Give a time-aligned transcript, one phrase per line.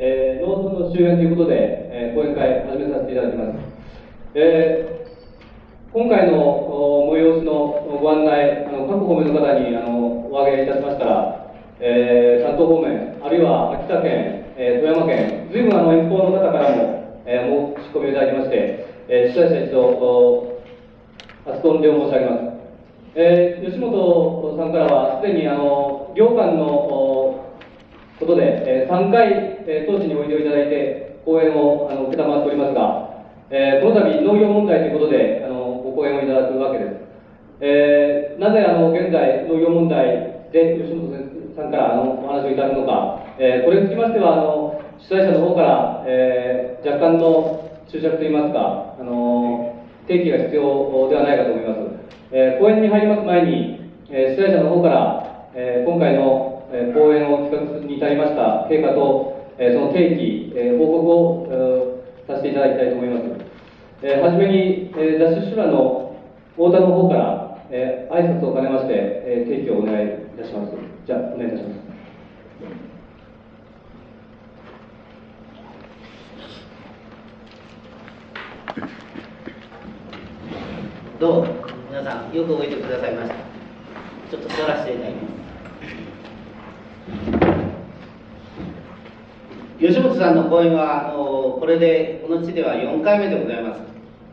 [0.00, 1.56] えー、農村の周辺ということで、
[1.90, 3.58] えー、講演会始めさせていただきます。
[4.34, 11.50] えー、今回の催しのご案内、あの各方面の方にあのお挙げいたしましたら、
[11.80, 20.62] えー、関東方面、あるいは秋田県、えー、富山県、ずいぶんあの遠方の方からも、えー、申し込みをいただきまして、えー、主催者一度、
[21.44, 22.58] 初婚で申し上げます。
[23.16, 27.27] えー、吉本さんからは、すでにあの両館の
[28.18, 29.32] ことで、えー、3回、
[29.66, 33.08] えー、当地においでいただいて、講演をあの承っておりますが、
[33.50, 36.96] えー、この度、農業問題ということで、あのご講演をいただくわけです。
[37.60, 41.12] えー、なぜあの現在、農業問題で吉本
[41.56, 51.78] さんからあのお話をいただくのか、えー、これにつきましては、あの主催者の方から、えー、若干の注釈といいますか、あの提起が必要ではないかと思います。
[52.30, 63.24] えー、講演に入ります前に、えー、主催者の方から、えー、今回のえ講演を企画に至りました経過と、えその提起、え報告を、させていただきたいと思います。
[64.02, 66.14] えはじめに、えー、脱出手の
[66.52, 70.72] 太田の方から、えー、挨拶を兼ねまして、え提起をお願いいたします。
[71.06, 71.88] じゃあ、お願いいたします。
[81.18, 81.54] どうも
[81.90, 83.34] 皆さんよく覚えてくださいました
[84.30, 85.37] ちょっと座らせていただきます
[89.80, 93.80] 吉本さんの講演はあのこれでこの地では4回目でございます。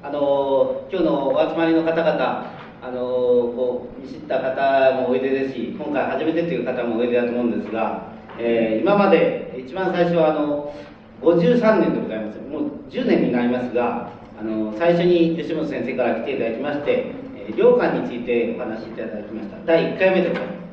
[0.01, 10.73] あの今日のお集まりの方々あのこう見知った方もおいでですし今回初めてという方もおいでだと思うんですが、えー、今まで一番最初はあの
[11.21, 12.39] 53年でございます。
[12.39, 17.13] もう10年になりますがあの最初に吉本先生から来ていただきまして
[17.55, 19.57] 良寛についてお話しいただきました。
[19.65, 20.64] 第1回目でございます。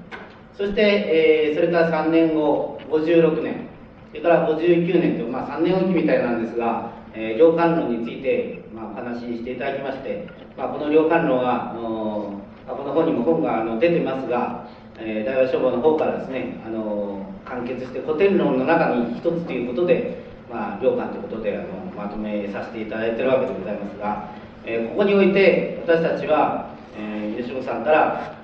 [0.56, 3.69] そして、えー、それから3年後56年。
[4.11, 14.68] それから59年と、まあ、3年おきみたいなんですが、えー、領管論について、まあ、お話ししていただきまして、まあ、この領管論はあのこの本にも本があの出てますが、
[14.98, 24.30] えー、大和消防の方からですねあの完結して古典論の中に一つということで、まあ、領管ということであのまとめさせていただいているわけでございますが、
[24.64, 28.39] えー、ここにおいて私たちは、えー、吉本さんから、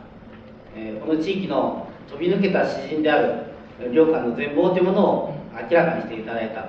[0.74, 6.66] えー、この地域の飛び抜けた詩人である領館の全貌というものを明らかにしていただいた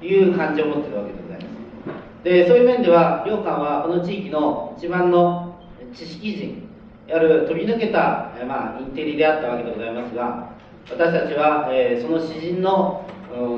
[0.00, 2.24] という感じを持っているわけでございます。
[2.24, 5.58] でそういう面では領館はこの地域の一番の
[5.94, 6.68] 知識人
[7.10, 10.50] ある飛び抜けた、まあ、インテリであったわけでございますが
[10.90, 13.06] 私たちは、えー、その詩人の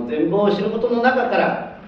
[0.08, 1.80] 全貌を知ることの中から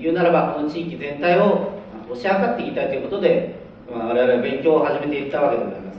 [0.00, 1.80] 言うならばこの地域全体を
[2.10, 5.98] 推し量っていきたいということで、まあ、我々は勉強を始めていったわけでございます、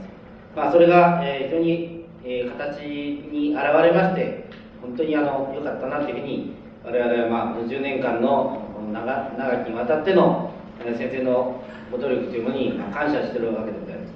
[0.56, 1.91] まあ、それが、えー、非常に
[2.24, 4.44] えー、形に現れまして
[4.80, 8.62] 本当にあの良かったなというふうに我々はまあ50年間の
[8.92, 10.52] 長長きにわたっての
[10.82, 14.12] 先生のご努力というものに感謝しているわけでございます。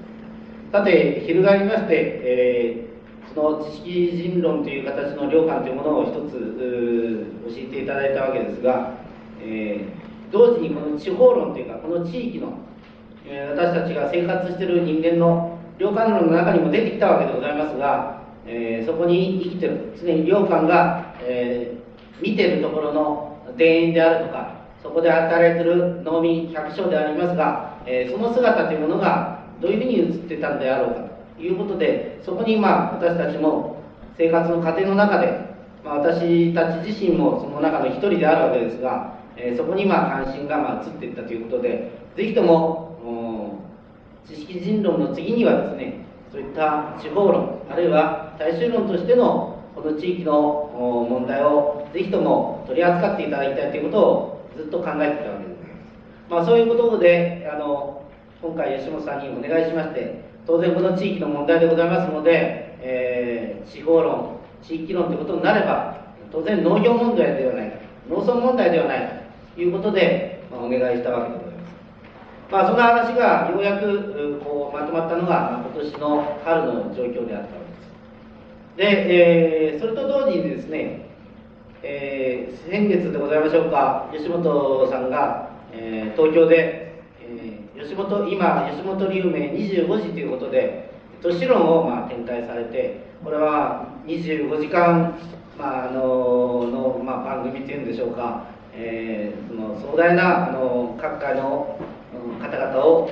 [0.73, 8.95] さて翻りまして、えー、その知識人論という形の良感というものを一つ教えていただいたわけですが、
[9.41, 12.55] えー、同時にこの地方論というかこの地域の、
[13.25, 31.01] えー、私たちが生活している人間の領館論の中にも出てきたわけでございますが、えー、そこに生きてる常に領館が、えー、見てるところの田園であるとかそこで働いてる農民百姓でありますが、えー、その姿というものがどういうふうに映ってたんであろうか
[31.37, 33.83] ということでそこにまあ私たちも
[34.17, 35.39] 生活の過程の中で、
[35.85, 42.96] まあ、私たち自身もその中の一人であるわけですが、えー、そこにまあ関心がまあ移っていったということでぜひとも
[44.29, 55.59] 知識人論の次にはですねそういった地方論あるいは大衆論としてのこの地域の問題をぜひとも取り扱っていただきたいということをずっと考えてきたわけです、
[56.31, 58.03] まあ、そういうことであの
[58.43, 67.77] 今回吉本さんにお願いしまして当然この地域の問題でございますので、えー、地方論地域論ということになれば当然農業問題ではないか
[68.09, 69.15] 農村問題ではないか
[69.55, 71.46] ということで、まあ、お願いしたわけです。
[72.51, 77.63] まあ、そんな話がようやくこうまとまったのが今年の春の状況であったわ
[78.77, 79.09] けです。
[79.09, 81.09] で、えー、それと同時にですね、
[81.83, 84.09] えー、先月でございましょうか。
[84.13, 90.91] 吉本さんが、えー、東京で、えー、吉本今吉本流名25時ということで
[91.23, 95.19] 都市論をまあ展開されてこれは25時間、
[95.59, 101.79] まあ、あのの、まあ、番組っていうんでしょうか、えー、その壮大なあの各界の
[102.41, 103.11] 方々を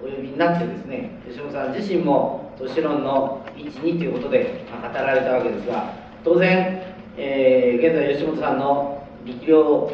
[0.00, 5.92] お呼びになってですね吉本さん自身も都市論の12ということで語られたわけですが
[6.24, 6.82] 当然、
[7.16, 9.92] えー、現在吉本さんの力量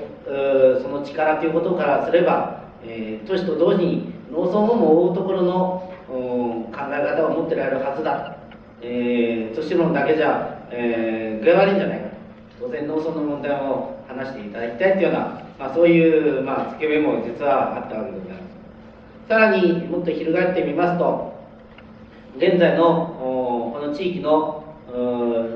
[0.82, 8.36] その力ということからすれば、えー、都市と同時に農村をも覆うところの考え方を持ってられるはずだ、
[8.80, 12.04] えー、都市論だけじゃ、えー、具合悪いんじゃないか
[12.60, 21.34] 当然農村の問題も話していただきたいというような、まあ、そういう、まあ、付け目も実はあったわけでございますさらにもっと翻ってみますと
[22.36, 24.64] 現在のこの地域の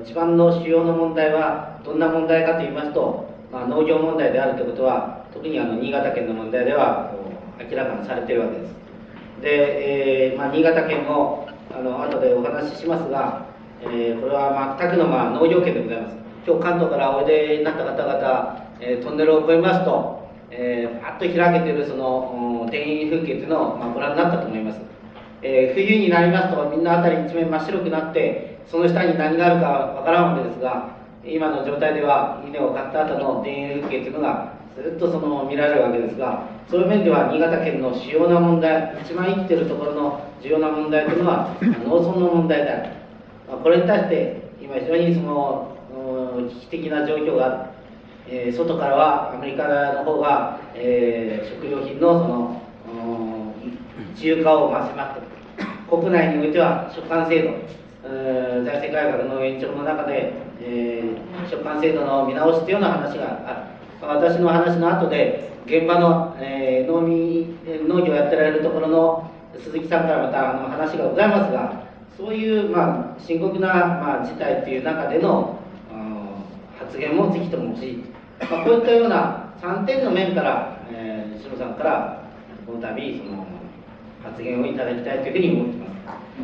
[0.04, 7.12] 一番の主要の問題はどんな問題かといいますと、まあ、農業問題であるということは特にあの新潟県の問題では
[7.58, 8.74] 明らかにされているわけです。
[9.42, 13.46] で、えーまあ、新潟県もあの後でお話ししますが、
[13.82, 16.16] えー、これは全くの、まあ、農業圏でございます。
[16.46, 24.80] 今日関東からおいでになった方々、えー、トンネルを越えますと、えー、パッと開けてるその田園風景というのを、まあ、ご覧になったと思います、
[25.42, 42.92] えー、冬になりますとみんな辺り一面真っ白くなってその下に何があるかわからんわけですが今の状態では稲を買った後の田園風景というのがずっとその見られるわけですがそういう面では新潟県の主要な問題一番生きてるところの重要な問題というのは農村の問題である、
[43.48, 45.74] まあ、これに対して今非常にその
[46.48, 47.77] 危機的な状況がある、
[48.30, 52.62] えー、外からはアメリカの方が、えー、食料品のその
[54.14, 55.28] 自由化をまあ迫って
[55.88, 57.78] 国内においては食管制度
[58.64, 63.78] 財政改革の延長の中で、えー、食管制度の見直しというような話がある。
[64.00, 67.58] 私の話の後で現場の、えー、農民
[67.88, 71.82] 農業をやってられるところの鈴木さんからまたあの話がございますが
[72.16, 75.58] そういう、まあ、深刻な、まあ、事態という中での
[76.78, 78.04] 発言もぜひとも欲しい、
[78.40, 82.22] まあ、こういったような3点の面から、えー、西野さんから
[82.66, 83.46] この度その
[84.22, 85.98] 発言をいただきたいというふうに思っています、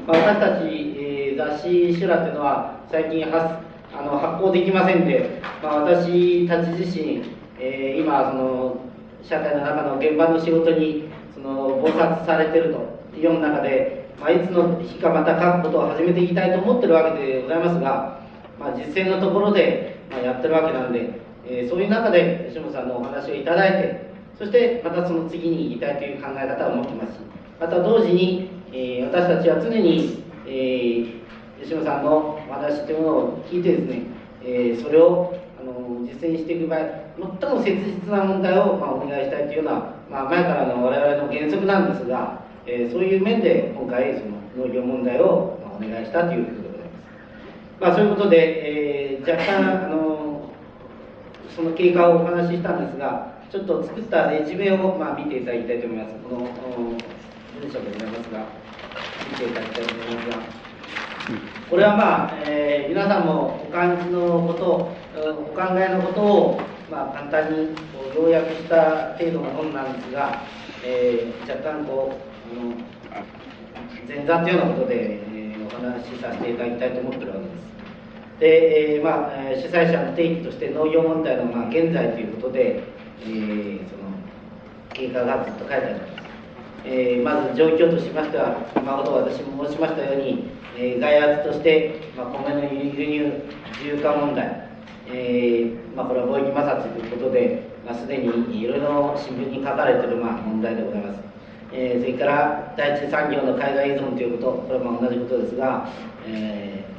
[0.06, 0.67] まあ、私たち、
[0.99, 3.55] えー、雑誌「修羅」というのは最近発
[3.96, 7.23] あの発行できませんで、まあ、私たち自身
[7.58, 8.76] えー、今その
[9.23, 18.20] 社会の中の現場の仕事にその忙殺されてるという中で、まあ、いつの日かまた書くことを始めていきたいと思ってるわけでございますが、
[18.58, 27.20] まあ、実践のところで、まあ、やってるわけなんで、えー、そういう中で吉本さんのお話をいただいてそしてまたその次に行きたいという考え方を持ってます。
[27.61, 34.02] また同時に、えー、私たちは常に、えー、吉野さんのお話というものを聞いてですね、
[34.43, 36.81] えー、それをあの実践していく場合
[37.41, 39.73] 最も切実な問題を、まあ、お願いしたいというような、
[40.11, 44.26] まあ、前からの我々の原則なんですが、えー、そういう面で今回そ
[44.61, 46.99] の農業問題を、お願いしたということでございま
[47.79, 50.13] す、まあ、そういうことで、えー、若干あの
[51.54, 56.38] その経過をお話ししたんですがちょっと作ったレジュメを、まあ、見ていただきたいと思いますこの
[57.60, 58.46] 文章でございますが
[59.30, 60.64] 見ていただきたいと思いますが
[61.70, 66.60] これはまあ、えー、皆さんもお感じのことお考えのことを、
[66.90, 67.74] まあ、簡単に
[68.14, 70.42] 要約した程度の本なんですが、
[70.84, 72.20] えー、若干こ
[72.52, 72.84] う、うん、
[74.08, 77.73] 前座というようなことで、えー、お話しさせていただきたいと思ってるわけです。
[78.40, 82.82] で、えーまあ、主催者の定義として農業問題の、まあ、現在ということで、
[83.20, 84.10] えー、その
[84.92, 86.14] 経過がずっと書いてあります。
[86.86, 93.42] えー、まず状況としましては、今ほど私も申しましたように、えー、外圧として、まあ、米の輸入
[93.72, 94.69] 自由化問題、
[95.06, 101.20] えーまあ、これは貿易摩擦ということで、まあ、すでにいろいろ新聞に書かれている、まあ、問題でございます、
[101.72, 105.88] えー、それから第一産業の海外依存ということこれはまあ同じことですが、
[106.26, 106.94] えー、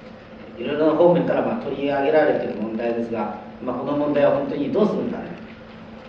[0.57, 5.19] いろいろな方面からまあ取り上げられている問題ですが、まあ、この問題は本当にどうするんだ、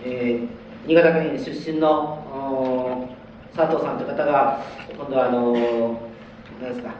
[0.05, 3.07] えー、新潟県出身の
[3.55, 4.63] 佐藤さんという方が
[4.95, 5.53] 今度はあの
[6.61, 6.93] 何ですか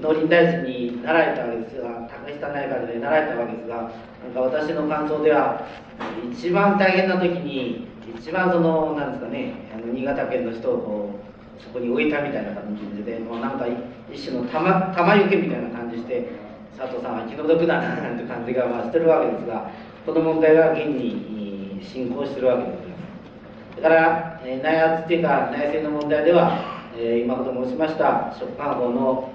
[0.00, 5.66] 農林大臣になられたわけですが竹下内閣でなられたわけですがなんか私の感想では
[6.32, 7.86] 一番大変な時に
[8.18, 11.20] 一番そのなんですかねあの新潟県の人をこ
[11.58, 13.66] うそこに置いたみたいな感じでもうなんか
[14.12, 16.28] 一種の玉玉よけみたいな感じして
[16.78, 19.70] 佐藤さんは気の毒だな なんて感じがまあしてるわけですが
[20.06, 22.96] この問題が現に進行してるわけでございま
[23.76, 23.82] す。
[23.82, 26.58] だから、え、内圧っていうか内政の問題では、
[26.98, 29.28] え、今ほど申しました食管法の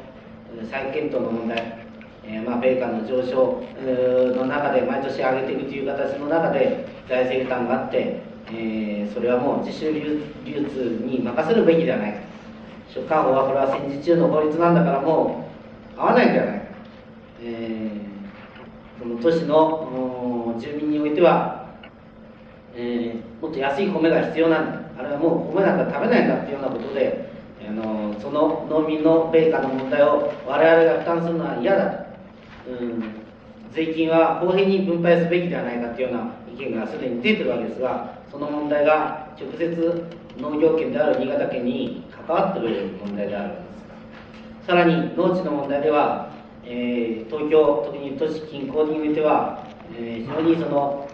[0.69, 1.57] 再検討の問題、
[2.25, 3.61] え、まあ、米韓の上昇
[4.35, 8.19] の中で毎年上げていくという形の中で財政負担があって、
[8.53, 12.19] え、それはもう自主流通に任せるべきではないか。
[12.93, 15.45] 出管法はこれは戦時中の法律なんだからも
[15.97, 16.66] う合わないんではない、
[17.41, 21.67] えー、その都市の住民においては、
[22.75, 24.87] えー、もっと安い米が必要なんだ。
[24.99, 27.29] あれはもう米なんか食べないんだっていうようなことで
[27.67, 31.91] あのその農民の米価の問題を我々が負担するのは嫌だ
[32.65, 33.03] と、うん、
[33.73, 40.03] 税金は公平に分配すべきではないかというような意見がすでに出てるわけですが、その問題が直接
[40.39, 43.67] 農業権である新潟県に関わっている問題であるわけで
[44.63, 44.67] す。
[44.67, 46.31] さらに農地の問題では、
[46.69, 49.63] えー、東京、特に都市近郊においては、
[49.97, 51.07] えー、非常にその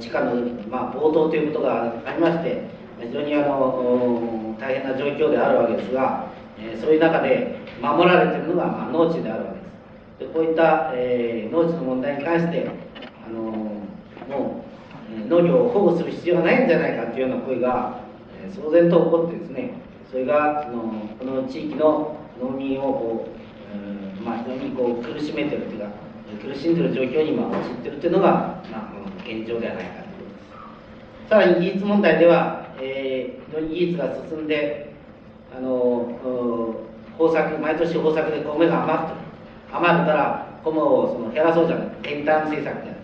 [0.00, 0.36] 地下の、
[0.70, 2.62] まあ、暴動ということがありまして、
[3.00, 10.28] 非常にあの大変な状況であるわけですが、えー、そういう中で守られているのが、まあ、農地であるわけです。
[10.28, 12.70] でこういった、えー、農地の問題に関して、
[13.26, 14.64] あのも
[15.24, 18.04] う農業を保護する必要がないんじゃないかというような声が、
[18.40, 19.72] えー、騒然と起こってですね、
[20.10, 20.82] それがその
[21.18, 23.41] この地域の農民をこう、
[24.24, 25.86] まあ、非常にこう苦しめてるというか、
[26.42, 28.92] 苦しんでる状況に今陥っているというのが、まあ、
[29.24, 30.38] 現状ではないかということで
[31.26, 31.28] す。
[31.28, 34.92] さらに技術問題では、えー、非常に技術が進んで、
[35.54, 36.18] あの
[37.18, 39.20] 豊作毎年豊作で米が余ってる。
[39.72, 43.00] 余るから米をその減らそうじゃない減反政策である。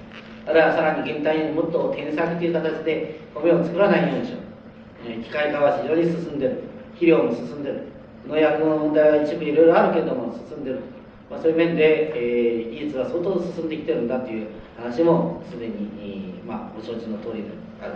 [0.47, 6.63] あるいはさらに減反にもっと添削という形で米を作らないようにしよう、機械化は非常に進んでる。
[6.95, 7.87] 肥料も進んでる。
[8.27, 10.81] 農薬の問題は一部いろいろあるけれども進んでる
[11.31, 14.49] まあ、そういう面で、えー、技術は相当進んできてるんだという
[14.79, 17.51] 話もすでに、えー、まあ、ご承知の通りで
[17.83, 17.95] ある。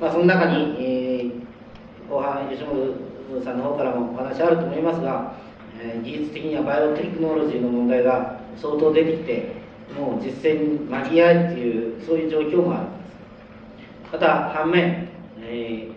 [0.00, 5.34] まあ、その中に、えー、後半、吉本さんの方からもお話あると思いますが、
[5.80, 9.56] えー、技術的にはバイオテクノロジーの問題が相当出てきて、
[9.98, 12.98] もう実践に間に合いという、そういう状況もあるんで
[14.06, 14.12] す。
[14.12, 15.08] また、反面、
[15.40, 15.96] えー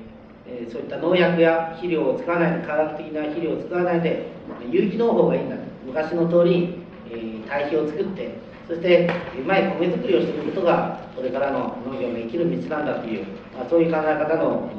[0.52, 4.28] えそういった農薬や肥料を使わないで、科学的な肥料を使わないで、
[4.70, 5.56] 有機農法がいいんだ。
[5.90, 6.76] 昔の通り、
[7.10, 8.32] えー、堆肥を作って
[8.68, 13.26] そしてうまい米作りをすることがこれからの農業の生きる道なんだという、
[13.56, 14.70] まあ、そういう考え方の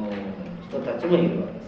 [0.69, 1.65] 人たちもいるわけです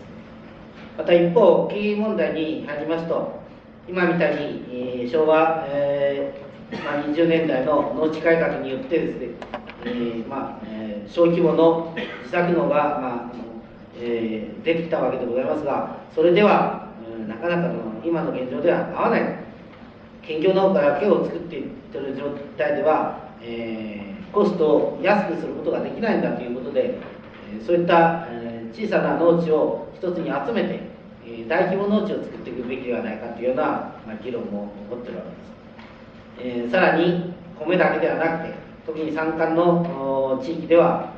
[0.98, 3.42] また一方経営問題に入りますと
[3.88, 9.26] 今みたいに、えー、昭和、えーまあ、20年代の農地改革によってですね、
[9.84, 11.92] えーまあえ、小規模の
[12.22, 13.41] 自作農が、まあ
[14.04, 16.88] えー、出てきたわけでございますがそれでは
[17.28, 19.52] なかなかの今の現状では合わない。
[20.22, 26.94] 兼業農家だけを作っていってる状態では、えー、コストを安くすることができないんだということで、
[27.52, 30.80] え、そういった、え、小さな農地を一つに集めて、
[31.26, 33.64] え、大規模農地を作っていくべきではないかというような、
[34.06, 35.24] ま、議論も起こってるわ
[36.38, 38.54] けです、え、さらに米だけではなくて
[38.86, 41.10] 特に山間の地域では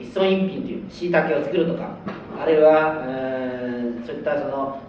[0.00, 1.96] 一村一品というしいたけを作るとか
[2.40, 4.80] あるいは、えー、そういったその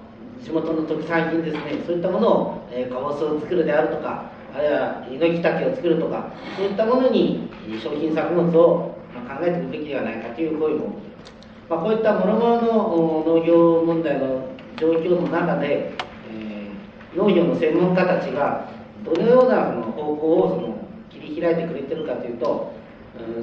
[0.44, 7.50] 地元の特産品ですねそういったものを、えー、カボスを作るであるとかあるいは猪木竹を作るとかそういったものに
[7.82, 10.96] 商品作物を、まあ、考えていくべきではないかという声も、
[11.70, 14.48] まあ、こういったもろもろの農業問題の
[14.78, 15.92] 状況の中で、
[16.32, 18.70] えー、農業の専門家たちが
[19.04, 20.78] どのようなその方向をその
[21.10, 22.74] 切り開いてくれてるかというと、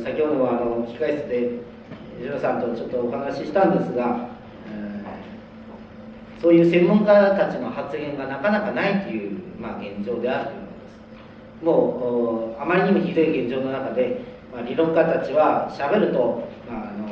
[0.04, 1.50] 先ほどはあの控室で
[2.20, 4.36] ジロさんとちょっとお話ししたんですが
[6.40, 11.64] そういう専門家たちの発言がなかなかないという、まあ、現状であるということです。
[11.64, 14.20] もうあまりにもひどい現状の中で、
[14.52, 17.08] まあ、理論家たちはしゃべると、まあ、あの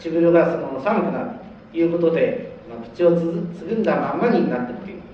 [0.00, 1.30] 唇がその寒くなる
[1.72, 3.20] ということで、まあ、口をつ
[3.64, 5.04] ぐんだままになっているというです、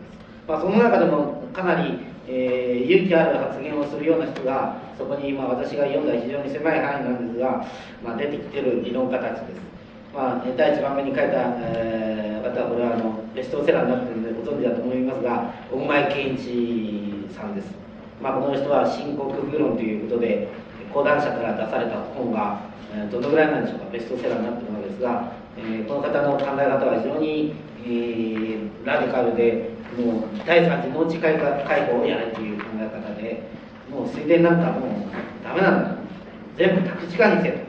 [0.48, 1.98] まあ、その中でもかなり、
[2.28, 7.66] えー、勇気ある発言をするような人がそこに今私が読んだ非常に狭い範囲なんですが、
[8.02, 9.72] まあ、出てきてる理論家たちです。
[10.14, 17.72] まあ、第1番目に書いた、えー、方はこれはあのベストセラーになっているのでご存知だと思いますが大前健一さんです、
[18.20, 20.48] まあ、この人は深刻愚論ということで
[20.92, 22.60] 講談社から出された本が、
[22.92, 33.42] えー、どのぐらいなんでしょうかベストセラーになっているのですが、えー、この方の考え方は非常に、えー、ラディカルでもう第3次農地改革開放をやれという考え方で
[33.90, 36.02] もう水田なんかもうダメなんだ。
[36.56, 37.66] 全部宅地化にせ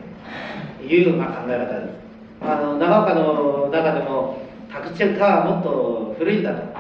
[0.80, 1.94] という、まあ、考え方です。
[2.42, 6.74] あの長岡の中でも宅地化はもっと古いんだと。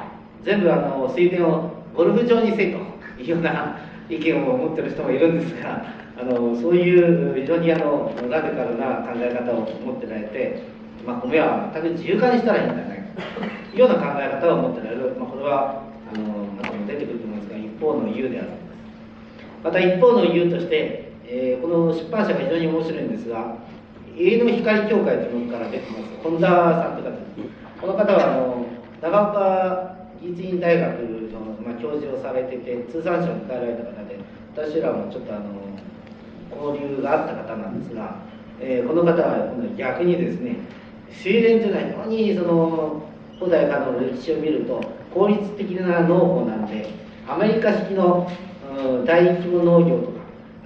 [0.43, 2.77] 全部あの水田をゴルフ場にせいと
[3.21, 3.77] いうような
[4.09, 5.85] 意見を持ってる人もいるんですが
[6.19, 10.63] あのそういう非常にあのラディカルな考え方を持ってられて、
[11.05, 13.02] まあ、米は全く自由化にしたらいいんじゃないか
[13.73, 16.23] いうような考え方を持ってられる、まあ、これはあの
[16.61, 18.63] 後も出てくると思うんですが一方の言うであるんです。
[19.63, 23.55] また一方の言うとして、えー、この出版社が非常に面白いんですが
[24.17, 26.03] 家の光協会というものから出てます。
[26.23, 27.23] 本田さんという方
[27.81, 28.65] この方はあの
[29.01, 30.87] 長岡技術院大学
[31.33, 34.17] の、まあ、教授をされてて通産省に帰られた方で
[34.55, 35.51] 私らもちょっとあの
[36.55, 38.15] 交流があった方なんですが、
[38.61, 40.57] えー、この方は今逆にですね
[41.21, 43.03] 水田というのは非常にその
[43.39, 44.81] 古代からの歴史を見ると
[45.13, 46.89] 効率的な農法なんで
[47.27, 48.29] アメリカ式の、
[48.77, 50.13] うん、大規模農業とか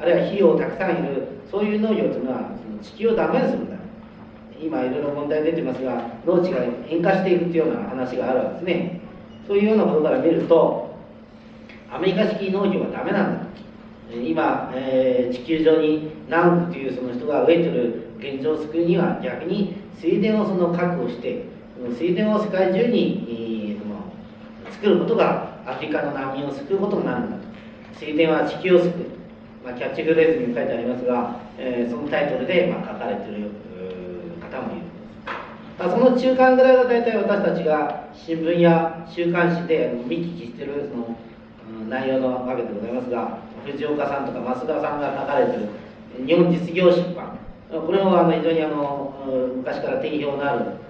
[0.01, 3.77] あるいは費用をたくさんいるそういう農業というのはその地球をダメにするんだ。
[4.59, 9.01] 今いろいろ問題出てますが農地が変化していくというような話があるわけですね。
[9.47, 10.95] そういうようなことから見ると
[11.91, 13.47] アメリカ式農業はダメなんだ
[14.13, 21.45] 今、えー、地球上に何億というその人が飢えてる現状を救うには逆に水田をその確保して
[21.97, 23.95] 水田を世界中に、えー、その
[24.71, 27.43] 作ることがアフリカの難民を救うことになるんだと。
[27.99, 28.91] 水田は地球を救う、
[29.65, 33.49] まあ、キャッチフレーズに書いてありますが、えー、そのタイトルで、まあ、書かれてる
[34.41, 34.87] 方もいる
[35.77, 41.15] まあ、その中間ぐらいが大体私たちが新聞や週刊誌で見聞きしてるその、
[41.87, 45.69] 内容のわけでございますが藤岡さんとか増田さんが書かれてる
[46.25, 47.37] 日本実業出版
[47.69, 49.13] これもあの非常にあの
[49.57, 50.87] 昔から定評のある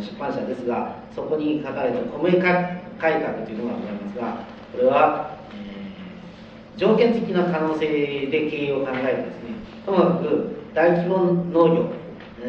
[0.00, 7.86] 出版社ですがそこに書かれた米改革というのがございますがこれは、えー、条件付きな可能性
[8.26, 9.50] で経営を考えてですね
[9.86, 12.00] ともかく大規模農業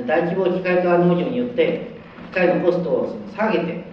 [0.08, 1.92] 大規模機械化農業によって
[2.32, 3.84] 機械のコストを下げて、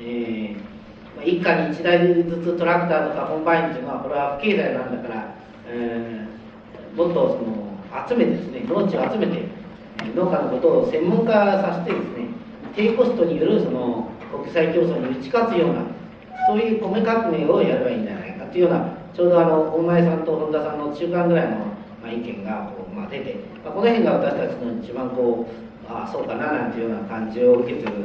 [0.00, 5.34] えー、一家に1台ずつトラクターとかコンバインというのはこれは不経済なんだから、
[5.66, 7.67] えー、もっとその
[8.08, 9.44] 集めてですね農地を集めて
[10.14, 12.28] 農家のことを専門化させてですね
[12.76, 15.82] 低コストによるその国際競争に打ち勝つような
[16.46, 28.02] そういう米革命をやればいいんじゃないかというようなちょうどあの大前さんと本田さんの中間ぐらいの、まあ、意見がこう、まあ、出て、まあ、この辺が私たちの一番こうああそうかななんていうような感じを受けてるその、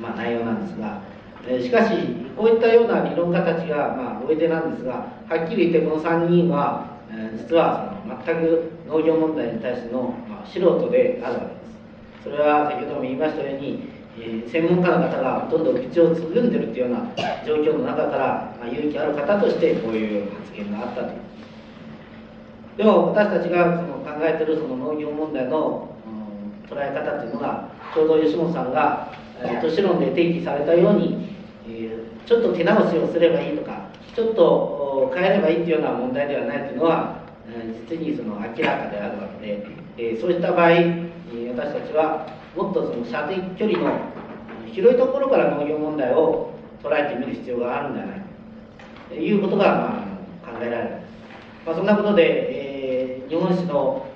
[0.00, 1.10] まあ、内容なんですが。
[1.48, 1.94] えしかし
[2.36, 4.92] こういったような理論家たちが、まあ、おいでなんですが
[5.28, 12.24] はっきり言ってこの3人はえ実はその全く農業問題に対しての、まあ、素人であるわけです。
[12.24, 13.88] それは先ほども言いましたように、
[14.18, 21.30] えー、専門家の方がほとんどん口をつぐんでるっていうような状況の中から、まあ、勇気ある方としてこういう発言があったと。
[22.76, 31.34] でも私たちがその考えてるその農業問題の、うん、捉え方っていうのがちょうど吉本さんが、えー、都市論で提起されたように、
[31.68, 34.79] えー、ちょっと手直しをすればいいとかちょっと
[35.14, 37.20] 変えればいいっていうような問題ではないというのは
[37.90, 39.66] 実にその明らかであるわけで、
[39.98, 42.26] えそういった場合私たちは
[42.56, 43.98] もっとその射程距離の
[44.72, 48.24] 広いところから農業問題を捉えてみる必要があるんじゃないか
[49.08, 50.04] ということがま
[50.44, 50.90] あ考えられる、
[51.66, 54.06] まあ、そんなことで、えー、日本史の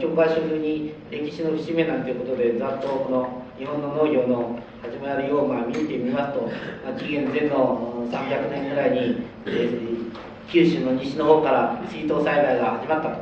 [0.00, 6.42] 教科書に歴史の節目なんていうことでざっとこの日本の農業の始まりをまあ見てみますと、
[6.84, 10.12] まあ、紀元前の300年ぐらいに、えー、
[10.48, 13.18] 九州の西の方から水耕栽培が始まったと、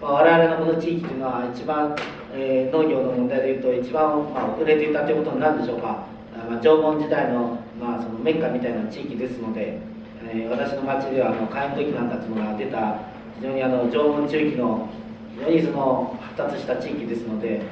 [0.00, 1.96] まあ、我々のこの地域というのは一番、
[2.32, 6.06] えー、農業の問題でいうと一番、まあ、遅れていたということになるでしょうか、
[6.48, 9.80] まあ、縄文時代の,、まあそのメッカみたいな地域ですので、
[10.22, 12.98] えー、私の町ではあの火炎時なんかというのが出た
[13.40, 14.88] 非常にあの縄文中期の
[15.34, 17.62] 非常にその発達した地域ですので、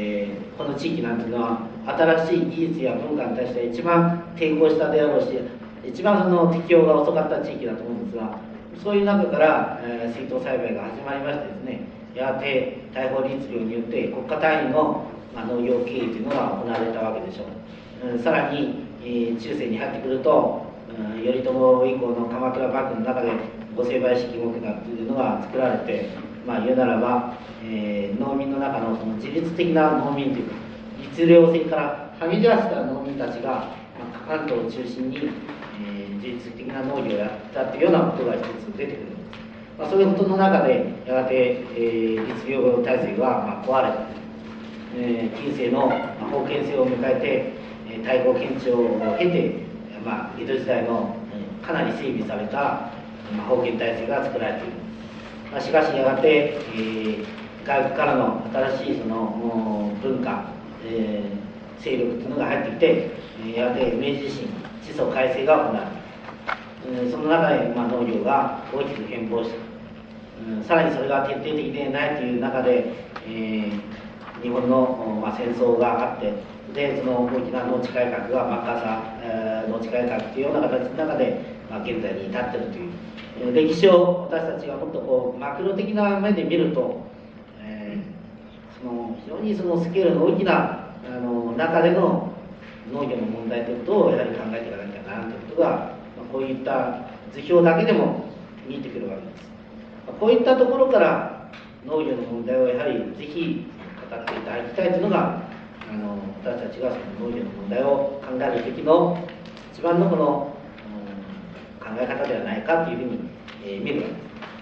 [0.00, 5.28] えー、この地域なんていうのは新しい技術や文化に対して一番抵抗したであろうし
[5.84, 8.38] 一番その適応が遅かった地域だと思うんですが
[8.82, 11.80] そういう中から、えー、水耕栽培が始まりましてですね
[12.14, 17.44] やがて大法律令によって国家単位の、まあ、農業経営というのが行われたわけでしょ
[18.06, 21.50] う、うん、さらに、えー、中世に入ってくると、うん、頼朝
[21.86, 23.32] 以降の鎌倉幕府の中で
[23.76, 30.54] 御成敗式目だというのが作られてまあ言うならば、えー、農民の中のその自律的な農民というか
[31.02, 31.82] 律令性から
[32.18, 33.68] はみ出した農民たちが、
[34.00, 44.06] まあ、関東を中心に、えー、自律的な農業をやったというようなことが一つ出てくるんです、まあ、そういうことの中でやがて、えー、律令体制が、まあ、壊れた、
[44.96, 47.52] えー、近世の、まあ、封建制を迎えて、
[47.92, 49.52] えー、太閤県庁を経て、
[50.02, 51.14] まあ、江戸時代の、
[51.60, 52.88] かなり整備された、
[53.36, 54.77] まあ、封建体制が作られている、
[55.60, 57.24] しかしやがて、えー、
[57.64, 60.44] 外国からの新しいその文化、
[60.84, 63.10] えー、勢力というのが入ってきて、
[63.46, 64.48] えやがて明治維新
[64.86, 69.56] 地層改正が行われた、えー、その中で、まあ、農業が大きく変貌した、
[70.52, 72.92] うん、さらにそれが徹底的でないという中で、
[73.26, 76.32] えー、日本の、まあ、戦争があって
[76.74, 82.87] でその大きな農地改革がマッカーサ、えー、農地改革というような形の中で、まあ、現在に至っているという
[83.52, 87.06] 歴史を私たちがもっとこうマクロ的な目で見ると、
[87.60, 92.32] えー、その非常にそのスケールの大きなあの中での
[92.92, 98.24] 農業の問題ということをやはり考えていかなきゃならということが、まあ、こういった図表だけでも
[98.66, 99.42] 見えてくるわけです、
[100.06, 101.50] まあ、こういったところから
[101.86, 103.66] 農業の問題をやはりぜひ
[104.10, 105.42] 語っていただきたいというのが
[105.90, 109.28] あの私たちがその農業の問題を考える時の
[109.72, 110.58] 一番のこの
[111.88, 113.27] 考え方ではないかというふうに、
[113.68, 114.06] えー、見る、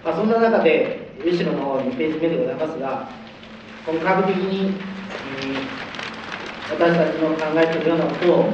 [0.03, 3.09] まあ、そんな中で、後ろの2ページ目でございますが、
[3.85, 4.75] 本格的に、
[6.69, 8.49] 私たちの考えているようなことを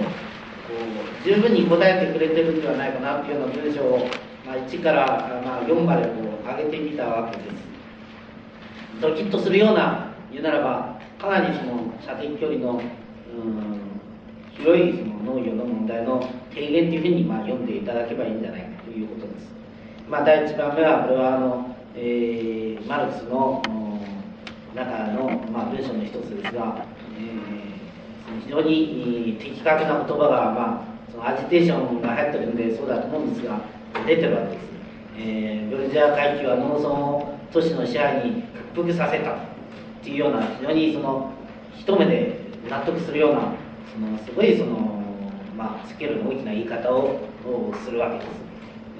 [1.25, 3.97] 十分に答えてくれてるんではないかなというような文章を、
[4.45, 7.49] まあ、1からまあ4までこう上げてみたわけです。
[9.01, 12.79] ドキッとするような言うならばかなりその射的距離の
[14.55, 19.62] 広いその農業の問題の提言というふうにまあ読んでいただけばいいんじゃないかということです。
[20.09, 23.61] まあ、第1番目はこれはあの、えー、マルクスの
[24.75, 26.85] 中の、まあ、文章の一つですが、
[27.17, 33.61] えー、非常に的確な言葉が、まあ、そのアジテーションが入ってるんでそうだと思うんですが
[34.05, 34.63] 出てるわけです、
[35.17, 39.35] えー、ブルジア階級は農村を都市の支配に屈服させたっ
[40.03, 41.31] ていうような非常にその
[41.79, 42.39] 一目で
[42.69, 43.53] 納得するような
[43.93, 45.01] そのすごいその、
[45.55, 47.19] まあ、スケールの大きな言い方を
[47.85, 48.52] するわけです、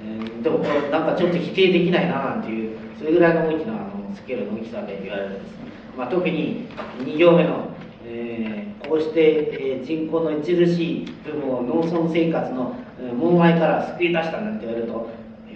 [0.04, 0.58] えー、でも
[0.90, 5.54] なんかちょっと否定できないななんていうそれぐらいの大きなあのスケールの大きさで言われるんです、
[5.96, 6.68] まあ、特に
[7.00, 7.74] 2行目の
[8.06, 12.76] えー、こうして、えー、人口の著しい部分を農村生活の
[13.18, 15.06] 門前から救い出したなんて言われるとよ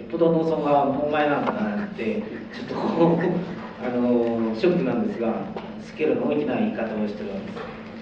[0.07, 3.19] っぽど農村が門前なんだなってちょっとこう
[3.85, 5.33] あのショックなんですが
[5.81, 7.57] スケールの大きな言い方をしてるわけで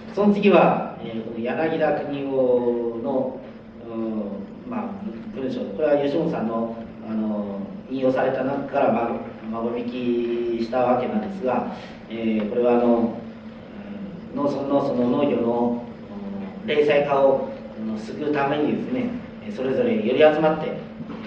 [0.09, 0.15] す。
[0.15, 3.39] その次は、えー、この柳田国夫の、
[3.87, 4.89] うんまあ、
[5.37, 6.75] 文章これは吉本さんの
[7.07, 9.11] あの引用された中から
[9.51, 9.85] 孫引
[10.59, 11.73] きしたわけなんですが、
[12.09, 13.17] えー、これはあの
[14.35, 15.83] 農村のその農業の
[16.65, 17.49] 零細化を
[17.97, 19.09] 救うためにですね
[19.55, 20.71] それぞれ寄り集まって、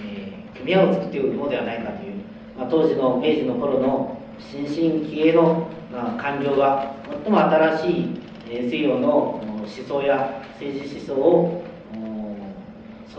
[0.05, 2.13] えー、組合を作っていくのではないかという、
[2.57, 6.93] まあ、当時の明治の頃の新進気鋭の、まあ、官僚が
[7.23, 8.09] 最も新しい、
[8.51, 11.60] えー、西洋の思想や政治思想を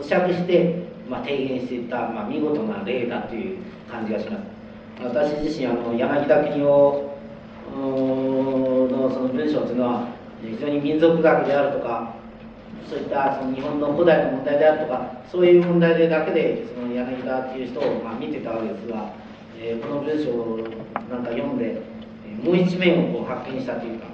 [0.03, 3.59] 咀嚼して、まあ、提言していた、まあ、見事な例だという
[3.91, 4.63] 感じがします。
[5.03, 7.13] 私自身あの柳田国を
[7.77, 10.09] のその文章というのは
[10.43, 12.15] 非常に民族学であるとか
[12.89, 19.15] そういったその日本の古代の問題であるとかそういう問題でだけでその柳田っていう人をまあ見てたわけですが、
[19.59, 20.59] えー、この文章を
[21.09, 21.81] なんか読んで
[22.45, 24.07] もう一面をこう発見したというか、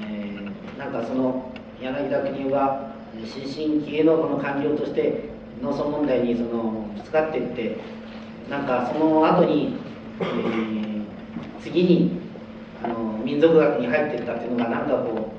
[0.00, 2.93] えー、なんかその柳田国は
[3.24, 5.28] 新進気鋭のこの官僚として
[5.62, 7.76] 農村問題にそのぶつかっていって
[8.50, 9.76] なんかその後に、
[10.20, 11.04] えー、
[11.62, 12.18] 次に
[12.82, 15.32] あの民族学に入っていったっていうのがなんかこ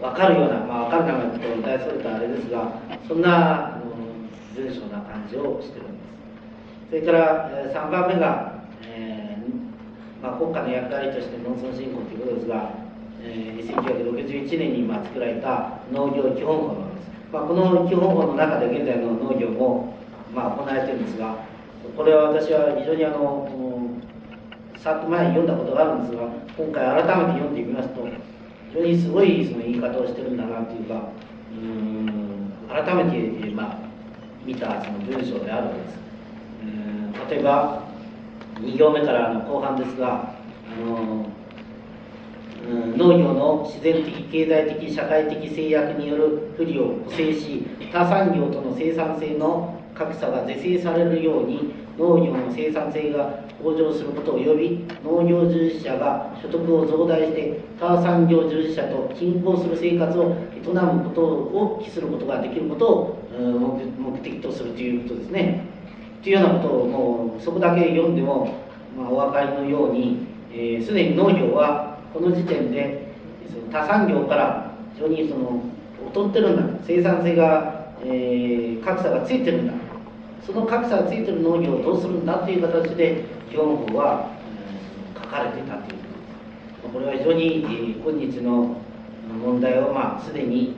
[0.00, 3.80] う分かるような、まあ、分かるようなことを大それたあれですがそんな
[4.56, 6.06] 文章な感じをしてるんです。
[6.88, 12.85] それから、え3番目が、えー、まあ、国家の役割として農村振興ということですが、
[13.26, 19.94] えー、1961年にま作られた農業基本法なんです、まあ、この基本法の中で現在の農業も、
[20.32, 21.44] まあ、行われてるんですが
[21.96, 28.06] これは私は非常にあのうんさっと前に読んだことがあるんですが今回改めて読んでみますと
[28.72, 31.10] 非常にすごいその言い方をしてるんだなというか
[31.52, 33.78] うん改めて、まあ、
[34.44, 35.98] 見たその文章であるわけです。
[36.62, 37.82] うん例えば
[38.60, 41.26] 2行目からの後半ですがあの
[42.96, 65.64] 農業の自然的経済的社会的制約による不利を補正し他産業との生産性の格差が是正されるように農業の生産性が向上すること及び農業従事者が所得を増大して他産業従事者と均衡する生活を営むことを期することができることを目的とするということですね。
[66.22, 68.58] というようなことをもうそこだけ読んでも、
[68.96, 70.26] まあ、お分かりのように
[70.84, 73.08] すで、えー、に農業はこの時点で
[73.50, 75.60] その他産業から非常にその
[76.14, 76.84] 劣ってるんだ。
[76.86, 79.74] 生産性が、えー、格差がついてるんだ。
[80.46, 84.30] その格差がついてる農業をどうするんだという形で基本法は、
[85.14, 86.06] うん、書かれていたという。
[86.92, 88.76] これは非常に、今日の
[89.42, 90.74] 問題を、まあ、すでに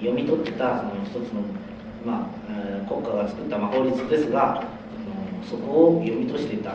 [0.00, 1.42] 読み取ってたその一つの、
[2.04, 4.64] まあ、国家が作ったまあ法律ですが
[5.48, 6.72] そこを読み通していた、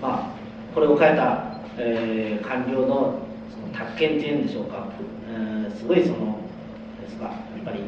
[0.00, 0.30] まあ、
[0.74, 3.18] これを変えた、えー、官僚の
[3.50, 4.88] その宅建っていうんでしょうか、
[5.30, 6.38] えー、すごいその
[7.00, 7.30] ですかや
[7.62, 7.80] っぱり、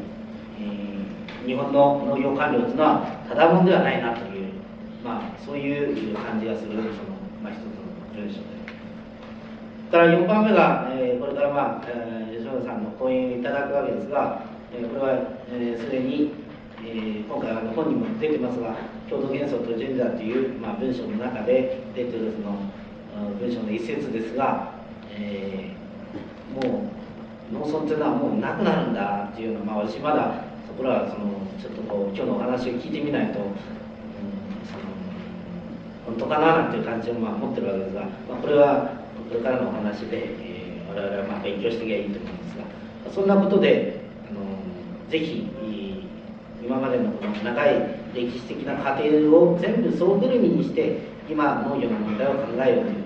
[0.60, 0.96] えー
[1.46, 4.50] 日本の農業官僚というのはただもんではないなという、
[5.04, 6.82] まあ、そういう感じがするその、
[7.40, 8.56] まあ、一つの文章で。
[9.88, 14.42] から4番目が、えー、これから、まあえー、吉本さんの講演をいただくわけですが、
[14.74, 16.32] えー、これはすで、えー、に、
[16.84, 18.74] えー、今回あの本にも出てますが
[19.08, 22.58] 共同幻想とジェンダーという、まあ、文章の中で出てるその
[23.40, 24.72] 文章の一節ですが、
[25.10, 26.90] えー、も
[27.50, 33.44] う農村というのはもうなくなるんだっていうのは、まあ、私まだそこれはそのちょっとこう今日のお話を聞いてみないと、うん、
[34.66, 34.84] その
[36.06, 38.90] 本当かななんていう感じをまあ持ってるわけですが、まあ、これは
[39.28, 44.00] これからのお話で、えー、我々はまあ勉強していけばいいと思うんですがそんなことで
[44.30, 45.48] あのぜひ
[46.66, 50.98] 今までのこの長い歴史的な過程を全部総ぐるみにして
[51.30, 53.05] 今農業の問題を考えようという、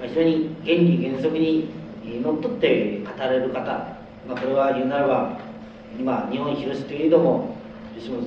[0.00, 1.68] まあ、非常に原理原則に
[2.22, 3.62] のっとって語れる方、
[4.26, 5.38] まあ、これは言うならば
[5.98, 7.54] 今日本広しといえども
[7.94, 8.24] 吉本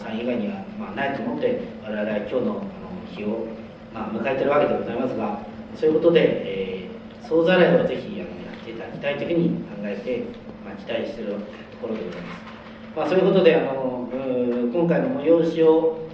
[0.00, 2.62] さん以外にはまあないと思って我々は今日のあの
[3.08, 3.46] 日を
[3.94, 5.38] まあ迎えてるわけでございますが
[5.78, 10.24] そういうことで、えー、総ざらいをぜひあのやっていただきたいというふうに考えて、
[10.64, 11.38] まあ、期待していると
[11.80, 12.52] ころでございます。
[12.96, 14.08] まあ、そういうことであの
[14.72, 16.08] 今回の催しを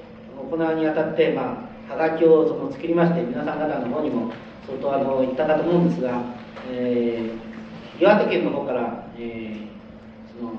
[0.50, 4.32] 行うにあたって、まあ、はがきをその作りまして皆さん方の方にも
[4.68, 6.20] 相当あの言ったかと思うんですが、
[6.70, 10.52] えー、岩手県の方から、えー、その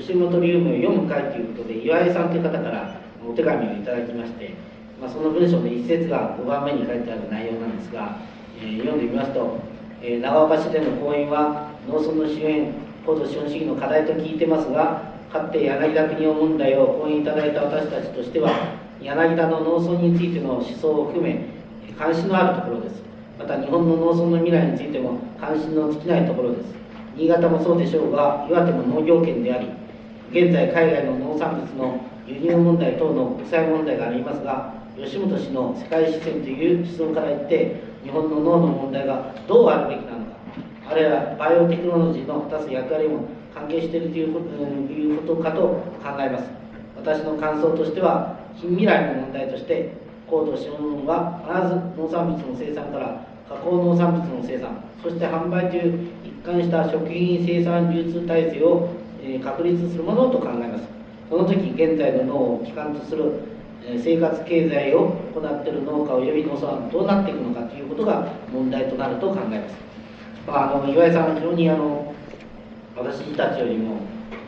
[0.00, 4.54] 吉本龍夢を読む会ということで岩井さんという方からお手紙をいただきまして、
[5.00, 8.18] まあ、その文章の一節が5番目に書いてある内容なんですが、
[8.62, 9.58] えー、読んでみますと、
[10.00, 12.72] えー、長岡市での講演は農村の支援
[13.04, 18.50] 高度資本主義の課題と聞いてますがかつて柳田国夫問題を講演いただいた私たちとしては
[19.02, 21.46] 柳田の農村についての思想を含め
[21.98, 23.03] 関心のあるところです。
[23.38, 26.74] また日本の農村の未来についても関心の尽きないところです。
[27.16, 29.68] 新潟もそうでしょうが岩手も農業圏であり
[30.30, 40.32] 現在海外の農産物の輸入問題等の国際問題がありますが吉本氏の世界視線という思想から言って日本の脳の問題がどうあるべきなのか
[40.90, 45.60] あるいはバイオテクノロジーの果たす役割も関係しているということかと
[46.02, 46.50] 考えます。
[46.96, 49.92] 私の感想としては近未来の問題として
[50.28, 58.88] 高度資本は必ず農産物の生産から加工農産物の生産そして販売という一貫した食品生産流通体制を、
[59.22, 60.84] え確立するものと考えます。
[61.28, 63.40] その時現在の農を基幹とする
[64.02, 69.74] 生活経済を行っている農家及び農村はどうなっていくのかということが問題となると考えます、
[70.46, 72.14] まあ、あの岩井さんは非常にあの
[72.96, 73.96] 私たちよりも、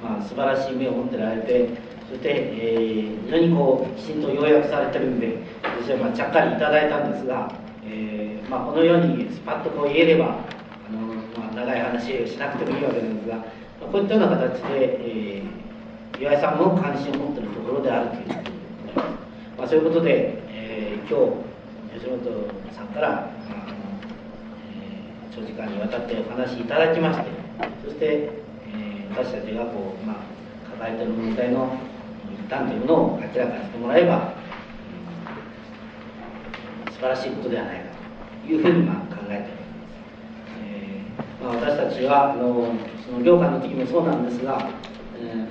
[0.03, 1.69] まあ、素晴らしい目を持ってられて
[2.09, 5.39] そして、えー、非常にこうきちんと要約されてるんで
[5.83, 7.51] 私はまあちゃっかりいただいたんですが、
[7.85, 10.39] えーまあ、このようにスパッとこう言えれば
[10.89, 13.37] あの、まあ、長い話をしなくてもいいわけなんですが、
[13.91, 18.51] こういったような形で、えー、岩井さんも関心を持っているところであるということで
[18.95, 19.17] ございま
[19.57, 22.23] す、まあ、そういうことで、えー、今日吉本
[22.73, 23.27] さんから、あの
[24.71, 27.25] えー、長時間にわたってお話いただきまして
[27.85, 31.77] そして、えー、私たちがこう、まあ、抱えている問題の
[32.47, 34.33] 一端というものを明らかにしてもらえば、
[36.93, 37.87] 素晴らしいことではないか
[38.47, 39.97] というふうにまあ考えております。
[40.63, 42.73] えーまあ、私たちはあの
[43.05, 44.71] その業界の時もそうなんですが、
[45.19, 45.49] え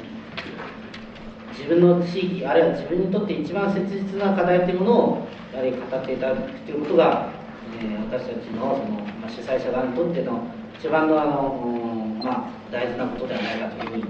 [1.51, 7.29] ー、自分の地域あるいは自分にとって一番切実な課題というものをやはり語っていただくということが、
[7.77, 10.47] えー、私たちのその、まあ、主催者側にとっての
[10.79, 14.09] 一番のあの、まあ、大事なことではないかというふうに考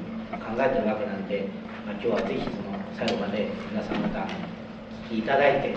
[0.59, 1.49] えてるわけなんで、
[1.85, 4.07] まあ、今日はぜひその最後まで皆さん方
[5.09, 5.75] 聞きいただいて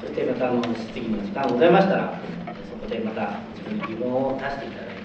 [0.00, 2.20] そしてまたあの質疑の時間ございましたら
[2.70, 5.02] そこでまた自分の疑問を出していただいて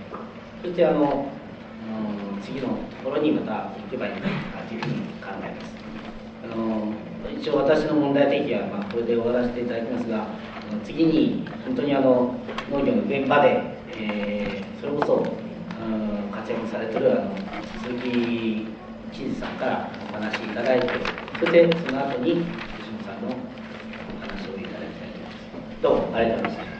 [0.61, 1.25] そしてあの
[2.43, 4.27] 次のところにまた行けばいいか
[4.67, 5.77] というふうに考えます。
[6.43, 6.93] あの
[7.37, 10.27] 一応私の問題提起はまあこれで終わらせていただきますが
[10.85, 12.35] 次に本当にあの
[12.71, 13.61] 農業の現場で、
[13.97, 15.25] えー、それこそ
[16.31, 17.35] 活躍されてるあの
[17.83, 18.67] 鈴木
[19.11, 20.87] 知事さんからお話しいただいて
[21.39, 23.31] そしてその後に吉野さんのお
[24.19, 26.77] 話をいただきたいと思いますどうもありがとうございました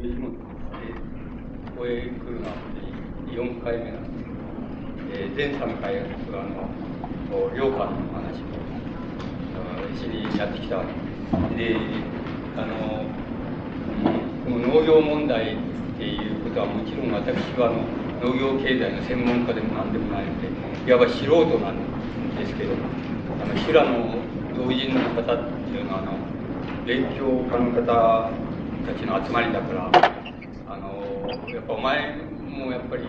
[0.00, 0.40] 吉本こ
[1.78, 2.54] こへ来るのは
[3.28, 4.36] 4回目なんですけど、
[5.12, 7.78] えー、前3回はあの良家の
[8.12, 8.56] 話を
[9.94, 11.06] 一緒にやってきたわけです
[11.56, 11.76] で
[12.56, 13.25] あの
[14.46, 15.58] この農業問題っ
[15.98, 20.46] ていうことはもちろん私はあの農業経済の専門家でも何でもないので
[20.88, 21.74] いわば素人なん
[22.38, 22.70] ですけど
[23.42, 24.22] あの修羅の
[24.54, 26.14] 老人の方っていうのはあの
[26.86, 29.90] 勉強家の方たちの集まりだから
[30.70, 31.02] あの
[31.50, 32.14] やっぱお前
[32.46, 33.02] もやっぱり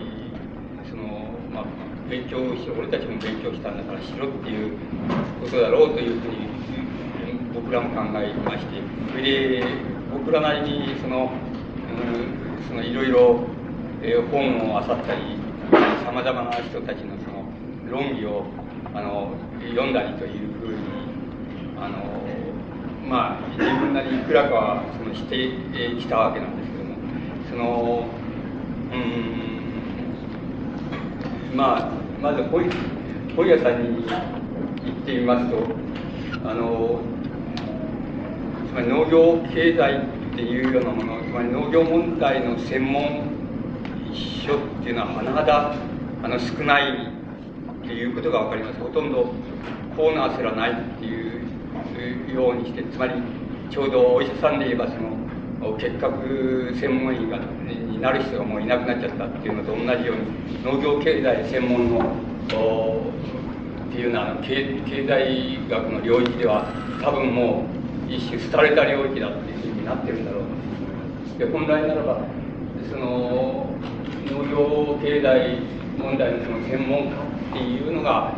[0.90, 1.64] そのまあ
[2.10, 4.74] 勉強して俺たちも勉強したんだからしろっていう
[5.40, 6.50] ことだろうというふうに
[7.54, 13.40] 僕らも考えましてそれで僕らなりにその、うん、そのいろいろ、
[14.02, 15.38] えー、本を漁ったり
[16.04, 17.44] さまざまな人たちのその
[17.90, 18.44] 論議を
[18.94, 20.76] あの読んだりというふうに
[21.78, 21.98] あの
[23.06, 25.50] まあ自分なりいくらかはそのして
[25.98, 26.96] きたわけなんですけども
[27.50, 28.06] その
[28.92, 28.96] う
[31.54, 31.90] んまあ
[32.20, 34.06] まず本屋さんに行っ
[35.04, 35.56] て言いますと
[36.48, 37.00] あの
[38.78, 43.24] まり農業経済っていうようなものつまり農業問題の専門
[44.14, 45.74] 書っていうのは甚だ
[46.22, 47.12] あの少ない
[47.82, 48.78] っていうことが分かります。
[48.78, 49.32] ほとんど
[49.96, 53.14] コーナーすらないっていうようにしてつまり
[53.70, 61.98] ちょうどお医者さんで言えばその結核専門医がになる人がもういなくなっちゃったっていうのと同じように農業経済専門の
[63.88, 67.77] っていうのは経経済学の領域では多分もう
[68.08, 70.42] 一種廃れた領域だっていうふうになってるんだろう
[71.38, 72.20] とで本来ならば
[72.90, 73.66] その
[74.26, 75.60] 農業経済
[75.98, 77.12] 問題のその専門家
[77.50, 78.34] っていうのが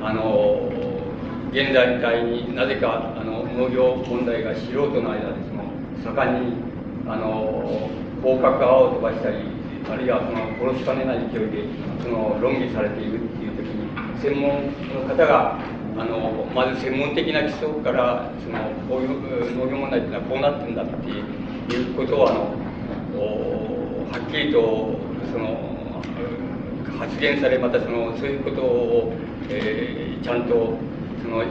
[0.00, 0.70] あの
[1.52, 6.56] 現在みたいになぜかあの農業問題が素人の間でその盛んに
[7.06, 7.90] あの
[8.22, 9.36] 広角泡を飛ばしたり
[9.90, 11.64] あるいはその殺しかねない勢いで
[12.02, 13.90] その論議されているっていう時に
[14.22, 15.58] 専門の方が
[15.98, 22.40] あのまず専門的な基礎からそのこういう農業問題っていうのはこうなってんだっていうことをあの
[24.10, 24.98] はっきりと
[25.32, 25.70] その
[26.98, 29.12] 発言されまたそのそういうことを、
[29.48, 30.76] えー、ちゃんと
[31.22, 31.42] その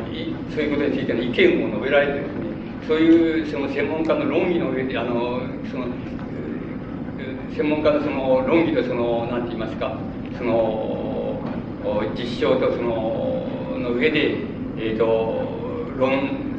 [0.54, 2.50] そういうことについての意見を述べられてですね
[2.88, 5.88] そういうその専門家の論議の上であのその
[7.56, 9.98] 専門家のその論議とその何て言いますか
[10.38, 11.42] その
[12.16, 13.49] 実証とその
[13.80, 14.38] の上で、
[14.78, 15.60] えーと
[15.98, 16.50] 論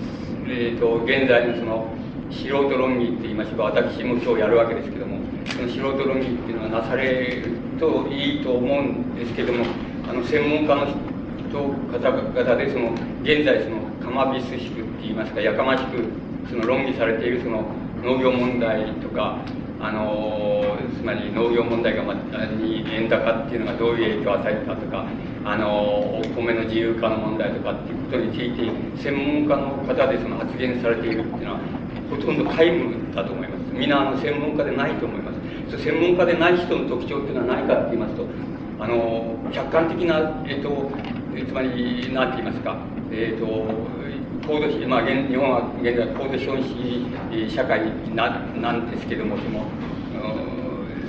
[0.47, 1.95] えーと、現在のその
[2.31, 3.63] 素人論議って言いましょうか。
[3.65, 9.65] 私も今日やるわけですけどもその素人論議っていうのはなされるといいと思うんですけども
[10.09, 10.87] あの専門家の
[11.91, 16.05] 方々でその現在そのカマビス式って言いますかやかましく
[16.49, 17.65] その論議されているその
[18.03, 19.39] 農業問題とか
[19.83, 25.07] あのつまり農業問題が、ま、に円高っていうのがどういう影響を与えたとか
[25.45, 28.71] あのお米の自由化の問題とかっていうことについて
[29.03, 31.61] 専門家の方でその発言されているっていうのは
[32.11, 33.73] ほとんど皆無だと思います。
[33.73, 35.83] 皆あの専門家でないと思います。
[35.83, 38.27] 専門家でない人の特徴っていうのは何かって言いますと
[38.81, 40.91] あの客観的な、えっと、
[41.47, 42.77] つまり何て言いますか、
[43.13, 43.47] えっと
[44.51, 46.75] 高度まあ、日本は現在高度資本主
[47.31, 47.87] 義社会
[48.17, 49.65] ななんですけどもその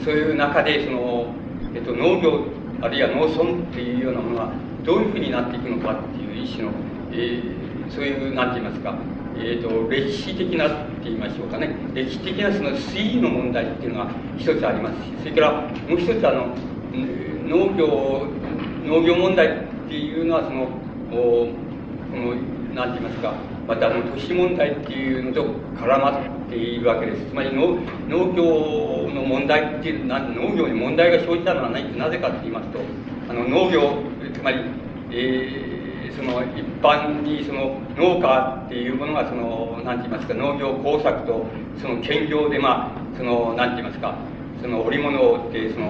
[0.06, 1.34] そういう中でその、
[1.74, 2.46] えっと、農業
[2.82, 4.54] あるいは農村っていうようなものが
[4.86, 6.72] どういうふうになっていくのかっていう一種の、
[7.14, 8.94] えー、そういう何て言いますか、
[9.38, 10.70] えーと、歴史的なっ
[11.02, 11.74] て言いましょうかね。
[11.96, 15.02] 歴史的なその推移の問題っていうのが一つあります。
[15.02, 15.52] しそれから
[15.90, 16.54] もう一つあの
[17.50, 18.28] 農業
[18.86, 19.50] 農業問題っ
[19.90, 20.70] ていうのはその
[21.12, 21.48] お
[22.12, 23.34] この何て言いますか
[23.68, 25.44] またあの都市問題っていうのと
[25.78, 27.26] 絡まっているわけです。
[27.26, 27.78] つまり農
[28.10, 28.44] 農業
[29.14, 32.80] の問題っていう農業に問題が生じたのは何なぜかって言いますと
[33.30, 34.04] あの農業
[34.34, 34.60] つまり、
[35.12, 41.46] えー、その一般にその農家っていうものがその何て言いますか農業工作と
[41.82, 44.16] その兼業でまあその何て言いますか
[44.62, 45.90] その織物をってその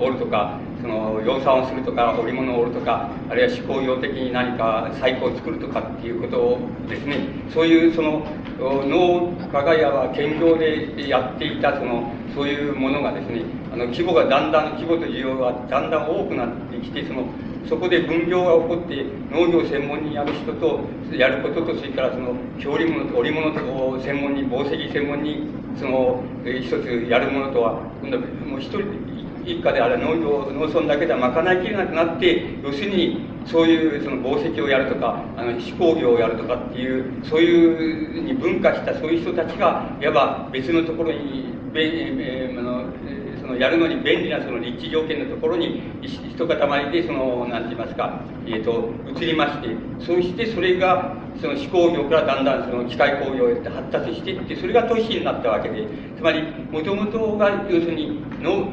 [0.00, 7.18] 織るとかその養蚕をするとか織物を織るとかあるいは思考用的に何か細工を作るとかっていうことをですね
[7.52, 8.24] そういうその
[8.58, 17.24] 農家がいわば兼業でやっていたそのそういうものがですねあの規模がだんだん規模と需要がだんだん多くなってきてその
[17.68, 20.80] そこで分業が起こって農業専門にやる人と
[21.12, 25.46] やることとそれからその調理物と織物と専門に紡績専門に
[25.78, 28.80] その一つやるものとは今度もう一人
[29.44, 42.84] 一家であれ農業農村だけでは賄いきれなくなって要するにそういうその紡績をやるとかあの手工業をやるとかっていうそういうに分化したそういう人たちがいわば別のところにえー、あの
[43.50, 55.86] のやるのに便利なその立地条件のところに一塊でその何て言いますか、えーと、移りましてそしてそれがその手工業からだんだんその機械工業へと発達していってそれが都市になったわけで
[56.16, 58.72] つまりもともとが要するにの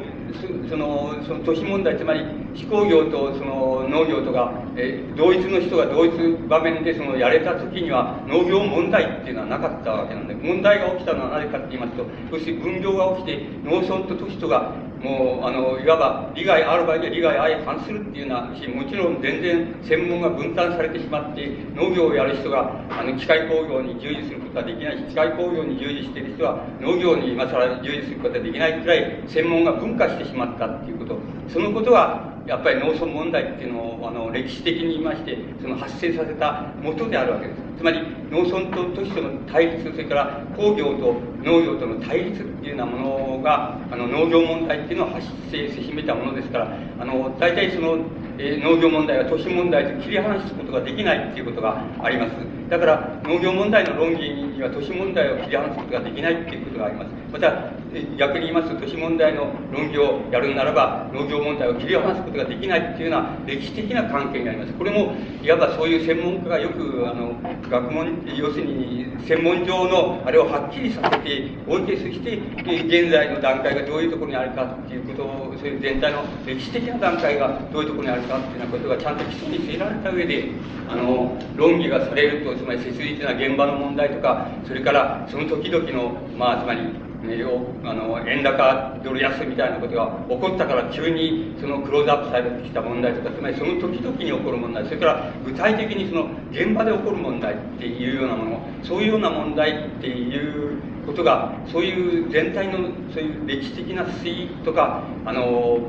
[0.68, 6.12] そのその都市問題つまり手工業とその農業とか、え同一の人が同一
[6.48, 31.37] 場面でそのやれた時には農業問題っていうのはなかったわけなんで問題が起きたのは何かって言いますとそして分業が起きて農村と都市とがもうあのいわば利害ある場合には利害相反するっていうようなしもちろん全然専門が分担されてしまって農業をやる人があの機械工業に従事することはできないし機械工業に従事している人は農業に今更従事することはできないくらい専門が分化してしまったっていうこと。
[31.48, 37.67] そのことはやっぱり農村問題っていうのをあの歴史的に言いましてその発生させた元であるわけです。
[37.78, 41.14] つまり農村と都市との対立、それから工業と
[41.44, 47.98] 農業との対立っていうようなものが、あの農業問題っていうのを発生せしめたものですから、あの大体その、
[48.36, 52.32] えー、農業問題は都市問題と切り離すことができないっていうことがあります。
[52.68, 57.18] だから農業問題の論議には都市問題を切り離すことができないっていうことがあります。
[57.32, 57.72] また、
[58.16, 64.72] 逆に言いますと、都市問題の論議をやるならば、農業問題を切り離すことができないっていうような歴史的な関係にあります。
[64.72, 67.36] これも、いわばそういう専門家がよく、あの、
[67.68, 80.50] 学問、要するに、専門上の、あれをはっきりさせて、おいて、そして、現在の段階がどういうところにあるかっていうことを、そういう全体の歴史的な段階がどういうところにあるかっていうようなことがちゃんと基礎に据えられた上で、
[80.88, 86.80] あの、論議がされると、つまり設立な現場の問題とか、それからその時々の、まあ、つまり、
[87.22, 87.42] ね、
[87.84, 105.80] あの円高ドル安みたいなことが起こったから急にそのクローズアップされてきた問題とかつまりその時々に起こる問題それから具体的にその現場で起こる問題っていうようなものそういうような問題っていうことがそういう全体のそういう歴史的な推移とかあの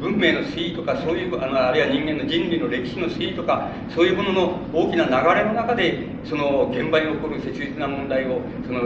[0.00, 8.80] 文明の推移とかそういうあのあるいは人間の人類の歴史の推移とかそういうものの大きな流れの中でその現場に起こる切実な問題をその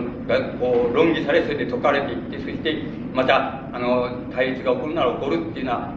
[0.58, 2.82] こう論議されそれで解かれていってそして
[3.14, 5.94] またあの対立が起こるなら起こるっていうのは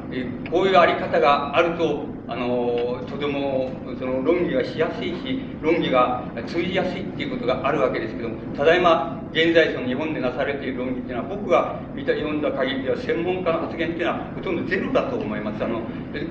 [0.50, 15.64] こういうあり方があるとあのとてもその論議がしやすいし論議が通じやすいっていうことがあるわけですけどもただいま現在その日本でなされている論議っていうのは僕が見た読んだ限りでは専門家の発言っていうのはほとんどゼロだと思います。
[15.64, 15.82] あの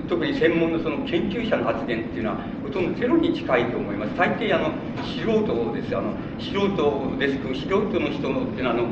[0.08, 4.16] 特に専門のその研究者の発言っていうのはほとんどゼロに近いと思います。
[4.16, 4.72] 大抵あの
[5.02, 5.96] 素人です。
[5.96, 7.38] あの素人です。
[7.40, 8.88] 素人の人っていうのはあの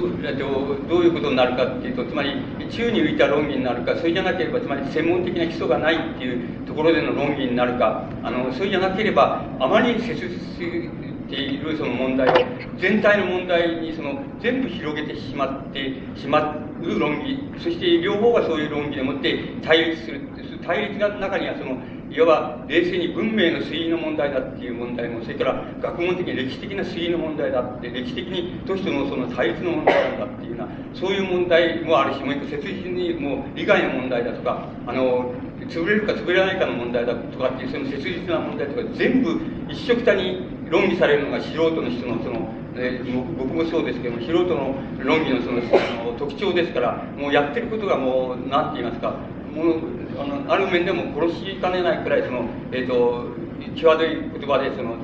[0.00, 2.30] どどういうことになるかっていうとつまり
[2.70, 10.44] 宙に浮いた論議になるかそれじゃなければつまり専門的な基礎がないっていうところでの論議になるかあのそれじゃなければあまり切実
[11.34, 12.32] ているその問題を
[12.78, 20.20] 全体の問題にその全部広げてしまってしまう論議そして両方がそういう論議でもって対立する
[20.64, 21.78] 対立の中にはその
[22.14, 35.34] いわば冷静に文明の推移の問題だっていう問題もそれから学問的に歴史的な推移の問題だって歴史的に都市とのその対立の問題なんだっていうようなそういう問題もあるしもう一個切実にもう利害の問題だとかあの
[35.66, 49.18] 潰れるか潰れないかの問題だとかっていうその切実な問題とか全部一緒くたに論議されるのが素人の人のその、えー、僕もそうですけども素人の論議のそのあの特徴ですからもうやってることがもう何て言いますか
[49.54, 49.78] もう
[50.18, 53.30] あのある面でも殺しかねないくらいその、えーと、
[53.76, 54.96] 際どい言葉でその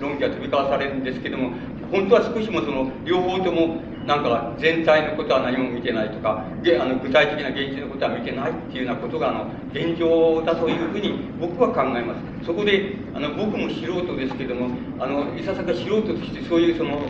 [0.00, 1.50] 論議が飛び交わされるんですけども
[1.90, 12.46] 本当は少しもその両方ともなんか全体のことは何も見てないとかあの具体的な現実のことは見てないっていうようなことがあの現状だというふうに僕は考えます。
[12.46, 17.02] そこであの僕も素人ですけどもあのいささか素人としてそういうその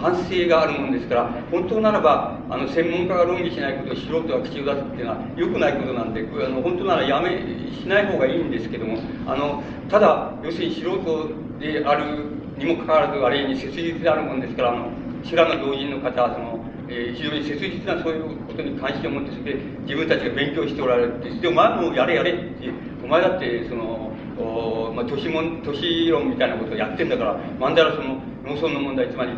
[0.00, 7.30] 反省があるもんですから本当ならばあの専門家が論議しないことを素人は口を出すっていうのは良くないことなんであの本当ならやめ
[7.72, 11.28] しない方がいいんですけどもあのただ要するに素人
[11.58, 12.24] である
[12.58, 14.90] にもかかわらずあれに切実であるもんですからあの
[15.24, 22.70] 修羅の同人の方はその、えー、非常に切実なそういうことに関心を持ってそれで自分たちが勉強しておられるってでお前もやれやれって
[23.02, 29.32] お前だってそのお、まあ、都市も都市論みたいなことをやってんだからまんだらその農村の問題つまり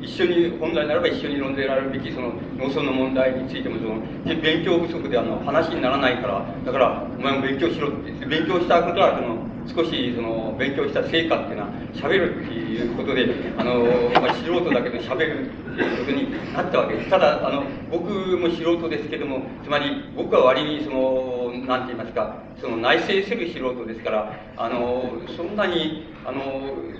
[0.00, 13.26] 一緒に本来ならば一緒に論ぜられるべきその農村の問題についてもその勉強不足であの話にならないからだからお前も勉強しろって勉強したことはその少しその勉強した成果っていうのは喋るっていうことで
[13.58, 13.84] あの、
[14.20, 17.10] まあ、素人だけど喋るっていうことになったわけです。
[17.10, 26.42] ただあの僕も素人ですけどもつまり僕は割にその何て言いますかその内省する素人ですからあのそんなにあの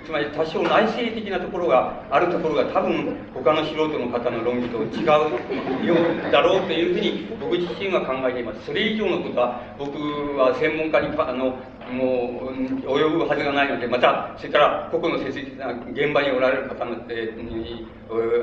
[0.03, 8.65] つまり多少内省的なところがあるところが多分他の素人の方の論議と違うようだろうというふうに僕自身は考えています。
[8.65, 9.97] それ以上のことは僕
[10.37, 11.55] は専門家にあの
[11.91, 17.85] もう及ぶはずがないのでまたそれから個々の切実な現場におられる方のに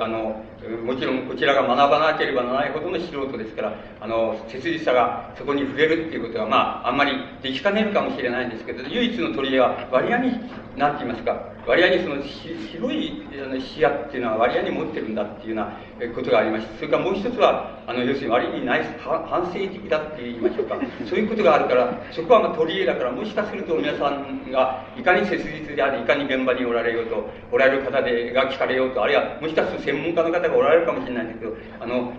[0.00, 0.42] あの
[0.84, 10.30] もちろんこちらが学ばなければならないほどの素人ですからあの切実さがそこに触れるっていうことはまああんまりできかねるかもしれないんですけど唯一の取り柄は割合に
[10.76, 13.26] 何て言いますか割合にその広い
[13.60, 15.62] 視野っていうのは割合に持ってるんだっていうよ
[16.00, 20.76] うなことがありましてそれからもう一つはあの要するに割にナイス反省的だって言いましょうか。
[21.06, 32.12] そういうことがあるからそこはまあ取り柄だからもしかすると皆さんがいかに切実でありいかに現場におられようとおられる方でが聞かれようとあるいはもしかすると専門家の方がおられるかもしれないんですけどあの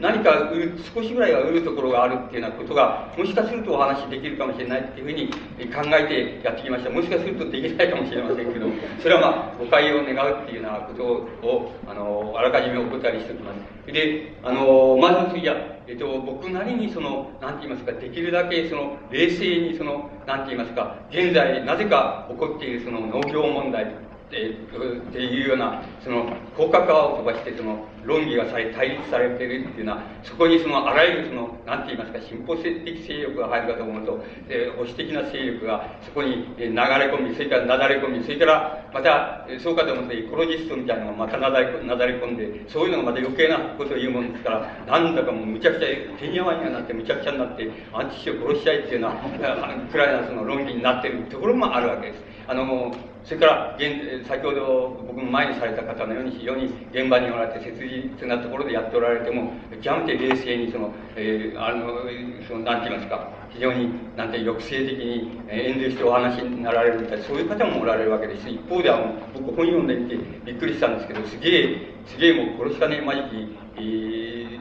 [0.00, 0.50] 何か
[0.94, 5.30] 少しぐらいは売るところがあるっていうようなことがもしかするとお話できるかもしれないっていうふうに
[5.72, 8.66] 考えてやってきましたもしかするとできないかもしれませんけど
[9.02, 11.04] それはまあ、誤解を願うっていうようなこと
[11.46, 13.52] を、あの、あらかじめお答えしておきま
[13.86, 13.92] す。
[13.92, 15.56] で、あの、まず次は、
[15.86, 26.24] えっと、僕なりにその、なんて言いますか、できるだけその、冷静にその、なんて言いますか、現在なぜか起こっているその農業問題っていうような、その、
[26.56, 32.74] 広角化を飛ばして、その、論議がされ、対立されてるっていうのは、そこにその、あらゆるその、なんて言いますか、進歩的
[33.06, 52.24] 勢力が入るかと思うと、え保守的な勢力がそこに流れ込み、それからなだれ込み、それから、また、そうかと思って、エコロジストみたいなのがまたなだれなだれ込んで、そういうのがまた余計なことを言うもんですから、なんだかもうむちゃくちゃ、てんやわんやになって、むちゃくちゃになって、アンチを殺しちゃいっていうような、 くらいなその論議になってるところもあるわけです。
[52.48, 52.94] あの、
[53.26, 57.76] それから、現先ほど僕も前にされた方のように非常に現場におられて切
[58.20, 59.50] 実なところでやっておられても、
[59.82, 62.06] 極めて冷静にその、えー、あの、
[62.46, 73.26] その、なんて言いますか、非常に、なんて抑制的に演説してお話になられるみたいな、そういう方もおられるわけです一方ではもう、僕本読んでみてびっくりしたんですけど、すげえ、すげえもう殺しかねまじき、
[73.74, 73.80] え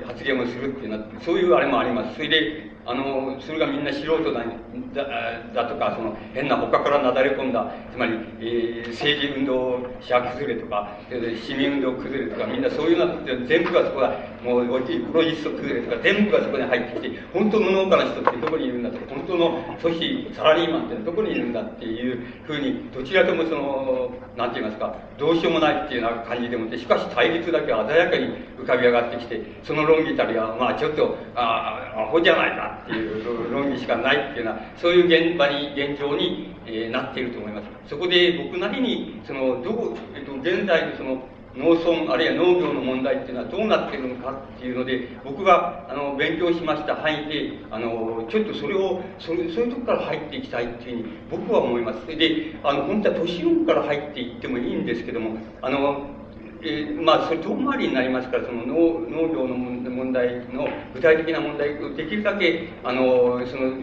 [0.01, 2.15] ー、発言をするっていうのは、そういうあれもあります。
[2.15, 4.43] それで、あの、それがみんな素人だ
[5.53, 10.89] だとか、その変な他からなだれ込んだ、つまり、えー、政治運動者崩れとか、
[11.43, 14.13] 市民運動崩れとか、みんなそういうの全部がそこが、
[14.43, 28.27] もう、プロジスト崩れとか、全部がそこに入ってきて、本当の農家の人ってどこにいるんだとか、本当の組織、サラリーマンってどこにいるんだっていうふうに、どちらともその、なんて言いますか、どうしようもないっていうような感じでもって、しかし対立だけ鮮やかに
[28.59, 37.67] 浮かび上がってきて、その論議たりは、まあちょっと、ああ、アホじゃないかっていう論議しかないっていうような、そういう現場に、現状に、えー、なっていると思います。
[37.87, 41.23] そこで僕なりに、その、どこ、えっと、現在のその、
[41.55, 56.07] 農村あるいは農業の問題っていうのはどうなってるのかっていうので僕があの勉強しました範囲であのちょっとそれをそれそういうとこから入っていきたいっていうふうに僕は思いますであの本当は都市論から入っていってもいいんですけどもあの
[56.65, 63.73] えー、まあ、それ遠回りになりますから、その農農業の問題の具体的な問題をできるだけ、あの、その、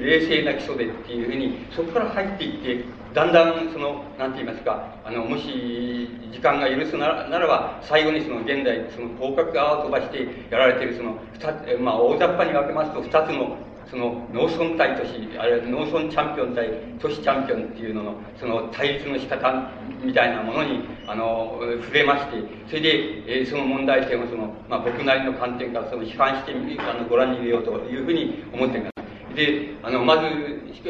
[0.00, 2.84] 冷静な基礎でっていうふうに、そこから入っていって、
[3.14, 13.56] だんだん、その、なんて言いますか、あの、もし、時間が許すならならば、最後にその、現代、その、広角側を飛ばしてやられている、その、二つ、まあ、大雑把に分けますと、二つの
[13.90, 16.68] その農村対都市あるいは農村チャンピオン対
[17.00, 19.70] 都市チャンピオンっていうののその対立の仕方
[20.04, 29.34] みたいなものにあの触れましてそれで、えー、その問題点をその、まあ、僕なりの観点からその批判してあのご覧に入れようというふうに思っています。
[29.34, 30.28] であのまず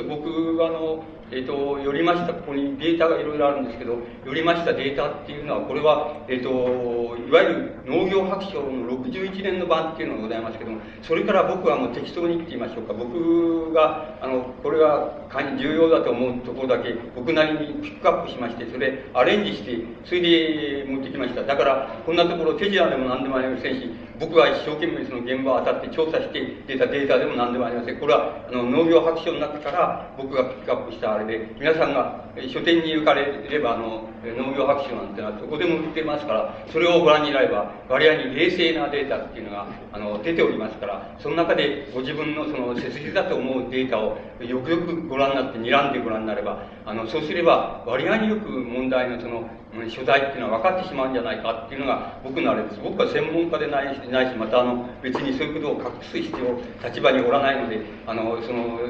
[0.08, 15.12] 僕はあのえっ、ー、と、寄りました、ここにデータがいろいろあるんですけど、寄りましたデータっていうのは、これは、えっ、ー、と、いわゆる農業白書の61年の版っていうのがございますけども、それから僕はもう適当にって言いましょうか、僕が、あの、これが
[15.58, 21.42] 重要だと思うところだけ、僕なりにピックアップしまして、それアレンジして、それで持ってきました。
[21.42, 28.00] だから、こんなところ手品でも何でもありませんし、僕は一生懸命その現場を当たって調査して出たデータでも何でもありません。
[28.00, 49.48] これは、あの、農業白書の中から僕がピックアップしたれで、皆さんが書店に行かれれば、あの、農業白書なんてのはどこでも売ってますから、それをご覧になれば、割合に冷静なデータっていうのが、あの、出ておりますから、その中でご自分のその切実だと思うデータをよくよくご覧になって、睨んでご覧になれば、あの、そうすれば、割合によく問題のその、
[49.90, 52.80] 所在っていうのは分かってしまうんじゃないかっていうのが僕のあれです。
[52.82, 58.80] 僕は専門家でないし、ないしまたあの、別にそういうことを隠す必要、立場におらないので、あの、その、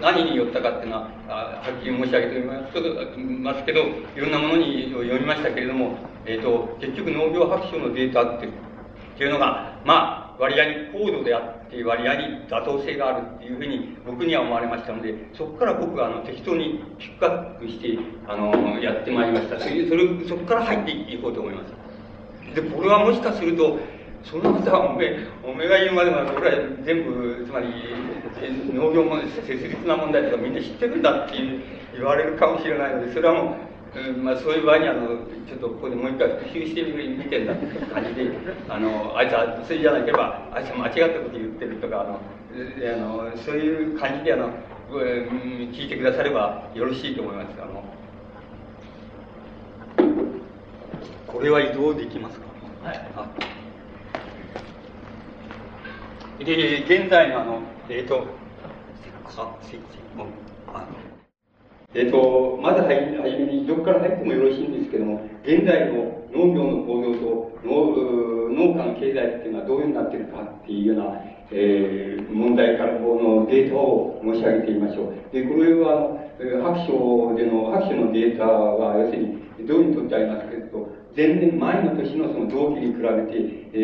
[0.00, 2.46] 何によったかっていうのは、はっきり申し上げており
[3.40, 5.96] ますけど、いろんなものに読みましたけれども、
[6.26, 8.50] えっ、ー、と、結局農業白書のデータってっ
[9.18, 19.60] ていうのが、まあ、割合に高度であって割合に妥当性があるっていうふうに僕には思われましたので、そこから僕があの適当にピックアップして、あの、やってまいりました。
[19.60, 22.54] それ、それ、そこから入っていこうと思います。
[22.56, 23.78] で、これはもしかすると、
[24.24, 27.68] そんなことはおめおめが言うまでも俺は全部、つまり、
[28.74, 31.34] 農業も切実な問題とかみんな知ってるんだって
[31.94, 35.06] 言われるかもしれないので、それはもう、うんまあ、そういう場合にあの
[35.46, 38.30] ちょっとここでもう一回復習してみてんだっていう感じで
[38.68, 42.20] あのあいつはそれじゃなければあいつは間違ったこと言ってるとかあの
[42.54, 44.50] あのそういう感じであの、
[44.90, 47.48] 聞いてくださればよろしいと思います。
[47.60, 47.84] あの
[51.26, 52.46] これは移動できますか？
[52.84, 53.00] はい。
[53.16, 53.26] あ。
[56.38, 58.26] で現在のあのえっ、ー、と
[59.36, 59.74] あス。
[59.74, 59.98] イッチ
[60.68, 61.11] あの
[61.94, 71.20] えっ、と、まずはじめに、どこから入ってもよろしいんですけども、現在の農業の構造と農農家の経済っていうのはどういうふうになってるかっていうような、
[71.50, 75.32] えー、問題からこのデータを申し上げてみましょう。
[75.32, 83.78] で、これは、白書での、白書のデータは、要するに、どういうふうにとってありますけれど、前年前の年のその同期に比べて、え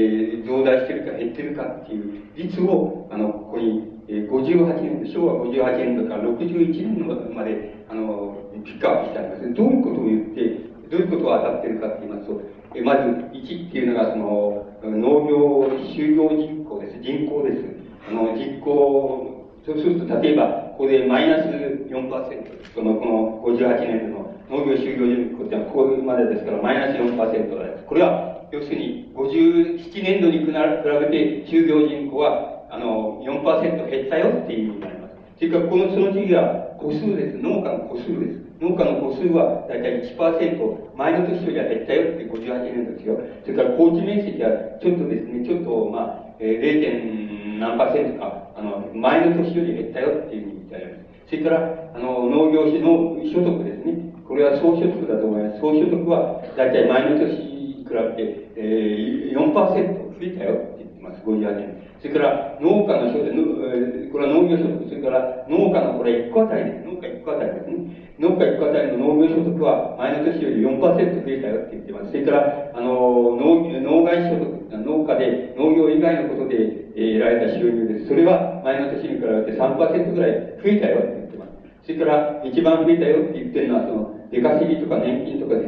[0.44, 9.54] ー、増大してるか減ってるかっていう率を、あの、ここに、えー、58年、昭和58年度から61年度まで、あの、ピックアップしてあります。
[9.54, 12.40] どういうことを言って、どういうことが当たってるかって言いますと、
[12.74, 13.02] えまず
[13.36, 17.00] 1っていうのがその農業就業人口です。
[17.00, 17.64] 人口です。
[18.08, 21.48] あの人口、そうすると例えばここでマイナス
[21.92, 27.84] 4%、そのこの58年度の農業就業人口っていうのはここまでですからマイナス4%です。
[27.84, 35.14] これは要するに57年度に比べて就業人口はあの4%減ったよっていう意味になります。
[35.38, 37.36] それからこのその次は個数です。
[37.38, 38.48] 農家の個数です。
[38.60, 43.18] 農家の個数はだいたい1%、前の年よりは減ったよって58年ですよ。
[43.44, 44.50] それから高地面積は
[44.82, 47.58] ちょっとですね、ちょっとまあ、えー、0.
[47.58, 51.08] 何パーセントか、あの、前の年より減ったよっていうふうに言ってあります。
[51.28, 54.14] それから、あの、農業費の所得ですね。
[54.26, 55.60] これは総所得だと思います。
[55.60, 61.77] 総所得はだいたい前の年に比べて、えー、4%増えたよって言ってます、58年。
[62.00, 66.86] それから農家の所得、これは農業所得、それから農家のこれ1個あたりです。
[66.86, 68.14] 農家1個あたりですね。
[68.18, 70.94] 農家1個あたりの農業所得は前の年より4%増
[71.26, 72.10] えたよって言ってます。
[72.10, 78.08] それから、あの、農、農外所得、農家で農業以外のことで、えー、得られた収入です。
[78.08, 81.50] それは前の年に比べて3%ぐらい増えたよって言ってます。
[81.82, 85.67] それから、一番増えたよって言ってるのは、その、出稼ぎとか年金とか、年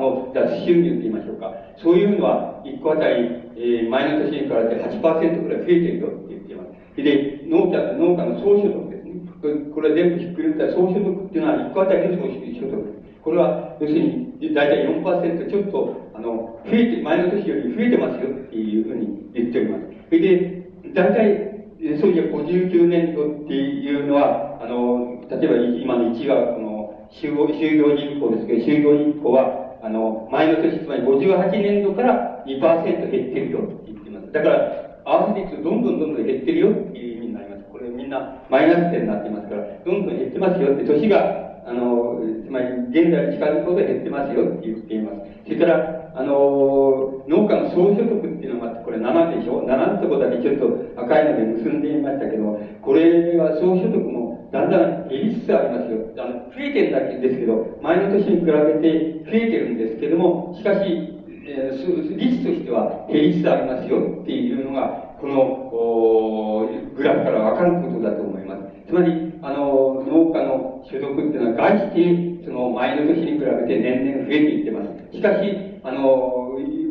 [0.00, 1.52] の他の脱収入と言いましょうか。
[1.82, 6.96] そういうのは、1個あたりえー、前の年に比べて8%ぐらい増えてるよって言っています。
[6.96, 9.72] で、農家、農家の総所得ですね。
[9.74, 13.02] これ全部ひっくり返った総所得っていうのは1個あたりの総所得。
[13.22, 19.84] これは、要するに、だいたい4%ちょっと、あの、増えて、前の年より増えてますよっていうふうに言っております。
[20.08, 20.62] それで、
[20.92, 21.52] だいたい、
[22.00, 27.46] そういや59年度っていうのは、あの、例えば今の1が、この、就業
[27.94, 34.30] 人口ですけど、就業人口は、あの、前の年、つまり58年度から2%減ってるよって言ってます。
[34.30, 37.64] だから、合わせ率どんどんどんどん減ってるよっていう意味になります。
[37.64, 45.16] これみんなマイナス点になっていますから、どんどん減ってますよって、年が、あの、つまり現在に近づくほど減ってますよって言っています。
[45.46, 50.58] それから、あの、農家の総所得っていうのは、これ7でしょ ?7 のとこだけちょっ
[50.94, 56.12] と赤いので結んでみましたけど、これは総所得もだんだん減りつつありますよ。
[56.18, 65.62] あの、増えてるだけですけど、前の年に比べて増えてるんですけども、しかし、えー、率としては減りつつありますよっていうのが、この、
[66.94, 68.62] グラフからわかることだと思います。
[68.86, 75.16] つまり、あの、農家の所得っていうのは外して、その前の年に比べて年々増えていってます。
[75.16, 76.41] しかし、あの、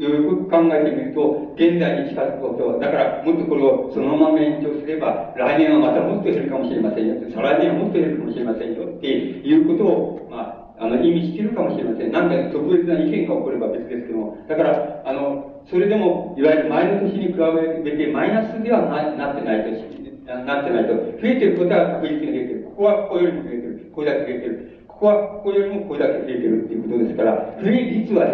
[0.01, 7.15] よく考えてみると、現在に近づくこと、だからもっとこれをそのまま延長すれば、来年はまたもっと減るかもしれませんよ。
[7.29, 12.11] 再来年はもっと減るかもしれませんよっていうことを、まあ、あの、意味してるかもしれません。
[12.11, 19.91] なんか特別な意見が起これば別ですけども、だから、あの、それでも、いわゆる前の年に比べてマイナスではななってないと
[20.25, 22.63] なってないと、増えてることは確実に増えてる。
[22.65, 23.91] ここはここよりも増えてる。
[23.93, 24.79] これだけ増えてる。
[24.87, 28.25] ここはここよりもこれだけ増えてるっていうことですから、増え率は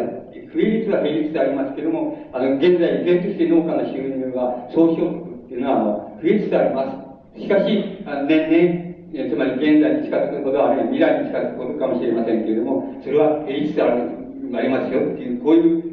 [0.53, 7.41] 増え率は減りつつありますけれども、あの、現在、依然として農家の収入は総所得っていうのは、あの、増えつつあります。
[7.41, 14.09] しかし、あ年々、つまり現在に近づくほど、あるいは未来に近づくほどかもしれませんけれども、それは減りつつある、
[14.53, 15.87] ありますよっていう、こういう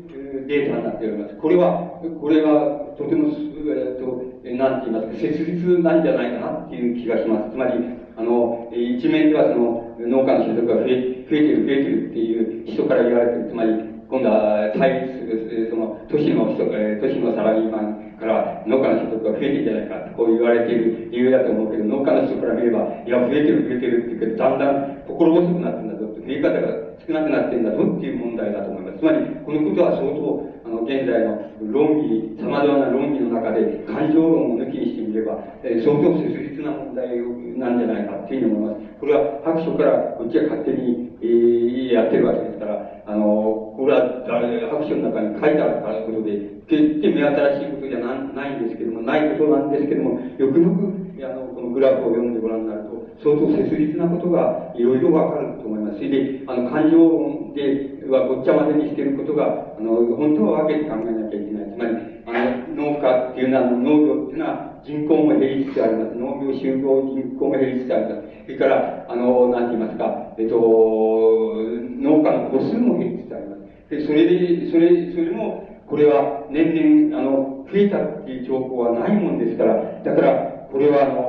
[0.46, 1.34] データになっております。
[1.36, 7.50] これは、これは、とても、えっと、なんて言いますか、切実なんじゃないかなっていう気がします。
[7.50, 7.72] つまり、
[8.16, 13.48] あの、一面ではその、農家の所得が増え、増えてる、増えてるっていう人から言われてる。
[13.48, 28.98] つまり、今度は対立する、その、都市の人、え都市のサラリーマンから農家の所得が増えてるんじゃないかこう言われている理由だと思うけど、農家の人から見れば、いや、増えてる、増えてるって言うけど、だんだん心細くなってんだぞって、増え方が少なくなってんだぞっていう問題だと思います。
[28.98, 31.34] つまり、このことは相当、あの、現在の
[31.74, 37.18] 論議、様々な論議の中で、感情論を抜きにしてみれば、え、相当切実な問題
[37.58, 38.94] なんじゃないかっていうふうに思います。
[39.02, 50.88] これは白書からこっちは勝手に、えー、やってるわけですから、あの、これは白書の中に書いてあるからことで、決して目新しいことじゃないんですけども、ないことなんですけども、よくよく、
[51.20, 55.96] あの、このグラフを読んでご覧になると、相当切実なことがいろいろわかると思います。
[55.96, 61.53] それで、あの、感情論ではごっちゃ混ぜにしていることが、あの、本当は分けて考えなきゃいけない。
[61.74, 62.32] つまり、あ
[62.76, 66.14] の、農家っていうのは、農業っていうのは、人口も減りつつあります。
[66.14, 68.28] 農業就業人口も減りつつあります。
[68.46, 73.90] それから、あの、なんて言いますか、えっと、農家の個数も減りつつあります。
[73.90, 81.20] で、それで、それ、それも、これは年々、あの、増えたっていう兆候はないもんですから、だから、これはあの、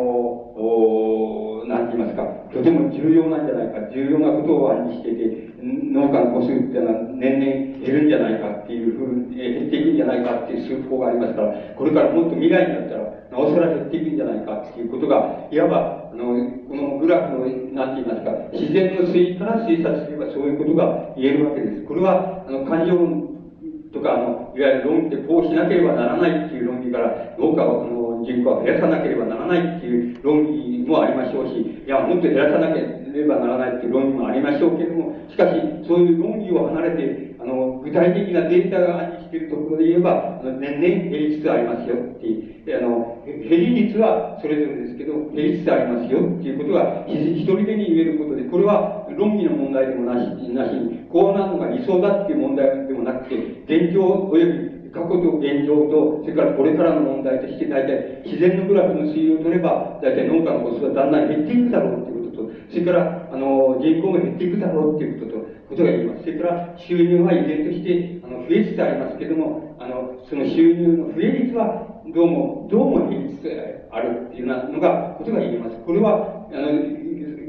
[0.55, 2.23] おなんて言いますか、
[2.53, 8.09] とても重要なんじゃないか、重要なことを暗示していて、農家の個数っていうのは年々減るん。
[8.09, 9.95] じゃないかっていうふうに、減っていくん。
[9.97, 14.16] じゃないかっていう数法がありますから、これからもっと未来になったら、なおさら減っていくん。
[14.16, 16.24] じゃないかっていうことが、いわば、あの、
[16.70, 17.95] このグラフの、なん。
[17.97, 21.84] て言いますか、自然の推移から推察すればそういうことが言えるわけです。
[21.84, 22.95] これは、あの、感情
[23.91, 35.55] とか、あの、いわゆる論理でこうしなければならないっていう論理から、農家を、の人口を減らさなければならないっていう論理もありましょうし、いや、もっと減らさなければならないっていう論理もありましょうけれども、しかし、
[35.88, 53.36] そういう論理を離れて、あの、具体的なデータが暗示しているところで言えば、年々減りつつありますよっていう、あの、減り率はそれぞれですけど、減りつつありますよっていうことが、一人でに言えることで、これは論理の問題でもなし、なしに、こうなるのが理想だっていう問題でもなくて、
[53.66, 62.24] 現状及び過去と現状と、それからこれからの問題として、大体自然のグラフの推移を取れば、大体農家のコストはだんだん減っていくだろうということ、
[62.70, 66.24] それから、あの、人口が減っていくだろうということと、ことが言えます。
[66.24, 75.78] それから収入は依然として、あの、増えつつありますけれども、あの、その収入の増え率は、どうも、どうも減りつつあるっていうようなのが、ことが言えます。
[75.86, 76.72] これは、あの、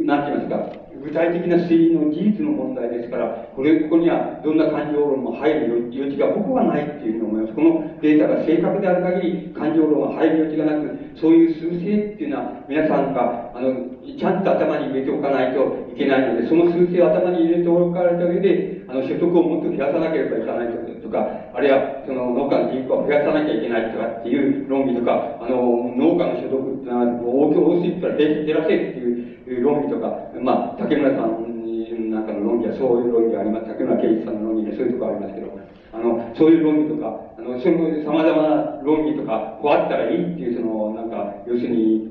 [0.04, 7.54] なんて言いますか、具体的な推移の事実の問題ですから、これ、ここにはどんな感情論も入る余地が僕はないっていうふうに思います。
[7.54, 13.70] このデータが正確である限り、感情論は入る余地がなく、そういう数勢っていうのは、皆さんが、あの、
[14.02, 15.62] ちゃんと頭に入れておかないと
[15.94, 21.22] いけないので、その数勢を頭に入れておかれた上で、あの、所得をもっと増やさなければいけないとか、
[21.54, 29.15] あるいは、その農家の人口を増やさなきゃいけないとかっていう論理とか、あの、農家の所得っていうのは、大き多すぎたら減らせっていう
[29.46, 31.56] 論議とか、まあ、竹村さん
[32.10, 33.66] なんかの論議はそういう論議があります。
[33.66, 35.58] 竹村圭一さんの論議でそういうところありますけど、
[35.92, 42.10] あの、そういう論議とか、あの、そういう様々な論議とか、こうあったらいいっていう、その、なんか、要するに、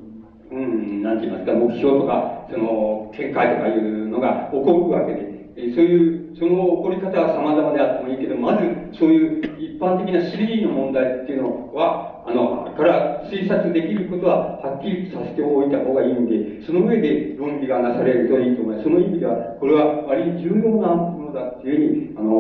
[0.52, 8.68] うん、なんて言いますか、目標とか、その、見解とかいうのが起こるわけで、そういう、その起こり方は様々であってもいいけど、まず、
[9.00, 18.84] そういう一般的な 3D の問題っていうのは、あの、から推察できることははっきりさせておいた方がいいんで、その上で論理がなされるといいと思います。
[18.84, 22.32] その意味では、これは割に重要なものだっていうふうに、あの、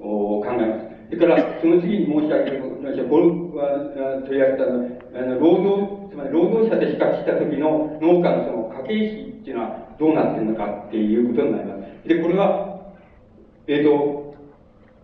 [0.00, 0.90] 考えます。
[1.10, 12.08] それから、その次に申し上げることは、これは取り上げたのあの、労働、まり労働者で比較した時の農家のその家計費っていうのはどうなってるのかっていうことになります。
[12.08, 12.80] で、これは、
[13.66, 14.34] えっ、ー、と、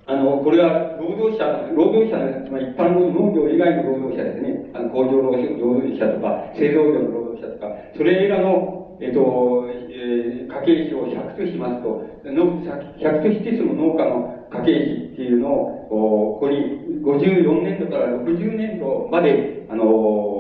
[0.07, 1.45] あの、これは労働者、
[1.75, 4.71] 労働者の、まり一般の農業以外の労働者ですね。
[4.75, 20.36] あの、工場労働者とか、製造業の労働者とか、それらの、えっ、と、えー、家計費を100としますと、の100としてその農家の家計費っていうのを、ここに54年度から60年度まで、あの、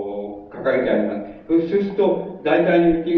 [0.62, 1.36] 掲げてあります。
[1.48, 3.11] そうすると、大体のうち、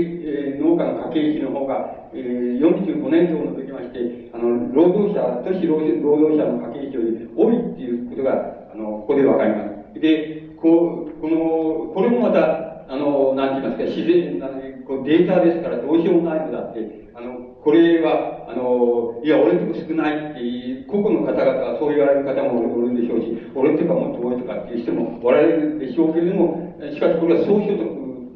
[0.60, 9.64] 農家の家計費の方が、えー、45年度を除きまして、あの、労働者、都市労働者の家計費より多いっていうことが、あの、ここでわかりま
[9.94, 10.00] す。
[10.00, 14.48] で、こ、この、これもまた、あの、なんて言いますか、自然な、
[14.86, 26.54] こうデータですからどうしようもないのだって、あの、これは、あの、いや、俺のとこ少ないっていう、個々の方々はそう言われる方もおるんでしょうし、俺のとこはもっと多いとかっていう人もおられるでしょうけれども、
[26.94, 27.82] しかしこれは総所得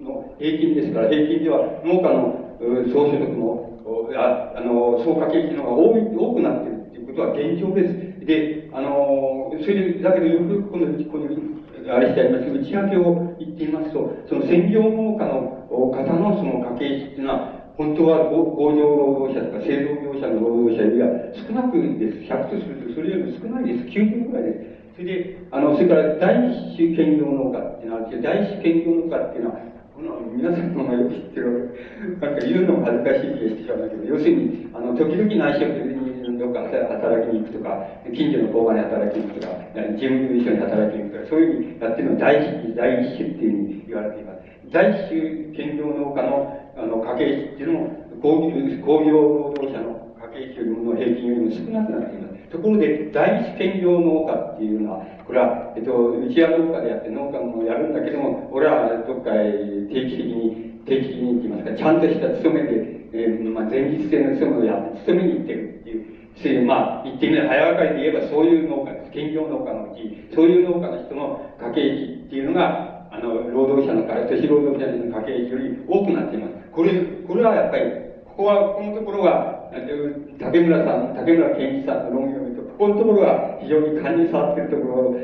[0.03, 2.35] の平均ですから、平均では農家の
[2.93, 3.62] 総所得の、
[4.18, 8.27] ああの、総家計費の方が多い、多くなってるっていうことは現状です。
[8.27, 11.27] で、あの、それ、だけどよくこの、この、
[11.91, 22.33] あれしてありますけど、内訳を言ってみますと、その専業農家の方のその家計費っていうのは、本当は工場労働者とか製造業者の労働者よりは少なくです。
[22.33, 23.99] 100とするとそれよりも少ないです。
[23.99, 24.97] 90ぐらいです。
[24.97, 29.73] それで、あの、それから第一種兼業農家っていうのは、第一種兼業農家っていうのは、
[30.33, 31.77] 皆さんの方がよく知ってる、
[32.20, 37.81] なんか言うのも恥ずかしい気がしてしまうんだけど、要するに、あの、時々内職的にどっか働きに行くとか、
[38.12, 44.41] 近所の工場に働きに行くとか、事務所に働きに行くとか、そういうふうにやってるのを第一種、第一種っていうふうに言われています。
[44.73, 52.49] 第一種兼業農家の、あの、家計費っていうのも、工業労働者の家計費よりも平均よりも少なくなっています。
[52.49, 59.53] ところで、第一兼業農家っていうのは、これは、えっと、うちは農家でやって農家もやるんだけども、俺はどっかへ
[59.93, 66.05] 定期的に、定期的にって言いますか、ちゃんとした勤めで、えー、まあ、前日制の勤めをやって、勤めに行ってるっていう、
[66.37, 69.11] そういう、まあ、言ってみれば早分かりで言えばそういう農家です。
[69.12, 76.73] 兼業農家のうち、そういう農家の人の家計費っていうのが、あの、労働者の会、都市労働者の家計より多くなっています。
[76.73, 76.97] これ、
[77.29, 77.85] これはやっぱり、
[78.25, 79.69] ここは、このところは、
[80.41, 85.15] 竹村さん、竹村健一さんの論議を見ると、ここのところが非常に感に触ってるところ、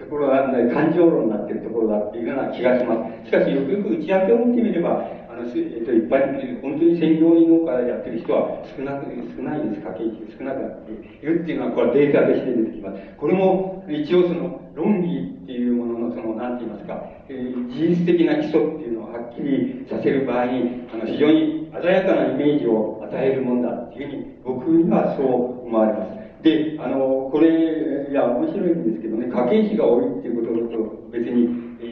[0.00, 3.28] ところが、感情論になってるところだっていうような気がします。
[3.28, 5.04] しかし、よくよく内訳を見てみれば、
[5.40, 13.00] の、えっと、一般に、本当に専業農家やってる人は少なく、少ないです、家計値少なくなっているっていうのは、これはデータとして出てきます。
[13.16, 26.20] これも、一応その、論理っていうものの、その、なんて言いますか、えー、事実的な基礎っていうのをはっきりさせる場合に、あの、非常に鮮やかなイメージを与えるもんだっていうふうに、僕にはそう思われます。
[26.42, 31.48] で、あの、これ、いや、面白いんですけどね、家計費が多いっていうことと別に、
[31.80, 31.84] え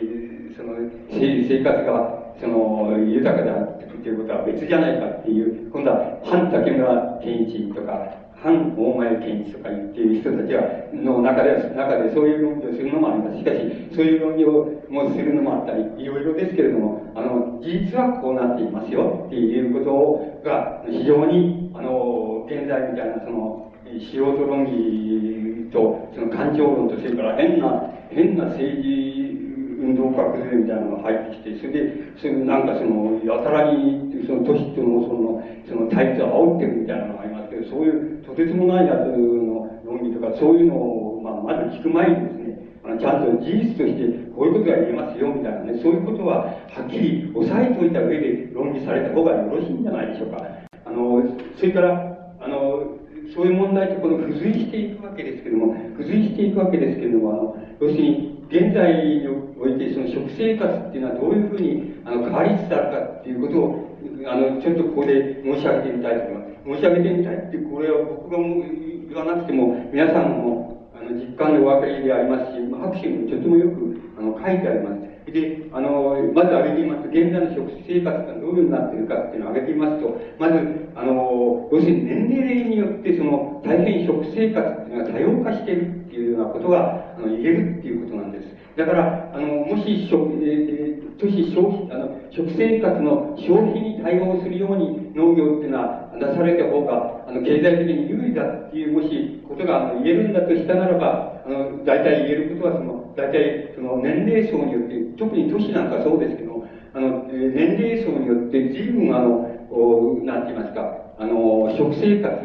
[0.53, 0.75] ー、その、
[1.11, 10.63] 生活が、その、豊かであってっていうことは別じゃないかっていう、今度は、反竹村健一とか、反大前健一とか言っている人たちは、
[10.95, 13.39] の中で、中でそういう論議をするのもあります。
[13.39, 13.57] しかし、
[13.95, 29.38] そういう論議をもするのもあったり、いろいろですけれども、あの、事実はこうなっていますよっていうことが、非常に、あの、現在みたいな、その、素人論議と、その感情論と、それから変な、変な政治
[29.79, 50.43] 運動家崩れみたいなのが入ってきて、それで、それなんかその、やたらに、その都市とのその、その対立を煽ってるみたいなのがありますけど、そういうとてつもないやつの論議とか、そういうのを、まあ、まず聞く前にですね、あのちゃんと事実としてこういうことが言えますよみたいなね、そういうことははっきり押さえておいた上で論議された方がよろしいんじゃないでしょうか。
[50.85, 51.23] あの、
[51.57, 52.99] それから、あの、
[53.35, 59.29] そういう問題とこの付随していくわけですけども、付随していくわけですけども、あの、要するに、現在に
[59.61, 63.89] おいてその食生活っていうのはどういうふうにあの変わりつつあるかっていうことを、
[64.27, 66.65] あの、ちょっとここで申し上げてみたいと思います。
[66.65, 75.33] 申し上げてみたいって、これは僕が言わなくても、皆さんも、あの、実感でお分かりでありますし、拍手にとてもよく、あの、書いてあります。
[75.33, 80.57] で、あの、まず挙げてみますと、現在の食生活がどういうふうになっているかっていうのを挙げてみますと、まず、
[80.97, 88.45] あの、要するに年齢によって、その、大変食生活っていうのが多様化しているいうようなことが、あの、言えるっていうことなんです。
[88.77, 106.65] だから、あの、もし食、えー、都市消費、あの、食生活の消費に対応するように農業っていうのは出された方が、あの、経済的に有利だっていう、もし、ことが言えるんだとしたならば、あの、大体言えることは、その、大体、その、年齢層によって、特に都市なんかそうですけど、
[106.95, 112.37] あの、年齢層によって随分、あの、おなんて言いますか、あの、食生活、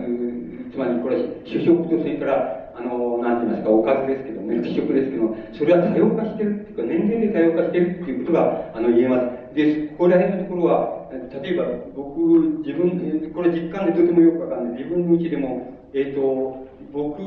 [0.71, 9.55] つまりこれ、主食とそれから、あの、なんて言いますか、おかずですけどね、主食ですけど、それは多様化してるっていうか、年齢で多様化してるっていうことが、あの、言えます。
[9.55, 11.65] で、ここら辺のところは、例えば、
[11.95, 12.19] 僕、
[12.65, 14.82] 自分、これ実感でとてもよくわかんない。
[14.82, 17.21] 自分のうちでも、えっ、ー、と、僕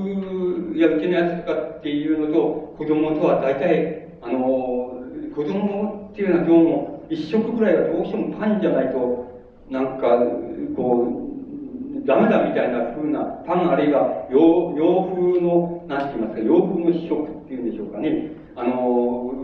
[0.78, 5.02] やうちのやつとかっていうのと、子供とは大体、あの、
[5.34, 10.18] 子供っていうのはどうも、一食ぐらいはどうしてもパンじゃないと、なんか、
[10.74, 11.35] こう、
[12.06, 14.38] ダメだみたいな風なパンあるいは洋
[14.76, 18.30] 洋風の、なんて言いますか、洋風の試食っていうんでしょうかね。
[18.54, 19.34] あの、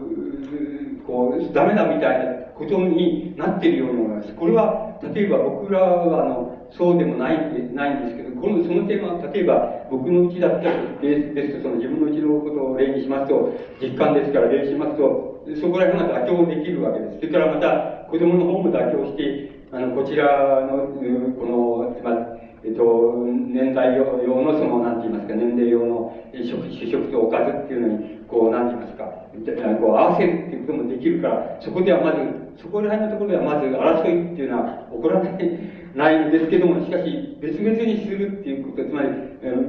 [1.07, 4.35] こう、ダメだみたいなことになっているように思います。
[4.35, 7.37] これは、例えば僕らは、あの、そうでもない、
[7.75, 17.17] ないんですけど、この、その点は、例えば、僕のうちだったりですと、その自分のうちのことを例にしますと、実感ですから例にしますと、そこら辺が妥協できるわけです。
[17.19, 20.87] それからまた、子供の方も妥協して、あの、こちらの、
[21.39, 29.05] この、まり、えっと、年代用のその、なんて言いますか、年齢用の食、主食とおかずっていうのに、こう、なんて言いますか、
[29.81, 39.09] こう合わせるっていうこともできるから、そこではまず、そこら辺のところではまず争いっていうのは起こらないないんですけども、しかし、別々にするっていうこと、つまり、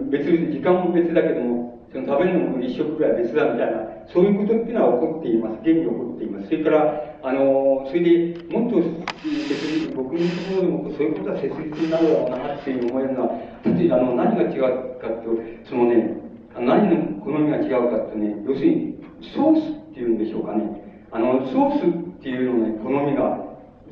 [0.09, 5.61] 別々、時間も別だけども、その食べるのも一食ぐらい別だみたいな、そういうことっていうのは起こっています。
[5.61, 6.45] 現に起こっています。
[6.49, 15.37] それから、あの、それでもっと別に僕のところでもそういうことは切実になるだろうなっていう思えるのは、例えばあの何が違うかと、
[15.69, 16.17] そのね、
[16.57, 18.97] 何の好みが違うかってね、要するに
[19.33, 20.65] ソースっていうんでしょうかね。
[21.11, 23.37] あの、ソースっていうのね、好みが、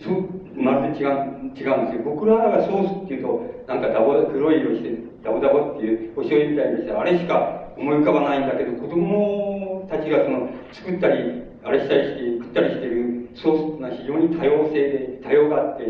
[0.02, 0.10] そ
[0.58, 2.04] まるで違う、違うんですよ。
[2.04, 4.89] 僕らがソースっていうと、なんかダボ、黒い色して、
[5.24, 15.84] ダボダボっていうお醤油みたいにして、あれしか思い浮かばないんだけど、子供たちがその、作ったり、あれしたりして、食ったりしてるソースってのは非常に多様性で、多様があって、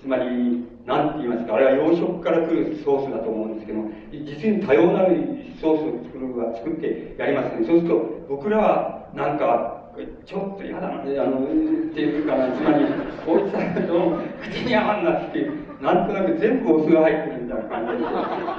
[0.00, 5.16] つまり、なんて言いますか、あれは洋食から来るソースだと思うんですけども、実に多様なる
[5.60, 7.66] ソースを作るは作ってやりますね。
[7.66, 9.84] そうすると、僕らはなんか、
[10.26, 12.84] ちょっと嫌だな、あの、っていうかな、つまり、
[13.24, 15.48] こいつはどうも口に合わんなって、
[15.80, 17.98] なんとなく全部お酢が入ってるみたいな感じで、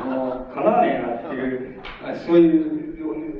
[0.09, 1.81] もう、かなわねえなっていう、
[2.25, 2.74] そういう、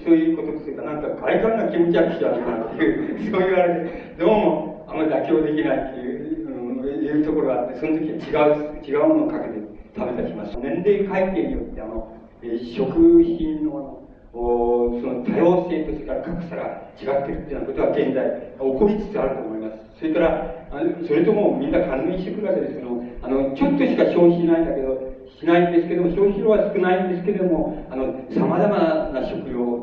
[0.05, 9.59] そういうことというか、なんか外観が気持ち悪くしちゃうなっていう、そういうあれで、どうもあんまり妥協できないっていう、うんいうところがあって、その時は違う、違うものをかけて
[9.95, 10.57] 食べたりします。
[10.59, 19.99] 年齢会計によって、あの、ええー、食品のおその多様性とそれから格差が違ってるっていうようなことは現在起こりつつあると思います。
[19.99, 24.99] それから、あのそれともみんな関連してくるわけですけども、あの、ちょっとしか消費しないんだけど、
[25.39, 29.74] しないんですけども、消費量は少ないんですけども、あの、様々な食料、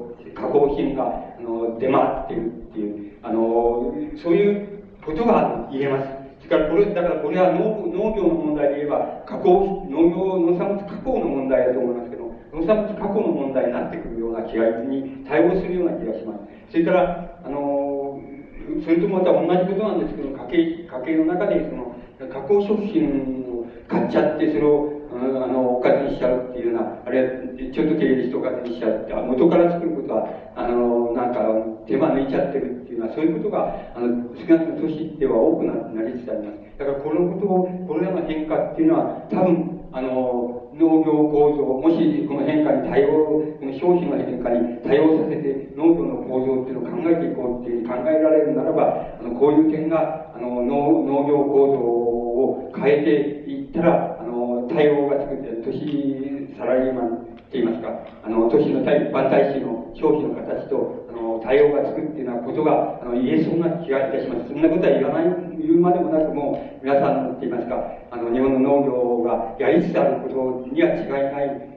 [0.53, 6.23] 加工品が、あの、出回っているっていう、あの、そういうことが言えます。
[6.45, 16.41] それからこれ、だからこれは農農業の問題で言えば、加工、農業、農産物加工の問題だと思いますけど、農産物加工の問題になってくるような気が、に対応するような気がします。
[16.71, 18.21] それから、あの、
[18.85, 21.97] それとまた同じことなんですけど、家計、家計の中で、その、
[22.29, 31.41] 加工食品を買っちゃって、それを、あの、おかずにしちゃうっていうような、あるいは、ちょっと経営しておかずにしちゃって、元から作ることは、あの、なんか、
[31.87, 36.79] 手間抜いちゃってるっていうのは、そういうことが、あの、少なくとも年では多くなりつつあります。
[36.79, 54.22] だから、このことを、これらの変化っていうのは、多分、あの、農業構造、もしこの変化に対応、この消費の変化に対応させて農業の構造っていうのを考えていこうっていうふうに考えられるならば、あの、こういう点が、あの、農農業構造を変えていったら、
[54.75, 57.89] 対応がつくって、都市サラリーマンって言いますか、
[58.25, 64.49] あの、都市の一般大使の消費の形と、あの、対応がつくっていうようなことが、あの、言えそうな気がいたします。
[64.49, 67.77] そんなことは言わない、言うまでもなく、もう、皆さんって言いますか、
[68.11, 71.73] あの、日本の農業がやりつつあることには違いない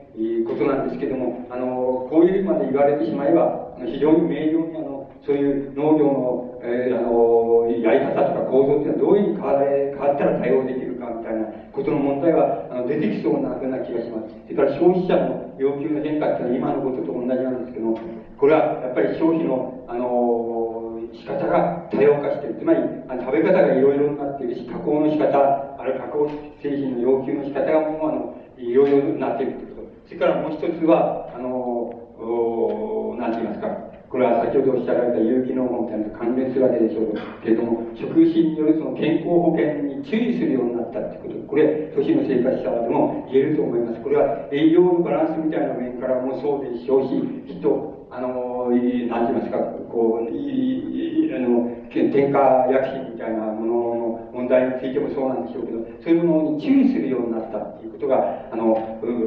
[0.46, 10.95] ことなんですけども、あの、こういうまで言われてしまえば、非常に明瞭にあの、そういう農業の、えー、あの、やり方とか構造っていうのはどういうふうに変わ、変わったら対応できる
[11.26, 14.30] たいなことの問題は、あの、出てきそうなふうな気がします。
[14.46, 17.98] それから消費者の要求の変化っていうのは今のことと同じなんですけども、
[18.38, 22.54] これはやっぱり消費の、あの、仕方が多様化してる。
[22.60, 25.34] つまり、あの食べ方がいろいろになっているし、加工の仕方、
[25.78, 26.30] あるいは加工
[26.62, 29.88] 製品の要求の仕方がもう、あの、いろいろになっているということ。
[30.06, 37.12] それからもう一つは、あの、なんて言いますか、これは先ほどおっしゃられた有機農法みたいな関連するわけでしょう
[37.44, 44.00] けれども、食品によるその健康保険に注意するようになったってこと、これ、都市の生活者でも言えると思います。
[44.00, 47.12] これは栄養のバランスみたいな面からもそうでしょうし、
[47.60, 49.60] 人、あの、なんて言いますか、
[49.92, 52.40] こう、いあの、添加
[52.72, 58.80] 薬品みたいなものの問題についてもそうなんでしょうけど、そういうものに注意するようになったっていうことが、あの、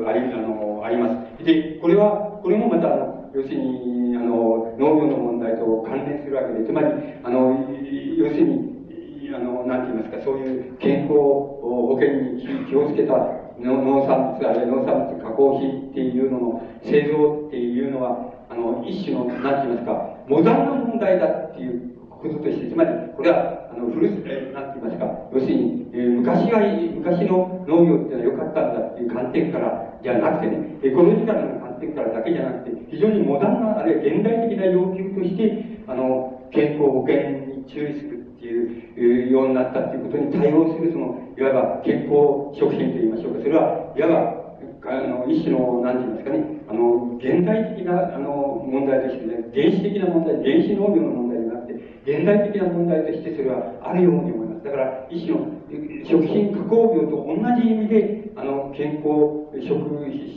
[0.10, 1.46] あり、あの、あります。
[1.46, 6.88] で、これは、これもまた、あの、要するに、あの、農業の問題と関連するわけで、つまり、
[7.24, 7.52] あの、
[8.18, 13.14] 要するに、あの、なんて言いますか、そういう健康保険に気をつけた
[13.60, 26.60] 農産物、あるいは農産物加工品っていうのの製造っていうのは、あの、一種の、なんて言いますか、モダンな問題だっていうこととして、つまり、これは、あの、古す、えなんて言いますか、要するに、えー、昔は、
[26.96, 44.40] 昔の農業っていうのは良かったんだっていう観点からじゃなくてね、エコロジカルな観点からだけじゃなくて、非常にモダンな、あるいは現代的な要求として、あの、健康保険に注意するっていうようになったっていうことに対応する、その、いわば健康食品と言いましょうか、それは、いわば、
[44.92, 54.49] あの、一種の、なんて言いますかね、あの、現代的な、あの、問題としてね、原始的な問題、原始農業の問題じゃなくて、現代的な問題としてそれはあるように思います。
[54.64, 55.46] だから、一種の
[56.04, 59.84] 食品加工業と同じ意味で、あの、健康食、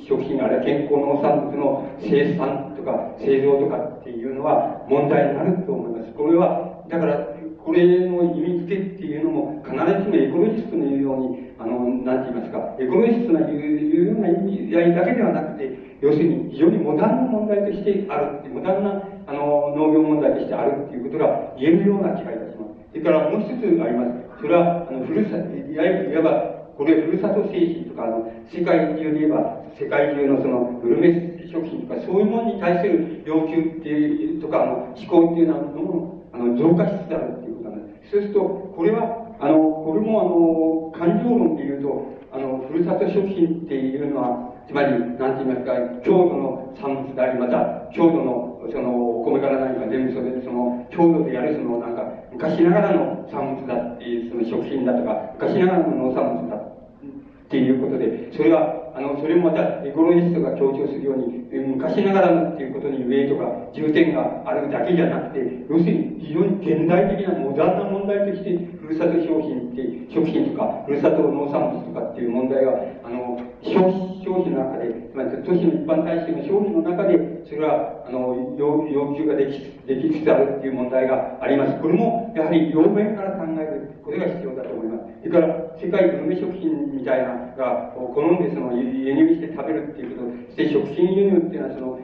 [0.08, 6.12] 食品、あるいは健康農産物の生産とか製造とかっていうのは問題になると思います。
[6.14, 7.18] これは、だから、
[7.64, 15.70] これの意味付けっていうのも必ずしもエコロジストの言うように、あの、なんて言いますか、エコロジストの言ういうような意味合いだけではなくて、
[16.00, 22.51] 要するに非常にモダンな問題としてあるっていう、モダンなあの農業問題としてあるっていうことが言えるような気がいたします。
[22.92, 24.42] それからもう一つあります。
[24.42, 38.10] それは、あの、ふるさ、いわゆる、いわば、これ、ふるさと精神とか、あの、世界中で言えば、世界中のその、グルメ食品とか、そういうものに対する要求っていう、とか、あの、思考っていうのも、あの、増加しつつあるっていうことなんです。
[38.12, 38.40] そうすると、
[38.76, 39.56] これは、あの、
[39.88, 52.02] これも、あの、感情論で言うと、あの、ふるさと食品っていうのは、つまり、なんて言いますか、郷土の産物であり、また、郷土の、その、お米から何か全部それで、その、郷土でやる、その、なんか、
[52.32, 61.42] 昔ながらの産物だっていう、その食品だとか、昔ながらの農産物だっていうことで、それは、あの、それもまたエコロジストが強調するように、
[61.76, 63.44] 昔ながらのっていうことに上とか
[63.74, 72.72] 重点があるだけじゃなくて、要するに非常に現代的なモダンな問題として、ふるさと商品って、食品とか、ふるさと農産物とかっていう問題が、
[73.04, 73.31] あの、
[73.62, 81.80] 消費、消費の中で、つまり都市の一般大衆の消費の中で、それは、あの、要要求ができ、できつつあるっていう問題があります。
[81.80, 85.04] これも、やはり両面から考えることが必要だと思います。
[85.22, 85.46] それから、
[85.78, 91.98] 世界グルメ食品みたいなのが、好んでその輸入して食べるっていうこと、そして食品輸入っていうのは、その、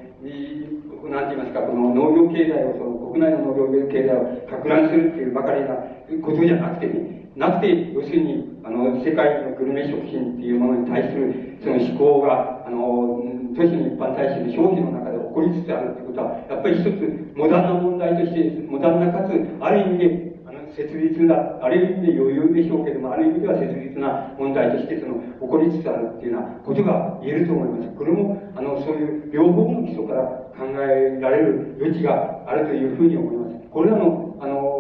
[1.11, 5.75] なんて言いますか、この農業経済を、その国内の農業経済を拡乱するっていうばかりな
[6.23, 13.23] ことじゃなくてね、なくて、要するに、あの、世界のグルメ食品っていうものに対する、その思考が、あの、
[13.55, 19.31] 都市の一般大衆の消費の中で起こりつつあるってことは、やっぱり一つ、モダンな問題として、モダンなかつ、
[19.63, 27.95] ある意味で、あの、切実な、ある意味で余裕でしょうけども、ある意味では切実な問題として、その、起こりつつあるっていうようなことが言えると思います。
[27.95, 30.23] これも、あの、そういう両方の基礎から
[30.59, 33.55] 考えられる余地があるというふうに思います。
[33.71, 34.78] これらの、あの、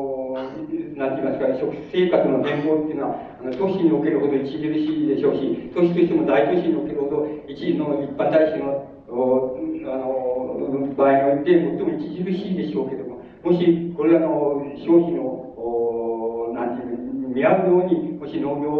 [0.99, 16.99] なんて言いますか、食生活の変更っていうのは、あの都市におけるほど著しいでしょうし、都市としても大都市におけるほど、一時の一般大衆の、あの、場合において最も著しいでしょうけども、もし、これらの消費の、おなんていう
[17.31, 18.71] 見合うように、もし農業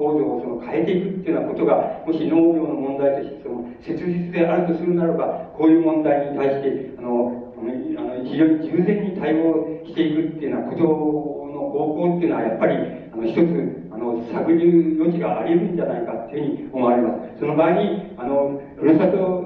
[0.00, 11.45] 構造をその変えていくっていうようなことが、もし農業の問題としてその切実であるとするならば、こういう問題に対して、あの、あの非常に従前に対応していくっていうようなことの
[11.76, 12.76] 方向っていうのは、やっぱり、
[13.12, 17.40] あの、一つ、あの、探る余地があり得るんじゃないかっていうふうに思われます。
[17.40, 19.44] その場合に、あの、ふるさと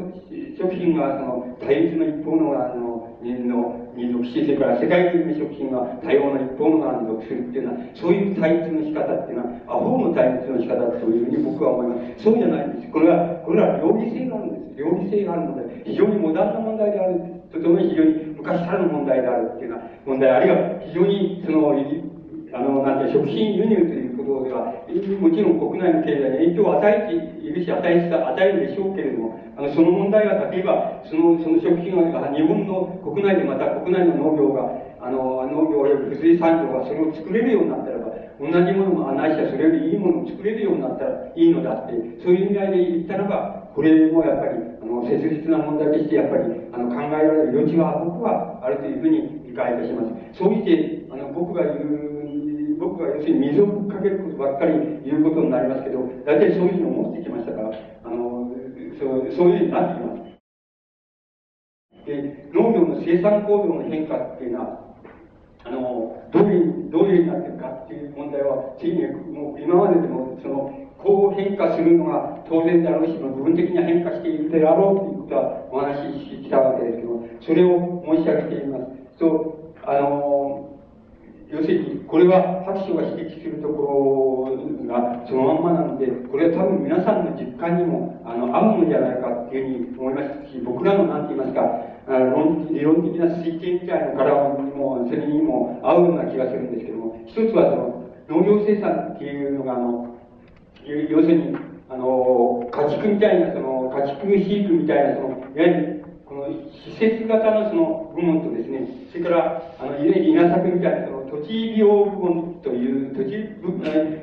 [0.57, 12.25] 食品が、その、対立の一方の、あの、人の、に属し、それから世界的に食品が多様な一方の側に属するっていうのは、そういう対立の仕方っていうのは、アホの対立の仕方というふうに僕は思います。
[12.25, 12.93] そうじゃないんです。
[12.93, 14.79] これは、これは両義性があるんです。
[14.79, 21.75] 両義性があるので、非常にモダンな問題であるとともに非常に昔からの問題であるっていうような問題、あるいは非常にその、
[22.53, 24.75] あの、なんて、食品輸入ということでは、
[25.21, 41.93] もちろん国内の経済に影響を与えているし、与え与えるでしょうけれども、あの、その問題が例えば、その、その食品が、日本の国内でまた国内の農業が、あの、農業および付随産業がそれを作れるようになったらば、同じものも、ないしはそれよりいいものを作れるようになったらいいのだって、
[42.25, 50.39] そういう意味合いで言ったらば、これもやっぱり、あの、切実な問題として、やっぱり、あの、考えられる余地は僕はあるというふうに理解いたします。
[50.39, 52.10] そうして、あの、僕が言う、
[52.81, 54.73] 僕が要するに水をかけることばっかり
[55.05, 58.51] 言うことになりますけど、大体そういうふうに思ってきましたから、あの、
[58.99, 60.21] そうそういうふうになってきます。
[62.07, 64.97] で、農業の生産構造の変化っていうのは、
[65.65, 78.85] あの、どういう、どういうふうになってるかっていう問題は、次に、もう今まででも、その、こう変化するのが当然だろうし、部分的には変化しているであろうということはお話ししてきたわけですけど、それを申し上げています。
[79.19, 80.70] そう、あの、
[81.51, 97.71] 要するに、これは拍手が指摘するところがそのまんまなので、これは多分皆さんの実感にも、あの、合うのではないかっていうふうに思いますし、僕らの何て言いますか、あの論理論的な推計みたいな柄にも、それにも合うような気がするんですけども、一つは
[98.29, 100.15] その、農業生産っていうのが、あの、
[100.87, 101.57] 要するに、
[101.91, 106.00] あの、家畜みたいな、その、家畜飼育みたいな、その、いわゆる、
[106.85, 113.49] 施設型のその部門とですね、それから、あの、稲作みたいな、その、土地利用部門という、土地、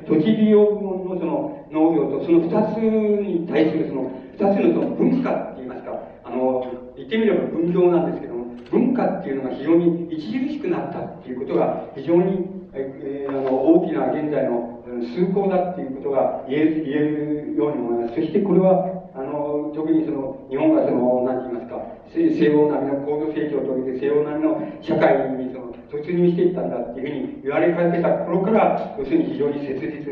[0.06, 6.64] 土地利用部門のその、農業と、その二つに対するその、二つのその文化って言いますか、あの、
[6.96, 18.14] 言ってみれば分業なんですけども、文化っていうのが非常に著しくなったっていうことが、非常に、えー、あの、大きな現在の崇高だっていうことが言える、言えるように思います。
[18.14, 21.76] そしてこれは、あの、特にその、日本がその、何て言いますか、
[22.12, 30.08] 西欧並みの高度成長といて西欧並みの社会にその、突入していったんだっていうふうに言われかけた頃から、要するに非常に切実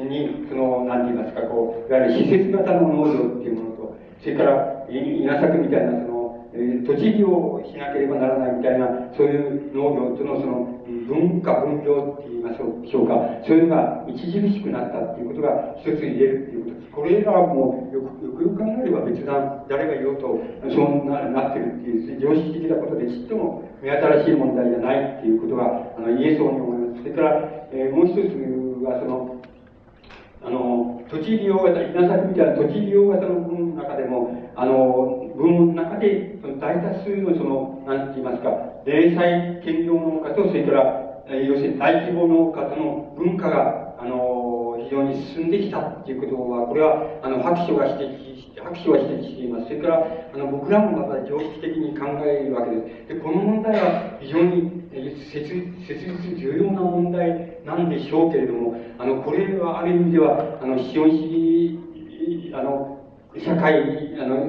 [0.00, 13.14] に、その、何て言いますか、こう、いわゆる施設型の農業っていうものと、それから、稲作みたいな、その、えー、土地利用をしなければならないみたいな、そういう農業とのその、文化分業って言いましょうか、
[13.46, 16.90] そういうのが著しくなったっていうことが一つ言えるっていうことです。
[16.92, 20.38] これらはもうよくよく考えれば別段誰が言おうと
[20.68, 25.64] そうななってるっていう常識的なことでちっとも目新しい問題じゃないっていうことが
[25.96, 27.02] あの言えそうに思います。
[27.02, 28.36] それから、えー、もう一つ
[28.84, 29.42] はその
[30.44, 38.50] あの、土地利用型、稲作みたいな土地利用型の部分の中でも、あの、部門の中で、その大多数のその、なんて言いますか、
[38.84, 49.66] 零細兼業農家と、それから、え要するに大規模農家との文化が、あの、非常に進んできたっていうことは、これは、あの、拍手が指摘して、拍手は指摘しています。
[49.66, 53.14] それから、あの、僕らもまた常識的に考えるわけです。
[53.14, 63.01] で、この問題は非常に、切実重要な問題なんでしょうけれども、あの、これはある意味では、あの、資本主義、あの、
[63.40, 63.80] 社会、
[64.20, 64.44] あの、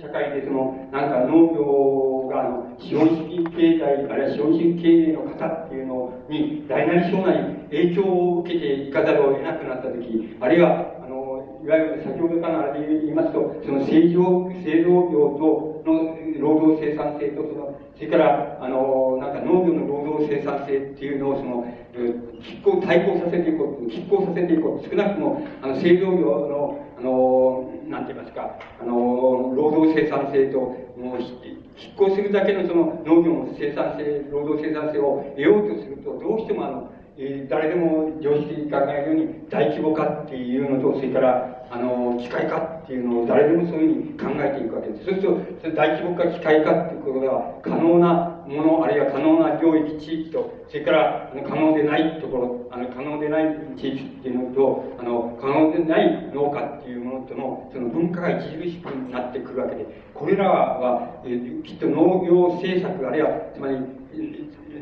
[0.00, 17.67] 社会でその、なんか農業が、あの、資本主義経済、あるいは資本主義経営の方っていうのに、大なり小なり影響を受けていかざるを得なくなったとき、あるいは、あの、いわゆる先ほどからあれで言いますと、その製造、製造業との労働生産性と、その、
[17.98, 24.88] それから、あの、なんか農業の労働生産性っていうのを、その、拮抗、対抗させていこう、拮抗させていこう。
[24.88, 30.58] 少なくとも、あの、製造業の、あの、なんて言いますか、あの、労働生産性と、
[30.96, 45.04] もう、拮抗するだけのその農業の生産性、労働生産性を得ようとすると、どうしてもあの、え、誰でも常識に考えるように大規模化っていうのと、それから、あの、機械化っていうのを誰でもそういうふうに考えていくわけです。
[45.04, 53.44] そうすると、そ大規模化、機械化っていうことが可能なもの、あるいは可能な領域、地域と、それから、あの、可能でないところ、あの、可能でない
[53.76, 63.76] 地域っていうのと、あの、可能でない農家っていうものとの、その文化が著しくなってくるわけで、これらは、え、きっと農業政策、あるいは、つまり、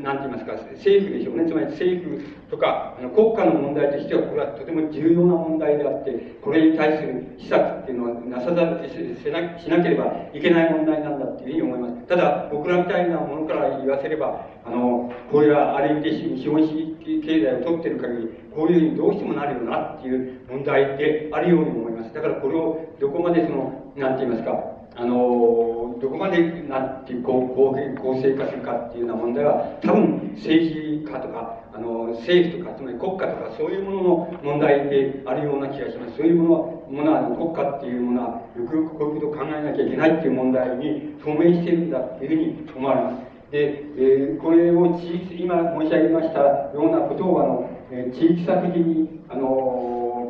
[0.01, 1.45] なんて言いますか、政府でしょうね。
[1.45, 8.93] つまり政府とか、あの国家の問題としては、これはとても重要な問題であって、これに対する施策っていうのはなさざるし
[9.31, 12.07] なしなければいけない問題なんだっていうふうに思います。
[12.07, 22.13] ただ、僕らみたいなものから言わせれば、あの、これはある意味で資本主義経済を取ってる限り、こういうふうにどうしてもなるよなっていう問題であるように思います。
[22.13, 36.17] だからこれをどこまでその、なんて言いますか、あの、どこまでなってこう公公正化するかっていうような問題は、多分政治家とか、あの、政府とか、つまり国家とか、そういうものの問題であるような気がします。
[36.17, 43.51] そういうものものは、国家っていうものは、よくよくこういうことを考えなきゃいけないっていう問題に透明してるんだっていうふうに思われます。
[43.51, 50.26] で、えー、これを地域、今申し上げましたようなことを、あの、えー、地域差的に、あの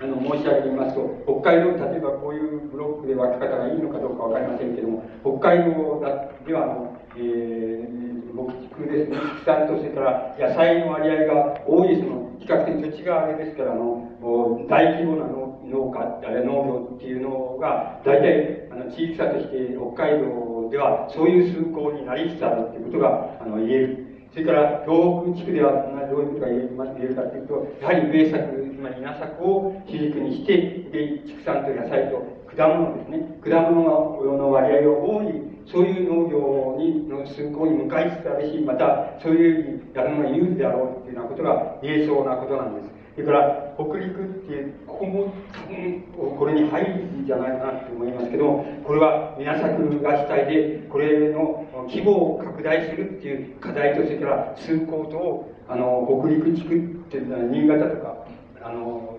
[0.00, 5.98] あの、申し上げてみますと、北海道、例えばこういうブロックで分け方がいいのかどうかわかりませんけども、北海道
[6.46, 14.08] では、あの、えー、牧畜ですね、畜産と、それから野菜の割合が多い、その、比較的土地があれですから、あの、
[14.68, 24.07] 大規模な農農家、あれ農業っていうのが、大体、あの、地域差として北海道では、そういう崇高になりつつあるっていうことが、あの、言える。
[24.38, 25.82] それから東北地区では
[26.14, 26.62] どういうことが言
[27.02, 28.38] えるかというと、やはり米作、
[28.70, 33.18] つまり稲作を主軸にして、で、畜産と野菜と果物ですね。
[33.42, 42.94] 果物の割合が多い、そういう農業に、の進行に向かいつつあるし、また、そういうふうにやるのが有利であろうというようなことが言えそうなことなんです。
[43.18, 56.78] それから、北陸っていう、ここも多分、これに入るんじゃないかなと思いますけど、これは稲作が主体で、これの規模を拡大するっていう課題と、それから通行と、あの、北陸地区っ
[57.10, 58.24] ていうのは、新潟とか、
[58.62, 59.18] あの、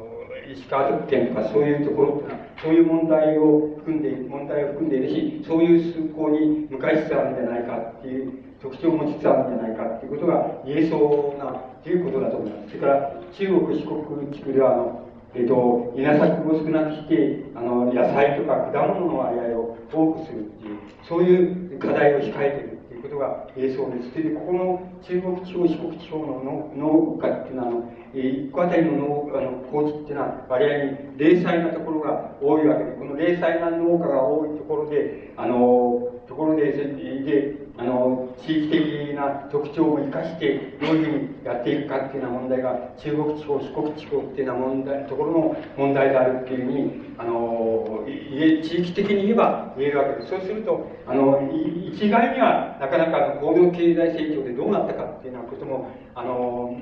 [0.49, 11.51] 石川県とかそういうところっていうのは、そういう問題を含んで、問題を含んでいるし、そういう通行に向かいつつあるんじゃないかっていう特徴を持ちつつあるんじゃないかっていうことが言えそうな、
[11.83, 12.67] ということだと思います。
[12.69, 20.77] それから、中国、四国地区では、あの、えっ、ー、と、稲作を少なくして、あの、野菜とか果物の割合を多くするっていう、
[21.07, 24.11] そういう課題を控えているっていうことが言えそうです。
[24.11, 50.29] それで、ここの中国地方、四国地方の農家っていうのは、あの、えー、一個あたりの農あの高地っていうのは割合に零細なところが多いわけで、この零細な農家が多いところで、あの、ところで、で、あの、地域的な特徴を生かして、どういうふうにやっていくかっていうような問題が、中国地方、四国地方っていうような問題、ところの問題であるっていうふうに、あの、地域的に言えば言えるわけです。
[50.29, 51.49] そうすると、あの、
[51.93, 56.77] 一概にはなかなか行動経済成長でどうなったかっていうようなことも、あの、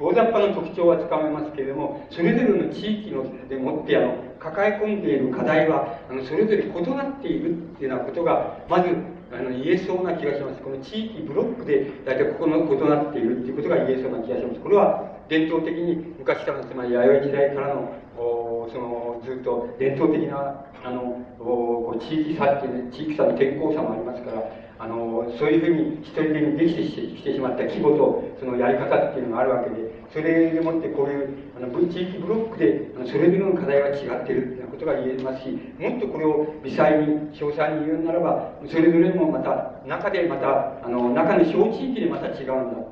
[0.00, 8.88] 大雑把な特徴はつかめますけれども、それぞれの地域のでもってあの抱え込んでいる課題はあのそれぞれ異なっているっていうようなことが、まず
[9.32, 10.60] あの言えそうな気がします。
[10.60, 14.60] この地域ブロックで大体ここの異なっているっていうことが言えそうな気がします。
[14.60, 24.42] これは伝統的に昔からの、つまり弥生時代からのおそのずっと伝統的なあのお地域差っていう、地域差の健康差もありますから、
[24.82, 29.76] あの、そういうふうに一人でにできてしてしまった規模と、そのやり方っていうのがあるわけで、
[30.12, 42.91] それでもってこういう、あの、地域ブロックで、それぞれの課題は違ってるっていうことが言えますし、もっとこれを微細に、詳細に言うならば、それぞれもまた、中でまた、あの、中の小地域でまた違うんだ。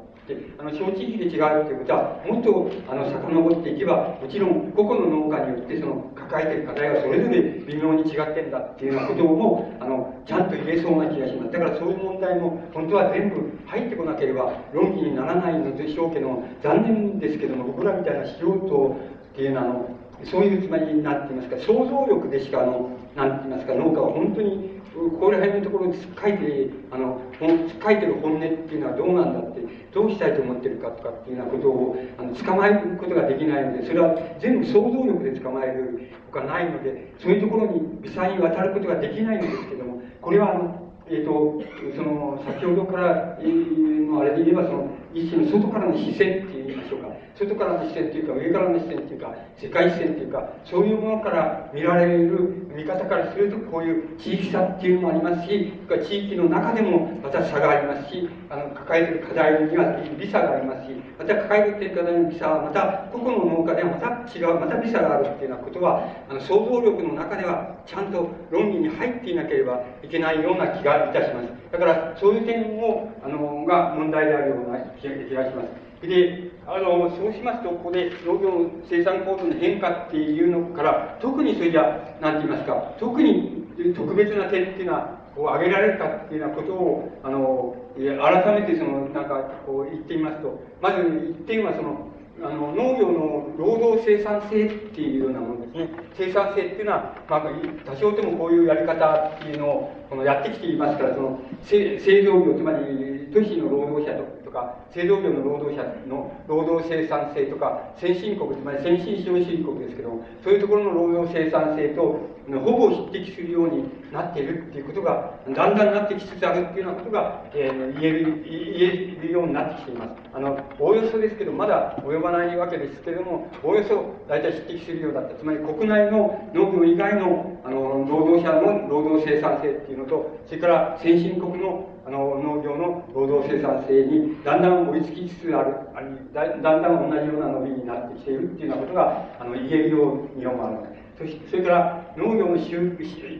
[0.59, 11.53] あの、小地域で違うということは、もっと、あの、遡っていけば、もちろん、個々の農家によって、その、抱えている課題はそれぞれ微妙に違ってんだっていうようなことも、あの、ちゃんと言えそうな気がします。
[11.53, 18.97] だからそういう問題も、本当は全部入ってこなければ、論議にならないのでしょうけど、残念ですけども、僕らみたいな素人
[19.33, 19.89] っていうのは、あの、
[20.25, 41.61] そういう、つまりに、なんていますか、想像力でしか、あの、なんて言いますか、農家は本当に、ここら辺のところに書いて、あの、書いてる本音っていうのはどうなんだって、どうしたいと思ってるかとかっていうようなことを、あの、捕まえることができないので、それは全部想像力で捕まえるほかないので、そういうところに微細に渡ることができないんですけども、これは、あの、えっ、ー、と、
[41.97, 47.09] その、先ほどから、えー、あれで言えば、その、一種の外からの視線って言いましょうか。
[47.35, 55.73] 外からの視線っていうか、上からの視線っていうか、世界視線っていうか、そういうものから見られる見方からすると、こういう地域差っていうのもありますし、
[56.07, 71.49] 地域の中でもまた差がありますし、あの、抱えてる課題には微差がありますし、また抱えている課題の微差は、また個々の農家ではまた違う、また微差があるっていうようなことは、あの、想像力の中ではちゃんと論議に入っていなければいけないような気がいたします。
[71.73, 76.07] だから、そういう点を、あの、が問題であるような気がします。
[76.07, 92.09] で、あの、そうしますと、ここで農業の生産構造の変化っていうのから、特にそれじゃ、なんて言いますか、特に特別な点っていうのは、こう挙げられるかっていうようなことを、あの、改めてその、なんか、こう言ってみますと、まず一点はその、
[92.43, 95.91] あの農業の労働生産性っていうようなものですね。
[96.17, 97.43] 生産性っていうのは、まあ、
[97.85, 112.19] 多少でもこういうやり方っていうのをこのやってきていますから、その製造業、つまり都市の労働者とか、製造業の労働者の労働生産性とか、先進国、つまり先進資本主義国ですけど、そういうところの労働生産性と、
[112.59, 120.11] ほぼ匹敵するようになっているっていうことが、だんだんなってきつつあるっていうようなことが、えー、言える、言えるようになってきています。
[120.33, 125.37] あの、おおよそですけど、まだ及ばないわけですけれども、おおよそ大体匹敵するようだった。
[125.37, 141.01] つまり国内の農業以外の、あの、労働者の労働生産性っていうのと、それから先進国のあの農業の労働生産性にだんだん追いつきつつある、あるだだんだん同じような伸びになってきているっていうようなことがあの言えるように思われます。
[141.19, 142.97] そしてそれから農業の収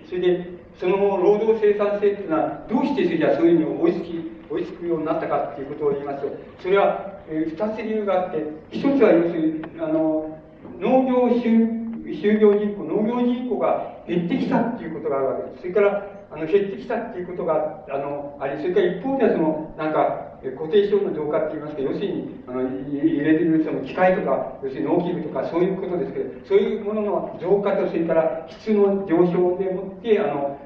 [0.07, 6.29] それでその労働生産性っていうのはどうしてそれじゃそういうふうに追いつき追いつくようになったかっていうことを言いますと
[6.61, 10.39] それは、えー、2つ理由があって一つは要するにあの
[10.79, 30.61] 農業就就業人口農業人口が減ってきたっていうことがあるわけですそれからあの減ってきたっていうことがあのありそれから一方ではそのなんか固定資本の増加って言いますか要するにあの入れてるその機械とか要するに農機具とかそういうことですけどそういうものの増加とそれから質の上昇でもってあの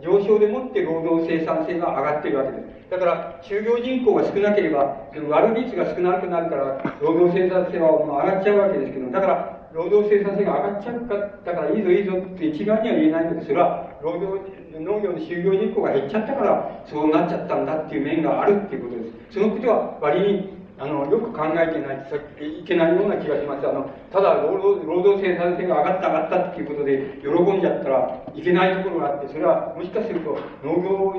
[0.00, 2.90] 上昇でもって労働生産性が上がってるわけです。
[2.90, 4.96] だから、就業人口が少なければ、
[5.28, 14.40] 割る率が少なくなるから、労働生産性は上がっちゃうわけですけど、だから、労働生産性が上がっちゃうか、だからいいぞいいぞって一概には言えないので、それは労働、
[14.80, 19.34] 農業の就業人口が減っちゃったから、そうなっちゃったんだっていう面があるっていうことです。
[19.34, 23.66] そのことは割に、あの、よく考えていないといけないような気がします。
[23.66, 31.14] あの、ただ労働、労働生産性が上がった上がったっていうことで喜んじゃったらいけないところがあって、それはもしかすると農業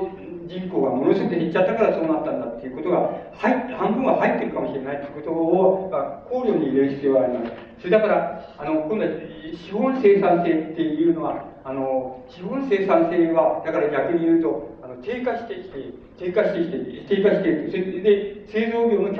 [0.46, 5.90] 人口がものすごく減っちゃったからそうなったんだっていうことが、はい、半分は入ってるかもしれないってことを
[6.30, 7.52] 考慮に入れる必要があります。
[7.78, 9.10] それだから、あの、今度は
[9.54, 17.70] 資本生産性っていうのは、あの、資本生産性は、だから逆に言うと、あの、低下してきて、低下してきて、低下している。
[17.70, 19.14] それで、製造業の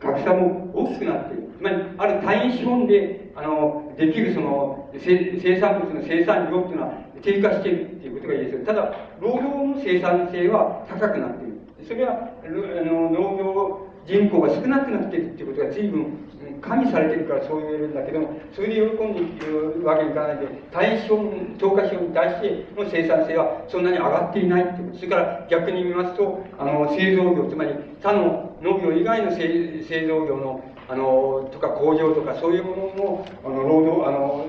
[0.00, 1.50] 格差も大きくなっている。
[1.58, 11.56] つまり、ある単位資本で、あの、できるその、生産物の生産量っていうのは低下しているっていうことが言えですただ、労働の生産性は高くなっている。
[11.86, 16.26] それは、あの、農業人口が少なくなっているっていうことが随分
[16.60, 21.16] 加味されてるからそう言えるんだけども、それで喜んでいるわけにいかないで、対象、
[21.58, 24.96] 投下資本に対しての生産性はそんなに上がっていないってこと。
[24.96, 34.46] それから逆に見ますと、あの、製造業、つまり他の農業以外の製造業の、あの、とか工場とかそういうものの、あの、労働、あの、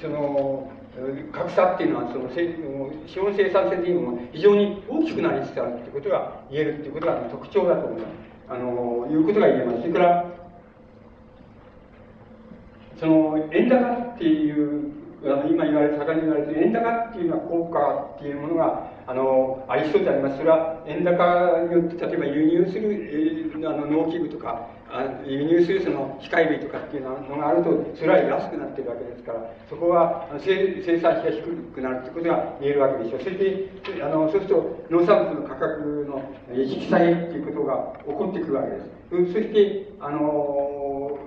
[0.00, 0.70] その、
[1.32, 2.30] 格差っていうのは、その、
[3.06, 8.12] 資本生産性っていうのも非常に大きくなりつつあるってことが言えるっていうことが特徴だと思います。
[8.48, 9.80] あの、いうことが言えます。
[9.80, 10.24] それから、
[13.00, 14.92] その、円高っていう、
[15.24, 20.36] 今言われて、盛んに言われている円高っていうのは効果っていうものが、あの、ありそうであります。
[20.36, 21.14] それは円高
[21.64, 24.68] によって、例えば輸入する、えー、あの農機具とか、
[25.26, 31.42] 輸入するその機械類とかっていうのがあると、それは安くなってるわけですから、そこは生生産費が低
[31.74, 33.20] くなるということが言えるわけでしょう。
[33.20, 33.70] それで、
[34.02, 36.22] あの、そうすると農産物の価格の
[36.52, 39.32] 引き下げっていうことが起こってくるわけです。
[39.32, 41.18] そして、あの、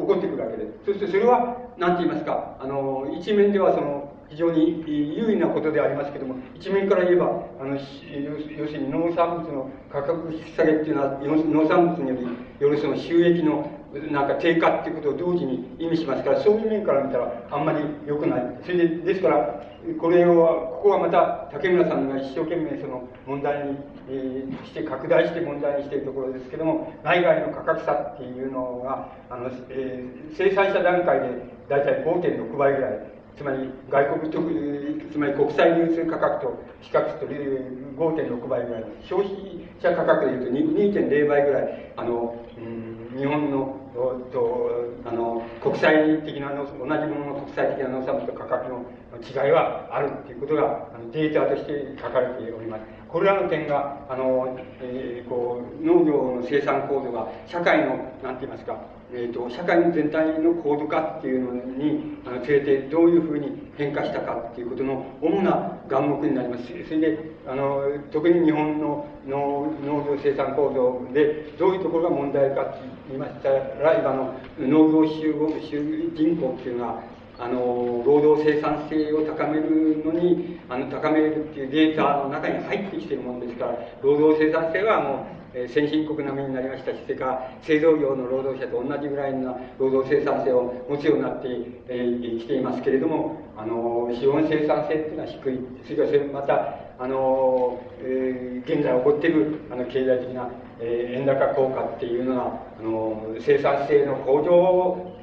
[0.00, 0.84] 起こってくるわけです。
[0.84, 4.84] そしてそれは、なんて言いますか、あの、一面ではその、非常に
[5.16, 7.80] 優位なことでありますけれども、一面から言えば、あの要
[8.66, 12.26] するに農産物の価格引き下げっていうのは、農産物により
[12.58, 13.70] よるその収益の
[14.10, 18.58] なんか低下っていうことを同時に意味しますから、そういう面から見たらあんまり良くない。
[18.64, 19.62] それで、ですから、
[20.00, 20.34] これを、
[20.74, 23.76] ここはまた竹村さんが一生懸命その問題に、
[24.08, 31.28] えー、して拡大して問題にしているところですけども、内外の価格差っていうのが、あの、えー、生産者段階で
[31.68, 34.50] 大体5.6倍ぐらいつまり外国特
[35.12, 44.70] つまり国際流通価格と比較すると5.6倍ぐらい消費者価格でいうと2.0倍ぐらいあの、うん、日本のと
[45.04, 48.84] あの国際的な同じものの国際的な農産物と価格の
[49.22, 52.82] 違いはあるっていうことがあのデータとして書かれております。
[53.08, 77.02] これらの点があの、えー、こう農業の生産構造が社会の何て言いますかえーと、社会全体の高度化っていうのにあのつれてどういうふうに変化したかっていうことの主な眼目になりますそれであの特に日本の農業生産構造でどういうところが問題かって言いましたら今の農業集合人口っていうのは
[77.38, 83.72] あの労働生産性を高めるのにあの高めるっていうデータの中に入ってきてるものですから
[84.02, 91.48] 労働生産性はもうえ先進国並みになりましたし、それから製造業の労働者と同じぐらいの労働生産性を持つようになって、
[91.88, 95.60] え、きていますけれども、あの、資本生産性っていうのは低い。
[95.84, 100.48] それからそれまた、あの、えー、現在起こっているあの経済的な、
[100.80, 105.14] えー、円高効果っていうのは、あの、生産性の向上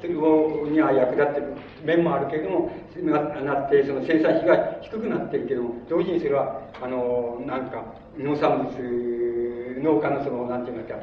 [0.70, 1.54] には役立ってる
[1.84, 7.84] 面もあるけれども、なって、その生産費が低くなってるけども、同時にそれは、あの、なんか、
[8.18, 10.98] 農産物農家のその、なんて言いますか、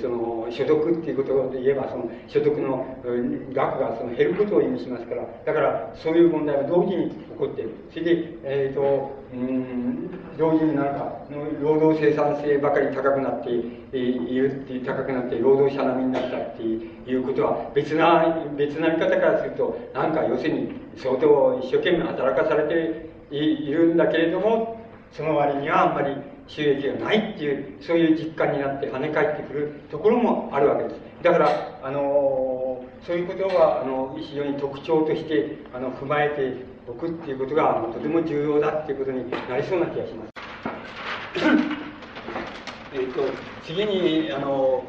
[0.00, 2.86] その所得っていうことで言えば、その所得の
[3.52, 7.70] 額がその減ることを意味しますから、だからそういう問題が同時に起こっている。
[7.90, 11.26] それで、えっ、ー、と、うん、同時になんか、
[11.60, 24.80] 労働生産性ばかり高くなっているっていう、高くなって労働者並みになったっていうことは、別な、別な見方からすると、なんか要するに相当一生懸命働かされているんだけれども、
[25.12, 26.16] その割にはあんまり
[26.48, 31.00] 収益がないっていう、そういう実感になって跳ね返ってくるところもあるわけです。
[31.22, 40.32] だから、あのそういうことは、あの、非常に特徴として、あの、踏まえておくっていうことが、あのとても重要だっていうことになりそうな気がします。
[42.94, 43.22] えっと、
[43.64, 44.84] 次に、あの、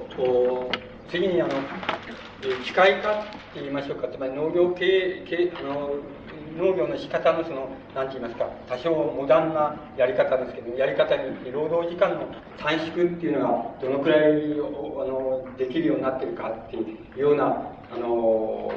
[1.10, 1.52] 次に、あの、
[2.64, 3.24] 機械化っ
[3.54, 5.96] て言いましょうか、つまり農業系、系あの
[6.58, 12.28] 農業の仕方のその、なんて言いますか、多少モダンなやり方ですけど、やり方に労働時間の
[12.58, 14.58] 短縮っていうのがどのくらいあ
[15.06, 17.46] のできるようになってるかっていうような、
[17.92, 18.72] あの、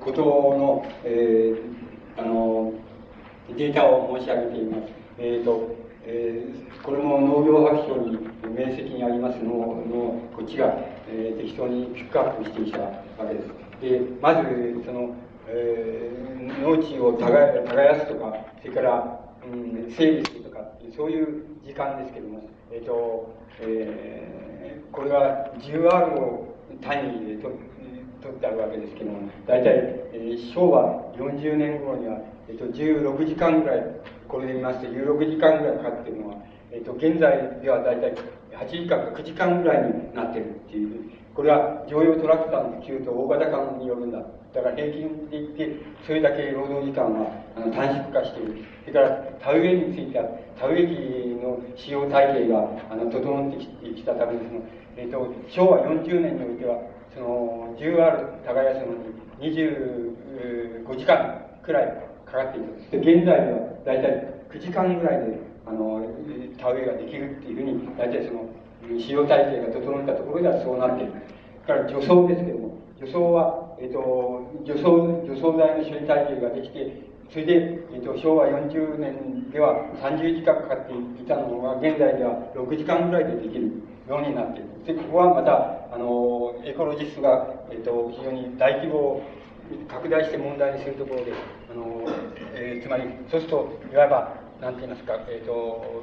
[0.00, 2.72] ことの、えー、あの、
[3.56, 4.92] データを申し上げています。
[5.18, 8.18] えっ、ー、と、えー、これも農業白書に
[8.54, 10.74] 面積にありますののこっちが、
[11.08, 12.92] えー、適当にピックアップしてきたわ
[13.28, 13.62] けです。
[13.80, 14.42] でまず
[14.84, 15.14] その
[15.54, 29.74] えー、農地を耕すとか、それから、うん、整備するとかっていう、そういう時間ですけども、えっ、ー、と、えー、これは 10R を単位で取ってあるわけですけども、大体、
[30.12, 32.18] えー、昭和40年頃には、
[32.48, 33.84] えっ、ー、と、16時間ぐらい、
[34.28, 36.36] これで見ますと16時間ぐらいかかっているのは、
[36.70, 38.14] えっ、ー、と、現在では大体
[38.52, 44.18] 8時間か9時間ぐらいになってるっていう、これは乗用トラクターの普及と大型化によるんだ。
[44.52, 45.76] だから平均で言って、
[46.06, 48.64] それだけ労働時間はあの短縮化している。
[48.84, 49.10] それから
[49.40, 50.24] 田植えについては、
[50.60, 50.92] 田植え機
[51.40, 53.56] の使用体系があの整って
[53.96, 54.60] きたためにその、
[54.96, 56.76] えっ、と、昭和40年においては、
[57.14, 59.56] その、10R 耕すのに
[60.86, 61.86] 25時間くらい
[62.26, 63.02] かかっている。
[63.02, 66.04] で、現在では大体9時間ぐらいで、あの、
[66.58, 68.44] 田植えができるっていうふうに、大体その、
[68.98, 71.12] 使用体制が整ったところではそうなっている。
[71.66, 74.90] から除草ですけども、除草は、えっ、ー、と、除草、
[75.26, 77.54] 除草剤の処理体系ができて、それで、
[77.94, 84.68] えっ、と、昭和40年では30時間かかっていたのが、現在では6時間ぐらいでできるようになっている。
[84.84, 89.22] で、ここはまた、あの、エコロジストが、えっ、と、非常に大規模
[89.88, 91.32] 拡大して問題にするところで、
[91.70, 92.02] あの、
[92.54, 96.02] えー、つまり、そうすると、いわば、なんて言いますか、えっ、と、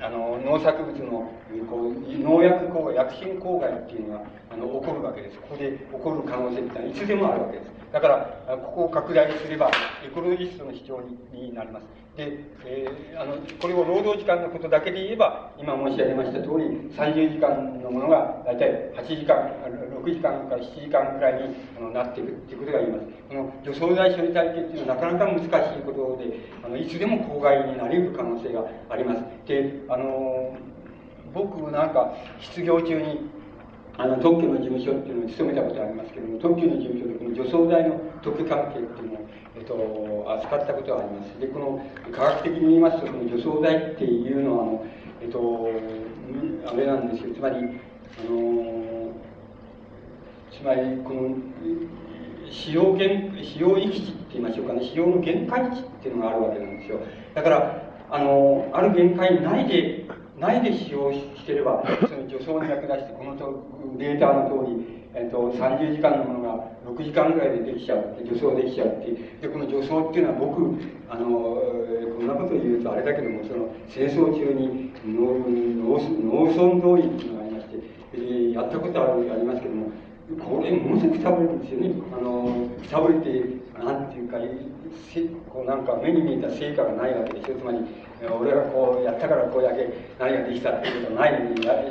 [0.00, 1.30] あの農作物の
[1.70, 5.38] こう農薬公害薬品公害っていうのがあの起こるわけです。
[5.38, 7.81] ここで起こる可能性ってのはいつでもあるわけです。
[7.92, 9.70] だからここを拡大すれば
[10.04, 11.02] エコロジストの主張
[11.32, 11.86] になります。
[12.16, 19.48] で、えー、あのこれを労働時間のことだけで言えば今申し上げました通り30時間のものが大体8時間
[20.02, 23.04] 6時間から7時間くらいにあのなっているということが言います。
[23.28, 29.22] この除草剤処理体系っていうのはなかなか難しいことであのいつでも公害になり得る可能性があります。
[29.46, 30.56] であの
[31.32, 33.41] 僕なんか失業中に
[33.98, 41.40] あの特許の事務所っていうのを勤めたことありますけども特許の事務所でこの除草剤の特許関係っていうのを、えっと、扱ったことがあります。
[41.40, 44.86] でこの科学的に言いますとその除草剤っていうのはあの
[45.20, 45.68] えっと
[46.66, 47.34] あれなんですよ。
[47.34, 47.60] つまりあ
[48.30, 49.12] の
[50.50, 51.36] つまりこの
[52.50, 54.80] 使用限使用域値って言いましょうかね。
[54.84, 56.98] 使用の限界値っていうのがあるわけなんですよ。
[57.34, 60.06] だからあのある限界内で
[60.42, 63.62] 内で使用してればその除草に役立してこのと
[63.96, 69.12] データの通りえっと、30時間のものが6時間ぐらいでできちゃうって、除草できちゃうって
[69.42, 71.28] で、この除草っていうのは僕、あの、
[72.16, 77.76] こんなことを言うとあれだけども、その、清掃中に農農村同意っていうのがありまして、
[78.14, 79.92] えー、やったことあるありますけども、
[80.40, 81.92] これ、ものすごくくたぶれるんですよね。
[82.16, 84.38] あの、くたぶれて、なんていうか、
[85.52, 87.54] こうなんか目に見えた成果がないわけでしょ。
[87.56, 87.78] つまり、
[88.30, 89.88] 俺がこうやったからこれだけ
[90.18, 91.32] 何ができたっていうことない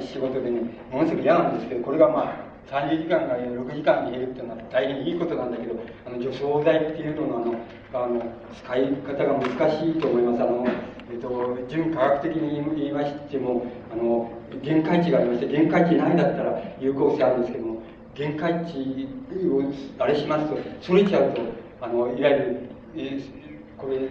[0.06, 5.76] 仕事でね、ものすごく嫌なんですけど、これがまあ、30時間が6時間に減るっていうのは大変いいことなんだけど、
[6.06, 7.58] あの除草剤っていうのの
[7.94, 8.24] あのあの
[8.64, 10.44] 使い方が難しいと思います。
[10.44, 10.66] あの
[11.12, 14.32] えっと、純科学的に言いましても、あの
[14.64, 17.82] 限界値がありまして、限界値ないんだったら有効性あるんですけども、
[18.16, 19.08] 限界値
[19.50, 19.62] を
[20.00, 21.42] あれしますと、それちゃうと、
[21.82, 23.22] あのいわゆる、えー、
[23.78, 24.08] これ、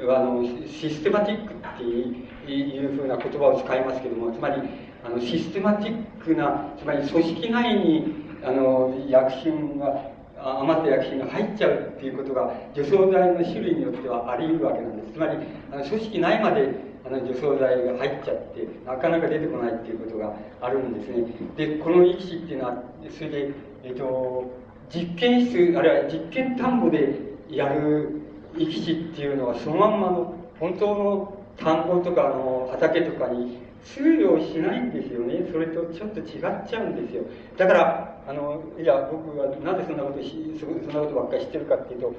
[0.00, 4.62] あのシステマティックっていうふうな言葉を使いますけども、つまり、
[5.04, 8.14] あのシステマティックなつまり組織内に
[8.44, 10.10] あの薬品が
[10.40, 15.12] 余った薬品が入っちゃうっていうことが除草剤の種類によってはあり得るわけなんです。
[15.12, 15.36] つまり
[15.72, 16.68] あの組織内まで
[17.04, 21.26] あの除草剤が入っちゃってなかなか出てこないっていうことがあるんですね。
[21.56, 23.50] でこの力士っていうのはそれで、
[23.84, 24.50] えっと、
[24.90, 27.18] 実験室あるいは実験田んぼで
[27.50, 28.20] やる
[28.56, 35.46] 力士っていうのはそのまんまの本当の田んぼとかあの畑とかに通用しないんですよね。
[35.50, 37.22] それとちょっと違っちゃうんですよ。
[37.56, 42.12] だから、あの、いや、僕はなぜそんなことし、そんなことばっかり知ってるかっていうと、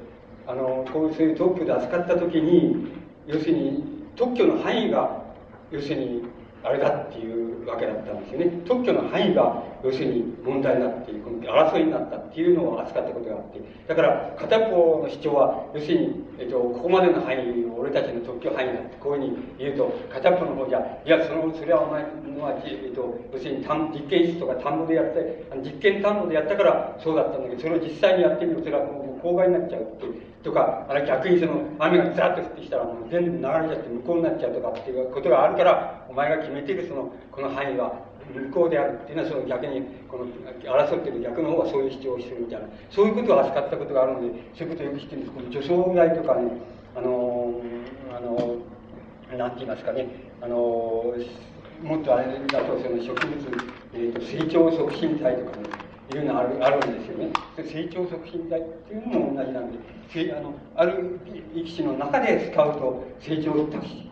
[0.48, 2.92] あの、こういうそういう特許で扱った時に、
[3.28, 3.84] 要するに
[4.16, 5.22] 特許の範囲が、
[5.72, 6.24] 要するに
[6.64, 8.61] あれだっていうわけだったんですよね。
[8.65, 37.94] 特許の範囲が、要するに問題だっていう、争いになったっていうのを扱ったことがあって、だから、片方の主張は、要するに、えっと、ここまでの範囲俺たちの特許範囲だって、こういうふうに言うと、片方の方じゃ、いや、その、それはお前のは、えっと、要するに、実験室とか田んぼでやって、実験田んぼでやったから、そうだったんだけど、それを実際にやってみると、それはもう、公害になっちゃうっていうとか、あれ逆にその、雨がザッと降ってきたら、もう全部流れちゃって向こうになっちゃうとかっていうことがあるから、お前が決めているその、この範囲は
[38.34, 40.26] 向こうであるっていうのは、その逆に、この、
[40.64, 45.32] 争ってる逆の方はそういう主張をするみたいな、そういうことを扱ったことがあるので、そういうことをよく知ってるんです。
[45.34, 46.52] この除草剤とかね、
[46.95, 47.61] あの、
[48.16, 50.07] あの、なんて言いますかね、
[50.41, 50.56] あの、
[51.84, 53.16] もっとあれだと、その植物、
[53.94, 55.64] えーと、成長促進剤とかね、
[56.18, 57.31] いうのあるあるんですよね。
[57.57, 59.77] 成長促進剤っていうのも同じなんで、
[60.36, 61.19] あのある
[61.53, 63.53] 力士の中で使うと成長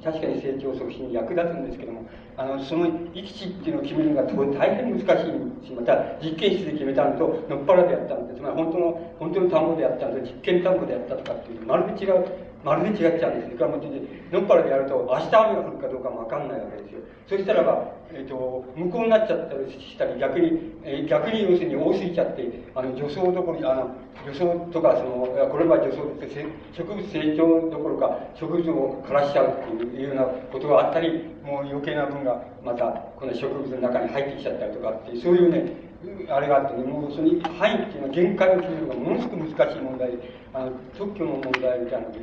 [0.03, 2.05] 確かに成長促進に役立つんですけども
[2.37, 12.25] あのその力士っていうのを決めるのが大変難しいしまた実験室で決めたのとのっぱらでやったんでつまり本当の本当の田んぼでやったのと実験田んぼでやったとかっていうまるで違う
[12.63, 13.57] まるで違っちゃうんです。
[13.57, 16.99] からものっぱらでやると明日雨が降るかどうかもわかんないわけですよ。
[17.27, 23.91] そしたらば、えっ、ー、と、無効になっちゃったりしたり、逆に、えー、逆に要するに多すぎちゃって、あの、除草どころ、あの、
[24.25, 32.85] 除草とか、その、これは除草って植物成長どころか、植物を枯らしちゃうっていうようなことがあったり、もう余計な分がまた、
[33.19, 35.86] この植物の中に入ってきちゃったりとかって、そういうね、
[36.29, 40.11] あれがあってね、もうその範囲っていうのは限界を決めるのがものすごく難しい問題、
[40.53, 42.19] あの特許の問題みたいなので、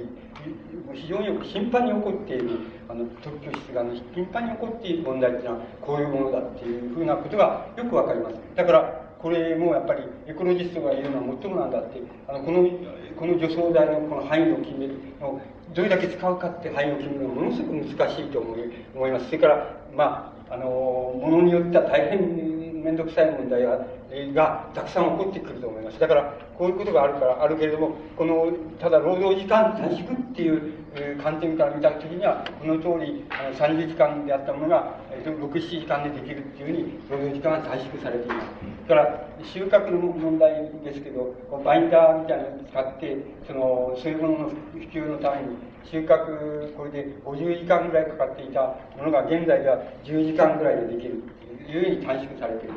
[0.94, 2.50] 非常によく頻繁に起こっている、
[2.88, 8.36] あの特許出願の頻繁に起こっている問題っていうのは、こういうものだっていうふうなことがよくわかります。
[8.54, 12.68] だから、これもやっぱりエコロジストが言うのは最もなんだって、あのこの
[13.18, 15.40] この除草剤のこの範囲を決めるの
[15.72, 18.60] どれだけ使うかって範囲を決めるのはものすごく難しいと思い
[18.94, 19.26] 思います。
[19.26, 23.78] それから、まあ、あの、ものによっては大変面倒くさい問題が
[24.34, 25.98] がたくさん起こってくると思います。
[25.98, 30.84] だから、こういうことがあるから、あるけれども、この、ただ労働時間短縮っていう、
[31.20, 38.46] 観点から見たときには、この通り、あの30時間であったものが、6、7時間でできるっていうふうに、労働時間が短縮されています。
[38.88, 41.34] だから、収穫の問題ですけど、
[41.64, 43.16] バインダーみたいなのを使って、
[43.46, 44.54] その、そういうものの普
[44.92, 51.22] 及のために、収穫、これで50時間ぐらいかかっていたものが、現在では10時間ぐらいでできる。
[51.68, 52.74] ゆえに短縮されている。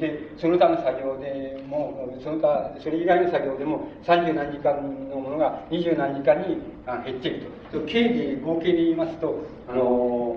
[0.00, 4.74] で、その他の作業でも、その他、それ以外の作業でも、三十何時間
[5.10, 6.58] のものが二十何時間に
[7.04, 7.80] 減っていると。
[7.86, 10.36] 計で、合計で言いますと、あの、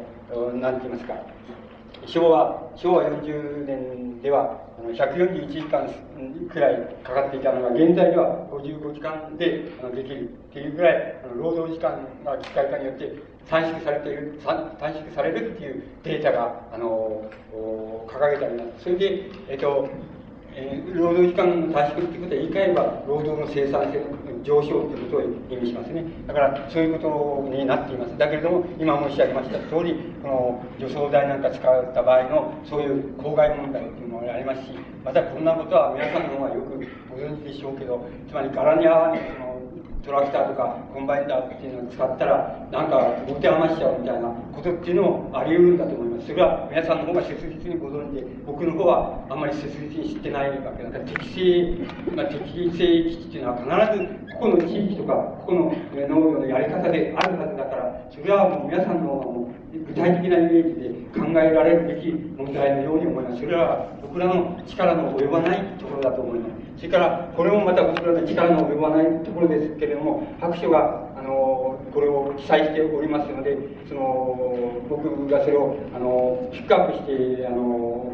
[0.59, 1.13] なんて言いますか、
[2.05, 5.87] 昭和、昭和40年では、の141時間
[6.51, 9.63] くらいかかっていたのが、現在では55時間で
[9.93, 13.13] できるっていうぐらい、労働時間が機械化によって
[13.49, 17.29] 短縮されている、短縮されるっていうデータが、あの、
[18.07, 18.83] 掲げてあります。
[18.83, 19.87] それで、えっと、
[20.57, 23.99] え、労働時間の短縮ということは言い換えれば、労働の生産性
[24.45, 26.05] 上昇ということを意味しますね。
[26.27, 28.17] だから、そういうことになっています。
[28.17, 34.71] だけれども、今申し上げました通り、この除草剤なんか使った場合の、そういう公害問題というものがありますし、
[35.03, 36.79] またこんなことは皆さんの方がよく
[37.09, 39.54] ご存知でしょうけど、つまり柄に合わない、その、
[40.05, 46.27] トラクターとかコンバインダーっていうのを使ったら、なんか持て余しちゃうみたいなことっていうのもあり得るんだと思います。
[46.27, 52.37] それは皆さんの方が切実にご存知で、僕の方はあんまり切実に知ってないわけだから、適正、まあ、適
[52.69, 54.05] 正基地っていうのは必ず
[54.37, 55.13] 個々の地域とか、
[55.45, 60.89] 個々の農業のやり方であるはずだから、それはもう皆さんの方がもう具体的なイメージで
[61.19, 63.41] 考えられるべき問題のように思います。
[63.41, 66.65] それは僕らの力の及ばないところだと思います。
[66.77, 73.57] それから、これもまた僕らの力の及ばないところですけれども、白書が、あの、これを記載しておりますので、
[73.87, 78.13] その、僕がそれを、あの、ピックアップして、あの、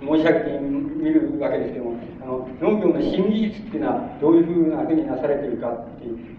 [0.00, 5.88] 申し上げてみるわけですけども、あの、農業の新技術っていうのはどういうふうなふうになされているかっ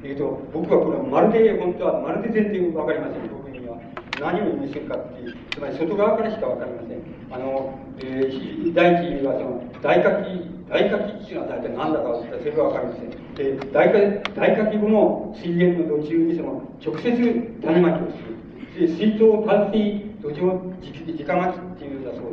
[0.02, 3.22] ていうと、僕はこれはまるで、本当はまるで全然わかりません。
[3.30, 3.53] 僕に。
[4.24, 7.04] 何を意味するかっていう、つまり外側からしかわかりません。
[7.30, 13.12] あの、えー、第一はその、大書き、大書きっていうのは大体何だかそれがわかりません。
[13.36, 18.88] で、大火、大書き後も水源の土中にその、直接種まきをする。
[18.88, 22.33] で、水筒淡水土壌直まきっていうんだそう、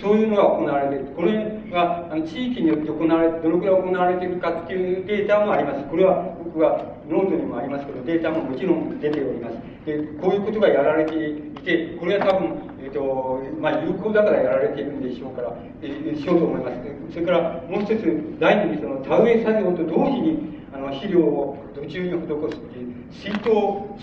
[0.00, 1.04] そういうのが行われている。
[1.16, 1.38] これ
[1.72, 5.84] は、あの地域によって行われ、どのくらい行われているかっていうデータもあります。
[5.84, 9.56] これは僕はノートにもありますけど、データももちろん出ております。
[9.86, 15.52] で、こういうことがやられていて、これは多分、えっ、と、まあ、有効だからやられているんでしょうから、
[15.82, 16.76] えー、しようと思います。
[17.12, 23.50] それから、もう一つ、第二にその田植え作業と同時に、あの、肥料を土中に施すっていう、水筒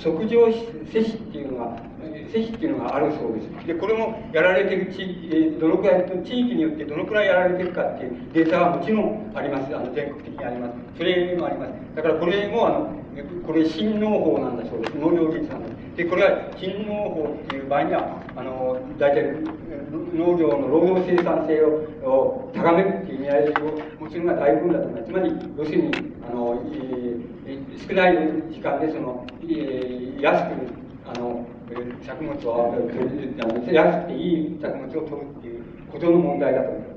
[0.03, 0.35] 測定
[0.91, 1.77] 施施っていうのが、
[2.33, 3.67] 施施っていうのがあるそうです。
[3.67, 9.73] で、これもやられてる地域、えどのくらい、地域によってどのくらいやられているかっていうデータはもちろんあります。
[9.73, 10.73] あの、全国的にあります。
[10.97, 11.71] それもあります。
[11.95, 13.03] だからこれも、あの、
[13.47, 14.95] これ新農法なんだそうです。
[14.97, 15.72] 農業技術なんです。
[15.95, 19.29] で、これは新農法っていう場合には、あの、大体
[20.13, 21.61] 農業の労働生産性
[22.03, 25.11] を高めるっていう意味合いを持つのが大部分だと思います。
[25.11, 25.91] つまり、要するに、
[26.27, 26.61] あの、
[27.45, 28.15] えー、少ない
[28.49, 30.73] 時間でその、えー、安く、
[31.05, 31.45] あの、
[32.01, 32.75] 作物を、
[33.71, 36.87] 安くていい作物を取るっていうことの問題だと思いま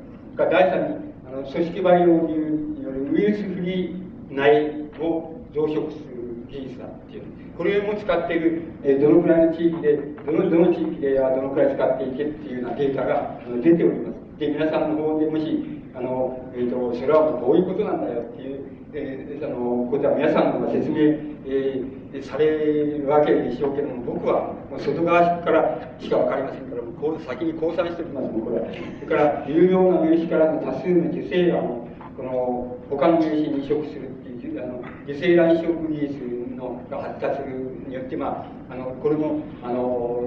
[0.47, 0.51] す。
[0.51, 0.97] 第三に、
[1.29, 7.36] あの組織培養によるウイルスフリー内を増殖する技術だっていう。
[7.57, 14.39] これも使っている、え、どのくらいの地域で、どの、どの地域ではどのくらい使っていけっていうようなデータが出ております。
[14.39, 15.65] で、皆さんの方でもし、
[15.95, 18.61] あの、えっ、ー、と、それはどういうことなんだよっていう、
[18.93, 21.17] えー、あの、ことは皆さんの方が説明、
[21.49, 28.67] えー、されるわけでしょうけども、僕は外側からしかわかりませんから、こう先に降参しておきますもん、これは。
[28.69, 37.43] それから、有用な名詞からの多数の受精卵を、この、他の名詞に移植するっていう、あの、受精卵移植技術のが発達
[37.89, 40.25] によって、まあ、あの、これも、あの、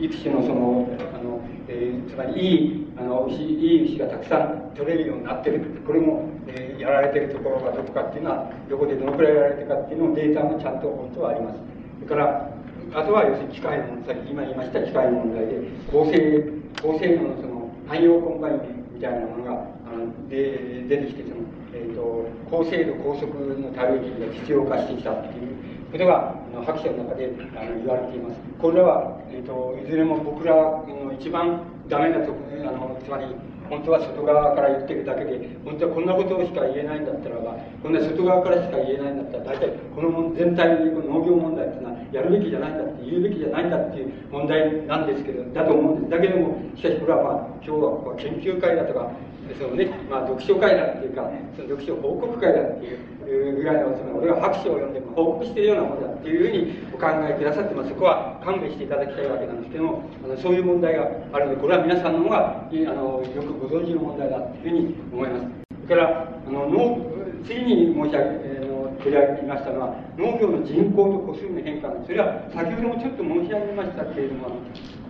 [0.00, 5.60] いく種のその、あの、えー、つまりいい、あの、牛、いい牛がたくさん取れるようになってる。
[5.86, 11.58] これも、えー、やられてるところがどこかっていうのは、どこでどのくらいやられてるかっていうのをデータもちゃんと本当はあります。
[12.02, 12.50] それから、
[12.92, 15.60] あとは要するに機械の、さっき今言いました機械問題で、
[15.92, 16.44] 高性、
[16.82, 18.60] 高性能のその、汎用コンバイン
[18.94, 19.52] みたいなものが、
[19.86, 21.34] あの、で、出てきて、その、
[21.72, 25.56] え、ー、と、高精度、高速の多領域が実用化してきたっていう
[25.92, 28.40] ことが、あの、白書の中で、あの、言われています。
[28.58, 33.26] これらは、え、ー、と、いずれも僕らの一番ダメなとこ、あの、つまり、
[33.70, 46.10] 本当は外側から言ってるだけで、本当はこんなことしか言えないんだったらば、こんな外側からしか言えないんだったら、大体この全体に農業問題っていうのは、やるべきじゃないんだって、言うべきじゃないんだっていう問題なんですけど、だと思うんです。
[46.10, 49.12] だけども、しかしこれはまあ、今日はここは研究会だとか、
[49.58, 57.90] そのね、まあ、読書会だっていうか、その読書報告会だっていうぐらいの、その俺が白書を読んで報告しているようなものだっていうふうにお考えくださってます。
[57.90, 65.46] そこは勘弁していただきたいわけなんですけども、あのそういう問題があるので、これは皆さんの方が、あの、よくご存知の問題だっていうふうに思います。
[65.86, 67.06] それから、あの、農、
[67.44, 68.70] 次に申し上げ、えー
[69.00, 71.88] 取り上げましたのは、農業の人口と個数の変化。
[72.04, 74.60] それは先ほどもちょっと申し上げましたけれども、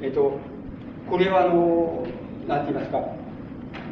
[0.00, 0.38] えっ、ー、と、
[1.10, 2.06] これはあの、
[2.46, 2.98] なんて言いますか、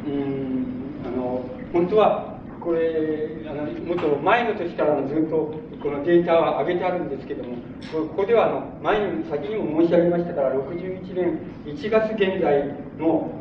[0.05, 0.65] うん
[1.05, 7.55] あの本当はこれあのもっと前の年からずっとこのデータは上げてあるんですけども、
[7.91, 12.67] ここではあの前に先にも申し上げましたから、61年1月現在
[12.97, 13.31] の、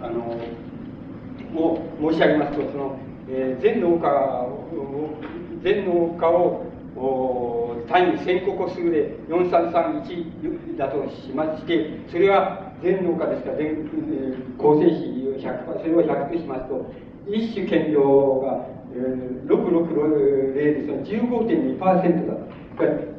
[0.00, 0.38] あの、
[1.60, 5.18] を申し上げますと、その、えー、全農家を、
[5.62, 6.64] 全農家を、
[6.94, 16.92] 単位1000個個数で4331だとしまして、それは全農家ですから、全、えー、構成比100%、それを100としますと、
[17.28, 22.54] 一種兼業が、えー、660でその15.2%だと。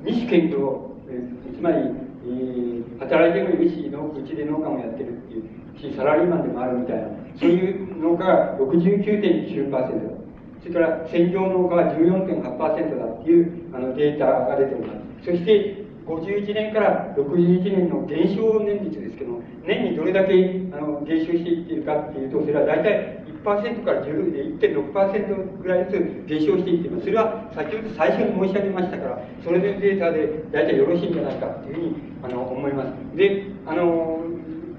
[0.04, 7.08] 二種兼業、えー、つまり、えー、働いてもいるし、うちで農家もやってるっていう、サラリーマンでもあるみたいな、
[7.38, 10.25] そういう農家が69.9%だ。
[10.66, 15.26] それから専業農家は14.8%だっていうあのデータが出ております。
[15.26, 20.34] そして51年から61年の減少年率ですけども年にどれだけ
[20.74, 27.06] あの減少していっているかっていうと、それは大体1%から1.6%ぐらいずつ減少していっています。
[27.06, 33.18] それは先ほど最初に申し上げましたから、それでデータで大体よろしいんじゃないかというふうにあの思います。
[33.18, 34.22] で、あの、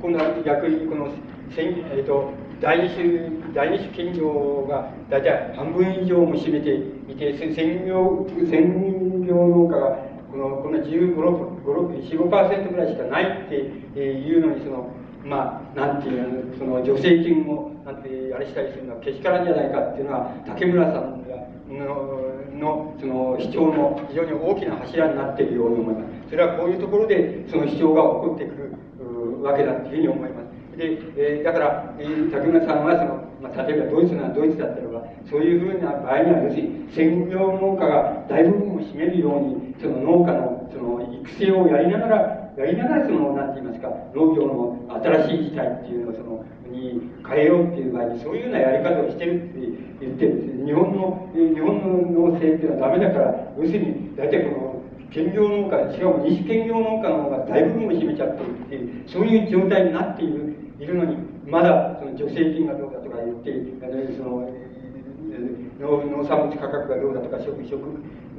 [0.02, 1.08] 今度は逆にこの、
[1.56, 2.30] えっ、ー、と、
[2.60, 6.74] 第二種、第二種兼業が大体半分以上も占めて
[7.12, 9.96] いて、専業、専業農家が
[10.30, 14.90] この、この15、6、4、5%ぐらいしかないっていうのに、その、
[15.24, 21.36] まあ、なんていう、その助成金を、なんて、あれしたりするのはけしからんじゃないかっていうのは、竹村さんが
[21.68, 26.30] の、の、その主張の非常に大きな柱になっているように思います。
[26.30, 30.55] それはこういうところで、その主張が起こってくるわけだっていうふうに思います。
[30.76, 42.18] で、えー、だから、えー、竹村さんはその、まあ、例えばドイツならドイツだったらば、そういうふうな場合には、要するに専業農家が大部分を占めるように、その農家のその育成をやりながら、
[42.56, 49.60] やりながらその、なんて言いますか、農業の新しい時代っていうのをその、に変えようっていう場合に、そういうようなやり方をしてるって
[50.00, 50.66] 言ってるんです。
[50.66, 54.76] 日本の、日本の農政っていうのはダメだから、要するに、大体この、
[55.10, 61.16] 兼業農家、しかも西兼業農家の方が大部分を占めちゃってるっていう、そういう状態になっているいるのに、
[61.46, 63.52] まだその助成金がどうだとか言って、
[64.16, 64.48] その
[65.80, 67.80] 農産物価格がどうだとか、食食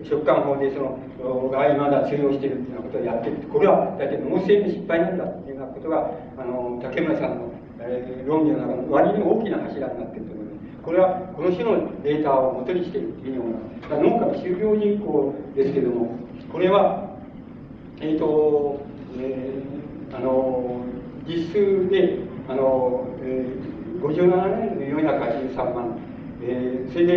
[0.03, 10.57] 食感法でそのがまだ通用しているっていうようなことをやってるこれは大体農政の失敗なんだっていうようなことが、あの竹村さんの、えー、論議の中の割に大きな柱になっていると思います。
[10.83, 13.89] これはこの種のデータを元にしているというふうに思います。
[13.89, 16.15] 農家の就業人口ですけれども、
[16.51, 17.09] これは、
[17.99, 18.79] えっ、ー、と、
[19.17, 20.81] えー、あの、
[21.27, 25.99] 実数で、あの、えー、57年で483万、
[26.41, 27.13] えー、それで、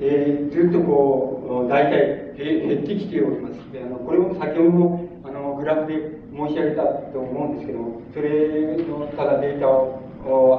[0.00, 3.60] えー、ずっとこう、大体減ってきております。
[3.72, 6.82] であのこれも先ほどのあのグラフで申し上げた
[7.12, 10.00] と思うんですけども、それのただデータを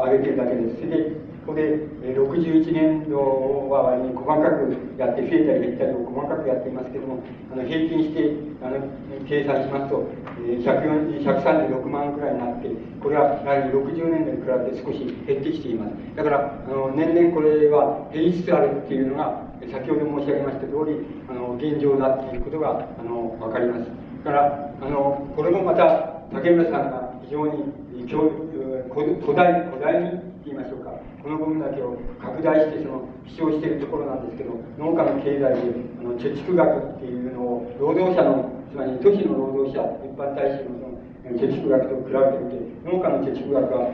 [0.05, 0.75] 上げてるだけです。
[0.75, 1.73] それでここで
[2.05, 3.17] 61年度
[3.69, 8.77] は割に細かくやって、増えたり減ったりを細かくやっていますけれども、あの平均してあの
[9.25, 10.05] 計算しますと、
[10.37, 12.69] 136万くらいになって、
[13.01, 15.97] これはやはり60年度に比べて少し減ってきています。
[16.15, 23.89] だから、あの年々これは減りつつあるっていうのが、先ほど申し上げました通り、あの現状だっていうことがあの分かります。
[24.23, 27.65] だから、あのこれもまた竹村さんが非常に
[28.07, 30.90] 古代、古代に言いましょうか。
[31.21, 35.45] この部分だけを拡大してその主張しているところなんですけど農家の経済で
[35.99, 40.81] あの貯蓄額っていうのを労働者のつまり都市の労働者一般大衆の
[41.21, 43.93] その貯蓄額と比べてみて農家の貯蓄額は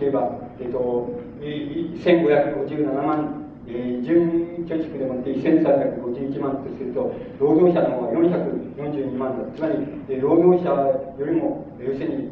[0.00, 0.30] 例えば、
[0.60, 1.08] えっと、
[1.40, 9.56] 1557万えー、準貯蓄でもって1351万とすると、労働者の方は442万だ。
[9.56, 9.74] つまり、
[10.08, 10.74] えー、労働者
[11.18, 12.28] よりも、要するに、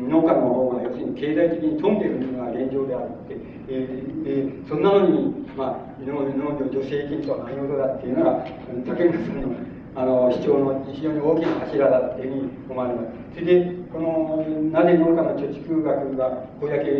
[0.00, 3.36] うん、農家の方が要するに経済的に富んでいるのが現状であるって、
[3.68, 8.44] えーえー、そんなのに、まあ、農業助成金とは何事だっていうのが、
[8.86, 13.08] 竹村さんのあの主張の非常に大きな柱だっていうふうに思われます。
[13.34, 14.42] それで、この、
[14.72, 16.90] なぜ農家の貯蓄額がこれだけ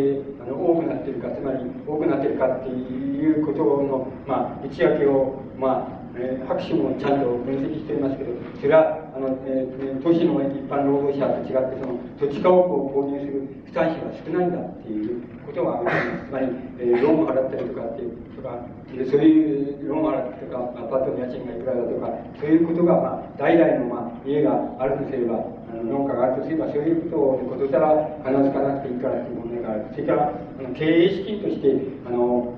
[0.41, 16.27] あの多くなっているか、つまり多くなっているかっていうことの、まあ、内訳を、まあ、えー、拍手もちゃんと分析していますけど、それは、あの、えー、都市の一般労働者と違って、その土地家屋を購入する負担費が少ないんだっていうことが挙げています。
[16.27, 16.47] つまり、
[16.79, 18.55] えー、ローンを払ったりとかっていう、とか、
[18.95, 22.07] そういうローンを払ったりとか、アパートの家賃がいくらだとか、
[22.39, 25.35] そういうことが、まあ、代々の、まあ、家があるとすれば、
[25.67, 27.91] あの農家があるとすれば、そういうことを、ことさら
[28.23, 29.85] 話つかなくていいからという問題がある。
[29.91, 31.75] それから、あの経営資金として、
[32.07, 32.55] あの、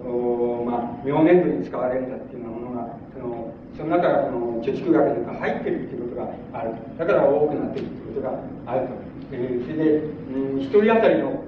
[0.66, 2.37] まあ、明年度に使われるんだっていう、
[3.78, 6.74] その中がその貯蓄額が入ってるっていうことがある。
[6.98, 8.94] だから多くなってるってことがあると。
[9.32, 9.92] えー、それで、
[10.34, 11.44] うん、一人当たりの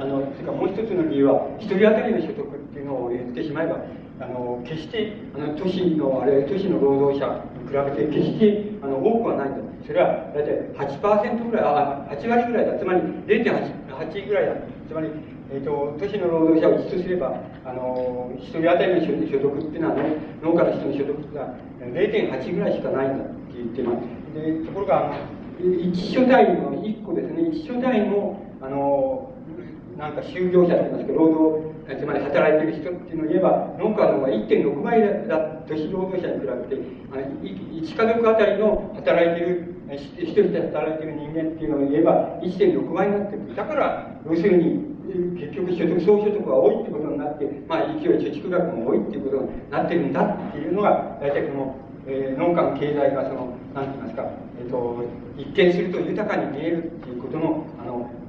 [0.00, 3.80] あの、それからもう一つの理由は、一人当たりの所得っていうのを言ってしまえば、
[4.20, 14.52] あの決してあの都市のあれ都市の労働者に比べて決してあの多くはないんだそれは大体8%ぐらいあ8割ぐらいだつまり0.8ぐらいだ
[14.88, 15.08] つまり
[15.52, 24.20] えーと、都市の労働者を1とすれば、あの1人当たりの所得っていうのは、ね、農家の人の所得が0.8ぐらいしかないんだって言ってます。
[24.32, 25.12] でところが、
[25.58, 29.32] 1所帯の1個ですね、1所帯の、あの
[29.98, 43.56] なんか就業者といいますか、労働、つまり働いてる人っていうのを言えば、農家の方が1.6倍だ、都市労働者に比べて、あの1家族あたりの働いてる、一人で働いてる人間っていうのを言えば、1.6倍になってる。
[43.56, 51.76] だから、要するに、結局所得総所得が多いってことになって、まあ、勢い貯蓄額も多いっていうことになってるんだっていうのが、大体この、
[52.06, 54.24] えー、農家の経済がその、何て言いますか、
[54.60, 55.04] え、ー、と、
[55.36, 57.64] 一見すると豊かに見えるっていうこと、の、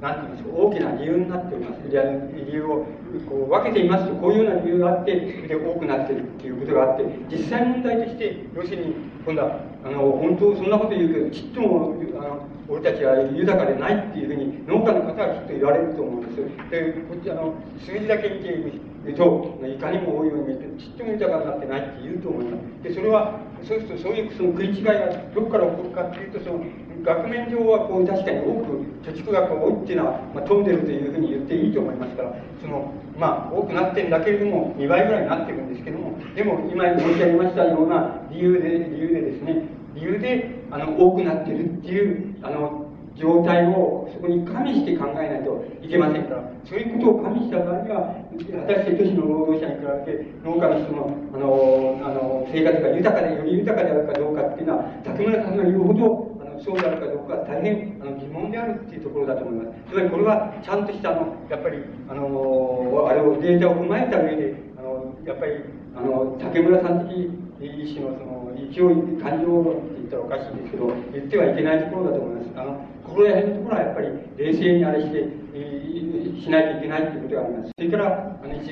[0.02, 1.82] なんて言いますか、大きな理由になっております。
[1.88, 2.86] 理由を
[3.30, 16.72] こう分けていますと、こういうような理由があって、で多くなっているっていうことがあって、実際問題として、要するに、今度は、あの、本当そんなこと言うけど、ちっとも、あの、俺たちは豊かでないっていうふうに農家の方はきっと言われると思うんです。
[16.72, 22.90] で、こっちあの、数字だけ見てみると、いかにも多いように見て、ちっとも豊かになってないって言うと思います。
[22.90, 26.66] で、それは、そうするとそういうその食い違いがどこから起こるかっていうと、その、
[27.04, 39.66] 額面上はこう確かに多く貯蓄額が多いっていうのは、まあ、飛んでるというふうに言っていいと思いますからそのまあ多くなってるんだけれども2倍ぐらいになってるんですけどもでも今申し上げましたような理由で理由でですね
[39.96, 56.31] 理由であの多くなってるっていうあの状態をそこに加味して考えないといけませんから、そういうことを加味した場合には、果たして都市の労働者に比べて、農家の人のあのあの生活が豊かで、より豊かであるかどうかっていうのは、竹村さんが言うほど、
[56.64, 59.92] そうであるかどうか大変あの疑問であるっていうところだと思います。
[59.92, 61.78] つまりこれはちゃんとしたあの、やっぱり、
[62.08, 65.52] あのあれをデータを踏まえた上で、あのやっぱり
[65.96, 67.18] あの竹村さん的
[67.62, 72.60] 医師のその勢い、感情論って言ったらおかしいんですけど、言ってはいけないところだと思います。
[72.60, 74.08] あのここら辺のところはやっぱり
[74.38, 77.72] 冷静にあれして、えー、しないといけないということがあります。
[77.76, 78.72] それから、あの一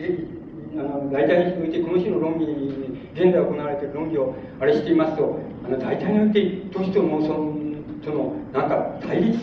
[0.77, 2.45] あの大体においてこの種の論議
[3.13, 6.41] 現在行われている論議をあれしていますとあの大体において
[6.71, 7.35] 都市と農村
[8.03, 9.39] とのなんか対立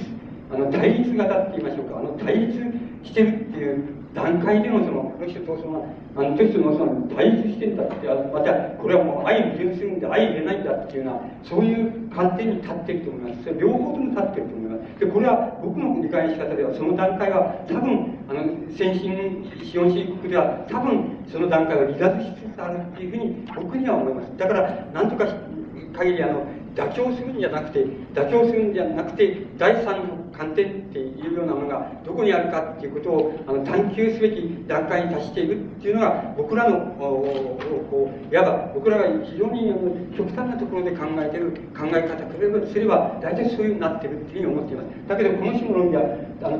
[0.53, 2.61] あの対立型って言いましょうかあの対立
[3.05, 3.85] してるっていう
[4.17, 5.81] 段階でのその、ロシア闘争が、
[6.17, 13.45] あの、テストのその、対立してんだって、また、これはもう愛に純するんで、愛入れないんだっていうような、そういう観点に立ってると思います。
[13.45, 15.01] それ両方とも立ってると思います。
[15.01, 18.41] で、これは僕の理解の仕方では、その段階は、多分、あの、
[18.73, 24.33] 先進資本主義国では、多分、その段階は離脱しつつあるっていうふうに、僕には思います。
[24.39, 25.29] だから、なんとか
[25.93, 26.41] 限り、あの、
[26.77, 39.73] 妥協するんじゃなくて、妥協するんじゃなくて、第三の観点っていうようなものがどこにあるかっていうことをあの探求すべき段階に達しているっていうのが僕らのこういわば僕らが非常に
[40.17, 45.09] 極端なところで考えている考え方からすれば大体そういうふうになっているっていうふうに思っています。
[45.09, 46.03] だけどこの種の論理は
[46.43, 46.59] あの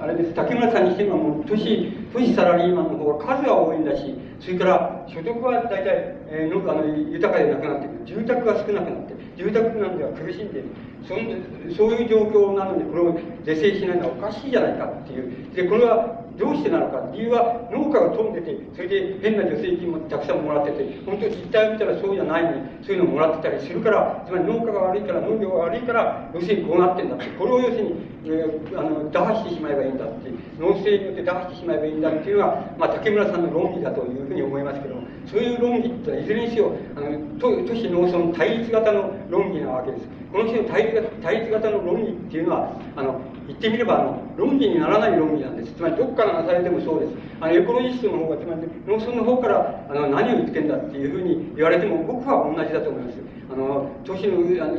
[0.00, 5.86] あれです、竹村さんにしても、もう、都市、都市サラリーマンの方が数は多いんだし、それから所得は大体、
[6.28, 8.04] えー、あの豊かでなくなってくる。
[8.04, 10.68] 住宅が少なくなって、住宅なんでは苦しんでいる。
[11.06, 15.54] そんそういう状況なので、これを是正しないのはおかしいじゃないかっていう。
[15.54, 27.94] で、これはどうしてなのか理由は農家が飛んでてそれで変な助成金もたくさんもらってて本当に実態を見たらそうじゃないのにそういうのもらってたりするからつまり農家が悪いから農業が悪いから要するにこうなってんだってこれを要するに、
[28.26, 34.96] えー、あの打破してしまえばいいんだって農政によって打破してしまえばいいんだっていうのは、まあ、竹村さんの論議だというふうに思いますけど
[35.30, 40.23] そういう論議っていずれにせよあの都市農村対立型の論議なわけです。
[40.34, 45.72] この種の対立対立型の論理っていうのはあの言ってみればあの論理にならない論理なんです。
[45.74, 47.12] つまりどこからなされてもそうです。
[47.38, 53.18] あのエコロジストの方がつまり農村の方からあの何を言ってんだっていうふうに言われても僕は同じだと思います。
[53.52, 54.74] あの都市のあの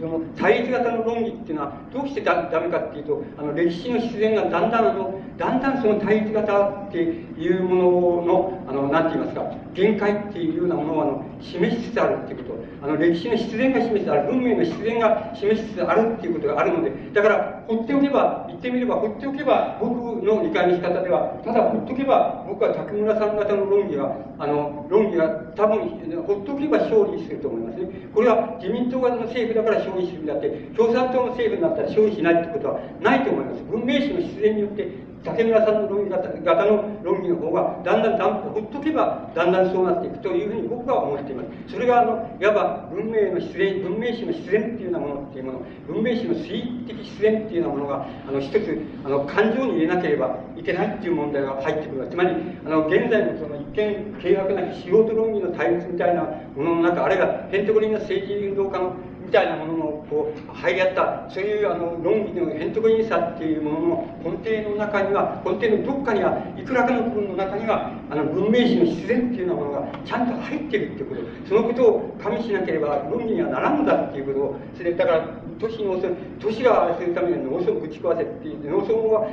[0.00, 7.82] その対立型の論議っていうのはどうしてだダメかっていうとあの歴史の必然がだんだんあのだんだんその対立型っていうもの
[8.26, 9.42] のあの何て言いますか
[9.74, 12.64] 限界っていうようなものをあの示しつつあるっていうこと。
[12.84, 25.78] あの歴史の必然が示しつつある文明の必然が示しつつあるっていうことがあるのでだから放っておけば言ってみれば放っておけば僕の理解の仕方ではただ放っておけば僕は竹村さん方の論議はあの論議が多分
[26.26, 27.88] 放っておけば勝利すると思いますね。
[28.12, 34.88] これは自民党の政府だから勝利するんだって共産党の政府になったら勝利しないってことはないと思います文明史の必然によって
[35.24, 41.72] 竹村さんの論議型の論議の方が、だんだんだんほっとけば、だんだんそうなっていくというふうに僕は思っています。
[41.72, 52.06] それが、あの、いわば文明の必然、文明史の必然っていうようなものっていうもの、文明史の推理的必然っていうようなものが、あの、一つ、あの、感情に入れなければいけないっていう問題が入ってくる。
[52.10, 52.36] つまり、
[52.66, 56.22] あの、現在のその一見軽薄な素人論議の対立みたいな
[56.54, 58.92] ものの中、あるいはヘントコリンの政治運動家の
[59.34, 75.28] たいなもののこう入り合ったそういうあの論議のヘントコリンさっていうものの根底の中には根底のどっかにはいくらかの部分の中にはあの文明史の必然っていうようなものがちゃんと入ってるっていうことそのことを加味しなければ論議にはならんだっていうことをそれだから
[75.58, 76.00] 都市の
[76.38, 79.26] 都市がするためには農村をぶち壊せっていう農村を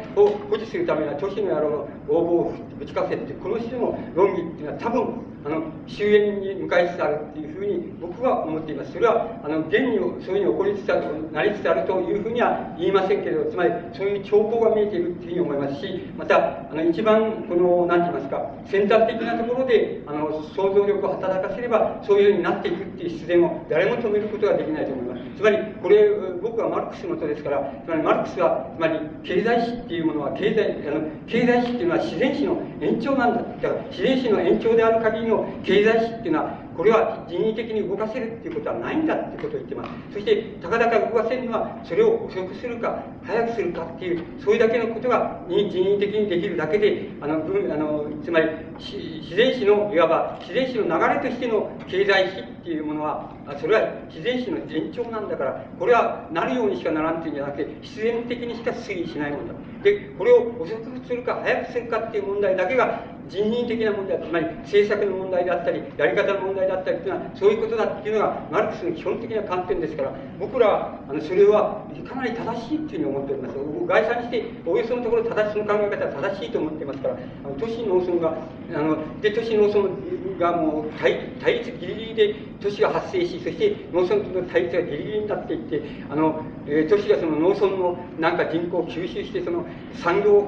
[0.50, 1.78] 保持するためには都市の野郎の
[2.10, 2.14] 応募
[2.50, 8.94] をぶち壊せってこの種の論議っていうのは多分あの終焉に向かいつつあるっていうふうに僕は思っています。
[8.94, 25.22] それはあの現にそういうふうに起こりつつあるとなりつつあるというふうには言いませんけれどつまりそういう兆候が見えているっていうふうに思いますしまたあの一番この何て言いますか選択的なところであの想像力を働かせればそういうふうになっていくっていう必然を誰も止めることができないと思います。
[25.38, 26.10] つまりこれ
[26.42, 33.42] 僕はマルクスの人ですからつまりマルクスはつまり経済史っていうものは経済あの経済史っていうのは自然史の延長なんだ。
[33.42, 39.92] だから自然史の延長である限りの経済費っていうのはこれは人為的に動かせるっていうことはないんだっていうことを言ってます。
[40.14, 47.38] そしてたかだか動かせるのはそれを遅くするか早くするかっていうそういうだけのことが人為的にできるだけであのあ
[47.78, 48.50] のつまり
[48.80, 53.32] 自然史のいわば自然史の流れとしての経済史っていうものは
[53.62, 59.54] それは自然史の延長なんだからこれはなるようにしかならんっていうんじゃなくて必然的にしか推移しないもんだ。
[59.84, 73.56] でこれを遅くするか早くするかっていう問題だけが人為的な問題つまり政策の問題であったりやり方の問題でだったりというのはそういうことだっていうのがマルクスの基本的な観点ですから僕らあのそれはかなり正しいというふうに思っております。
[73.88, 78.38] 概算しておよそのところ正しいその考え方は正しいと思っていますからあの都市農村が
[78.76, 79.90] あので都市農村
[80.40, 89.66] がもう対対立ギリギリで都市が発生しそして農村との対立がギリギリになっていってあの、えー、都市がその農村のなんか人口を吸収してその
[90.04, 90.48] 産業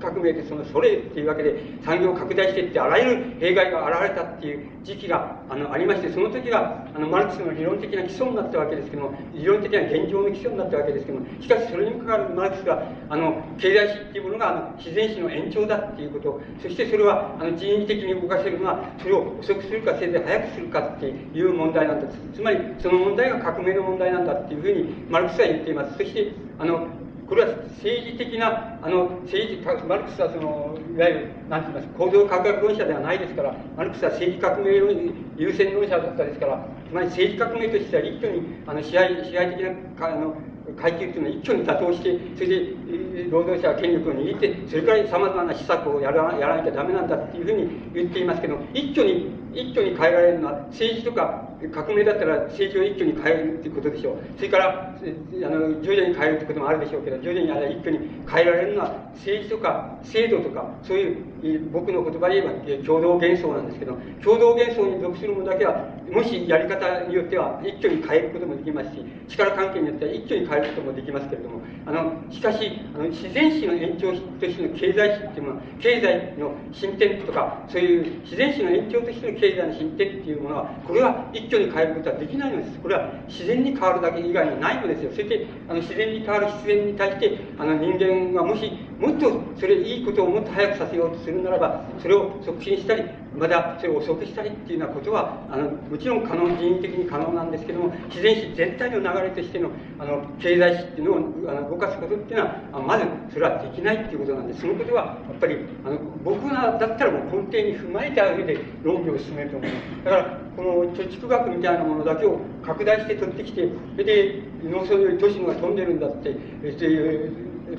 [0.00, 25.98] 革命でそのそれっていうわけで産業を拡大していってあらゆる弊害が現れたっていう時期があのありましてその時があのマルクスの理論的な基礎になったわけですけども理論的な現状の基礎になったわけですけどもしかしそれにかかわらずマルクスがあの経済史っていうものがあの自然史の延長だっていうことそしてそれはあの人為的に動かせるのはそれを遅くするかせいぜい早くするかっていう問題なんだつまりその問題が革命の問題なんだっていうふうにマルクスは言っています。
[25.98, 26.88] そしてあの
[27.30, 40.34] これは政治的な、あの、政治、マルクスはその、いわゆる、なんて言います構造科学論者ではないですから、マルクスは政治革命論優先論者だったですから、つまり政治革命としては一挙に、あの、支配、支配的な、あの、
[40.76, 54.16] 階級というのは一挙に打倒して、それで、労働者は権力を握って、それからさまざまな施策をやらやらなきゃダメなんだっていうふうに言っていますけど、一挙に、一挙に変えられるのは、政治とか革命だったら政治を一挙に変えるっていうことでしょう。
[54.36, 57.98] それから、あの、徐々に変えるってこともあるでしょうけど、徐々にあれ一挙に
[58.30, 82.78] 変えられるのは、政治とか制度とか、そういう、僕の言葉で言えば共同幻想なんですけど、共同幻想に属するものだけは、もしやり方によっては一挙に変えることもできますし、力関係によっては一挙に変えることもできますけれども、あの、しかし、あの自然史の延長としての経済史っていうものは、経済の進展とか、そういう自然史の延長としての経済の進展っていうものは、これは一挙に変えることはできないのです。
[82.78, 85.10] これは自然に変わるだけ以外にないのですよ。
[85.10, 93.04] そして、あの自然に変わる必然に対して、あの人間がもし、もっとそれいいことをもっと早くさせようとするならば、それを促進したり、
[93.36, 110.04] またそれを遅くしたりっていうようなことは、あのもちろん可能、人為的に可能なんですけども、自然史全体の流れとしてのあの経済史っていうのをあの動かすことっていうのは、まずそれはできないっていうことなんです、そのことはやっぱりあの僕がだったらもう根底に踏まえた上で論議を進めると思います。
[110.04, 116.36] だから、この貯蓄学みたいなものだけを拡大して取ってきて、それで農村より都市のが飛んでるんだって、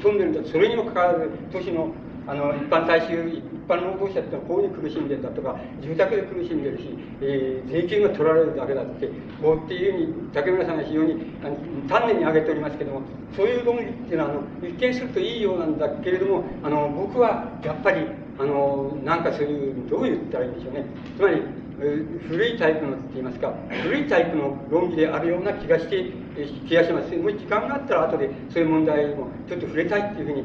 [0.02, 1.94] 飛んでるんだそれにもかかわらず都市の
[2.28, 6.84] あの一般大衆一般労働者ってのはこういう苦しんでるんだとか住宅で苦しんでるし、
[7.20, 9.10] えー、税金が取られるだけだって
[9.41, 11.16] こうっていうふうに竹村さんが非常に
[11.90, 13.02] 丹念に挙げておりますけども
[13.36, 18.06] そういう論理っていうのはあの一見するといいようなんだけれどもあの僕はやっぱり
[18.38, 20.86] あのなんかそういうどう言ったらいいんでしょうね。
[21.18, 21.41] つまり
[21.82, 23.52] 古いタイプのって言いますか
[23.82, 26.12] 古いタイプの論議であるような気がして
[26.68, 27.16] 気がします。
[27.18, 30.44] もし時間があったら後でそういう問題もちょっと触れたいっていうふうに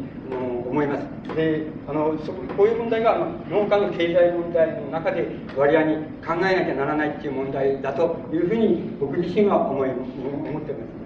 [0.66, 1.36] 思います。
[1.36, 5.96] であのそこういう問題があの農家の経済問題の中で割合に
[6.26, 10.96] 考えなきゃならないっていう問題だというふうに僕自身は思い思っております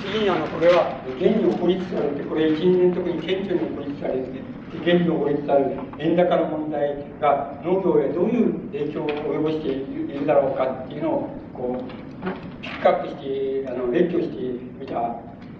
[0.00, 4.55] 次にあのこれは現に起こりつつあるってこれ1、2年特に顕著に起こりつつある現
[4.94, 14.36] に起こりつある円高の問題が農業へどういう影響を及ぼしているだろうかっていうのをこうピックアップしてあの列挙して
[14.78, 15.16] みた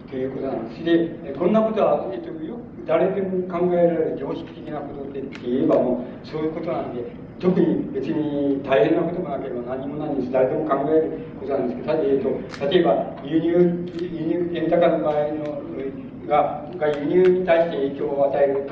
[0.09, 0.85] ということなんです。
[0.85, 7.03] で、こんなことは、えっと、よく誰でも考えられる常識的なことでって言えばもうそういうことなんで、
[7.41, 10.33] 特に別に大変なこともなければ何もないんです。
[10.33, 12.93] 誰でも考えることなんですけど、えっと、例えば
[13.25, 15.67] 輸入、輸入、円高の場合の
[16.27, 18.67] がが輸入に対して影響を与える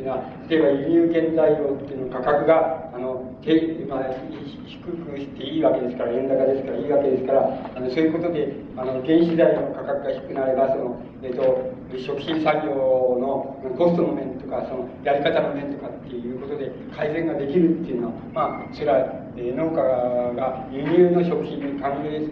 [0.00, 4.04] いうのは、例えば輸入原材料っていうの価格が、あの、低、まあ、
[4.66, 12.74] 低くしていいわけですから、円高ですからいいわけですから、あのそういうことで、あの、原資材の価格が低くなれば、その、えっ、と、食品産業
[13.20, 18.98] のコストの面とか、その、やり方の面とかっていうことで改善ができるっていうのは、まあ、それは、
[19.36, 19.82] えー、農家
[20.34, 22.30] が輸入の食品に関連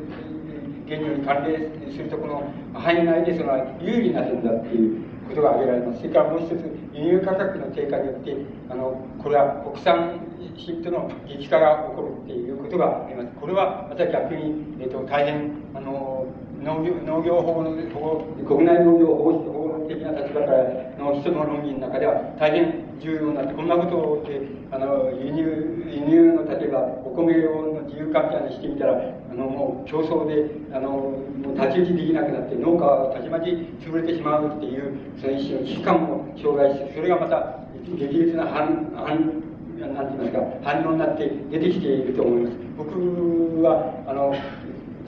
[0.88, 6.00] 原料に関連するとこの範囲内でその有利な点だっていうことが挙げられます。
[6.00, 8.36] それからもう一つ、輸入価格の低下によって、
[8.70, 10.20] あの、これは国産
[10.56, 13.28] 品との激化が起こるっていうことがあります。
[13.40, 16.26] これはまた逆に、えっ、と、大変、あの、
[16.62, 20.64] 農業農業保護の保護国内農業保護保護的な立場から
[20.98, 28.98] の人の論議の中では大変重要なこんなことであの輸入輸入の例えばお米用の自由化みたいにしてみたら
[29.30, 39.48] あのもう競争であのもう太刀打ちできなくなって農家はたちまち潰れてしまうっていうその一種の危機感も障害してそれがまた激烈な反反
[39.78, 42.56] なんて言いますか反応になって出てきていると思います。
[42.76, 44.34] 僕はあの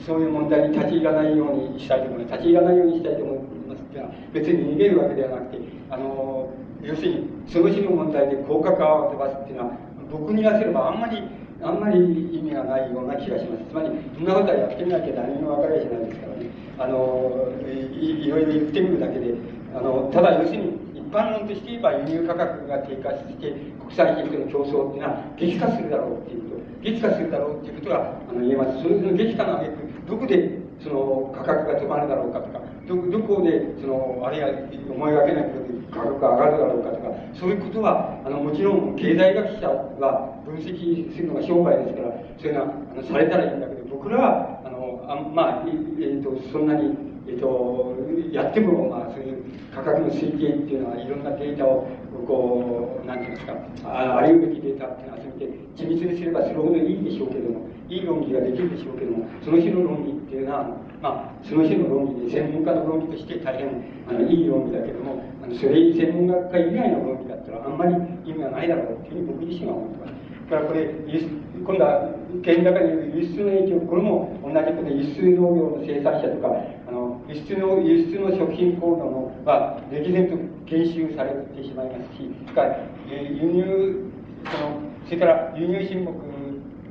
[0.05, 2.33] そういう問題に立ち入らないようにしたいと思います。
[2.33, 3.37] 立ち入らないようにしたいと思い
[3.69, 5.57] ますっていうのは、別に逃げるわけではなくて、
[5.89, 6.49] あの、
[6.81, 9.77] 要するに、その日の問題で高価化を飛ばすっていうのは、
[10.11, 11.21] 僕に言わせればあんまり、
[11.61, 13.63] あんまり意味がないような気がします。
[13.69, 16.49] つまり、そんなことはやってみなきゃ何も分かりゃしないですからね。
[16.79, 17.53] あの
[17.93, 19.35] い、いろいろ言ってみるだけで、
[19.75, 23.51] あの、ただ要するに、一般論として言えば輸入価格が低下して
[23.83, 34.49] 国際品との競争っていうのは激化するだろうっていうこと激化するだろうっていうことがあの言えますそれの激化の挙句どこでその価格が止まるだろうかとかどどこでそのあるいは
[34.89, 37.09] 思いがけないことで価格が上がるだろうかとか
[37.39, 39.67] そういうことはあのもちろん経済学者
[40.01, 46.95] は分析するのが商売ですからそういうのはあのされたらいいんだけど僕らはあのあまあ、えーと、そんなに、
[47.27, 47.95] えーと、
[48.31, 51.87] やっても、まあ、そういう価格の推計っていうのはいろんなデータを
[52.25, 53.53] こうなんていうんですか
[53.85, 55.45] あありうべきデータっていうのを集めて
[55.75, 60.63] 緻密にすればそれほどいいでしょうけどもいい論議ができるでしょうけどもその日の論議っていうのは、
[61.03, 63.67] まあ、その日の論議で専門家の論議として大変
[64.07, 67.91] あのいい論議だけどもあのそれ専門学科以外の論議だったらあんまり
[68.23, 70.31] 意味がないだろうっていうふうに僕自身は思ってます。
[70.51, 76.47] だからこれ今度は県の中に輸出の影響これも同じことで輸出農業の生産者とか
[76.87, 84.11] あの輸出の輸出の食品行動のは歴然と減収されてしまいますしそれから輸入
[84.47, 86.11] そのそれから輸入品目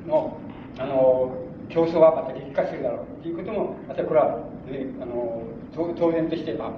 [0.06, 0.40] の
[0.80, 1.36] あの
[1.68, 5.42] 競争はまた激化するだろうということもまたこれは、ね、あの
[5.74, 6.70] 当然としては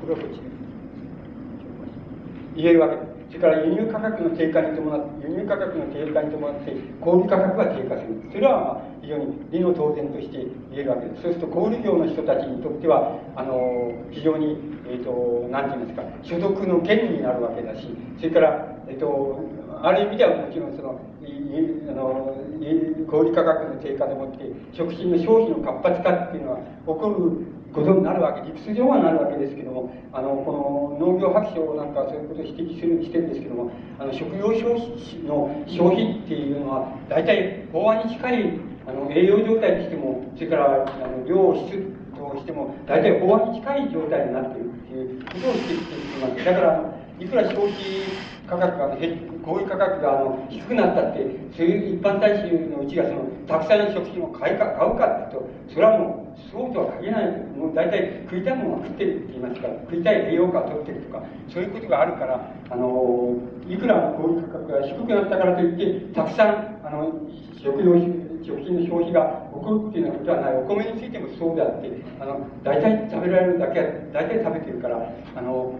[0.00, 0.40] これはこっち
[2.56, 3.13] 言えるわけです。
[3.28, 8.22] それから輸入価格の低下に伴って、輸入価格の低下に伴って、小売価格が低下する。
[8.32, 10.38] それは、まあ、非常に理の当然として
[10.70, 11.22] 言えるわけです。
[11.22, 14.56] そうすると、小売業の人たちにとっては、あの、非常に、
[14.88, 17.88] えっ、ー、と、なんて言いますか、所得の権利になるわけだし、
[18.18, 19.40] それから、えっ、ー、と、
[19.82, 21.00] ある意味ではもちろんその、
[21.88, 22.36] あの
[23.06, 34.86] 小売価格の低下でもって食品の消費の活発化っていうのは起こることになるわけ理屈上はなるわけですけどもあのこの農業白書なんかそういうことを指摘するしてるんですけどもあの食用消費
[35.26, 41.82] の消費っていうのは大体法案に近いあの栄養状態としてもそれからあの量質
[42.14, 46.44] としても大体法案に近い状態になっているっていうことを指摘しています。
[46.44, 47.74] だからいくら消費
[48.46, 51.24] 価格が減、小売価格があの低くなったって、
[51.56, 57.30] そういう一般大衆のうちがその、たくさんの食品を買いか買うかっていうと、それはもう、そうとは限らない。
[57.56, 63.36] もう大体食いたいものは食ってるって言いますから、食いたい栄養価を取ってるとか、そういうことがあるから、あの、
[63.68, 67.12] いくら小売価格が低くなったからといって、たくさん、あの、
[67.62, 67.96] 食料
[68.44, 70.56] 食品の消費が起こるっていうようなことはない。
[70.56, 71.90] お米についてもそうであって、
[72.20, 75.00] あの、大体食べられるだけは、大体食べてるから、
[75.34, 75.72] あの、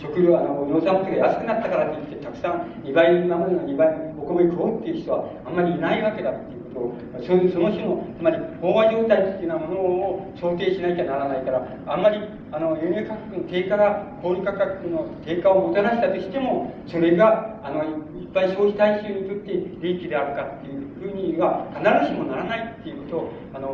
[0.00, 3.88] 食料、あの、農産物が安くなったからといって、たくさん2倍、今までの2倍
[4.18, 12.18] お米食おうっていう人はあんまりいないわけだっていうことを、そ、その種の、つまり、飽和状態っていうようなものを想定しなきゃならないから、あんまり、
[12.52, 23.68] あの、輸入価格の低下が、小売価格の低下をもたらしたとしても、それが、あの、いっぱい消費大衆にとって利益であるかっていうふうには必ずしもならないっていうことを、あの、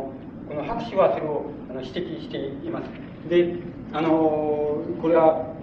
[0.47, 3.29] ここの博士はそれをあの指摘しています。
[3.29, 3.55] で、
[3.95, 5.55] あのこれは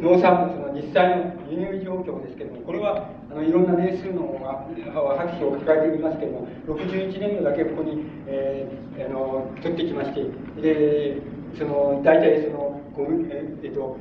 [0.00, 10.24] 農産物の実際の輸入状況ですけれども、これはあのいろんな年数の博士を抱えていますけれども、61年度だけここに、えー、あの取ってきまして、
[10.62, 11.20] で、
[11.58, 12.80] その大体その、
[13.28, 13.98] えっと、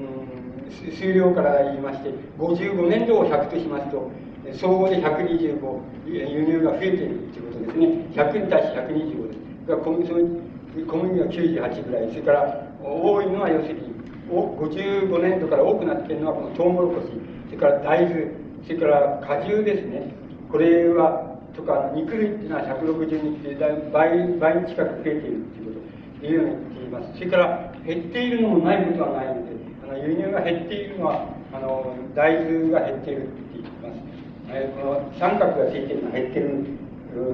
[0.00, 4.10] うん数量から言いまして、55年度を100としますと、
[4.54, 7.86] 総合で125、輸入が増えているということですね。
[8.16, 9.38] 100に対して125です。
[9.84, 10.08] 小麦
[10.86, 13.92] 小麦が98ぐらい、それから多いのは要するに、
[14.28, 17.08] 55年度から多くなっているのはこのトウモロコシ、
[17.46, 18.26] それから大豆、
[18.64, 20.14] それから果汁ですね。
[20.50, 23.54] これは、とか肉類っていうのは162って
[23.92, 25.80] 倍倍近く増えているというこ
[26.20, 27.18] というように言っています。
[27.18, 29.52] それから減っているのもないことはないので、
[29.84, 34.12] あの輸入が減っているのはあの大豆が減っているって言います。
[34.48, 36.82] えこの三角がついているのは減っている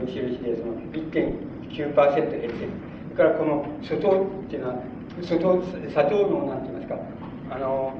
[0.07, 2.55] 印で、その1.9%減っている。
[3.15, 4.83] それからこの粗糖っていうのは、
[5.23, 6.99] 粗糖、砂糖のなんて言いますか、
[7.51, 7.93] あの、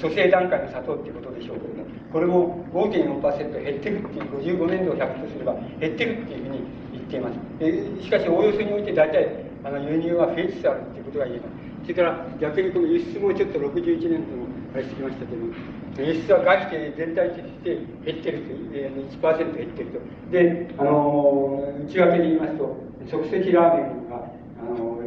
[0.00, 7.38] 蘇生段階の砂糖っていうことでしょうけれども、これも5.4%減ってるっていう、55年度を100とすれば減ってるっていうふうに言っています。
[7.60, 11.70] えしかし、おおよそにおいて大体、あの、輸入は増えつつあるっていうことが言えます。
[11.82, 15.52] それから逆にこの輸出もちょっと61年度のあれしてきましたけども、
[15.98, 20.00] 輸出は外して全体として減ってるという、えー、1%減ってると。
[20.30, 22.76] で、あの、内訳で言いますと、
[23.10, 24.29] 即席ラーメンが、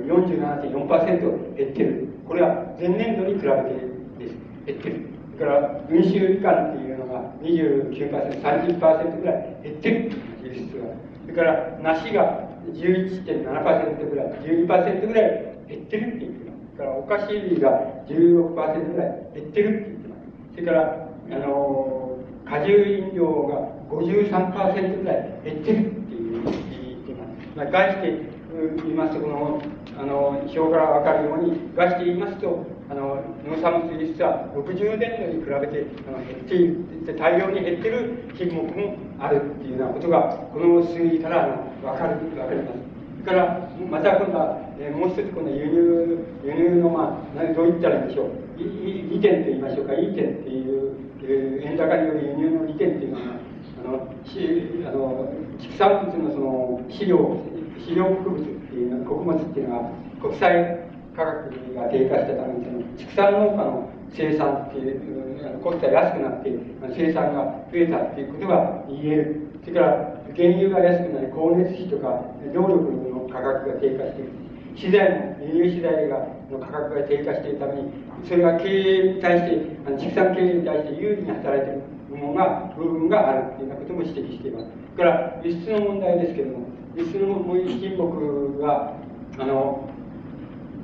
[0.05, 2.07] 47.4%減ってる。
[2.27, 3.73] これは前年度に比べて
[4.19, 4.35] です。
[4.65, 5.05] 減ってる。
[5.35, 10.11] それから、群衆以下っていうのが29%、30%ぐらい減ってる。
[10.43, 10.85] 輸出が。
[11.23, 16.43] それから、梨が11.7%ぐらい、12%ぐらい減ってるっていう。
[16.77, 17.69] からお菓子類が
[18.07, 20.55] 16%ぐらい減ってるって言ってます。
[20.55, 27.55] それから、あの、果汁飲料が53%ぐらい減ってるっていう言ってます。
[27.55, 29.61] まあ、外して言いますと、この、
[29.97, 42.93] あの、表からわかるように、外して言いますと、あの、農産物輸出は60年度に比べてあの減っている、大量に減ってる品目もあるっていうようなことが、この数字からわかる、わかります。
[43.23, 53.39] からまた今度は、えー、もう一つこの輸入輸入のまあどう言ったらいいんでしょう利点と言いましょうかいい点っていう、えー、円高による輸入の利点っていうのは
[53.79, 54.39] あのし
[54.85, 57.39] あの畜産物のその飼料
[57.85, 59.91] 飼料植物っていうの穀物っていうのは
[60.21, 60.79] 国際
[61.15, 66.51] 価格が低下したためにその畜産農家の生産っていうコストが安くなって
[66.95, 72.21] 生産が増えたっていうことが言えるそれから原油が安くなり光熱費とか
[72.53, 74.43] 動力の価格が低下している。
[74.75, 76.17] 資材も、輸入資材が
[76.49, 77.93] の価格が低下しているために、
[78.27, 84.65] それが経営に対して、あの畜産経営に対して有利に働いている部分が、部分があるというようなことも指摘しています。
[84.95, 88.93] それから輸出の問題ですけれども、輸出の品目が、
[89.39, 89.89] あの、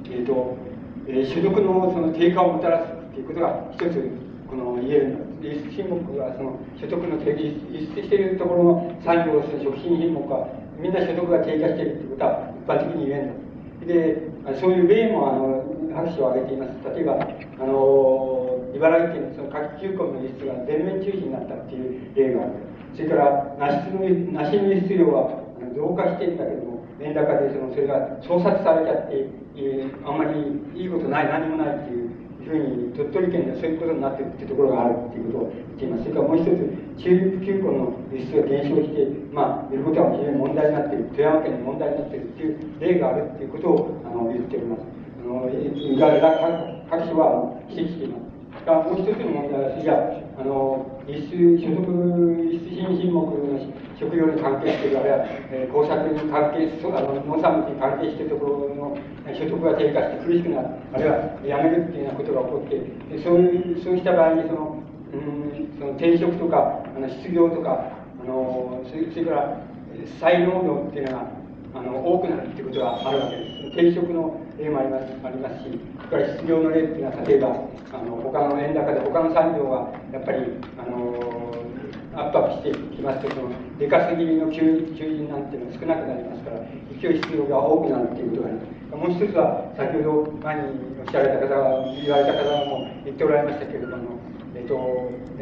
[0.05, 0.57] えっ、ー、と、
[1.07, 4.09] えー、所得のその低下をもたらすということが一つ、
[4.49, 10.49] この言える輸出品目がその所得の低下、輸出しているところの産業、その食品品目は
[10.79, 13.49] みんな所得が低下しているということは一般的に言えんの。
[13.85, 15.63] で、そういう例も、あの、
[15.93, 16.73] 拍手を挙げています。
[16.95, 22.51] 例えば、あの、茨城県のその夏季休校の輸出が全面中止になったっていう例がある。
[22.95, 25.48] それから、梨の梨の輸出量は
[25.79, 30.35] 増加していたけども、円高でそのそれが調査されちゃって、えー、あんまり
[30.75, 32.11] いいことない、何もないっていう
[32.43, 36.03] ふうに鳥取県ではそういうことになっているっていうところがあるっていうことを言っています。
[36.03, 36.59] それからもう一つ、
[36.99, 44.83] 中陸休校の輸出が減少して、まあ、いることは非常に問題になっている、富山県に問題になっているっていう例があるっていうことをあの言っております。
[45.23, 45.47] あの、
[46.91, 48.29] 各所は指摘しています。
[48.65, 53.59] がもう一つの問題は、じゃあ、あの、輸出、所得、輸出品品目の
[53.99, 58.97] 食料に関係してる、あるいは、えー、工作に関係し、あの、農産物に関係してるところの
[59.35, 64.79] 所得が低下して苦しくなる、あるいはやめるっていうようなことが起こって、そういう、そうした場合に、その、
[65.11, 67.91] うん、その転職とか、あの、失業とか、
[68.23, 69.59] あの、それから、
[70.19, 71.27] 再農業っていうのが、
[71.75, 73.59] あの、多くなるっていうことがあるわけです。
[73.69, 77.47] 転職の例もありますありますし、それから失業の例っていうのは、例えば、
[77.91, 80.39] あの他の円高で他の産業はやっぱり、
[80.77, 81.58] あの
[82.15, 84.61] 圧迫してきますと、その出稼ぎの求
[84.95, 86.59] 人なんていうのは少なくなりますから、
[87.01, 88.79] 勢い必要が多くなるっていうことがあります。
[88.89, 90.61] もう一つは、先ほど前に
[90.99, 94.17] おっしゃられた方が、言われた方も言っておられましたけれども、
[94.55, 94.75] えっと、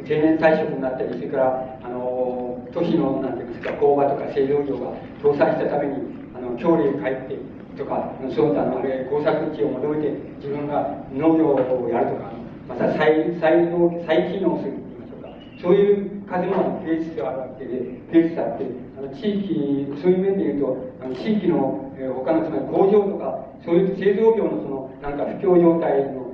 [0.03, 4.91] 定年退職になったり、それから、あの、都市の、なんていうんですか、工場とか製造業が
[5.23, 6.03] 倒産したために、
[6.35, 10.10] あの、郷里へ帰って、とか、その他のあれ工作地を求めて
[10.41, 12.31] 自分が農業をやるとか、
[12.68, 13.69] また再再
[14.06, 15.30] 再機能すると言いましょうか。
[15.61, 18.66] そういう風の芸術があるわけで、芸術だって、
[18.98, 26.28] あの地域、そういう面で言うと、あの地域のえー、他のつまり工場とか、そういう製造業のその、なんか不況状態の、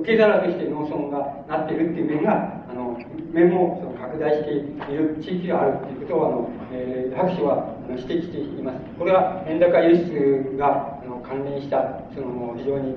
[0.00, 2.96] 受け皿として農村がなっているっていう面が、あの、
[3.32, 8.78] 面もその拡大している地域があるっていうことを、あの、えー、博士は指摘しています。
[8.98, 12.94] これは円高輸出があの関連した、その非常に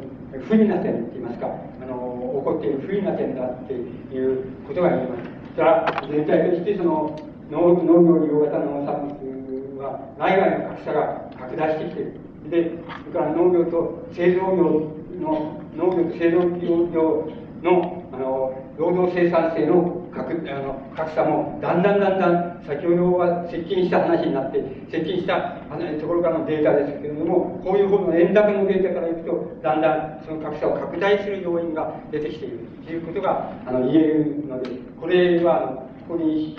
[0.47, 3.77] 不利な点って言いますか、あの、起こっている不利な点だってい
[4.23, 5.38] うことが言えます。
[5.59, 7.19] それから全体としてその
[7.51, 12.13] 農農業利用型農産物は内外の格差が拡大してきている。
[12.49, 12.71] で、
[13.03, 17.27] それから農業と製造業の、農業と製造業
[17.61, 25.59] の、あの、労働生産性の格あの格差もだんだんだんだん先ほどは接近した話になって接近した
[25.99, 36.57] ところからのデータですけれどもこういう方の円高のデータからいくとだんだんその格差を拡大する要因が出てきているということがあの言えるのでこれはここに、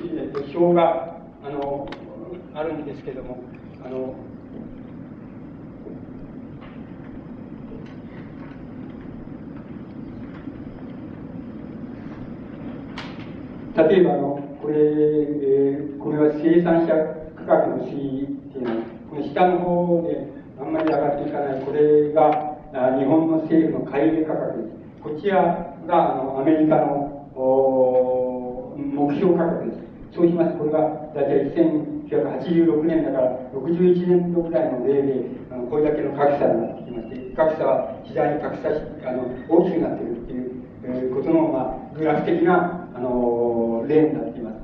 [0.55, 1.89] 表があの
[2.55, 3.43] あるんですけれども
[3.85, 4.15] あの
[13.89, 16.93] 例えばあの、これ、えー、これは生産者
[17.37, 20.27] 価格の推移っていうのは、この下の方で
[20.61, 24.75] あんまり上がっていかない、これがあ日本の政府の買い入れ価格です。
[25.03, 29.81] こちらがあのアメリカのお目標価格です。
[30.13, 30.81] そうしますと、これが
[31.15, 31.55] 大体
[32.11, 38.69] 1986年だから61年度ぐらいの例で、あのこれだけの格差になってきまして、格差は次第に格差
[39.09, 40.51] あの大きくなっているっていう、
[40.85, 44.61] えー、ことの、まあ、グラフ的なあの例になっています。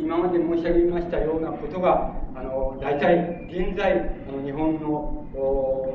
[0.00, 5.28] 今まで申し上げましたようなことが、あの大体現在、あの日本の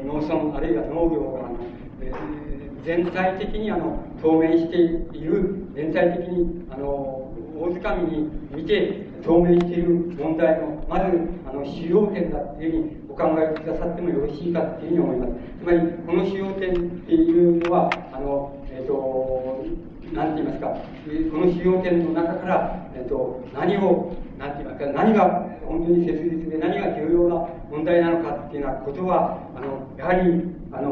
[0.05, 1.57] 農村あるいは農業があの、
[1.99, 4.77] えー、全体的にあの透明して
[5.17, 11.05] いる、全体的にあの大掴みに見て透明している問題の、まず
[11.49, 15.31] あの主要点だっていうふうにお考えくださってもよろしいかっていうふうに思います。
[15.57, 16.73] つまり、この主要点っ
[17.07, 19.65] ていうのは、あの、えっ、ー、と、
[20.13, 30.89] なんて言いますか、この主要点の中から、えっと、何を、なんて言いますか、何が本当に切実で何が重要な問題なのかっていうようなことは、あの、やはり、あの、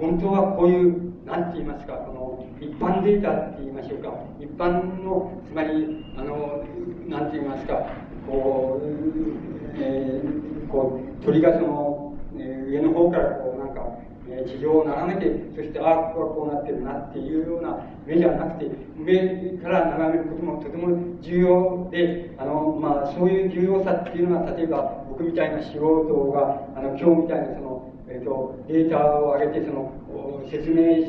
[0.00, 6.62] 本当はこういう、なんて言いますか、この、一般データって言いましょうか、一般の、つまり、あの、
[7.08, 7.82] なんて言いますか、
[8.28, 8.86] こう、
[9.76, 13.51] えー、こう、鳥がその、えー、上の方からこう、
[14.32, 29.92] え地上を眺めて、そして、ああ、ここはこうなってるなっていうような目じゃなくて、目から眺めることもとても重要で、あの、まあ、そういう重要さっていうのは、例えば僕みたいな素人が、あの、今日みたいなその、え、ー、と、データを上げて、その、
[30.50, 31.00] 説明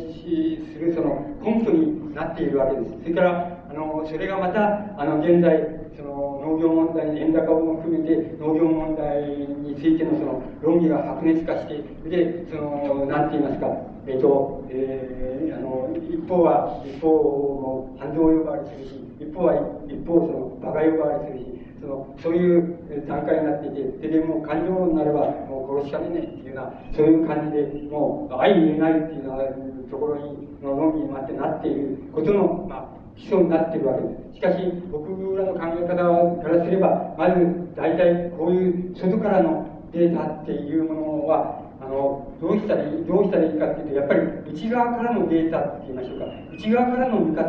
[0.71, 3.01] するその根拠になっているわけです。
[3.03, 13.67] それから、あの、それがまた、あの、現在、その農業問題、円高も含めて農業問題についてのその論議が白熱化して、で、その、なんて言いますか、
[14.07, 19.55] えっ、ー、と、えー、あの、一方は、一方の反動呼ばわりするし、一方は、
[19.87, 29.43] 一方その、馬鹿呼ばわりするし、その、そういう段階になっていて、で、でも感情になれば、もう殺しかねねっていうような、そういう感じで、もう、相入れないっていうような
[29.91, 34.35] ところに、の論議になってなっていることの、まあ、基礎になっているわけです。
[34.35, 37.35] しかし、僕らの考え方からすれば、まず、
[37.75, 44.21] 大体、こういう外からのデータっていうものは、あの、どうしたらいい、どうしたらいいかっていうと、やっぱり
[44.53, 46.25] 内側からのデータって言いましょうか。
[46.53, 47.43] 内側からの見方、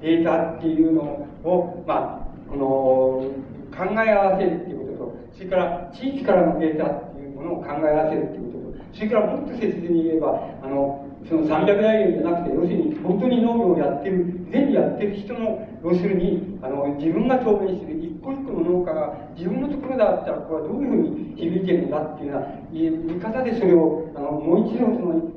[0.00, 1.02] データっていうの
[1.42, 3.49] を、まあ、この、
[3.80, 25.30] 考え合わせるっていうことと、それから地域からのデータっていうものを考え合わせるっていうことと、それからもっと切実に言えば、あの、その300代元じゃなくて、要するに本当に農業をやってる、全部やってる人の、要するに、あの、自分が透明する一個一個の農家が自分のところだったら、これはどういうふうに響いてるんだっていうような見方でそれを、あの、もう一度その、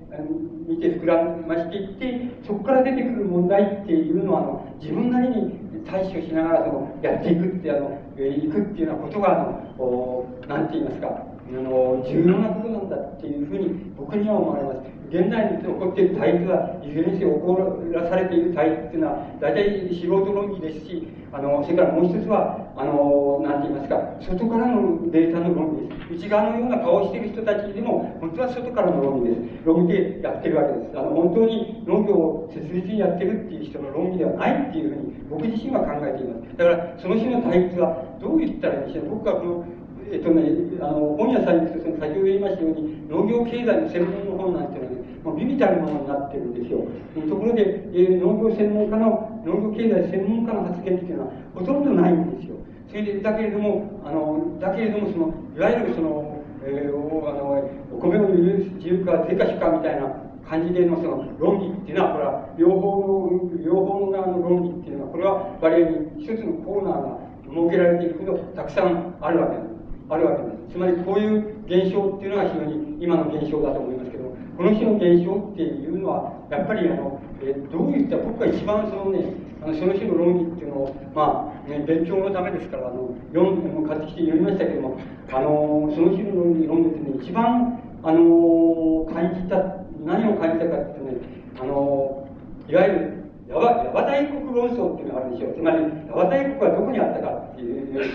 [0.68, 9.44] 見て膨らましていって、そこから出てくる問題っていうのは、あの、自分なりに対処しながら、その、やっていくって、あの、いくっていうようなことが、あ
[9.78, 15.03] の、おなんて言いますか、あの、重要なことなんだっていうふうに僕には思われます。
[15.14, 17.54] 現代に起こっている対立はいずれにせよ起こ
[17.94, 26.26] らされている対立っていうのは、大体素人論議ですし、あの、それからもう一つは、あの、なんて言いますか、外からのデータの論議です。
[26.26, 29.42] 内側のような顔をしている人たちでも、本当は外からの論議です。
[29.64, 30.98] 論議でやってるわけです。
[30.98, 36.58] あの、本当に農業を切実にやってるっていう人の論議ではないっていうふうに、僕自身は考えています。
[36.58, 39.10] だから、その種の対立はどう言ったらいいんでしょう。
[39.22, 39.66] 僕はこの、
[40.12, 40.50] えっとね、
[40.82, 46.86] あの、本屋さんに行くと、その先ほど言いましたように、農業経済の専門の本なんていうのはね、もうビビたるものになってるんですよ。
[47.30, 52.56] ところで、えー、農業専門家の、農業経済専門家の発言っていうのは、ほとんどないんですよ。
[52.90, 57.60] それで、だけれども、あの、だけれども、その、いわゆるその、えー、おあの
[57.92, 60.08] お米の輸入自由化、税か主かみたいな
[60.48, 67.20] 感じでのその論議っていうのは、これは両方の、両方の側の論議っていうのは、これは割合に一つのコーナーが
[67.50, 69.74] 設けられていくほどたくさんあるわけです。
[70.10, 70.74] あるわけです。
[70.74, 74.23] つまりこういう現象っていうのが非常に今の現象だと思いますけど、
[74.58, 84.98] この種の現象っていうのは、やっぱりあの、え、どういった僕が一番そのね、あのその種の論議っていうのを、まあ、ね、勉強のためですから、あの読ん買ってきて読みましたけども、
[85.32, 89.58] あのその種の論議論議ってね、一番、あの感じた、
[90.06, 92.28] 何を感じたかっていうとね、あの
[92.68, 95.54] いわゆるヤバヤバ大国論争っていうのがあるでしょう。
[95.56, 98.10] つまり、ヤバ大国はどこにあったかっていう、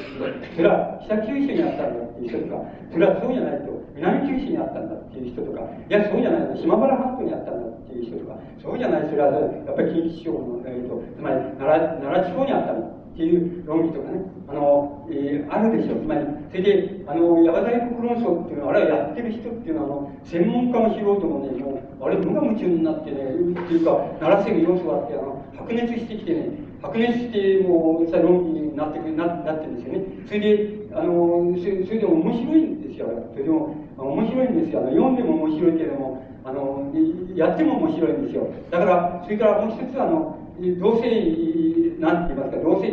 [0.56, 2.62] それは北九州にあったんだっていう人とか、
[2.92, 12.98] それはそうじゃないと、南九州にあったんだっていう人とか、いや、そうじゃない、島原半島にあったんだっていう人とか、そうじゃない、それはやっぱり近畿地方の、えーと、つまり奈良奈良地方にあったんだ。
[13.18, 16.02] っていう論議とかね、あの、えー、あるでしょう。
[16.02, 16.20] つまり、
[16.52, 26.46] それで、あの、ヤバ大国論争っていうのは、あれはやってる人っていうのは、あの、専門家も素人もね、もう、あれ、無我夢中になってね、っていうか、ならせる要素があって、あの、白熱してきてね、
[26.82, 30.04] 白熱して、もう、さ、論議になってくるななってるんですよね。
[30.26, 33.08] それで、あの、それそれで面白いんですよ。
[33.32, 34.80] それでも、面白いんですよ。
[34.80, 36.92] あの、読んでも面白いけれども、あの、
[37.34, 38.48] やっても面白いんですよ。
[38.70, 40.38] だから、それからもう一つは、あの、
[40.78, 41.08] どうせ、
[41.98, 42.92] なんて言いますか、どうせ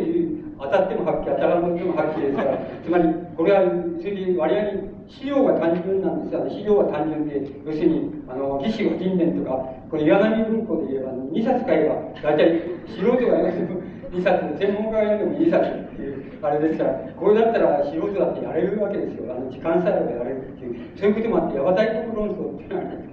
[0.58, 3.04] 当たっても発揮、当たらなくても発揮ですから、 つまり、
[3.36, 3.60] これは、
[4.00, 4.70] それで割合に
[5.08, 6.46] 資料が単純なんですよ。
[6.48, 13.80] 資料は単純で、要するに、あの、義士は人伝とか、これ岩波文庫で言えば、2冊買えば、大体、素人が読んでも
[14.10, 19.32] 2冊、専門家が読んでも2冊っていう、あれですから、これだったら素人だってやれるわけですよ。
[19.32, 23.06] あの、時間さえあればやれるっていう、そういうこともあって、ヤバ大国論争っていうのは、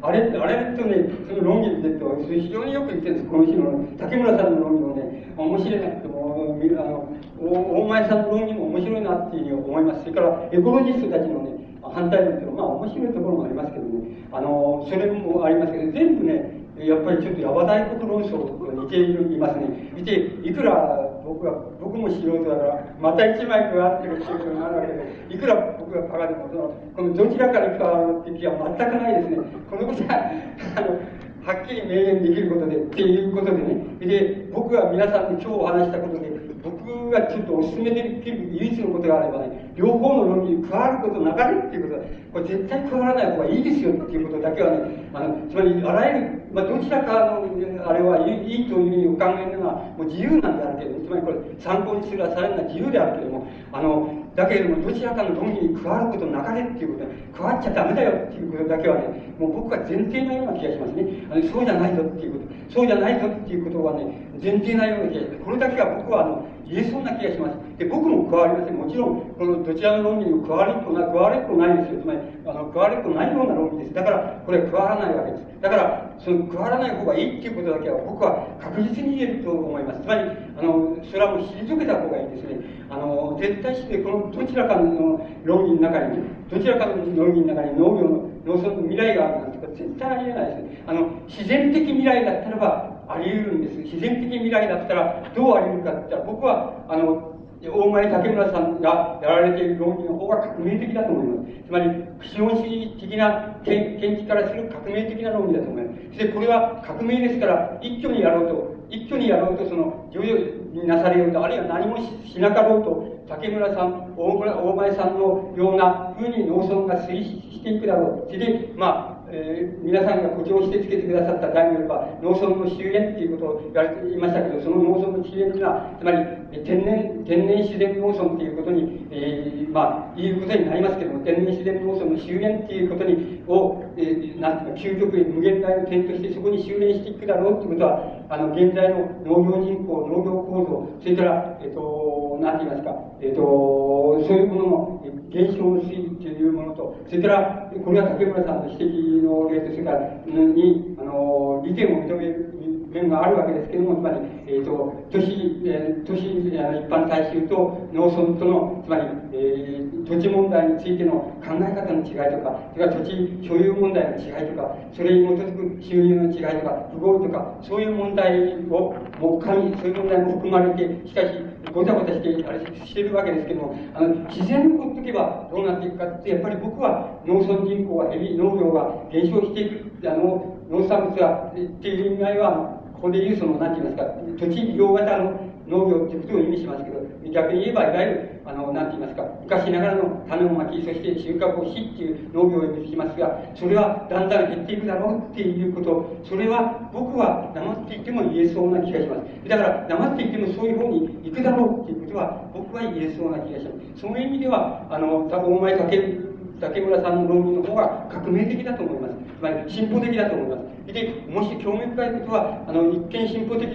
[0.00, 7.08] あれ、あれとね、その論議って言って非常によく言ってるんです、この日の、竹村さんの論議もね、面白いなって、もう、あの、
[7.40, 10.00] 大前さんの論議も面白いなっていうふうに思います。
[10.02, 19.90] それから、エコロジストたちのね、反対論っていうのは、まあ面白いところもありますけどね、あの、それもありますけど、全部ね、やっぱりちょっとヤバ大国論争と似ていますね。
[19.94, 29.36] 見て、いくら僕は、僕も素人だから、また一枚加わってるっていうことになるわけで、いくら僕がバカでも、その、このどちらから加わるって気は全くないですね。
[29.68, 30.32] このことは、
[30.76, 30.96] あの、
[31.44, 33.84] はっきり明言できることで、っていうことでね。
[34.00, 36.32] で、僕が皆さんに今日お話したことで、
[36.64, 47.46] 僕がちょっとお勧めできる唯一のことがあればね、両方の論理に加わることなかれっていうことは、これ絶対加わらない方がいいですよっていうことだけはね、あの、つまり、あらゆる、まあ、どちらかの、
[47.86, 61.06] あれはいいというふうにお考えるのは、もう自由なんであるけれども、つまりこれ、参考にするはされるのは自由であるけれども、あの、だけれども、どちらかの論理に加わることなかれっていうことは、加わっちゃダメだよっていうことだけはね、もう僕は前提のような気がしますね。
[61.30, 65.44] あのそうじゃないぞっていうこと、そうじゃないぞっていうことはね、前提なような気がします。
[65.44, 67.56] これだけは僕は、あの、言えそうな気がします。
[67.78, 68.76] で、僕も加わりません。
[68.76, 72.00] もちろん、このどちらの論理にも加わりっこな、加わりっこないですよ。
[72.02, 73.94] つまり、あの、加わりっこないような論理です。
[73.94, 75.48] だから、これは加わらないわけです。
[75.60, 80.02] だから、その加わらない方がいいっていうことだけは僕は確実に言えると思います。
[80.02, 80.20] つまり、
[80.58, 82.60] あの、それはもう退けた方がいいですね。
[82.90, 86.18] あの、絶対して、このどちらかの論理の中に、
[86.50, 90.82] どちらかの論理の中に農業の、農村の未来があるなんてこと絶対ありえないです。
[90.86, 93.78] あの、自然的未来だったらば、あり得るんです。
[93.78, 101.48] 自然的未来だったらどうあり得るかって言ったら、僕は、あの、大前竹村さんがやられている論理の方が革命的だと思います。
[101.66, 101.90] つまり、
[102.22, 106.18] 資本主義的な見地からする革命的な論理だと思います。
[106.18, 110.38] で、これは革命ですから、一挙にやろうと、一挙にやろうと、その、徐々
[110.72, 118.26] になされようと、あるいは何もしなかろうと、竹村さん、大村大前さんのような風に農村が推進していくだろう。
[118.26, 126.18] それで、まあ、えー、皆さんが誇張してつけてくださった題によれば、農村の終焉っていうことを言われていましたけど、その農村の終焉というのは、つまり、
[126.64, 152.48] 天然、天然自然農村っていうことに、えー、まあ、言うことになりますけども、天然自然農村の終焉っていうことに、を、えー、なんていうか、究極へ無限大の点としてそこに修練していくだろうっていうことは、あの、現在の農業人口、農業構造、それから、えっ、ー、と、なんて言いますか、えっ、ー、と、そういうものの現象の推移っていうものと、それから、これは竹村さんの指摘の例と、それから、に、あの、利点を認める
[152.90, 159.02] 面があるわけですけれども、つまり、えっ、ー、と、都市、えー、都市、あの、一般大衆と農村との、つまり、
[159.32, 161.12] えー、土地問題についての
[161.44, 171.26] 考え方の違いとか、それから土地所有問題の違いとか、それに基づく収入の違いとか、不合意とか、そういう問題を、も加味、そういう問題も含まれて、しかし、
[171.72, 186.98] ごちゃごちゃして、あれしてるわけですけども、あの、自然にほっとけばどうなっていくかって、やっぱり僕は農村人口は減り、農業が減少していく、あの、農産物が、っていう意味合いは、ここでいうその、なんて言いますか、土地利用型の農業っていうことを意味しますけど、
[187.30, 199.48] 逆に言えば、いわゆる、あの、なんて言いますか、昔ながらの種をまき、そして収穫をしっていう農業を意味しますが、それはだんだん減っていくだろうっていうこと、それは僕は黙っていても言えそうな気がします。
[199.48, 204.00] だから、黙っていてもそういう方に行くだろうっていうことは、僕は言えそうな気がします。
[204.00, 206.24] その意味では、あの、多分お前かける、
[206.60, 209.14] 竹村さんの論文の方が革命的だと思います。
[209.38, 210.77] つまり進歩的だと思います。
[210.92, 213.68] で、もし興味深いことは、あの、一見進歩的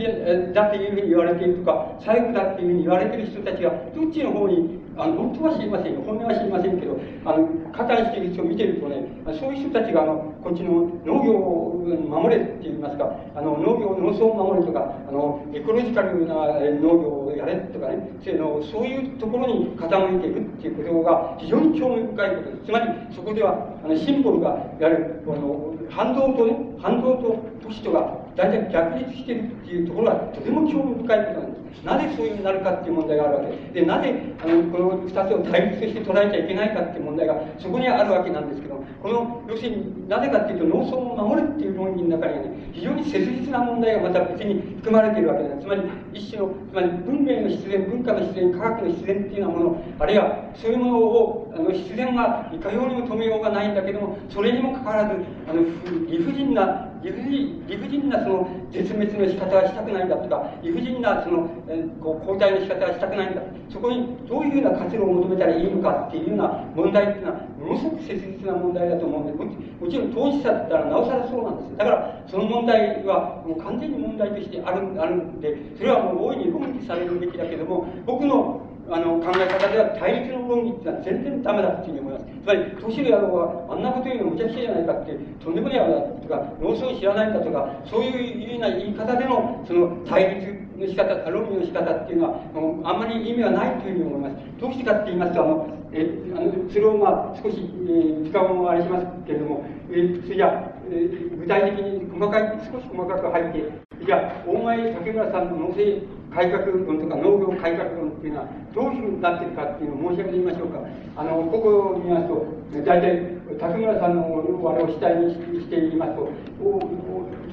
[0.53, 6.01] だというふうに言われているとか、左翼だっていうふうに言われている人たちが、どっちの方にあの本当は知りませんよ。
[6.01, 9.01] 本音は知りませんけどあの加担している人を見てるとね
[9.39, 22.65] そういう人たちがあのこっちの農業を守れって言いますかあの農業農村を守れとかあのエコロジカルな農業をやれとかねそういうところに傾いていくっていうことが非常に興味深いことです。
[22.65, 31.83] つまりそこではあのシンボルがやるこの反動とね反動と都市とが大体逆立してるっていうところはとても興味深いことなんです。
[31.83, 33.41] なぜそういうになるかっていう問題があるわ
[33.73, 33.79] け。
[33.79, 34.13] でなぜ
[34.43, 45.61] あのこの2つを対立して捉えちゃいけないかっていう問題がそこにあるわけなんですけどこの要するになぜかっていうと農村を守るっていう論議の中にはね非常に切実な問題がまた別に含まれているわけです。
[45.61, 45.81] つまり
[46.13, 55.15] 一種のつまり文明の必然文化の必然科学の必然っていうようなものあるいはそういうものをあの必然がいかようにも止めようがないんだけどもそれにもかかわらず
[55.47, 55.61] あの
[56.09, 71.77] 理不尽な理不尽理不尽なその絶滅の仕方はしたくないんだとか理不尽なその、えこう交代の仕方はしたくないんだそこにどういうような活路を求めたらいいのかっていうような問題っていうのはものすごく切実な問題だと思うんでもちろん当事者だったらなおさらそうなんです。
[71.77, 82.25] だからその問題はもう完全に問題としてあるあるんでそれはもう大いに論議されるべきだけども僕のあの考え方では対立の論議ってのは全然ダメだっていうふうに思います。
[82.25, 94.35] つまり、年寄り野郎はあんなこと言うのむちゃくちゃじゃないかって、とんでもない野郎だとか、農村知らないんだとか、そういうような言い方での、その対立の仕方、論議の仕方っていうのは、あんまり意味はないというふうに思います。
[94.59, 103.71] どうしてかって言いますと、あの、えあのそれをまあ少し、えー、時間もあれしますけれども、えー、それじゃえー、具体的に細かい、少し細かく入って、
[104.05, 110.79] じゃあ、大前竹村さんの農政改革論とか農業改革論っていうのはどういうふうになってるかっていうのを申し上げてみましょうか。
[111.15, 112.45] あの、ここを見ますと、
[112.83, 114.25] 大体、竹村さんの
[114.69, 116.29] あれを主体にしていますと、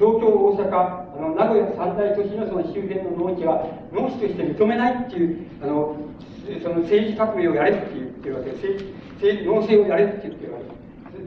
[0.01, 3.61] 東京、大阪、あの名古屋三大都市のその周辺の農地は
[3.93, 5.95] 農地として認めないっていう、あの、
[6.63, 9.45] その政治革命をやれって言ってるわけです。
[9.45, 10.81] 農政をやれって言ってるわけです。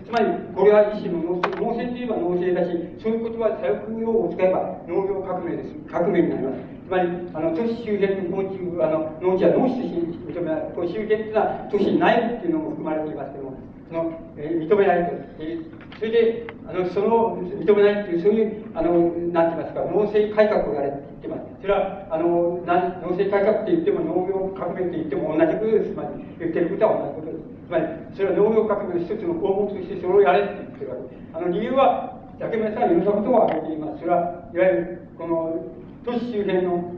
[0.04, 5.70] つまり、これは一種の農政、農政といえば農政だし、そういう言葉、左翼用語を使えば農業革命です。
[5.88, 6.73] 革命になります。
[6.84, 10.72] つまり、あの、都市周辺の農地、あの、農地は農地として認めない。
[10.76, 13.56] こう周辺というのは都市内部っていうのも含まれていますけども、
[13.88, 15.16] その、えー、認めないと。
[15.40, 19.00] えー、それで、あの、その、認めないっていう、そういう、あの、
[19.32, 21.48] なんて言いますか、農政改革をやれって言ってます。
[21.62, 25.88] それは、あの、なん農政改革って言っても農業革命って言っても同じことです。
[25.88, 27.48] つまり、言ってることは同じことです。
[27.64, 31.24] つまり、それは農業革命の一つの項目としてそれをやれって言ってるわけです。
[31.32, 34.04] あの、理由は、竹村さんはいろんなことを挙げています。
[34.04, 35.64] それは、いわゆる、この、
[36.04, 36.94] 都市周辺の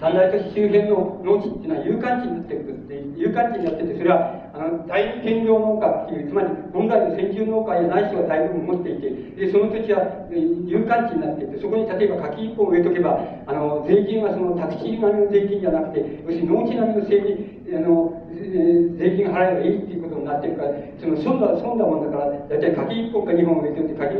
[0.00, 2.86] 三大都市周辺の農地っていうのは有観地になってるんです
[3.16, 20.70] 有観地になってて、それは、あの、大兼業農家っていう、つまり、本来の先住農家や内地は大部分持っていて、で、その土地は有観地になっていて、そこに例えば柿一本植えとけば、あの、税金はそのタクシー並みの税金じゃなくて、要するに農地並みの税金、あの、税金払えばいいっていうことになってるから、
[21.00, 24.14] その損だ、損だもんだから、だいたい柿一本か二本植えといて、柿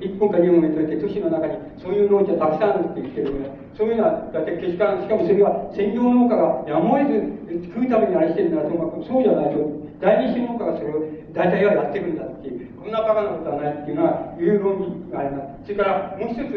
[0.00, 9.64] 一本か二本植えといて、都市の中にそういう農地はたくさんあるって言ってるから、そういうのは、だってけしからん、しかもそれは専業農家がやむを得ず食うためにあれしてるならともかく、そうじゃないと、
[10.00, 11.00] 第二種農家がそれを
[11.32, 15.72] 大体はやってるんだっていう、こんなバカなことはないっていうのは、いう論議があります。
[15.72, 16.52] それからもう一つ、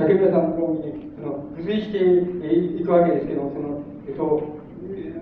[0.00, 4.65] 竹村さんの論議に、その、付随していくわけですけど、その、えっと、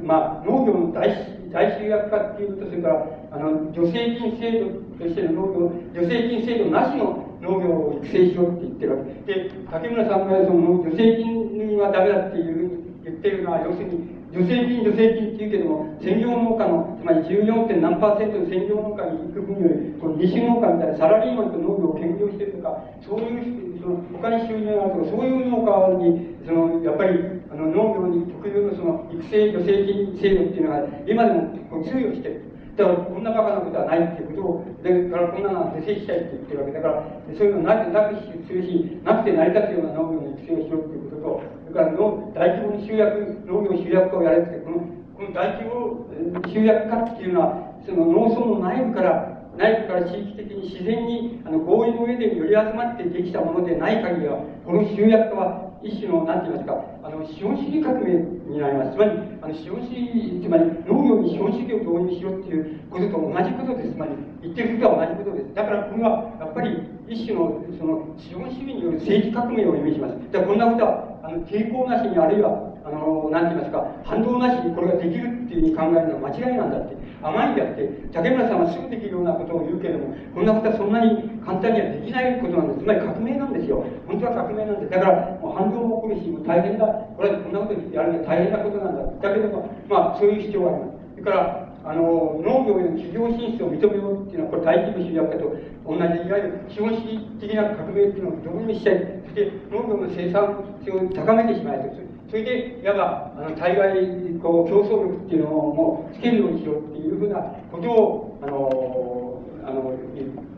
[0.05, 1.09] まあ、農業の大
[1.55, 14.03] 大集約化っていうと、それから、あの、助成金制度としての農業、助成金制度なしの農業を育成しろって言ってるわけで、竹村さんがその助成金はダメだっていうふうに言ってるのは、要するに、
[14.35, 17.69] 助成金、助成金って言うけども、専業農家の、つまり 14.
[17.71, 32.43] 点何パーセントの専業農家に行く分より、この二種農家みたいなサラリーマンと農業を兼業してるとか、そういう、その、他に収入があるとか、そういう農家に、その、やっぱり、あの、農業に特有のその、育成助成金制度っていうのが、今でも通用してる。
[32.75, 37.07] だからこんなバカなことはないっていうことを、で、からこんなのは是正したいって言ってるわけだから、
[37.39, 58.17] そういうのなく、なくするし、なくて成り立つような農業の育成をしろっていうことと、それからの大規模に集約、農業集約化をやれって、この、この大規模集約化っていうのは、その農村の内部から、内部から地域的に自然にあの合意の上で寄り集まってできたものでない限りは、この集約化は一種の、なんて言いますか、あの、資本主義革命
[58.49, 58.97] になります。
[58.97, 59.11] つまり、
[59.43, 63.93] あの、資本主義、つまり、農業に資本主義を導入しろっていうことと同じことです。
[63.93, 65.55] つまり、言ってることは同じことです。
[65.55, 70.17] だから、これは、やっぱり、一種の、その、資本主義による政治革命を意味します。
[70.33, 76.97] だから、こんなことは、あの、抵抗なしに、あるいは、あの、なんて言いますか、反動なしにこれができるっていうふうに考えるのは間違いなんだって。
[77.25, 82.81] 甘いんであって、竹村さんはすぐできるようなことを言うけれども、こんなことはそんなに簡単にはできないことなんです。
[82.81, 83.81] つまり革命なんですよ。
[84.07, 84.93] 本当は革命なんです。
[84.93, 86.85] だから、もう反動も起こるし、もう大変だ。
[86.85, 89.09] これはこんなことやるのは大変なことなんだ。
[89.25, 91.01] だけども、まあ、そういう主張があります。
[91.17, 95.57] それから、あの、農業への企業進出を認めようっていうのは、これ大規模集約化と
[95.89, 102.04] 同じ、いわゆる資本主義的な革命っていうのをどうにもしちゃい、そして農業の生産性を高めてしまえと。
[102.35, 103.95] それで、いわば、あの、対外、
[104.43, 107.39] こう、競争力っていうのをもうつけるようにしろっていうふうな
[107.71, 109.95] ことを、あの、あの、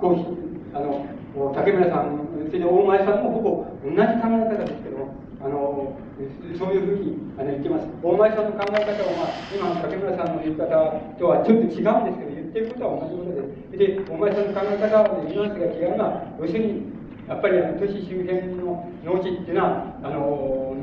[0.00, 2.16] こう、あの、竹村さん、
[2.48, 5.12] それで大前さんもほぼ同じ考え方ですけども、
[5.44, 5.92] あの、
[6.56, 7.84] そういうふうにあの言ってます。
[8.02, 10.64] 大前さんの考え方は、まあ、今の竹村さんの言い方
[11.20, 14.00] とはちょっと違うんですけど、言ってることは同じことです。
[14.00, 16.95] で、大前さんの考え方は、ニュアンスが違うのは、要するに、
[17.28, 20.76] やっぱり都市周辺の農地っていうのは、あの、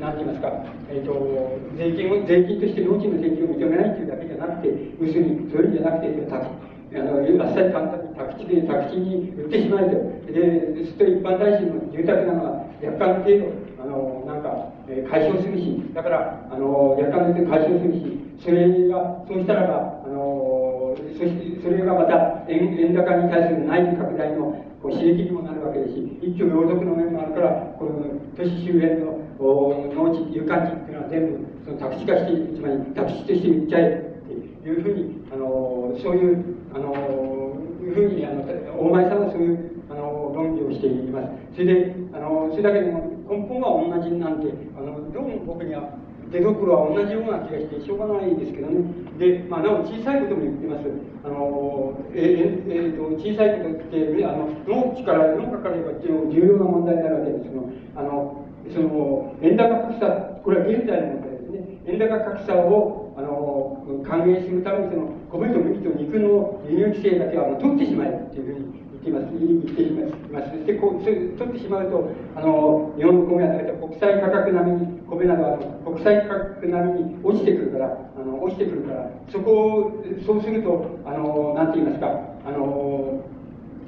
[0.00, 0.48] なんて言いますか、
[0.88, 1.12] えっ、ー、と、
[1.76, 6.12] 税金を、税金として農地の税金を認めないっていうだけじゃなくて、要するに、そういうんじゃなくて、
[6.92, 10.32] あの、あっさり簡単に宅地で、宅地に売ってしまえと。
[10.32, 28.02] で、ずっと一般大臣の住宅なのは、若干程度、あの、なんか、えー、解消するし、だから、あの、若干程度解消するし、それが、そうしたらば、あの、そして、それがまた円、円高に対する内需拡大のこう刺激にもなるわけですし、一挙両得の面もあるから、この
[28.34, 36.44] 都市周辺の農地、有感地っていうのは全部、その宅地化して、つまり宅地として売っちゃえっていうふうに、あの、そういう、
[36.74, 36.90] あの、
[37.78, 41.30] いうふうに、あの、大前さんはそういう、あの、論議をしています。
[41.54, 45.94] それで、あの、それだけでも根本は同じなんで、あの、どうも僕には、
[46.32, 48.88] 出どころは同じような気がしてしょうがないですけどね。
[49.20, 50.88] で、まあ、なお小さいことも言ってます。
[51.24, 56.00] あの、えええー、と小さいことって、あの、農地から、農家から言えば
[56.32, 61.78] 重要な問題になるわけですけど、あの、その、円高格差、これは現在の問題ですね。
[61.84, 69.90] 円高格差を、あの、還元するために、その、米と麦と肉の輸入規制だけは取ってしまえっていうふうにきます、言ってい
[70.30, 70.50] ます。
[70.50, 82.06] そしてこう、取ってしまうと、あの、日本の米は大体国際価格並みに、米などは国際価格並みに落ちてくるから、あの、落ちてくるから、そこを、そうすると、あの、なんて言いますか、
[82.46, 83.24] あの、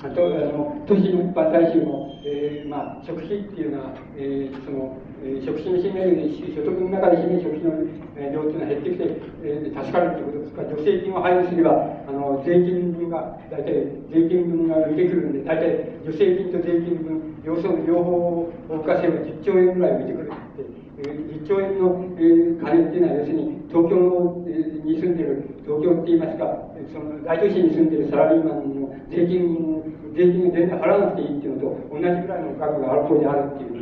[0.03, 6.20] あと、あの、都市の一般大衆の、えー、まあ、食費っていうのは、えー、その、えー、食費の占める、
[6.52, 7.72] 所得の中で占める食費の、
[8.20, 9.05] えー、量っていうのは減ってきて、
[9.40, 11.72] えー、助かるということですから、助成金を配布すれば、
[12.05, 20.84] あの、税金分が、大体、税金分が浮いてくるんで、大体、助成金と税金分、両方、両方を動かせば10兆円ぐらい浮いてくるって。
[20.94, 24.52] 1兆円の、え金っていうのは、要するに、東京の、え
[24.84, 29.80] に住んでる、東京って言いますか、その大都市に住んでるサラリーマンの税金、
[30.14, 33.73] 税金を全然払わなくていいっていうのと同じぐらいの額がある方であるっていう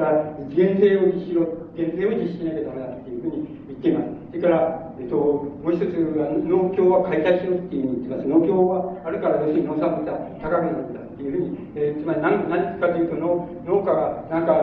[0.00, 1.44] から、減税を実施しろ、
[1.76, 4.08] 減税を実施しなきゃダメだっていうふうに言っています。
[4.30, 8.28] それから、えっと、もう一つは、農協は解体しろっていうふうに言ってます。
[8.28, 14.56] 農協はあるから、要するに農産物は高くなるんだっていうふうに、えー、つまり何何かというと農、農家がなんか、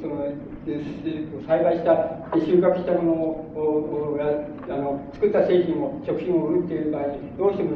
[0.00, 0.28] その、
[1.48, 3.12] 栽培した、収穫したもの
[3.56, 4.18] を、
[4.68, 7.02] あの作った製品を、食品を売るっていう場合、
[7.38, 7.70] どうしても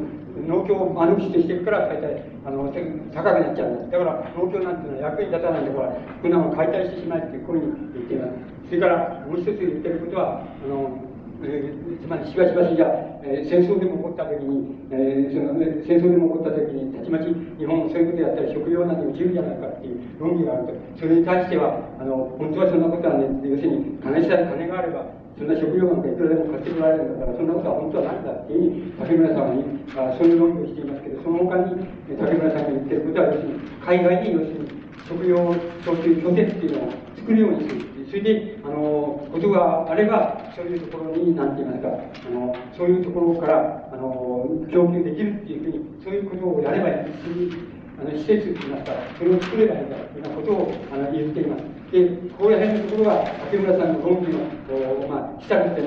[0.46, 3.90] 農協を間抜きとしていくから、大体、あの、高くなっちゃうんです。
[3.90, 5.88] だから、農協なんていうのは役に立たないんで、ほら、
[6.22, 8.68] こんなもの解体してしまえって、こういうふうに言っています。
[8.68, 11.05] それから、もう一つ言ってることは、あの、
[11.42, 12.86] えー、つまりしばしばしじゃ、
[13.24, 20.86] えー、戦争でも起こった時に、えー、その戦争でも起こった時にたちまち日本そういうことやったら食料なんて落ちるじゃないかっていう論議があると。
[20.96, 25.04] それに対してはあの本当はそんなことはね要するに金さえ金があれば
[25.36, 31.84] そんな食料なんかいくらでも買ってもらえるんだからそんなことは本当はないんだっていうふうに竹村さんにあそういう論議をしていますけどその他に
[32.16, 35.36] 竹村さんが言ってることは要するに海外に要するに食料
[35.84, 37.95] そういう拠点っていうのを作るようにする。
[38.16, 41.88] それで、あの、ことがあれば、そういうところに、なんて言いますか、
[42.28, 46.94] あの、そういうところから、あの、供給できるっていうふうに、そういうことをやればいい。
[47.22, 47.52] そういう
[48.00, 51.62] あの施設って言いますか、それを作ればいいんだというようなことをあの言っています。
[51.92, 52.08] で、
[52.40, 54.40] こういう辺のところが、竹村さんの論議の、
[54.72, 55.82] おまあ、したくて、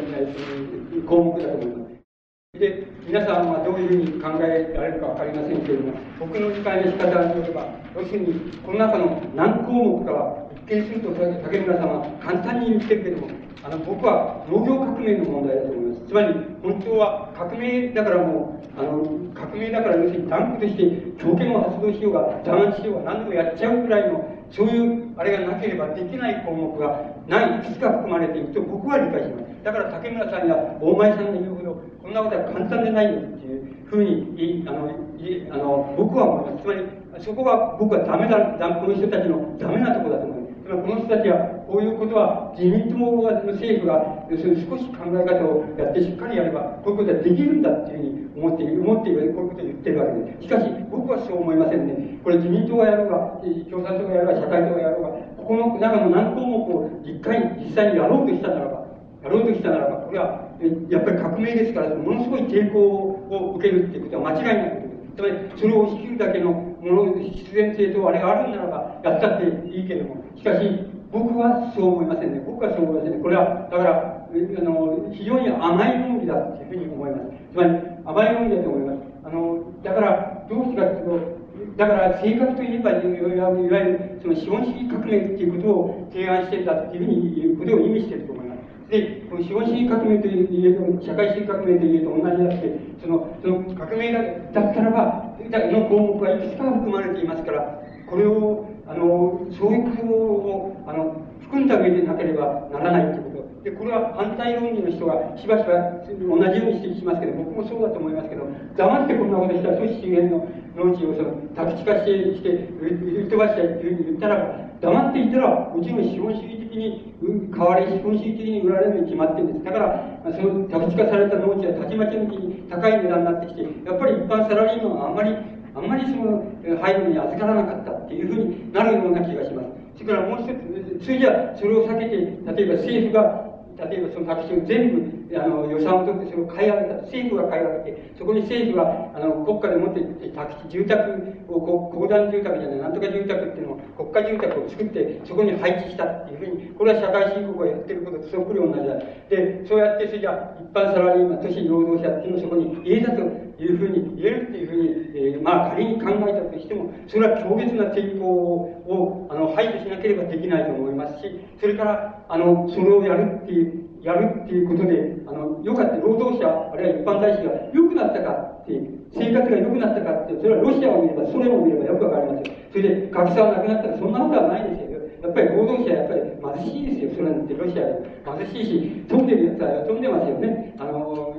[1.10, 2.60] 項目だと思います。
[2.60, 11.10] で、皆さんはどういうふうに考えられるかわかりませんけれども、僕の理解の仕方によれば、要するに、この中の何項目かは、一見すると、
[11.44, 13.28] 竹村さんは簡単に言ってるけども、
[13.64, 16.08] あの、僕は農業革命の問題だと思います。
[16.08, 20.86] つまり、本当は革命だからもう、あの、革命だから要するに断固として
[21.18, 29.64] 強権を発動しようが、弾圧しようが、何でもやっちゃうくらいの、そういうあれがなければできない項目がない、いくつか含まれていると僕は理解します。
[29.64, 34.86] だから竹村さんや大前さんの言うほど、こんなことは簡単でないよっていうふうに、あの、
[35.18, 36.64] いあの僕は思います。
[36.64, 36.86] つまり、
[37.26, 38.38] そこが僕はダメだ、
[38.80, 40.49] この人たちのダメなとこだと思います。
[40.70, 50.42] この人たちは、こういうことは自民党が、政府が、要するに少し考え方をやってしっかりやれば、こういうことはできるんだっていうふうに思っている、思っている、こういうことを言ってるわけで。
[50.42, 52.22] しかし、僕はそう思いませんね。
[52.24, 58.86] これ自民党がやろうが、共産党がやろうが、社会党がやろうが、ここの中の何項目を実際実際にやろうとしたならば、
[59.26, 60.46] やろうとしたならば、これは、
[60.90, 64.82] やっぱり革命ですから、ものすごい抵抗を受けるっていうことは間違いないこ
[65.18, 65.58] とです。
[65.58, 70.68] つまり、それを押し切るだけのもの、必然性とあれがあるんならば、やったっていいけれども、しかし、
[71.12, 72.42] 僕はそう思いませんね。
[72.46, 73.20] 僕はそう思いませんね。
[73.20, 77.24] これは、だから、あの、非常に甘い論理だというふうに思います。
[77.52, 77.70] つまり、
[78.06, 79.00] 甘い論理だと思います。
[79.26, 81.40] あの、だから、どうしてかというと、
[81.78, 88.49] だから正確といえば、いわゆるその資本主義革命っていうことを提案していたっていうふうにいうことを意味していると思います。
[88.90, 94.20] で、この資本主義革命という社会主義革命というと同じだって、その、その革命だ
[94.52, 103.29] だったらば、の項目はいくつか含まれていますから、これを、あの、そういうことを、あの、含んだ上でなければならないということ。
[103.64, 108.48] で、これは反対論理の人がしばしば同じように指摘しますけど、僕もそうだと思いますけど、
[108.78, 119.66] 黙ってこんなことしたら、都市周辺の農地をその宅地化して、して、売り飛ばしたいというふうに言ったら、黙っていたら、うちの資本主義的に、変わり資本主義的に売られるに決まってるんです。
[119.66, 125.36] だから、その宅地化された農地はたちまち抜きに高い値段になってきて、やっぱり一般サラリーマンはあんまり
[125.76, 126.44] あんまりその
[126.82, 129.68] 配慮に預からなかったっていうふうになるような気がします。
[129.98, 133.49] それからもう一つ、それじゃそれを避けて、例えば政府が
[133.88, 148.98] 例えばそのタクシーを全部あの予算を取ってそれを買い上げた政府が買い上げてそこに政府があの国家で持ってタクシー住宅を公団住宅じゃないなんとか住宅っていうのを国家住宅を作ってそこに配置したっていうふうにこれは社会主義国がやってることとそっくり同じだ
[149.30, 153.22] でそうやってそれじゃ一般サラリーマン都市労働者っていうのをそこに入れたと
[153.62, 168.80] いうふうに言えるっていうふうに、えー、まあ仮に考えたとしてもそれは強烈な抵抗をあの排除しなければできないと思いますしそれからあのそれをやるっていうやるっていうことで、あの、よかった、労働者、あるいは一般大使が良くなったかって、
[169.12, 172.56] 生活が良くなったかって、それはロシアを見れば、ソ連を見ればよくわかりますよ。
[172.72, 175.00] それで、格差はなくなったら、そんなことはないですよ。
[175.20, 178.00] やっぱり労働者はやっぱり貧しいですよ、ソ連ってロシアで。
[178.24, 180.76] 貧しいし、飛んでるやつは飛んでますよね。
[180.80, 181.36] あの、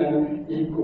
[0.00, 0.20] あの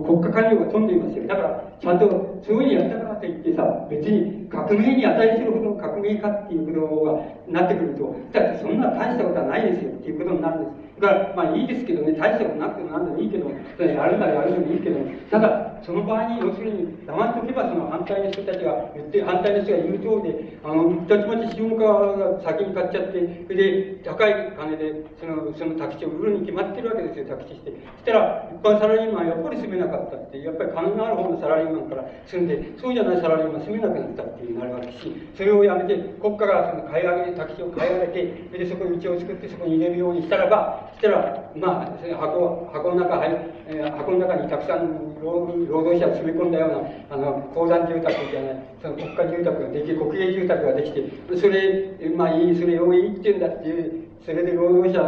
[0.03, 1.27] 国家官僚が飛んでいますよ。
[1.27, 10.86] だから、ちゃんとそういうふうにやったからといってさ、別に革命に値するほどの革命かっていうことがなってくると、だってそんな大したことはないですよっていうことになるんです。
[11.01, 14.97] だから、まあいいですけどね、大したことなくても何でもいいけど、やるならやるでもいいけど、
[15.31, 27.71] ただ、その場合に、要するに、黙っておけば、その反対の人たちが言って、反対の人が言う通りで、あの、たちまち資本家が先に買っちゃって、それで、高い金で、その、その宅地を売るに決まってるわけですよ、宅地して。
[27.71, 46.71] そしたら、一般サラリーマンはやっぱり住めなかったって、やっぱり金のある方のサラリーマンから住んで、そうじゃないサラリーマン住めなくなったっていうなるわけし、それをやめて、国家がその買い上げ、宅地を買い上げて、それでそこに道を作ってそこに入れるようにしたらば、したら、まあ、箱箱の中、えー、箱の中にたくさん労働者を詰め込んだよう
[47.11, 51.05] なあの公団住宅じゃないその国家住宅ができ国営住宅ができて
[51.37, 55.01] それまあいいそれをいいって言うんだっていうそれで労働者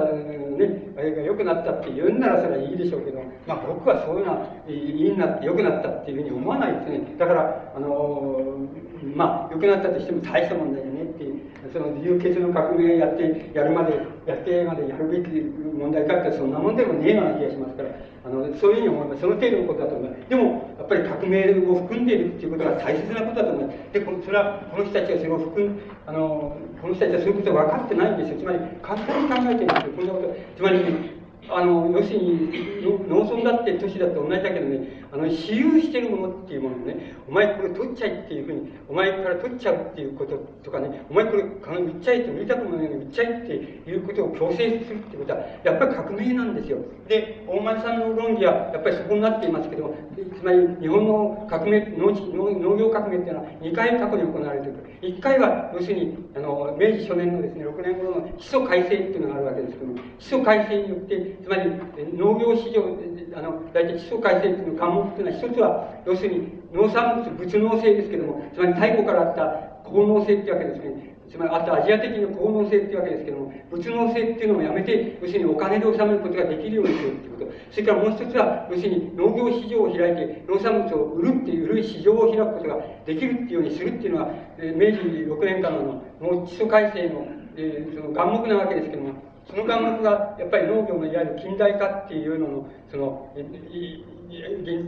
[0.59, 8.69] ねあれが良くなったって言うんならそれはいいでしょうけど、まあ、僕はそういうのはいいなって良くなったっていうふうに思わないですねだからあの、
[9.15, 11.38] まあ良くなったとしても大した問題じゃねっていう
[11.73, 13.95] その自由決の革命やってやるまで
[14.27, 15.29] やってまでやるべき
[15.79, 18.09] 問題かってそんなもんでもねえような気がしますから。
[18.25, 19.21] あのそういうふうに思います。
[19.23, 28.39] その程度のことだと思いますでもやっぱり革命を含んでいるっていうことが大切なことだと思いますでこのそれはこの人たちはそれを含んあのこの人たちはそういうことが分かってないんですよ。
[28.39, 31.18] つまり簡単に考えてるんですよこんなことつまり
[31.51, 43.53] あの、要するに、農村だって都市だって同じだけどね、あの、私有してるものっていうものね、お前これ取っちゃいっていうふうに、お前から取っちゃうっていうこととかね、お前これ、金売っちゃいって売りたくもないのに売っちゃいって
[43.91, 46.79] いうことを強制するってことは、やっぱり革命なんですよ。
[47.09, 49.95] で、大前さんの論議は、やっぱりそこになっていますけど、
[50.39, 54.89] つまり日本の革命、農農業革命っていうのは2回過去に行われている。
[55.01, 61.71] 1回は、要するに、あの、明治初年のですね、6年頃の基礎改正っていうのがあるわけですけども、基礎改正によって、つまり
[62.17, 62.83] 農業市場、
[63.37, 69.43] あの、大体基礎改正っていうの科目っていうのは、一つは、要するに農産物、物農性ですけども、つまり太古からあった
[69.89, 71.19] 効能性ってわけですね。
[71.31, 77.53] つまりあとアジア的な効能性っていうわけですけども、物能性っていうのをやめて、要するにお金で収めることができるようにするっていうこと。
[77.71, 87.27] それからもう一つは、要するに農業市場を開いて、農産物を売るっていう、売る市場を開くことができるっていうようにするっていうのは、明治6年間の農基礎改正の、
[87.57, 93.35] えー、その眼目なわけですけども、その眼目がやっぱり農業のいわゆる近代化っていうのの、その、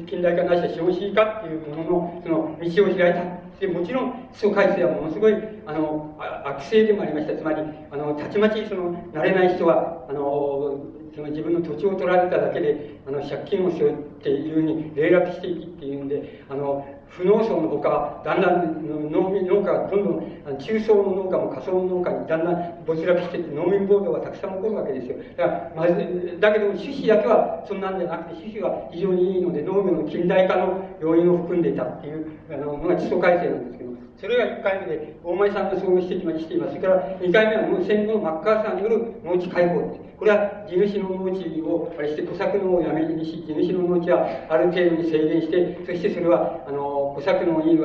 [0.07, 3.41] 近代化なしで資本主義化っていうものの、その道を開いた。
[3.59, 5.35] で、もちろん、基礎改正はものすごい、
[5.67, 6.15] あの、
[6.45, 7.37] 悪性でもありました。
[7.37, 10.81] つまり、あの、たちまち、その、慣れない人は、あの、
[11.15, 25.17] その自分の土地を取られただけで、あの、借金を背負っていうふうに霊落していきっていうんで、あの、不農村のほか、だんだん農民、農家がどんどん、中層の農家も下層の農家にだんだん没落していって、農民暴動がたくさん起こるわけですよ。
[25.37, 33.91] だから、まず、だけども種子だけはそんなんじゃなくて、種子は非常にいいので、農業の近代化の要因を含んでいたっていうあののが基礎改正なんですけど、
[34.21, 36.77] それが1回目で、大前さんがそう指摘しています。
[36.77, 47.79] それから2回目は戦後のマッカーサーによる農地解放これは地主の農地を、あれして小作農をやめにし、地主の農地はある程度に制限して、そしてそれは、あの、小作農に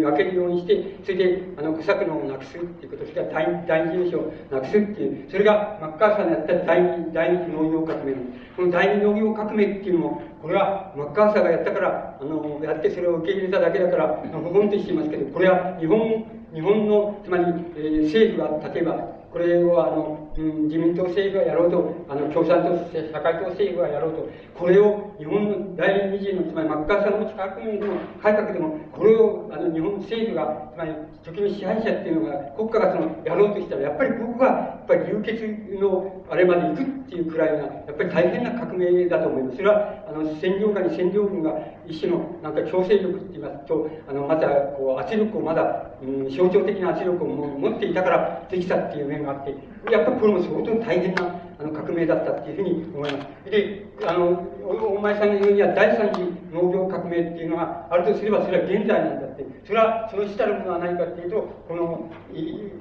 [0.00, 8.14] 分けるようにして、それで、あの、小作農をなくすっていうこと、それから第第二事務所をなくすっていう、それがマッカーサーのやった第二、第二農業革命、
[8.56, 17.44] この第二農業革命っていうのも、これはマッカーサーがやったから、あの、やってそれを受け入れただけだから、ほほんとしていますけど、これは日本、日本の、つまり、
[17.76, 18.92] えー、政府が、例えば、
[19.32, 39.56] これをあの、うん、自民党政府がやろうと、あの、共産党、社会党政府がやろうと、これを日本の第二次の、つまりマッカーサーの地革命の改革でも、これをあの日本政府が、つまり時の支配者っていうのが、国家がその、やろうとしたら、やっぱり僕は、やっぱり流血のあれまで行くっていうくらいな、やっぱり大変な革命だと思います。
[39.56, 41.54] それは、あの、占領下に占領軍が
[41.86, 49.54] 一種の、なんか強制力って言いますと、あの、また、こう、圧力をまだ、うん、象徴的な圧力を持っていたからできたっていう面があって、
[49.90, 53.50] やっぱりこれも相当大変なあの革命だったっていうふうに思います。
[53.50, 59.44] で、あの、お前さんの言うには第三次農業革命っていうのがあるとすればそれは現在なんだって。
[59.66, 62.10] それは、その主たるものは何かっていうと、この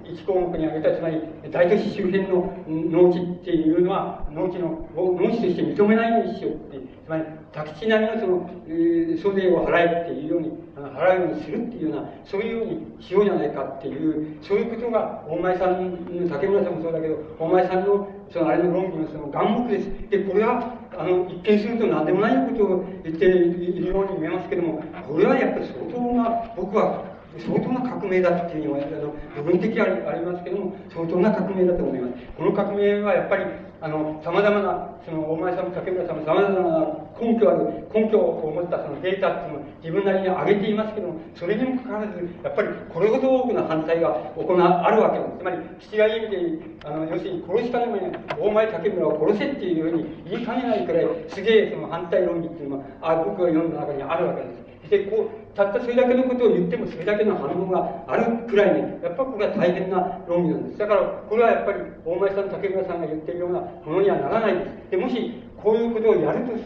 [0.03, 6.79] 一項目に挙げた、つまり大都市周辺の農地っていうのは、農地の、農地として認めないようにしようって。
[7.05, 19.89] つまり、宅地並みのその、えー、租税を払えっていうように、払うようにするっていうような、そういうようにしようじゃないかっていう、そういうことが、大前さんの、竹村さんもそうだけど、大前さんの、そのあれの論議のその眼目です。
[20.09, 23.29] で、これは、あの、一見すると何でもないことを言ってい
[23.79, 27.03] るように見えますけども、これはやっぱり相当な、僕は
[27.39, 32.13] 相当な革命だっていうふうには、あの、部分的ありありますけども、相当な革命だと思います。
[32.37, 33.45] この革命はやっぱり、
[33.83, 36.87] あの、様々な、その、大前さんも竹村さんも様々な
[37.19, 45.37] 根拠ある、根拠を持ったそのデータっていうのを自分なりに上げていますけども、それにもかかわらず、やっぱりこれほど多くの反対が行わ、あるわけです。
[45.37, 46.39] つまり、父がいい意味で、
[46.85, 47.99] あの、要するに殺しかねも
[48.39, 54.47] 大前竹村を殺せっていうふうに言いかねないくらい、すげえその反対論議っていうのが、あ僕が読んだ中にあるわけで
[54.87, 54.89] す。
[54.89, 60.79] で、こう、たったそれだけのことを言ってもそれだけの反応があるくらいに、やっぱこれは大変な論議なんです。
[60.79, 64.91] だから、これはやっぱり大前さん、竹村さんが言ってるようなものにはならないんです。
[64.91, 66.57] で、もし、こういうことをやると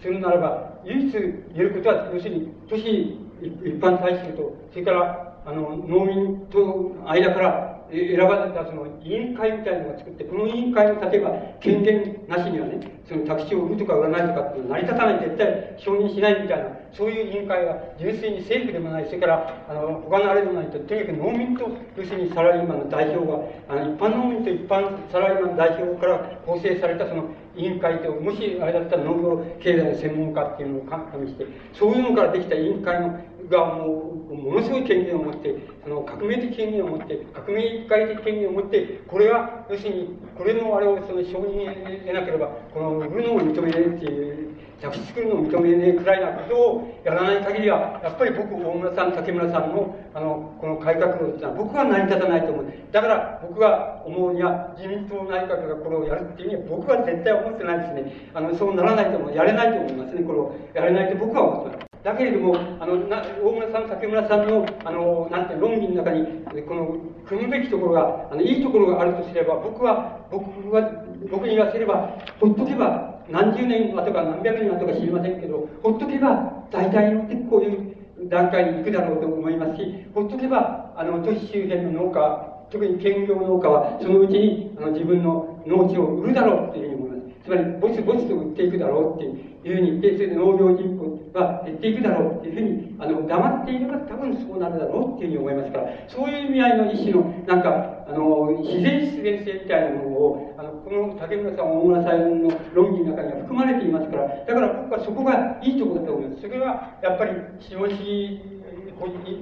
[0.00, 27.26] するならば、唯一言えることは、要するに、都市一般大衆と、それから、あの、農民と間から、選ばれたその委員会みたいなのが作って、この委員会の例えば権限なしにはね、その宅地を売るとか売らないとかっていうの成り立たない、絶対承認しないみたいな、そういう委員会が純粋に政府でもない、それから、あの、他のあれでもないと、とにかく農民と、要するにサラリーマンの代表が、あの、一般農民と一般サラリーマンの代表から構成されたその
[27.56, 41.66] 委員会と、もしあれだったら農業経済の専門家っていうのを加味して、そういうのからできた委員会のがもう、ものすごい権限を持って、その革命的権限を持って、革命一回的権限を持って、これは、要するに、これのあれをその承認
[42.06, 52.66] 得なければ、この売るのを認めねえっていう、着地作るのを認めねえくらいなことをやらない限りは、やっぱり僕、大村さん、竹村さんの、あの、この改革論っていうのは、僕は成り立たないと思う。
[52.92, 58.30] だから、僕が思うには、自民党内閣がこれをやるっていうには、僕は絶対思ってないですね。
[58.34, 59.34] あの、そうならないと思う。
[59.34, 60.54] やれないと思いますね、これを。
[60.74, 61.85] やれないと僕は思ってます。
[62.06, 66.24] だけれども、あの、な大村さん、竹村さんの、あの、なんて論議の中に、
[66.62, 77.96] この、組むべきところが、あの、いいところがあるとすれば、僕は、僕は、僕に言わせれば、ほっとけば、何十年後か何百年後か知りませんけど、ほっとけば、大体のこういう
[78.30, 87.05] 段階に行くだろうと思いますし、ほっとけば、あの、都市周辺の農家、特に兼業農家は、そのうちに、あの、自分の農地を売るだろうっていうふうに思います。
[87.46, 106.42] つまり、ぼちぼちと売っていくだろうっていうふうに言って、それで農業人口は減っていくだろうっていうふうに、あの、黙っていれば多分そうなるだろうっていうふうに思いますから、そういう意味合いの一種の、なんか、あの、自然必然性みたいなものを、あの、この竹村さん、大村さんの論議の中には含まれていますから、だから僕はそこがいいところだと思います。
[106.42, 108.40] それは、やっぱり、資本主義、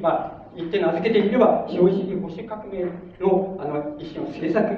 [0.00, 2.84] まあ、言って名付けてみれば、資本主義保守革命
[3.18, 4.76] の、あの、一種の政策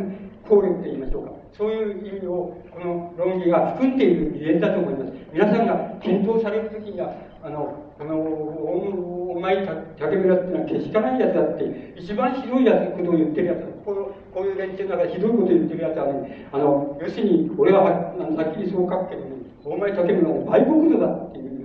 [0.49, 1.46] 効力と言いましょうか。
[1.57, 5.13] そういう意味を、この論議が含んでいる理由だと思います。
[5.33, 9.67] 皆さんが検討されるときには、あの、この、おお前、
[9.99, 13.67] 竹村っていうのはけしからんやつだって、一番ひどいやつことを言ってるやつだ。
[13.85, 14.05] この
[14.35, 21.56] こういう連中の中でひどいこと言ってるやつはね、あの、要するに、俺ははっきりそう書くけどね、お前竹村は売国奴だっていう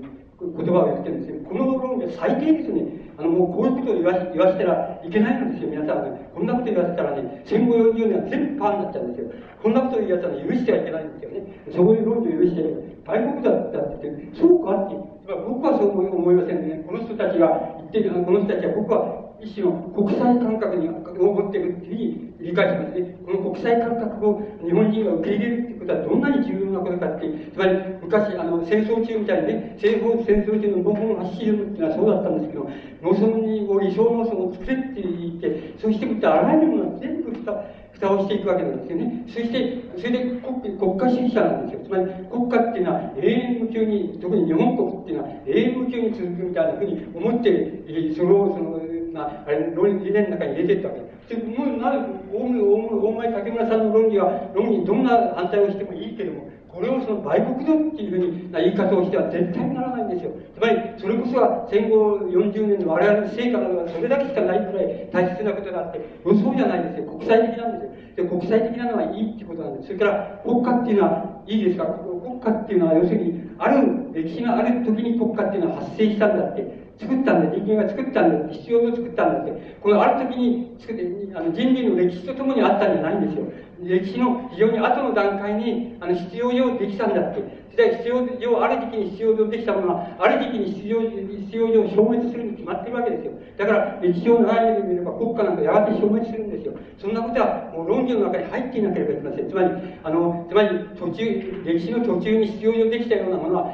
[0.42, 1.42] 言葉を言ってるんですよ。
[1.46, 3.14] この論議は最低ですね。
[3.18, 6.32] あの、もうこういうことを言わ言わせたらいけないんですよ、皆さんね。
[6.34, 9.32] こんなこと言わせたらね、戦後40年は全部パーになっちゃうんですよ。
[9.62, 11.46] こんなことを言わせたら、許してはいけないんですよね。
[11.70, 12.66] そういう論理を許して、
[13.06, 14.96] 大国だったって言って、そうかって。
[15.30, 16.84] 僕はそう思いませんね。
[16.88, 23.18] この人たちが言ってる、この人たちは僕は一種の国際感覚にを持っているっていうふうに理解しますね。
[23.26, 32.70] この国際感覚を日本人が受け入れるっていうことはどんなに重要なことかってつまり昔、あの、戦争中みたいにね、西方戦争中の僕の発信っていうのはそうだったんですけど、
[33.02, 39.24] 農村にを理想農村を作れって言って、そしてあらゆるものは全部蓋、蓋をしていくわけなんですよね。
[39.28, 41.86] そして、それで国国家主義者なんですよ。
[41.86, 50.96] つまり国家っていうのは永遠無休に、特に日本国っていうのは永遠無休に続くみたいなふうに思って、その、その、まあ、あれ、論理念の中に入れてったわ
[51.28, 51.36] け。
[51.36, 52.00] で、もう、なる、
[52.34, 60.32] 大前竹村さんの論議は、論議にどんな反対をしてもいいけども、これをその売国度っていうふうな言い方をしては絶対にならないんですよ。
[60.56, 67.12] つまり、それこそは戦後40年の我々の成果などはそれだけしかないくらい大切なことがあって、そうじゃないんですよ。
[67.12, 68.24] 国際的なんですよ。
[68.24, 69.88] で、国際的なのはいいっていうことなんです。
[69.88, 71.86] それから国家っていうのは、いいですか？
[71.86, 76.81] 国家っていうのは要するに、ある歴史がある時に国家っていうのは発生したんだって。
[77.02, 79.78] 作ったんだ、人間が作ったんだ、必要と作ったんだって。
[79.82, 81.04] このある時に作って、
[81.36, 83.46] あの人類の歴史とともにあったんじゃないんですよ。
[83.84, 87.42] 歴史の非常に後の段階に、あの、必要上できたんだって。
[87.76, 93.32] で、必要上、ある時期に必要上できたものは、ある時期に必要必要上消滅するに決まってるわけですよ。
[93.58, 96.74] だから、歴史を長い目で見れば国家なんかやがて消滅するんですよ。
[97.00, 99.50] そんなことは、もう論議の中に入っていなければいけません。
[99.50, 99.70] つまり、
[100.04, 103.74] あの、つまり、途中、歴史の途中に必要上できたようなものは、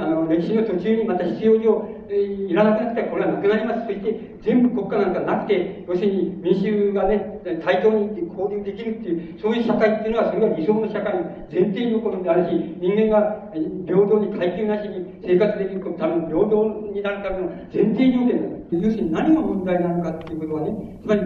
[0.00, 3.86] あの、歴史の途中にまた必要上、いらなくなったらこれはなくなります。
[3.86, 13.52] そして全部国家なんかなくて、要するに民衆がね、対等に交流できるっていう、そういう社会っていうのは、それが理想の社会の前提に残るんであるし、人間が
[13.86, 18.76] 平等に階級なしに生活できるために、平等になるための前提条件なんです。
[18.76, 21.20] 要するに何が問題なのかっていうことはね、つまり、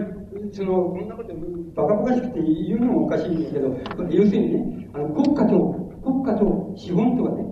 [0.51, 1.33] その、こんなこと
[1.75, 3.69] バカバカしくて言うのもおかしいんですけど、
[4.09, 7.45] 要するにね、あの国家と、国家と資本とかね、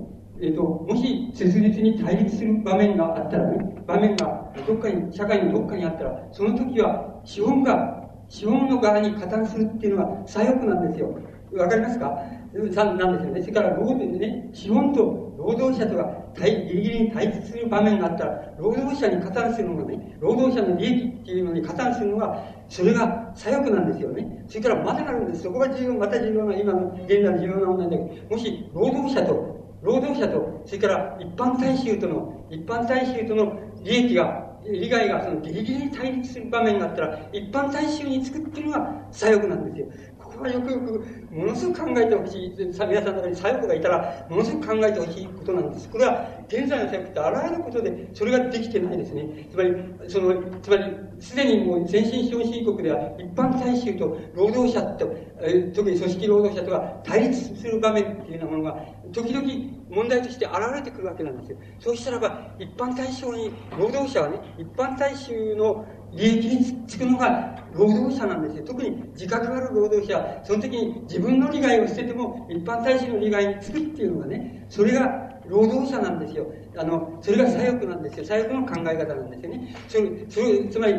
[0.45, 11.17] えっ、ー、と、もし切実に対立する場面があったらね、場面がどっかに、社会のどっかにあったら、その時は資本が、資本の側に加担するっていうのは左翼なんですよ。
[11.53, 12.22] わかりますか？
[12.53, 13.41] なんですよね。
[13.41, 24.43] それから労働ね、資本と労働者とがギリギリに対立する場面があったら、労働者に加担するのがね、労働者の利益っていうのに加担するのが、それが左翼なんですよね。
[24.48, 25.43] それからまだあるんです。
[25.43, 29.55] そこが重要、また重要な、今の現在の重要な問題だけど、もし労働者と
[29.85, 39.88] 労働者と、それから一般大衆との、一般大衆との利益が、利害がそのギリギリに対立する場面があったら、一般大衆に作っていうのが左翼なんですよ。
[40.17, 45.88] ここはよくよく、ものすごく考えてほしい、皆さんの中に左翼がいたら、ものすごく考えてほしいことなんです。
[45.88, 49.47] これは、現在の左翼ってあらゆることで、それができてないですね。
[49.51, 49.75] つまり、
[50.07, 50.83] その、つまり、
[51.19, 58.81] すでにもう先進資本主義国では、一般大衆と労働者と、え特に組織労働者とが対立する場面っていうようなものが、
[59.11, 59.45] 時々
[59.89, 61.57] 問題として現れてくるわけなんですよ。
[61.80, 68.64] そうしたらば、一般大衆に、労働者はね、一般大衆の利益につくのが労働者なんですよ。
[68.65, 76.47] 特に自覚がある労働者、その時に自分の利害を捨てても一般大衆の利害につくっていうのがね、それが労働者なんですよ。
[76.77, 78.25] あの、それが左翼なんですよ。
[78.25, 79.75] 左翼の考え方なんですよね。
[79.88, 80.95] それ、それ、つまり、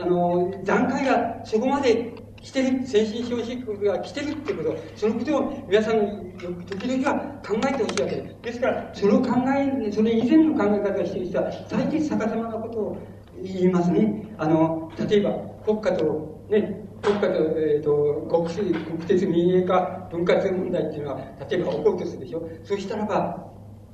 [0.00, 8.36] あの、段階がそこまで来てる、先進資本主義国が来てるってこと、そのことを皆さん時々は考えてほしいわけです。
[8.42, 12.96] ですから、その考え、それ以前の考え方をしている人は、大抵逆さまなことを
[13.42, 14.34] 言いますね。
[14.38, 15.30] あの、例えば、
[15.64, 17.28] 国家と、ね、国家と、
[17.58, 21.18] えっ、ー、と、国国鉄民営化分割問題っていうのは、
[21.50, 22.48] 例えば起こるとするでしょ。
[22.64, 23.46] そうしたらば、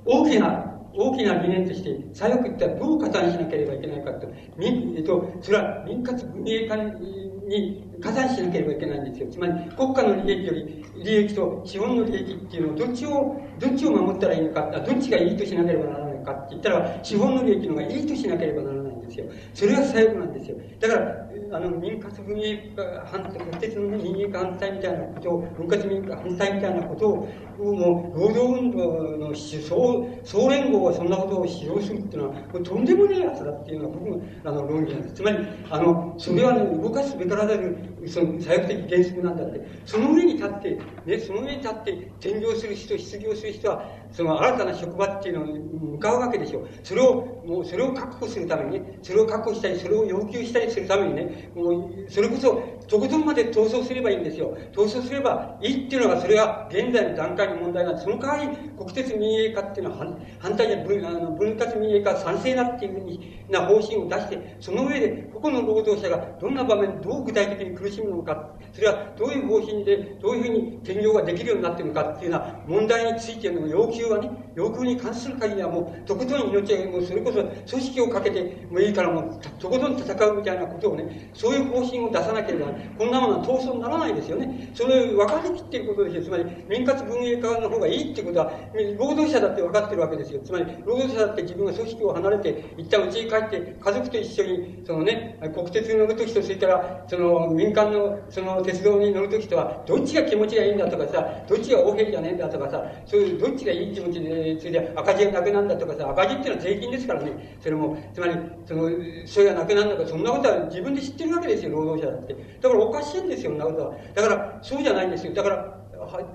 [0.04, 4.28] 大きな大きな理念として、左翼ってどう加担しなければいけないかと。
[4.56, 9.28] 民、えっと、それは民活民営化にに加算しなければいけないんですよ。
[9.30, 19.26] つまり、国家の利益より、利益と資本の利益っていうのを、どっちを、どっちを守ったらいいのか、どっちがいいとしなければならないかって言ったら、資本の利益の方がいいとしなければならないですよ。
[19.54, 20.56] それが最後なんですよ。
[20.80, 27.28] だから、あの、民活民営反対、国鉄の、民営化反対みたいなことを、分割民営化反対みたいなことを、
[27.58, 35.14] もう、労働運動の総、総連合がそんなことを使用するっていうのは、とんでもねえやつだっていうのは僕のあの論議なんです。
[35.14, 35.38] つまり、
[35.70, 37.76] あの、それはね、動かすべからざる、
[38.06, 39.60] その、左翼的原則なんだって。
[39.84, 46.68] その上に立って、ね、その上に立って、転業する人、失業する人は、その新たな職場っていうのに向かうわけでしょう。
[46.82, 54.56] それを、もう、それを確保するためにね、それを確保したり、それを要求したりするためにね、もう、それこそ、とことんまで闘争すればいいんですよ。
[54.72, 58.04] 闘争すればいいっていうのが、それは現在の段階の問題なんです。
[58.04, 60.06] その代わり、国鉄民営化っていうのは
[60.38, 84.70] 反対で分あの分割民営化賛成だっていうふうにな方針を出して、その上で、個々の労働者がどんな場面どう具体的に苦しむのか、それはどういう方針で、どういうふうに転用ができるようになってるのかっていうような問題についての要求はね、要求に関する限りはもう、とことん命を、もうそれこそ組織をかけてもいいからもう、とことん戦うみたいなことをね、そういう方針を出さなければ、こんなものは闘争にならないですよね。
[84.74, 86.22] それ分かりきっていることですよ。
[86.24, 88.52] つまり、民活文営化の方がいいってことは、
[88.98, 90.40] 労働者だって分かってるわけですよ。
[90.44, 108.90] つまり、労働者だって自分が組織を離れて、一旦家に帰って、家族と一緒に、そのね、国鉄に乗るときと、それから、その民間の、その鉄道に乗るときとは、どっちが気持ちがいいんだとかさ、どっちが横兵じゃねえんだとかさ、そういう、どっちがいい気持ちで、それで赤字がなくなるんだとかさ、赤字っていうのは税金ですからね、それも、つまり、その、
[109.26, 112.36] それがなくなんだか、そんなことは自分で知ってるわけですよ、労働者だって。
[112.66, 113.94] だからおかしいんですよ、なんなことは。
[114.14, 115.32] だから、そうじゃないんですよ。
[115.34, 115.78] だから、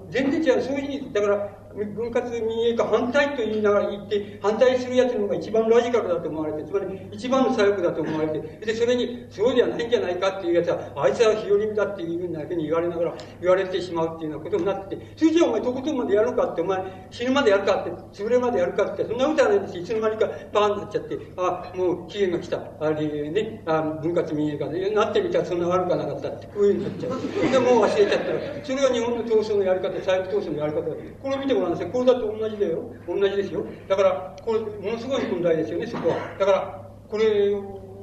[0.10, 0.62] 全然違う。
[0.62, 17.92] そういうふうに、だから、分割民営化反対と言いながら言って、反対するやつの方が一番ラジカルだと思われて、つまり一番の左翼だと思われて、で、それに、そうではないんじゃないかっていうやつは、あいつは日和見だっていうふうにだけに言われながら、言われてしまうっていうようなことになって、それじゃお前とことんまでやるかって、お前死ぬまでやるかって、
[18.24, 22.62] 潰れまでやるかって、そんなことはないです、いつの間にかバーンなっちゃって、あ、もう期限が来た。
[22.80, 27.52] あれね、あ分割民営化で、なってみたらそんな悪くなかったって、こういうふうになっちゃう。
[27.52, 30.96] で、もう忘れちゃったら、それが日本の闘争のやり方、左翼闘争のやり方だ。
[31.22, 31.92] これを見てもごらんなさい。
[31.92, 32.92] これだと同じだよ。
[33.08, 33.66] 同じですよ。
[33.88, 36.36] だから、これ、ものすごい問題ですよね、そこは。
[36.38, 37.52] だから、これ、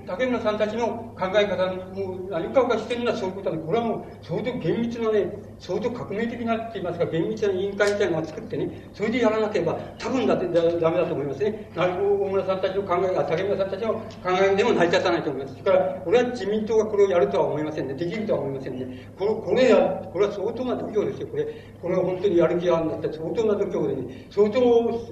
[0.09, 11.71] 竹村さんたちの考え方も何かがしてるのはそういうことで、これはもう相当厳密なね、相当革命的なって言いますか、厳密な委員会みたいなのを作ってね、それでやらなければ多分だってダメだと思いますね。
[11.77, 14.01] 大村さんたちの考えが、竹村さんたちの考
[14.41, 15.57] えでも成り立たないと思います。
[15.59, 17.95] それから、これは自民党がこれをやるとは思いませんね。
[17.95, 19.11] できるとは思いませんね。
[19.19, 19.77] これ、これや、
[20.11, 21.29] これは相当な度胸ですよ。
[21.29, 21.45] これ、
[21.83, 24.61] これは本当にやる気があるんだったら相当な度胸でね、相当、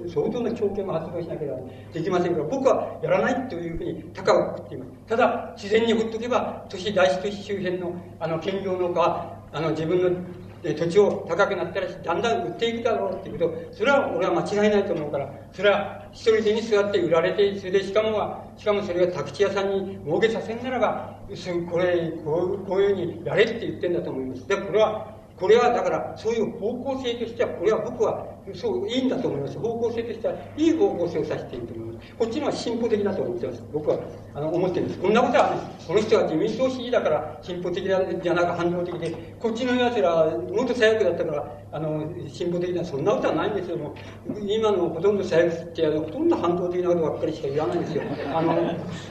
[0.09, 1.57] 相当な強権を発動しなければ
[1.93, 4.86] できませんから、僕はやらないというふうに高くっています。
[5.07, 10.09] ただ、自然にほっとけば、都市、大都市周辺の、あの、兼業農家は、あの、自分の
[10.63, 21.19] 土地を高くなったらだんだん売っていくだろうっていうこと、それは俺は間違いないと思うから、それは一人でに座って売られて、それでしかも、しかもそれが宅地屋さんに儲けさせんならば、
[21.69, 24.47] これ、こうこういうふうにやれって言ってんだと思います。
[24.47, 28.25] で、これは、これはだから、そういう方向性としては、これは僕は、
[28.55, 29.59] そう、いいんだと思います。
[29.59, 32.15] 方向性としては、いい方向性を指していると思います。
[32.17, 33.63] こっちのは進歩的だと思ってます。
[33.71, 33.99] 僕は、
[34.33, 34.99] あの、思ってるんです。
[34.99, 35.53] こんなことは、
[35.87, 43.77] この人は自民党支持だから進歩的じゃなく反動的で、こっちの奴ら、もっと左翼だったから、あの、進歩的な、そんなことはないんですよ。
[43.77, 43.93] も、
[44.41, 48.01] 今のほとんど左翼って、ほとんど反動的なことばっかりしか言わないんですよ。
[48.33, 48.55] あの、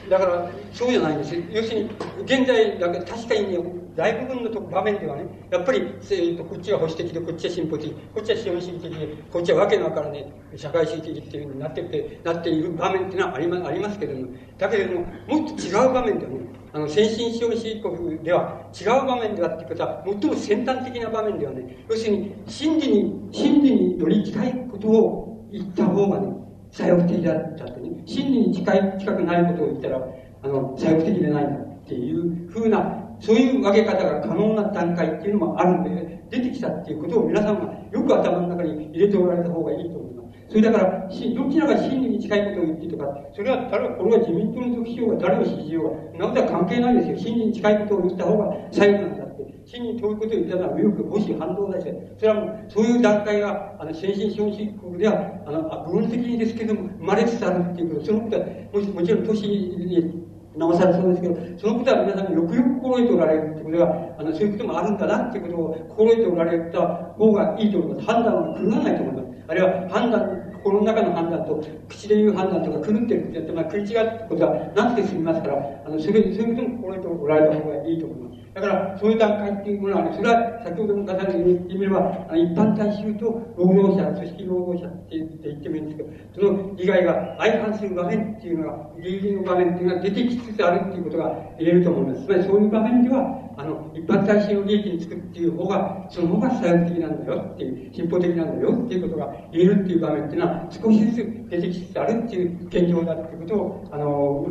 [0.09, 1.35] だから、そうじゃないんです。
[1.51, 1.89] 要するに、
[2.25, 14.27] 現在だけ確かにね、大部分のと場面ではね、やっぱり、えー、とこっちは保守的で、こっちは進歩的、こっちは資本主義的で、こっちはわけのわからね、社会主義的っていうふうになってて、なっている場面っていうのはありまありますけれども、
[14.59, 16.37] だけれども、もっと違う場面ではね、
[16.73, 26.33] あの、先進資本主義国では、違う場面ではっていうことは、最も先端的な場面ではね、要するに、真理に、真理により近いことを言った方がね、
[26.69, 30.07] 左翼的だったってね、真理に近い、近くないことを言ったら、
[30.43, 40.27] あの、左翼的でないんだっていうふうなそういう分け方が可能な段階っていうのもあるんで、出てきたっていうことを皆さんがよく頭の中に入れておられた方がいいと思います。
[40.49, 47.17] それだから、どちらが真理に近いことを言ってとか、それは誰これは自民党の時しようが誰を支持しようが、なことは関係ないですよ。
[47.17, 49.37] 真理に近いことを言った方が最後なんだって。
[49.65, 51.87] 真理に遠いことを言ったのは右翼、保守、反動だし、
[52.17, 60.26] それはもう、そういう段階が、あの、先進資本主義国では、あの、部分的にですけども、生まれつつあるっていうこと、そのことは、ももちろん都市に
[60.57, 68.07] なおさらそうですけど、そのことは皆さんよくよく心得ておられるってことは、あの、そういうこともあるんだなっていうことを心得ておられた方がいいと思います。
[68.07, 69.27] 判断は狂わないと思います。
[69.49, 78.37] あるいは判断、心の中の判断と口で言う判断とか狂ってるってまあ、食い違うことはなくて済みますから、あの、それ、そういうことも心得ておられた方がいいと思います。
[78.57, 92.25] だから、そういう段階っていうものはね、それは先ほどの方に言ってみれば、一般大衆と労働者、組織労働者って言ってもいいんですけど、その利害が相反する場面っていうのが、ギリギリの場面っていうのが出てきつつあるっていうことが言えると思います。
[92.25, 104.47] つまりそういう場面では、あの、一般大衆を利益につくっていう方が、その方が作用的なんだよっていう、進歩的なんだよっていうことが言えるっていう場面っていうのは、少しずつ出てきつつあるっていう現状だっていうことを、あの、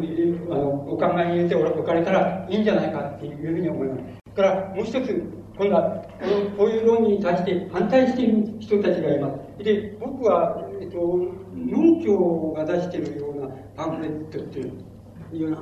[0.51, 4.27] あのお考えに入れておかれたらいいんじゃないかっていうふうに思います。
[4.35, 5.23] から、もう一つ、
[5.57, 9.65] 今度は、この、こういう論議に対して反対している人たちがいます。
[9.65, 15.57] で、僕は、えっと、農協が出してるようなパンフレットっていうような、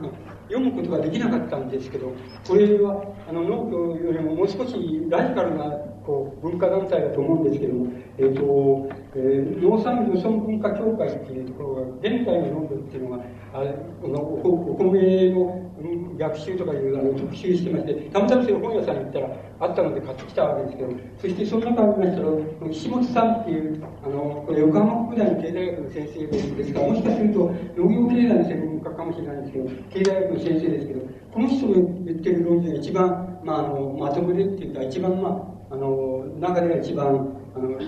[0.48, 2.12] 読むことができなかったんですけど、
[2.46, 5.70] これは、あの、農協よりももう少しラジカルな、
[6.04, 13.24] こう、文化団体だと思うんですけども、えっ、と、えー、農産漁村文化協会っていうところが、現代の農業っていうのが、
[13.54, 13.62] あ
[14.02, 15.64] このお米の
[16.18, 19.28] 学習とかいうあの特集してまして、たまたまそれ本屋さんに行ったら
[19.60, 31.00] あったので買ってきたわけですけど、そしてその中を見ましたら、岸本さんっていう、あの、これ横浜国大の経済学の先生ですが、もしかすると農業経済の専門家かもしれないんですけど、経済学の先生ですけど、
[31.32, 37.80] この人が言ってる論理が一番、まあ、あの、まとめでっていうか、一番、まあ、あの、中では一番、あの、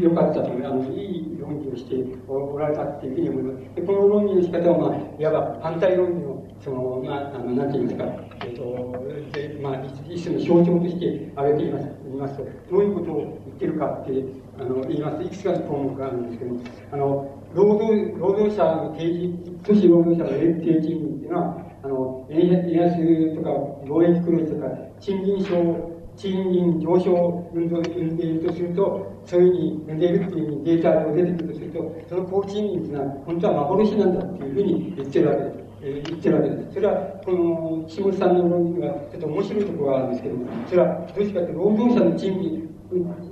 [0.00, 0.72] 良かったといます。
[0.72, 3.74] あの、いい論議をしておられたっていうふうに思います。
[3.74, 8.04] で、この論議の仕方は、まあ、いわば反対論議の、その、まあ、あの、なんて言いますか、
[8.40, 14.24] えっ、ー、と、で、まあ、一種の象徴として挙げています、いますと、どういうことを言ってるかって、
[14.58, 16.56] あの、言いますと、いくつかの項目があるんですけど、
[16.90, 23.50] あの、労働、労働者の定時、都市労働者の定賃金っていうのは、あの、円安とか
[23.84, 24.68] 貿易黒字とか、
[25.00, 35.64] 賃金症賃金上昇を生んでいるとすると、そういうふうに生んでいるっていうデータが出てくるとすると、その高賃金っていうのは本当は幻なんだっていうふうに言ってるわけです。
[35.86, 36.74] えー、言ってるわけです。
[36.74, 36.94] それは、
[37.24, 42.64] この、岸本さんの論理はちょっと面白いところがあるんですけども、それは、どうしてかって、労働者の賃金、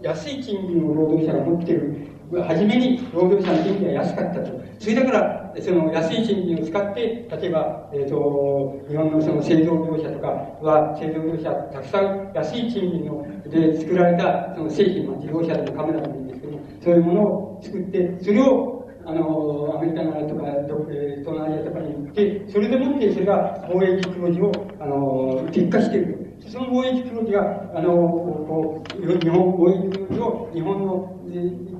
[0.02, 4.60] 安い賃金を労働者が持っている初めに労働者の賃金が安かったと。
[4.78, 10.28] それだから、その安い賃金を使って、例えば、えっ、ー、と、日本のその製造業者とか
[10.62, 18.72] は、製造業者、たくさん安い賃金ので作られたその製品、まあ、自動車でもカメラでもいいんですけど、そういうものを作って、それを
[19.04, 20.86] あの、アメリカとか、東
[21.26, 26.21] 南アジアとかに行って、それでもってそれが貿易黒字を、あの、結果している。
[26.48, 31.08] その貿易黒字が、あの、こう、日本、貿易黒字を日本の、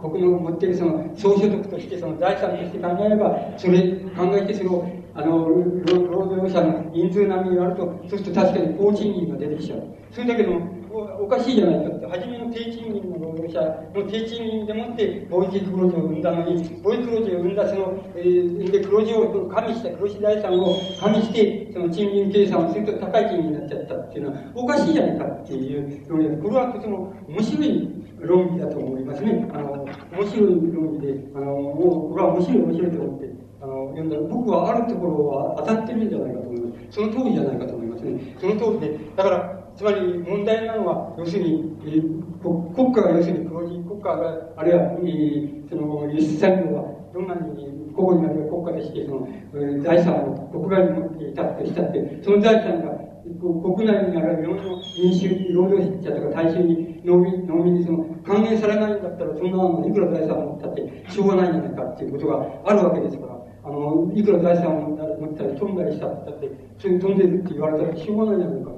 [0.01, 3.83] 国の持っているその総所得として、その財産として考えれば、それ、
[4.17, 4.85] 考えてそれを、
[5.15, 9.83] あの、労働者の人数並みがあると、そうすると確かに高賃金が出てきちゃう。
[10.11, 13.61] それだけども、おかしいじゃないかって、初めの低賃金の労働者
[13.95, 29.49] の低賃金でもって貿易黒字を生んだのに、貿易黒字を生んだその、えー、で黒字を加味した、黒字財産を加味して、その賃金計算をすると高い賃金になっちゃったっていうのは、おかしいじゃないかっていう論理、これはとても面白い論理だと思いますね。
[29.53, 33.31] あの、面白い論理で、あの、もう、これは面白い面白いと思って、
[33.61, 36.87] あの、読んだら、僕はあるところは当たってるんじゃないかと思います。
[36.91, 38.37] その通りじゃないかと思いますね。
[38.39, 53.03] その通りで、だから、つまり問題なのは、要するに、えー、国家が要するに黒字国家が、あるいは、えー、その輸出産業は、どんなに個々になる国家でして、その、えー、財産を国外に持っていたとしたって、その財産が
[53.41, 68.71] 国内にある日本の民衆、労働者とか大衆に、農民、農民にその、還元されないんだったら、そんなのいくら財産を持ったって、しょうがないんじゃないかっていうことがあるわけですから、あの、いくら財産を持ったり、飛んだりしたって、そういう飛んでるって言われたらしょうがないじゃないか、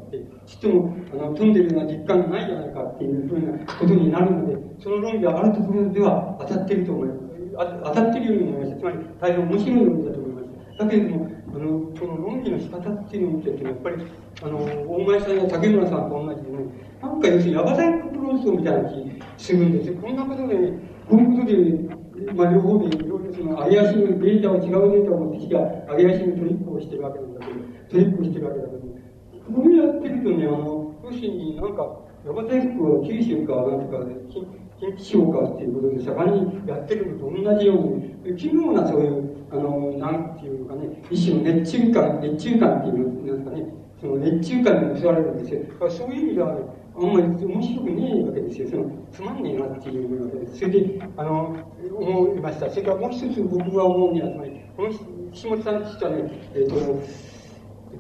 [0.46, 7.20] ちっとも、あの、飛んでるような実感がないじゃないかっていうふうなことになるので、その論理はあるところでは当たってると思います。
[7.84, 8.80] 当たってるように思います。
[8.80, 10.78] つまり、大変面白い論理だと思います。
[10.78, 13.96] だけれども、あの、その論理の仕方っていうのを見てて、やっぱり、
[14.42, 16.64] あの、大前さんや竹村さんと同じでね、
[17.00, 19.94] なんか要するに、ヤバザイク論争みたいな気するんですよ。
[20.00, 20.56] こんなことで、
[21.08, 25.58] こういうことで、まあ、両方でいろいろその、上げ足のデータを違うデータを持ってきた
[25.94, 28.73] 上げ足のトリックをしてるわけなんだけど、トリックをしてるわけだ
[29.54, 34.14] けど、これやってるとね、あの、要するになんか、ヤバザイクは九州か、なんとかで、
[34.80, 43.66] 近畿地方かっていうことで盛んにやってるのと同じように、奇妙なそういう、あの、なんていうのかね、一種の熱中感、熱中感っていうのなんかね、
[44.00, 45.90] その熱中感に襲われるんですよ。
[45.90, 46.60] そういう意味では、ね、
[46.96, 48.68] あんまり面白くねえわけですよ。
[48.68, 50.58] その、つまんねえなっていうわけです。
[50.58, 51.56] それで、あの、
[51.94, 52.70] 思いました。
[52.70, 54.90] それからもう一つ僕が思うには、つまり、この
[55.32, 57.02] 岸本さんとしてはね、えっ、ー、と、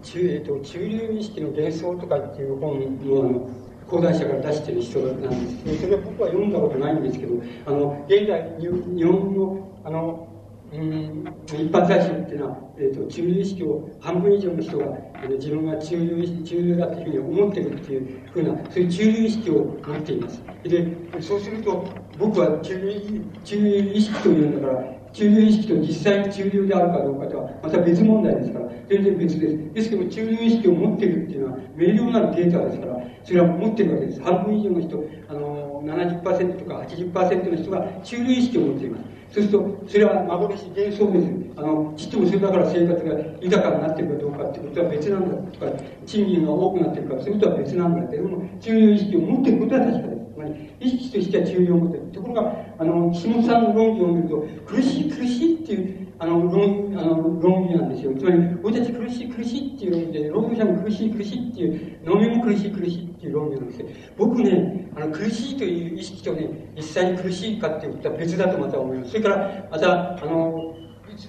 [0.04, 3.48] 中、えっ、と、中流意識の幻想とかっていう本の、あの、
[3.88, 7.34] 講談社から出してる人なんですけどそれは僕は読んだことないんですけど、
[7.66, 10.28] あの、現在、日本の、あの、
[10.72, 14.86] うん、一般大衆っていうのは、えーと、中流意識を半分以上の人が、
[15.22, 19.54] えー、自分が中流中流だというふうに思ってるっていうふうなそういう中流意識を
[19.86, 20.42] 持っています。
[20.64, 21.84] でそうすると
[22.18, 22.74] 僕は中
[23.44, 41.26] 中流意識というんだから中流意識と実際に中流であるかどうかとはまた別問題ですから全然別ですですけども中流意識を持っているっていうのは明瞭なるデータですからそれは持っているわけです半分以上の人あの70%とか80%の人が中流意識を持っていますそうすると、それは幻幻想です。
[41.56, 45.72] あの、ちっともそれだから生活が豊かになっているかどうかってことは別なんだとか、
[46.06, 50.23] 賃金が多くなっているか、そういうことは別なんだけども、中流意識を持っていることは確かです。
[50.38, 52.06] まり、意識としては中流を持っている。
[52.12, 58.14] ところが、あの、岸本さんの論議を見ると、苦しい苦しいっていう、あの、論、あの、論議なんですよ。
[58.16, 63.88] つまり、俺たち苦しい苦しいっていう論議で、労働者も苦しい苦しいっていう、飲みも苦しい苦しいっていう論議なんですよ。
[64.16, 69.10] 僕ね、あの、苦しいという意識とね、実際に苦しいかっていうことは別だとまた思います。
[69.10, 70.74] それから、また、あの、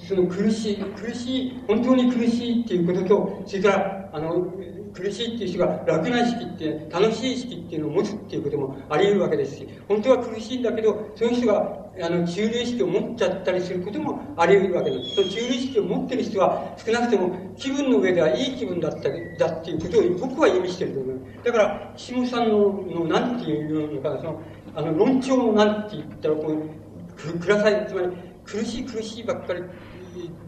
[0.07, 4.53] その苦しい、苦しい、本当に苦しいっていうことと、それから、あの、
[4.95, 15.15] 苦しいっていう人が楽な意識って、楽しい意識っていうのを持つっていうこともあり得るわけですし、本当は苦しいんだけど、そういう人が、あの、中流意識を持っちゃったりすることもあり得るわけです。
[15.15, 21.43] その中流意識を持ってる人は、少なくとも気分の上ではいい気分だった、だっていうことを僕は意味してると思います。
[21.43, 24.41] だから、岸本さんの、の、なんていうのかな、その、
[24.75, 28.07] あの、論調のなんて言ったら、こう、く、ください、つまり、
[28.45, 29.63] 苦しい苦しいばっかり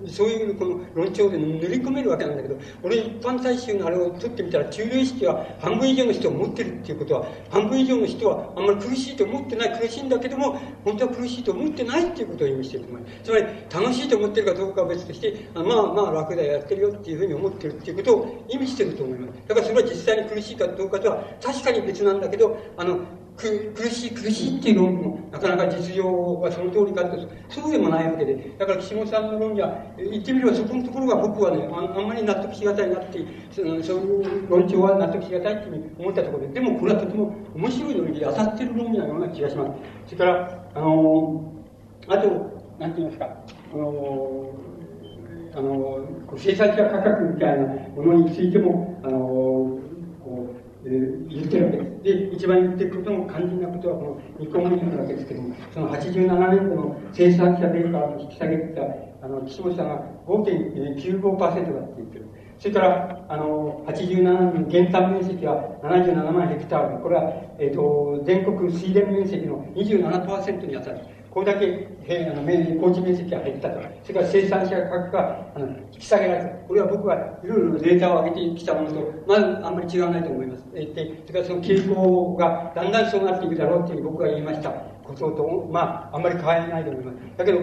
[0.08, 12.86] そういうこの論調で塗り込めるわけなんだけど、俺一般大衆のあれを取ってみたら、中流意識は半分以上の人を持ってるっていうことは、半分以上の人はあんまり苦しいと思ってない、苦しいんだけども、本当は苦しいと思ってないっていうことを意味してる
[13.24, 19.48] つまり、楽しいと思ってるかどうかは別として、あまあまあ楽だ、やってるよっていうふうに思ってるっていうことを意味してると思います。
[19.48, 23.00] だからそれは実際に苦しいかどうかとは確かに別なんだけど、あの、
[23.38, 28.56] 苦しい苦しいっていう論もなかなか実情はその通りかってそうでもないわけで。
[28.58, 33.20] だから岸本さんの論理は言ってみればそこのところが僕はねああんまり納得しがたいなって
[33.52, 36.54] そのそういう論調は納得しがたいって思ったところで。
[36.54, 39.72] でもこれはとても面白い論理で当たってる論理なような気がします。
[40.08, 41.54] それからあの
[42.08, 42.28] あと
[42.80, 43.30] なんて言いますか。
[43.74, 44.52] あの
[45.56, 49.77] あの生産者価格みたいなものについてもあの、
[50.88, 52.04] 言ってるわけです。
[52.04, 58.82] で、一番言ってることも肝心なことは、この日本語になわけですけども、その87年度の生産者ベーカーを引き下げた、
[59.22, 62.26] あの、岸本さんが5.95%だって言ってる。
[62.60, 67.04] それから、あの、87年の減反面積は77万ヘクタール。
[67.04, 71.17] これは、えっ、ー、と、全国水田面積の27%に当たる。
[71.38, 73.80] これだけ、えあの、工事面積が減ったと。
[74.02, 76.50] それから生産者価格が、あの、引き下げられた。
[76.68, 80.66] これは僕はいろいろデータを上げてきたものと、まずあんまり違わないと思います。
[80.74, 87.18] えで、それからその傾向がだんだんそうなっていくだろうっていう僕が言いましたことと、まあ、あんまり変わらないと思います。
[87.38, 87.60] だけど、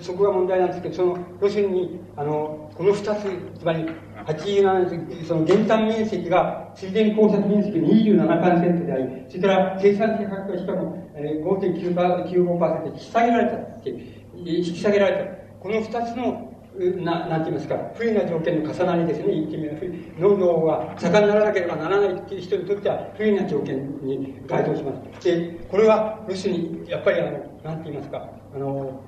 [0.00, 3.28] そこが問題なんですけど、その、要するに、あの、この二つ、
[3.58, 3.84] つまり、
[4.24, 13.90] 87その減反面積が、水田工作面積の27%であり、それから生産性価格がしかも、5.95%引き下げられたって、
[14.34, 15.40] 引き下げられた。
[15.60, 19.78] この二つのななんて言いますか、不利な条件の重なりですね、言ってみれば、
[20.18, 25.24] 農業が盛んにならなければならないっていう人にとっては、不利な条件に該当します。
[25.24, 27.30] で、これは、要するに、やっぱりあの、
[27.64, 29.00] なんて言いますか、あの、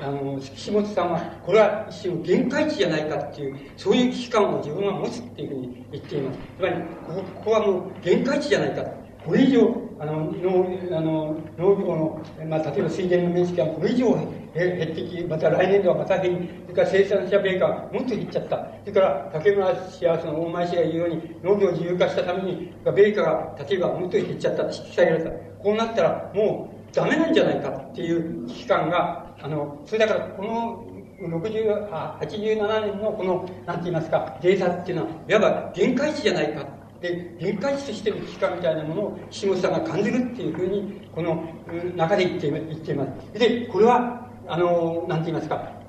[0.00, 6.38] あの、岸本さんは、これは一種の限界値じゃないかっていう、そういう危機感を自分は持つっていうふうに言っています。
[6.56, 6.74] つまり、
[7.06, 9.01] こここはもう限界値じゃないか。
[9.24, 14.14] これ以上、あの、農あの農業の、まあ、例えば水田の面積がこれ以上
[14.54, 18.66] 減ってき、また来年度はまた減り、それから生産者米価がもっと減っちゃった。
[18.80, 25.30] それから竹村氏やその大前氏が言うように、農業を自由化したために、米価が例えばもっと減っちゃった、引き下げられた。
[25.30, 30.84] こうなったらもうダメなんじゃないかっていう危機感が、あの、それだからこの
[31.20, 36.81] 60あ87年のこの、なんて言いますか、データっていうのは、いわば限界値じゃないか。
[37.02, 41.64] で、限界値としての危機感みたいなものを岸本さんが感じるっていうふうに、この
[41.96, 43.38] 中で言って言っています。
[43.38, 45.82] で、これは、あの、なんて言いますか、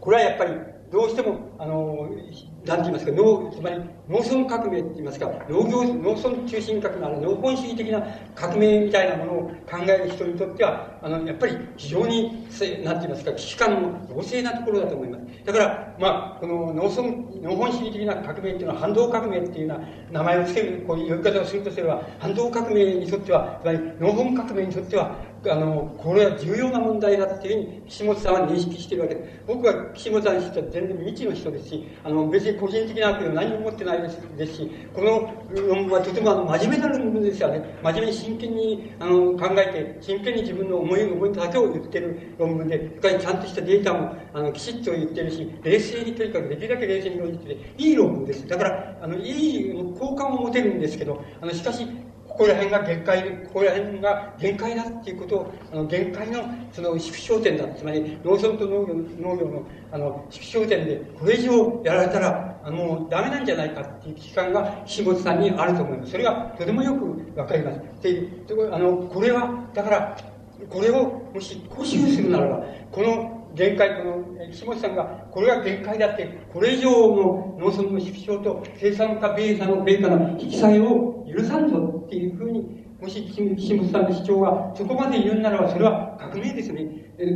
[0.00, 0.52] これはやっぱり、
[0.90, 2.08] どうしても、あの、
[2.64, 3.76] なんて言いますか、農、つまり
[4.08, 8.02] 農村革命って言いますか、農業、農村中心革命、あの農本主義的な
[8.34, 12.46] 革命みたいなものを考える人にとっては、あの、やっぱり非常に、
[12.84, 15.24] なんて言いますか、危機感の旺盛なところだと思います。
[15.46, 17.02] だから、まあ、この農村、
[17.40, 25.16] 農本主義的な革命っていうのは反動革命っていうような名前を付ける、こういう呼び方をするとすれば、反動革命にとっては、つまり農本革命にとっては、
[25.48, 29.42] あの、これは重要な問題だっていうふうに、岸本さんは認識してるわけです。
[29.46, 37.78] 僕は岸本さんにしては全然未知の人ですし、あの、別に個人的な悪意は何も持ってないですですし、この論文はとてもあの、真面目な論文ですよね。
[37.82, 48.46] 真面目に真剣に、あの、考えて、真剣に自分の思いを、思いだけを言ってる論文で、他にちゃんとしたデータも、あの、きちっと言ってるし、冷静にとにかくできるだけ冷静に論じてて、いい論文です。
[48.46, 51.86] だから、あの、いい好感を持てるんですけど、あの、しかし、
[52.30, 57.66] ここら辺が限界、ここら辺が限界だっていうことを、あの、限界の、その、縮小点だ。
[57.74, 66.12] つまり、農村と農業農業の、あの、縮小点で、これ以上やられたら、あの、もうダメなんじゃないかっていう危機感が、岸本さんにあると思います。
[66.12, 67.80] それが、とてもよくわかります。
[68.02, 68.28] で、
[68.72, 70.16] あの、これは、だから、
[70.68, 86.86] これを、もし、固執するならば、この、限界、この、岸本さんが、これが限界だって、これ以上の農村の縮小と生産化、米価の、米価の引き下げを許さんぞっていうふうに、もし岸本さんの主張がそこまで言うならば、それは革命ですね。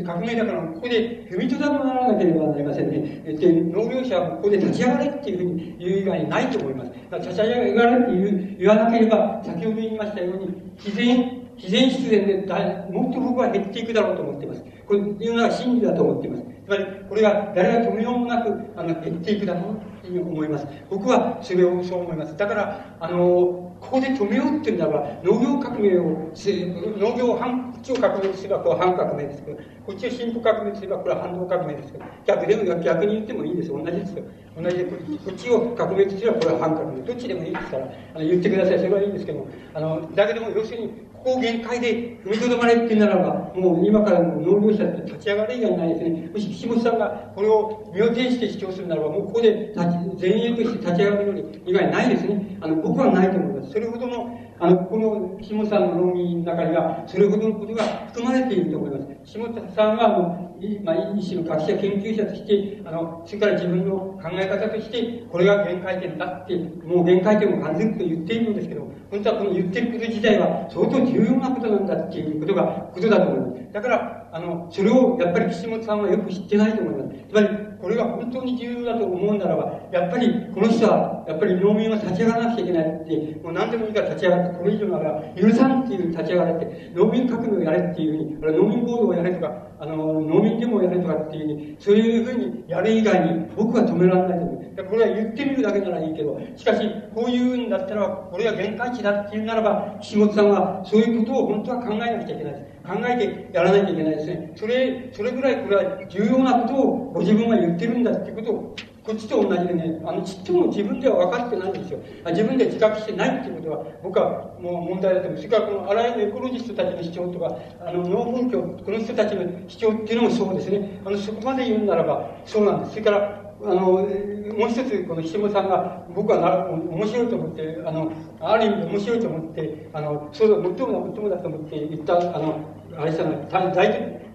[0.05, 3.23] 革命だから、ここで踏みとどまらなければなりませんね。
[3.25, 6.93] で、農業者はここで立ち上がれっていうふうに言う以外にないと思います。
[7.13, 14.65] 立ち上がれって言言わなければ、先ほど言いましたように、自然、自然必然でだもっと僕は減っていくだろうと思っています。
[14.87, 16.45] これいうのが真理だと思っています。
[16.45, 20.67] つまり、これが誰が止めようもなく、あの、減っていくだろうというふうに思います。
[20.89, 22.37] 僕はそれをそう思います。
[22.37, 33.69] だから、あの、ここで止めようっていうんだら農業革命を、農業反、こっちを革命すればこれは反革命ですけど、こっちを進歩革命すればこれは反動革命ですけど、逆でも逆に言ってもいいです。
[33.69, 34.25] 同じですよ。
[34.57, 34.97] 同じで、こ
[35.31, 37.03] っちを革命とすればこれは反革命。
[37.03, 38.79] どっちでもいいですから、あの言ってください。
[38.79, 40.93] それはいいんですけども、あの、だけども要するに、
[41.25, 46.29] ここ限界で踏みとどまれっていうならば、もう今からの農業者って立ち上がれ以外ないですね。
[46.29, 52.59] もし岸本さんがこれを身を挺して主張するならば、もうここで立ち前衛として立ち上がるより以外ないですね。
[52.61, 53.73] あの、僕はないと思います。
[53.73, 59.07] それほどの、あの、この岸本さんの論議の中には、それほどのことが含まれていると思います。
[59.25, 60.45] 岸本さんは、あの、
[60.85, 73.73] まあ、医師の学者研究者として、あの、それから自分の考え方として、これが限界点だって、もう限界点を感じると言っているのですけど、本当はこの言ってること自体は相当重要なことなんだっていうことが、ことだと思います。
[73.73, 77.25] だから、あの、それをやっぱり岸本さんはよく知ってないと思います。
[77.29, 77.49] つまり、
[77.85, 94.85] これが本当に重要だと思うならば、やっぱりこの人は、やっぱり農民は立ち上がらなくちゃいけないって、もう何でもいいから立ち上がって、これ以上なら許さんっていう立ち上がれって、農民革命をやれっていうふうに、農民行動をやれとか、あの、農民デモをやれとかっていうふうに、そういうふうにやる以外に僕は止められないと思う。
[94.89, 102.74] これは言ってみるだけならいいけど、しかし、こういうんだったら、これが限界値だっていうならば、岸本さんはそういうことを本当は考えなくちゃいけないです。
[102.87, 104.53] 考えてやらなきゃいけないですね。
[104.57, 111.99] それ、それぐらいこれは重要なことをご自分は言ってるんだっていうことを、こっちと同じでね、あの、ちっとも自分では分かってないんですよ。
[112.27, 115.39] 自分で自覚してないっていうことは、僕はもう問題だと思う。
[115.39, 121.01] それからこのあらゆるエコロジストたちの主張とか、あの、農文教、この人たちの主張っていうのもそうですね。
[121.07, 122.91] あの、そこまで言うならば、そうなんです。
[122.93, 133.73] それから、あの、もう一つ、この岸本さんが、僕はな、面白いと思って、あの、ある意味で面白いと思って、あの、そうだ、最もだ最もだと思って言った、あの、あれさん、大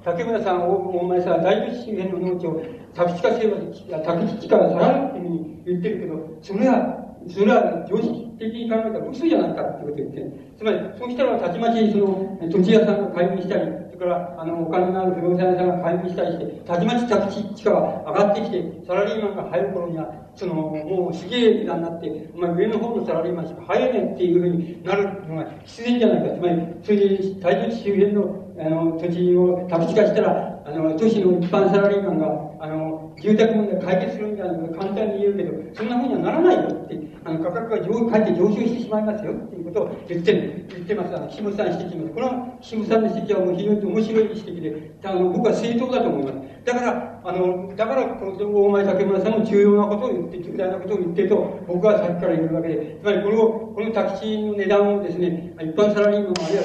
[0.03, 2.61] 竹村さん、大前さ、大都市周辺の農地を
[2.93, 10.23] 宅地化すれば、宅地地から下がるっていうふうに言ってるけど、それは、それは常識的に考えたら嘘じゃないかってこと言って。
[10.57, 24.29] つまり、そうしたらたちまちその土地屋さんが開運したり、それからあのお金のある不動産屋さんが開運したりして、たちまち宅地地価が上がってきて、サラリーマンが入る頃には、そのもうすげえ値段になって、お前上の方のサラリーマンしか入れねえってい。
[24.37, 26.35] うふうになるのが必然じゃないか。
[26.35, 32.27] つまり、それで大都市周辺のあの土地を宅地化したら、あの都市の一般サラリーマンが、
[32.59, 41.15] あの住宅問題解決するんじゃないか簡単に言うけど、そんなふうにはならないよって、あの価格が上かえって上昇してしまいますよっていうことを言ってる、言ってます。
[41.15, 42.13] あの、岸本さん指摘ます。
[42.13, 46.49] この岸本さんの指摘はもう非常に面白い指摘で、あの僕は正当だと思います。
[46.65, 56.63] だから、あの、だから、この大前竹村さんも重要なことを言って、重大なことを言ってると、僕はさっきから言うわけで、つまりこれを、このタクシーの値段をですね、一般サラリーマン、あるいは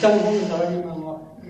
[0.00, 1.05] 下の方のサラリーマン、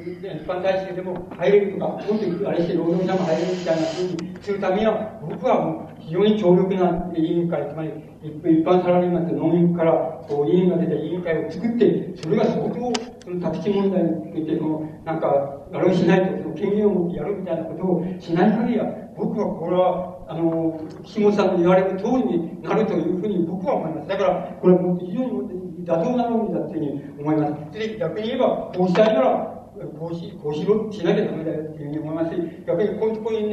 [0.07, 7.91] 一般大衆でも入れるとか、もっとあれして労働者も入れるみたいなふうにするためには、僕はもう非常に強力な委員会、つまり
[8.23, 9.93] 一般サラリーマンと農民から
[10.29, 12.93] こう委員が出た委員会を作って、それが相当、
[13.25, 18.87] その宅地問題について、その、なんか、あれをしないと、その権限を持ってやるみたいなことをしない限りは、
[19.17, 24.09] 僕はこれは、あの、岸本さんの言われる通りになるというふうに僕は思います。
[24.09, 27.79] だから、これは非常に妥当な論理だというふうに思います。
[27.79, 29.56] で、逆に言えば、こうしたいなら、
[29.99, 33.49] こうし、こうしろ、しなきゃダメだよっていうふうに思いますし、逆にこういうところに、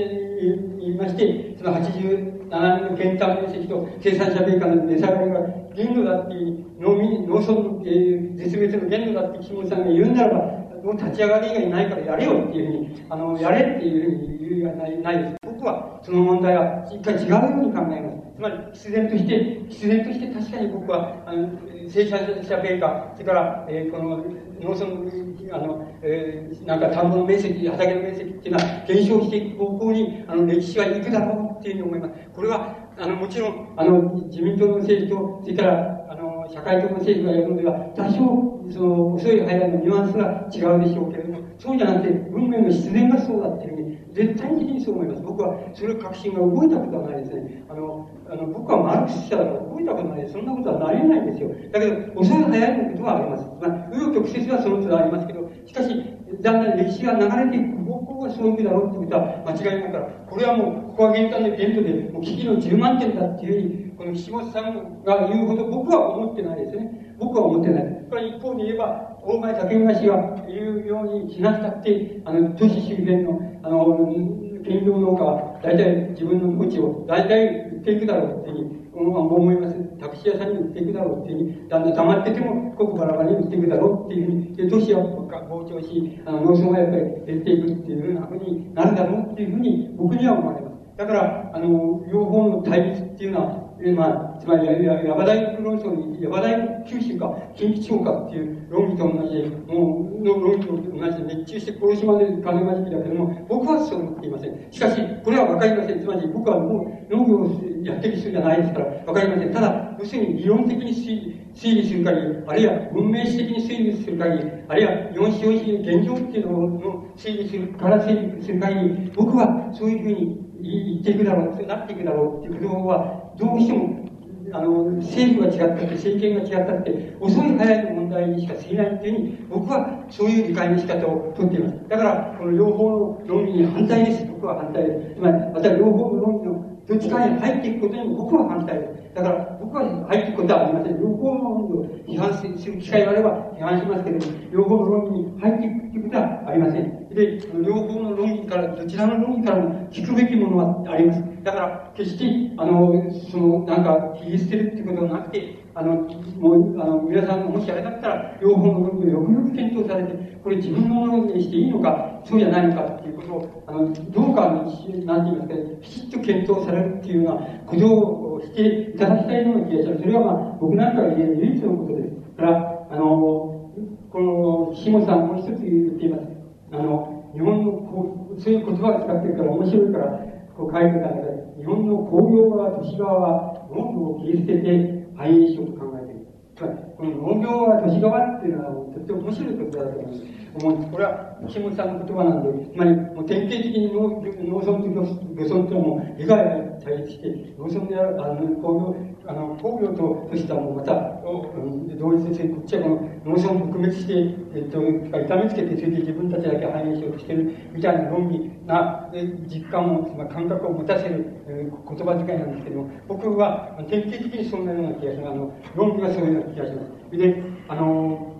[0.83, 5.39] 言いまして、その87年の検体面積と生産者米価の値下がりが
[5.75, 15.35] 限度だっていう、農民、農村の、えー、絶滅の限度だって岸本さんが言うならば、もう立ち上がりがいないからやれよっていうふうに、あの、やれっていうふうに言うようないないです。
[15.45, 18.22] 僕はその問題は一回違うように考えます。
[18.35, 21.49] つまり、必然として、必然として確かに僕は、あの、
[21.87, 24.25] 生産者米価、それから、えー、この、
[24.59, 32.13] 農村、あの、えー、なんか田んぼの面積、畑の面積っていうのは減少していく方向に、あの、歴史は行くだろうっていうふうに思います。
[32.33, 45.21] これは、あの、もちろん、あの、自民党の政治と、それから、あの、社会党の政治がやるのでは、多少、その、遅い早いのニュアンスが違うでしょうけれども、そうじゃなくて、運命の必然がそうだっていうふうに、絶対的にそう思います。
[45.21, 47.63] 僕は、それ確信が動いたことはないですね。
[47.67, 50.27] あの、あの僕はマルクス者だから動いたことない。
[50.27, 51.53] そんなことはなりないんですよ。
[51.71, 53.45] だけど、遅い早いことはあります。
[53.61, 55.93] まあ、紆余曲折はその都度ありますけど、しかし、
[56.41, 67.15] だんだん歴史が流れていく方向がそういうだろうってことは間違いないから、これはもう、ここは玄関の原トで、もう危機の10万点だっていうふうに、この岸本さんが言うほど僕は思ってないですね。
[67.19, 68.05] 僕は思ってない。
[68.09, 74.33] これ一方で言えば、大前竹村氏が言うようにしなくたって、あの、都市周辺の、あの、
[74.65, 79.75] 兼業農家は、大体自分の土地を、大体っていくだろうっていうふうに、思います。
[79.99, 90.77] タクシー屋さんに売っていくだろうっていうふうに、だんだん黙ってても、ここバラバラに売っていくだろうっていうふうに、で、都市は膨張し、あの、農村はやっぱり減っていくっていうふうなふうになるだろうっていうふうに、僕には思われます。
[90.95, 104.67] だから、あの、両方の対立っていうのは、まあ、つまり、ヤバ大学論争に、ヤバ大学九州か、近畿地方かっていう論議と同じ、もう、の論議と同じで、熱中して殺しまで金が時期だけども、僕はそう思っていません。
[104.71, 105.99] しかし、これはわかりません。
[105.99, 109.53] つまり、僕はもう農業をやってる人じゃないですから、わかりません。
[109.53, 124.03] ただ、要するに理論的に推理推理する限り、あるいは文明史的に推理する限り、あるいは四子四子現状っていうのを推理するから推理する限り、僕はそういうふうに言っていくだろう、そうなっていくだろうっていうことは、どうしても、
[124.51, 131.75] あの、政府が違ったって、政権が違ったって、遅い早いの問題にしか過ぎないっていうふうに、僕はそういう理解の仕方をとっています。
[131.89, 134.25] だから、この両方の論議に反対です。
[134.25, 135.15] 僕は反対です。
[135.15, 139.15] つまり、また両方の論議のどっちかに入っていくことにも僕は反対です。
[139.15, 140.99] だから、僕は入っていくことはありません。
[140.99, 147.09] 両方の論議を批判する機会があれば批判しますけれども、両方の論理に入っていくということはありません。
[147.09, 151.23] で、両方の論理から、どちらの論理からも聞くべきものはあります。
[151.43, 155.95] だから、決して、あの、その、なんか、切り捨てるっていうことはなくて、あの、
[156.39, 170.01] もう、あの、皆さんもしあれだったら、両方の論議をよくよく検討されて、これ自分のものにしていいのか、そうじゃないのかっていうことを、あの、どうか、なんて言いますか、きちっと検討されるっていうようなことをしていただきたいような気がします。
[170.01, 172.13] それはまあ、僕なんかが言える唯一のことです。
[172.37, 173.71] から、あの、
[174.11, 176.23] この、岸本さんもう一つ言っています。
[176.71, 180.19] あの、日本のこう、そういう言葉を使ってるから面白いから、
[180.55, 184.92] こう書いてたんだけど、日本の工業は都市側は農業を切り捨てて
[185.23, 186.25] 繁栄しようと考えてみる。
[186.55, 190.42] つまり、この農業は都市側っていうのはとっても面白い言葉だと思います。
[190.59, 190.91] 思うんです。
[190.91, 196.43] これは岸本さんの言葉なんで、つまり、もう典型的に農農村と漁村というのも理解が
[196.83, 204.13] 対立して、農村である、あの、工業、あの、工業と都市とはもうまた、同一性、こっちはこの農村を撲滅して、
[204.55, 209.09] えっと、痛めつけて、それで自分たちだけ繁栄しようとしてる、みたいな論理な、
[209.47, 215.31] 実感を、まあ、感覚を持たせる、えー、言葉遣いなんですけども、僕は典型的にそんなような気がします。
[215.31, 217.17] あの、論理はそういうような気がします。
[217.17, 218.32] で、あの、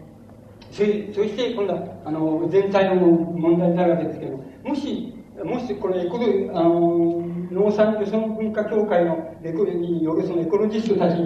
[0.74, 0.78] そ
[1.14, 6.26] そして今度は、あの、全体の問題になるわけですけども、し、もしこれエコロ、
[6.58, 11.18] あの、農産漁村文化協会のエコによるそのエコロジストたち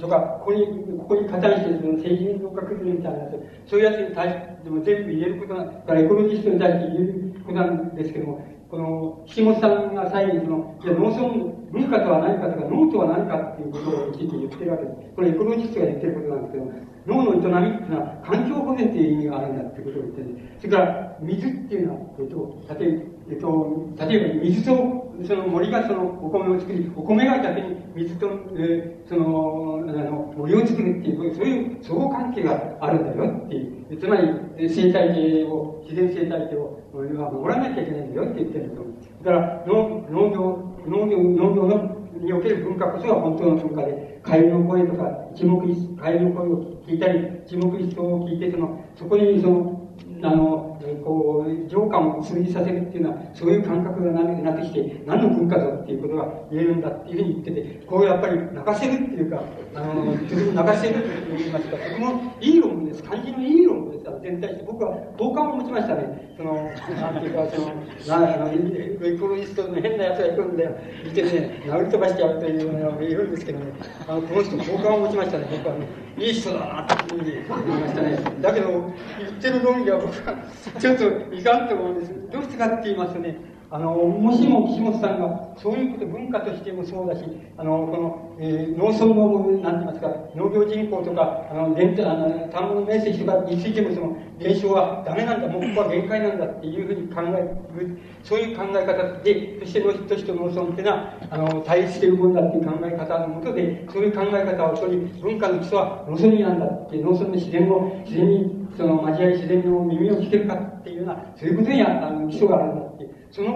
[0.00, 0.66] とか、ここに、
[0.98, 14.96] ここに加担してその政治の学みたいなやつ、そういうやつに対しても全部言えることな、だからエコロジストに対して言えることなんですけども、この、岸本さんが最後にその、じゃ農村文化とは何かとか、農とは何かっていうことをついて言ってるわけです。
[15.14, 16.72] これエコロジストが言ってることなんですけども、
[17.08, 20.28] 脳の営みっていうのは環境保全っていう意味があるんだってことを言ってる
[20.60, 33.98] それから水っていうのは、えっと、例ええっと、例えば水とその森がそのお米を作り、お米が逆に水と、えー、その、あの、森を作るっていう、そういう相互関係があるんだよっていう。
[33.98, 34.28] つまり、
[34.68, 38.84] 生態系を、自然生態系を守らなきゃいけないんだよって言ってると。
[39.24, 49.88] だから、農農業、農業、農業のにおける文化こそが本当の文化で、カエルの声とか、一目一、カエルの声を聞いたり、一目一層を聞いて、その、そこにその、
[50.22, 59.42] あの、こう、情感を通じさせるっていうのは、そういう感覚がなってきて、何の文化ぞっていうことが言えるんだっていうふうに言ってて、こうやっぱり泣かせるっていうか、
[59.74, 63.02] あの、泣かせるって言いますか、とてもいい論文です。
[63.02, 63.98] 漢字のいい論文です。
[63.98, 66.34] したら全体して、僕は好感を持ちましたね。
[66.36, 67.74] その、なんていうか、その、
[68.06, 70.76] なあの、エコロジストの変な奴がいるんだよ。
[71.06, 73.72] いてね、殴り飛ばしてやるというのがいるんですけどね、
[74.06, 75.46] あの、この人好感を持ちましたね。
[75.50, 75.86] 僕はね、
[76.18, 78.18] いい人だなっていうふうに言いましたね。
[78.40, 80.36] だけど、言ってる論理は僕は、
[80.80, 82.12] ちょっといかんと思うんです。
[82.30, 83.38] どうしてかって言いますとね、
[83.70, 87.24] あの、もしも岸本さんが、そういうこと、文化としてもそうだし、
[87.58, 97.42] あの、この、えー、農村の、なんて言いますか、農業人口とか、あの、伝あの、田んぼの面積とかについても、その、減少はダメなんだ、もうここは限界なんだっていうふうに考え
[97.78, 113.10] る、そういう考え方で、そして都市と農村っていうのは、あの、対立しているものだっていう考え方のもとで、そういう考え方を、そういう文化の基礎は農村にあるんだって、農村の自然を、自然に、その、交わり自然の耳を聞けるかっていうような、そういうことにあの基礎があるんだって。
[113.32, 113.48] その、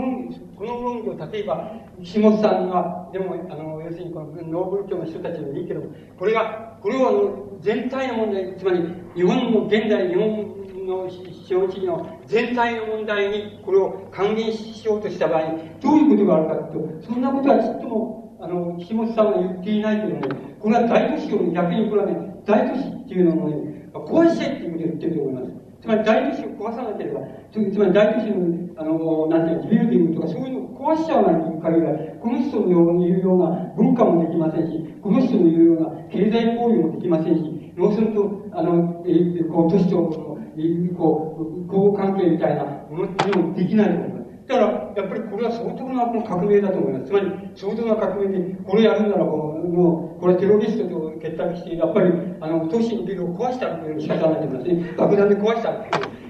[0.57, 5.83] この論議を例えば、岸本さんが、でも、あの、要するにこの農仏教の人たちでもいいけど、
[6.18, 8.83] これが、これをあの、全体の問題、つまり、
[9.15, 15.42] 日本の現代、日本の資本主義の全体の問題に、これを還元しようとした場合、
[15.81, 20.23] どういうことがあるかというと、そんなことはちっとも、あの、岸本さんは言っていないけども、
[20.59, 25.62] これは大都市を逆にこれはね、大都市っていうのをね、壊しちゃえっていうことを言ってると思います。
[25.83, 44.11] つまり大都市を壊さなければ、つまり大都市の、あの、なんていうの、ビルディングとかそういうのを壊しちゃわない限りは、この人の言うような文化もできませんし、この人の言うような経済行為もできませんし、農村と、あの、えこう、都市との、えこう、交互関係みたいなものっていうのもできないと思います。
[44.47, 47.07] だから、やっぱりこれは相当な革命だと思います。
[47.07, 54.95] つまり、相当な革命で、これやるならもう、これテロリストと結託して、やっぱり、あの、都市のビルを壊したらより仕方ないと思いますね。
[54.97, 55.87] 爆弾で壊したら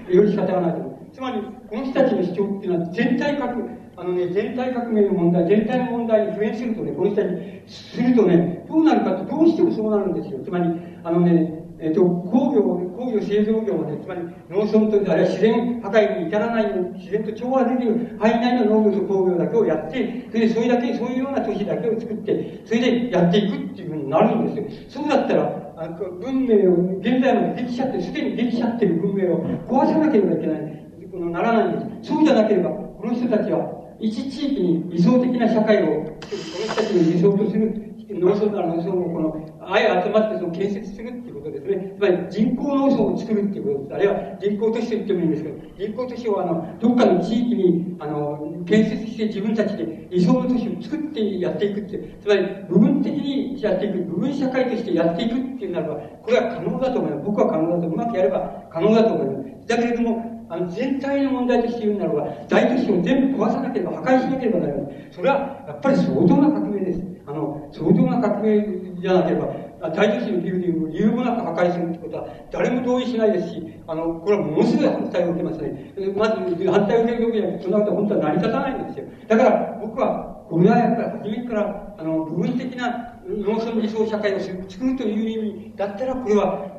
[0.09, 1.11] より仕方がないと思います。
[1.13, 3.63] つまり、この人たちの主張っていうのは、全体革命、
[3.95, 7.35] あのね、全体革命の問題、全体の問題に普遍するとね、この人たち
[7.67, 10.39] するとね、どうなるかってどうしてもそうなるんですよ。
[10.43, 10.65] つまり、
[11.03, 12.61] あのね、えっ、ー、と、工業、
[12.95, 25.03] 工業製造業まで、つまり農村と、あるいは自然破壊に至らない、自然と調和できる範囲内の農業と工業だけをやって、それでそれだけ、そういうような都市だけを作って、それでやっていくっていうふうになるんですよ。
[25.03, 25.87] そうだったら、あ
[26.21, 30.87] 文明を、現在までできちゃって、すでにできちゃってる文明を壊さなければいけない。
[31.11, 32.11] このならないんです。
[32.13, 36.27] そうじゃなければ、この人たちは、一地域に理想的な社会を、この
[36.63, 41.95] 人たちに理想とする農村なら農村をこの、あえ集まってその建設するっていうことですね。
[41.97, 43.93] つまり人工農村を作るっていうことです。
[43.95, 57.23] あるいは人工都市と言ってもいいんですけど、人工都市をあの、どっかの地域に、あの、建設して自分たちで理想の都市を作ってやっていくっていう、つまり部分的にやっていく、部分社会としてやっていくっていうならば、これは可能だと思います。
[57.25, 59.67] 僕は可能だと、うまくやれば可能だと思います。
[59.67, 65.07] だけれども、あの、全体の問題として言うならば、大都市を全部壊さなければ、破壊しなければならない。
[65.09, 67.01] それは、やっぱり相当な革命です。
[67.25, 75.93] あの、相当な革命じゃなければ、大都市のビルディングを理由もなく破壊するってことは、誰も同意しないですし、あの、これはものすごい反対を受けますね。
[76.15, 79.05] まず、反対を受ける時には、そんなことは本当は成り立たないんですよ。
[79.27, 86.77] だから、僕は、これはやっぱり初めから、あの、部分的な農村理想社会を作るという意味だったら、これは、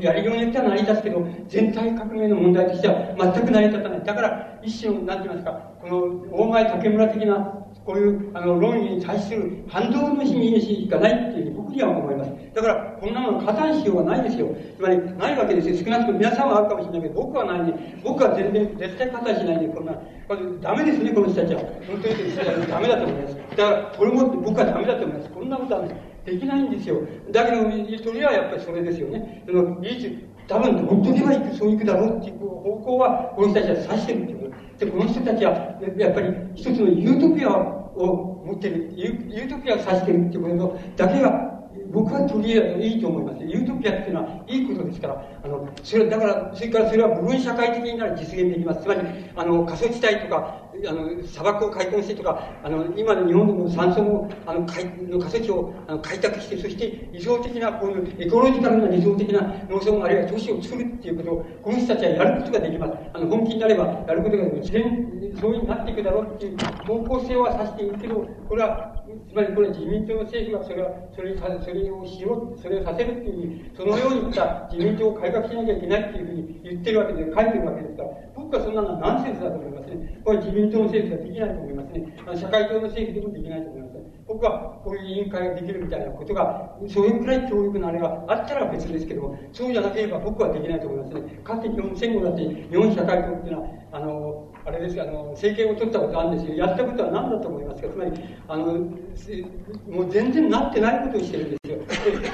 [0.00, 4.04] やりようによっては成り立つけど、全体革命の問題としては全く成り立たない。
[4.04, 6.00] だから、一種の、なんて言いますか、この、
[6.32, 12.32] 大前竹村的なこういうあの論議に対する反動の意識しかないっていうふうに僕には思います。
[12.54, 14.48] だから、こんなもの加担しようがないですよ。
[14.76, 15.76] つまり、ないわけですよ。
[15.76, 19.92] 少なくとも皆さんはあるかもしれないけど、僕はないんで、僕は全然、絶対加担しないんで、こんな、
[20.28, 21.60] これダメですね、この人たちは。
[21.60, 23.36] 本当にダメだと思います。
[23.56, 25.30] だから、これも僕はダメだと思います。
[25.30, 27.02] こんなことは、ね、できないんですよ。
[27.32, 27.56] だけど、
[28.02, 29.44] それはやっぱりそれですよね。
[29.46, 34.54] その、技術、多分、ほっとけばいく、そういくだろうっていう方向は、この人たちは指してるっていうこと。
[34.84, 35.52] で、この人たちは、
[35.96, 41.54] やっぱり一つのユートピアを持ってる、ユートピアを指してるってことだけが
[41.92, 43.44] 僕はとりあえずいいと思います。
[43.44, 48.82] ユートピアっていうのはいいことですから、あの、それ、だから、それからそれは部分社会的になら実現できます。
[48.82, 49.00] つまり、
[49.36, 62.92] あの、過疎地帯とか、あの、砂漠を開墾してとか、あの、今の日本でも山村の、あの、の化石をあの開拓して、そして理想的な、こういうエコロジカルな理想的な農村あるいは都市を作るっていうことを、この人たちはやることができます。
[63.12, 64.72] あの、本気になればやることができます。
[64.72, 66.56] 自然、そういうになっていくだろうっていう
[66.86, 68.93] 方向性は指しているけど、これは、
[69.34, 80.22] つまりこれ自民党の政府がそれは、それそれをしよう、それをさせるっていうふうに、そのように言った自民党を改革しなきゃいけないっていうふうに言ってるわけで、書いてるわけですから、僕はそんなのはナンセンスだと思いますね。
[80.22, 82.14] これ自民党の政府はできないと思いますね。
[82.38, 83.83] 社会党の政府でもできないと思います。
[84.26, 91.40] 僕はこういう委員会ができるみたいなことが、そういうくらい教育のあれがあったら別ですけどもそうじゃなければ僕はできないと思いますね。
[91.44, 96.56] かつて日本戦後だって日本社会党っていうのは、あの、あれですあの、政権を取ったことあるんですよ。
[96.56, 97.88] やったことは何だと思いますか？
[97.88, 98.12] つまり、
[98.48, 101.78] あの、もう全然なってないことをしてるんですよ。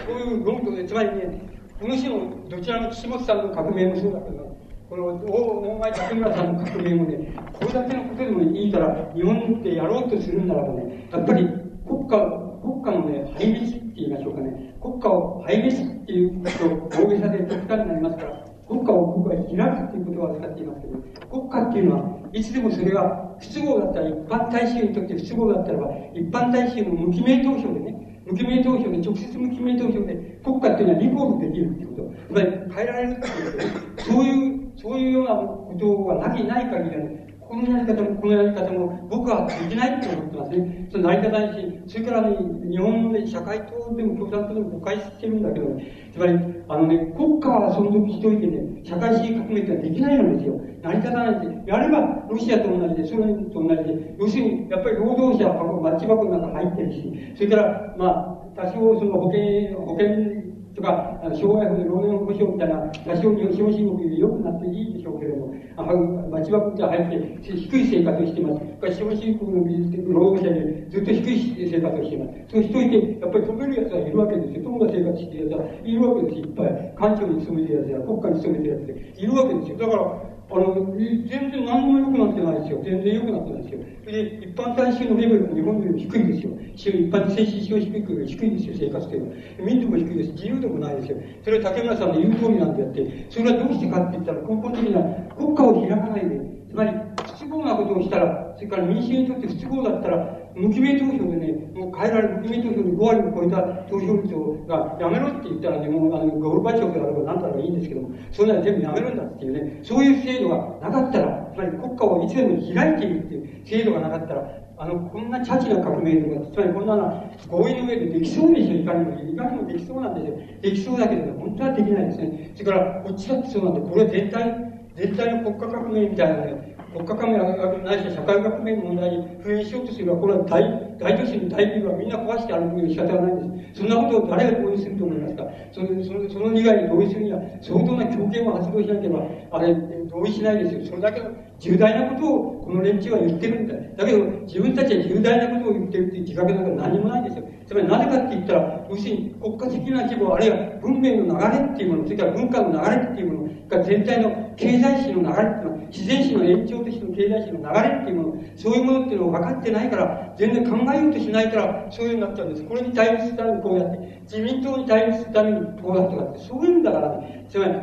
[0.06, 1.42] こういう論拠で、つまりね、
[1.80, 4.56] この人の、どちらの岸本さんの革命もそうだけど、
[4.88, 11.48] この大前竹村さんの革命もね、これだけのことでもいいから、日本でやろうとするならばね、やっぱり
[11.90, 12.16] 国家、
[12.62, 32.10] 国家のね、廃滅って言いましょうかね、国家を廃滅っていうこと大げさで極端になりますから、国家を僕は開くっていうことを扱っていますけど、国家っていうのはいつでもそれが不都合だったら、一般大衆にとって不都合だったらば、一般大衆の無記名投票でね、無記名投票で、直接無記名投票で、国家っていうのはリコールできるっていうこと。
[32.28, 34.04] つまり変えられるっていうこと。
[34.04, 40.88] そういう、そういうようなことがなきない限りはね、このやり方もこのやり方も僕はできないと思ってますね。
[40.92, 42.36] その成り方ないし、それからね、
[42.70, 46.38] 日本のね、社会党でも共産党でも誤解してるんだけど、ね、つまり、
[46.68, 50.60] あのね、国家は存続しておいてね、社会主義革命ってできないのですよ。
[50.80, 51.98] 成り立たないんで、やれば
[52.30, 60.49] ロシアと同じで、ソ連と同じで、要するに、やっぱり労働者はマッチ箱の中入ってるし、それから、まあ、多少その保険、保険
[60.80, 68.96] とか、障害保老年保障みたいな、多少日本資本主義よ良くなっていいでしょうけれども、あ町場が入って低い生活をしてます。
[68.96, 72.32] 資本主義国の技術的労働者でずっと低い生活をしています。
[72.48, 74.62] そうしといて、やっぱり飛べる奴はいるわけですよ。
[74.64, 76.44] 友が生活してる奴はいるわけですよ。
[76.46, 76.94] いっぱい。
[76.96, 79.76] 官庁に勤めてる奴や国家に勤めてる奴でいるわけですよ。
[79.76, 82.80] だから、あの、全然何も良くなってないですよ。
[82.82, 83.80] 全然良くなってないですよ。
[84.04, 86.52] で、一般大衆のレベルも日本よりも低いんですよ。
[86.74, 89.36] 一般精神症低い低いんですよ、生活というのは。
[89.60, 90.32] 民度も低いです。
[90.32, 91.18] 自由でもないですよ。
[91.44, 95.02] それは竹村さんの言う通りなんでやって、それはどうしてかって言ったら根本的には
[95.36, 104.34] 国家を開かないで、つまり不都合なことをしたら、それから民衆にとって不都合だったら、無記名投票でね、もう変えられる無記名投票で5割を超えた投票率
[104.66, 119.30] がやめろって言ったらね、もうあのゴルバチョフであれば何だろういいんですけども、それなら全部やめるんだっていうね、そういう制度がなかったら、つまり国家をいつでも開いているっていう制度がなかったら、あの、こんなチャチな革命とか、つまりこんな合意の上でできそうでしょ、いかにも。
[119.30, 120.38] いかにもできそうなんですよ。
[120.62, 122.52] できそうだけど、本当はできないですね。
[122.54, 133.80] それから、こっちだってそうなんで、これは全体、全体の国家革命みたいなね、国家革命ないし社会革命の問題に封印しようとすれば、これは大、大都市の大企業はみんな壊して歩く仕方がないんです。
[133.80, 135.44] そんなことを誰が同意すると思いますか？
[135.72, 139.74] その、その、その利害に同意するには、相当な強権を発動しなければ、あれ、
[140.10, 140.84] 同意しないですよ。
[140.86, 143.74] それだけの重大なことをこの連中は言ってるんだ。
[143.96, 147.44] だけど、自分たちは重大なことを言ってるっていう自覚なんか何もないんですよ。
[147.66, 162.64] つまりなぜかって言ったら、要するに国家的な規模、あるいは文明の流れっていうもの、それから文化の流れっていうものが全体の経済史の流れっていうのは、自然史の延長としての経済史の流れっていうもの、そういうものっていうのを分かってないから、全然考えようとしないから、そういうふうになっちゃうんです。
[162.64, 167.74] これに対応するためにこうやって、自民党に対応するためにこうやってかって、そういうんだからね、つまり、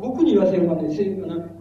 [0.00, 0.88] 僕に言わせればね、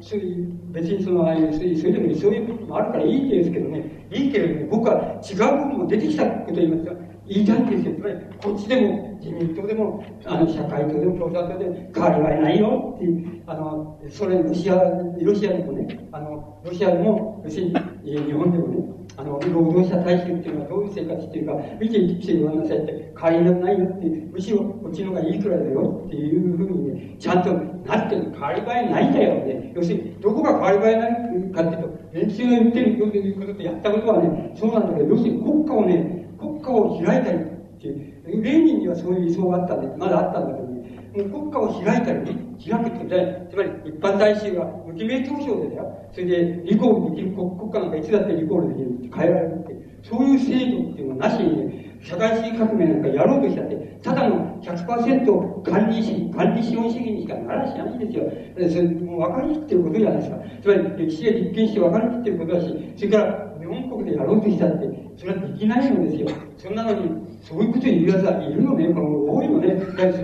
[0.01, 7.95] そういう別にその、ああいう、それでもそういうこともあるからいいんですけどね、いいけれどね、僕は違うことも出てきたことを言いますか言いたいんですよ。
[7.95, 12.93] つまり、こっちでも、自民党でも、あの、社会党でも共産党でも変わりはないよ。
[12.95, 18.77] っていう、あの、それ、ロシア、ロシアでもね、あの、ロシアでも、別に、日本でもね、
[19.17, 29.73] あの、労働者大衆っていうのはどういう生活してるか、見てきてごらんなさいって、変わりなくないよって、むしろこっちの方がいいくらいだよっていうふうにね、ちゃんとなってる変わり映えないんだよね。
[29.75, 37.41] 要するに、どこが変わり映えないかっていうと、連中が言ってるよっていうことってやったことはね、そうなんだけど、要するに国家をね、国家を開いたりっ
[37.81, 58.23] ていう、レーニンにはそういう理想があったんで、まだあったんだけどね、もう国家を開いたりね、開くってことは、つまり一般大衆が無記名投票でだよ、それでリコールできる国国家なんかいつだってリコールできるって変えられるって、そういう制度っていうのはなしにね、社会主義革命なんかやろうとしたって、ただの100%管理し、管理資本主義にしかならしないんですよ。
[58.69, 60.37] それもう分かりきってることじゃないですか。
[60.61, 66.27] つまり歴史で実験して分かりきってることだし、それから日本国でやろうとしたって、それはできないのですよ。
[66.57, 67.11] そんなのに、
[67.41, 69.75] そういうこと言う奴はいるのね、この多いのね。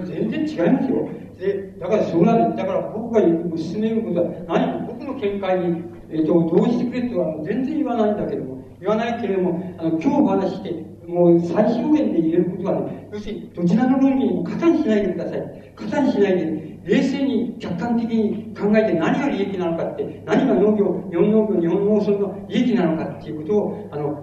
[0.06, 1.10] 全然違いますよ。
[1.38, 3.22] で、だからそうなんだから僕が
[3.58, 15.74] 進めることは、何僕の見解に、えっ、と、同意してくれとは全然言わないんだけども、言わないけれども、あの、今日お話して、もう最小限で言えることはね、要するに、どちらの論理にも加担しないでください。
[15.76, 24.14] 加担しないで、冷静に客観的に考えて何が利益なのかって、何が農業、日本農業、日本農村の利益なのかっていうことを、あの、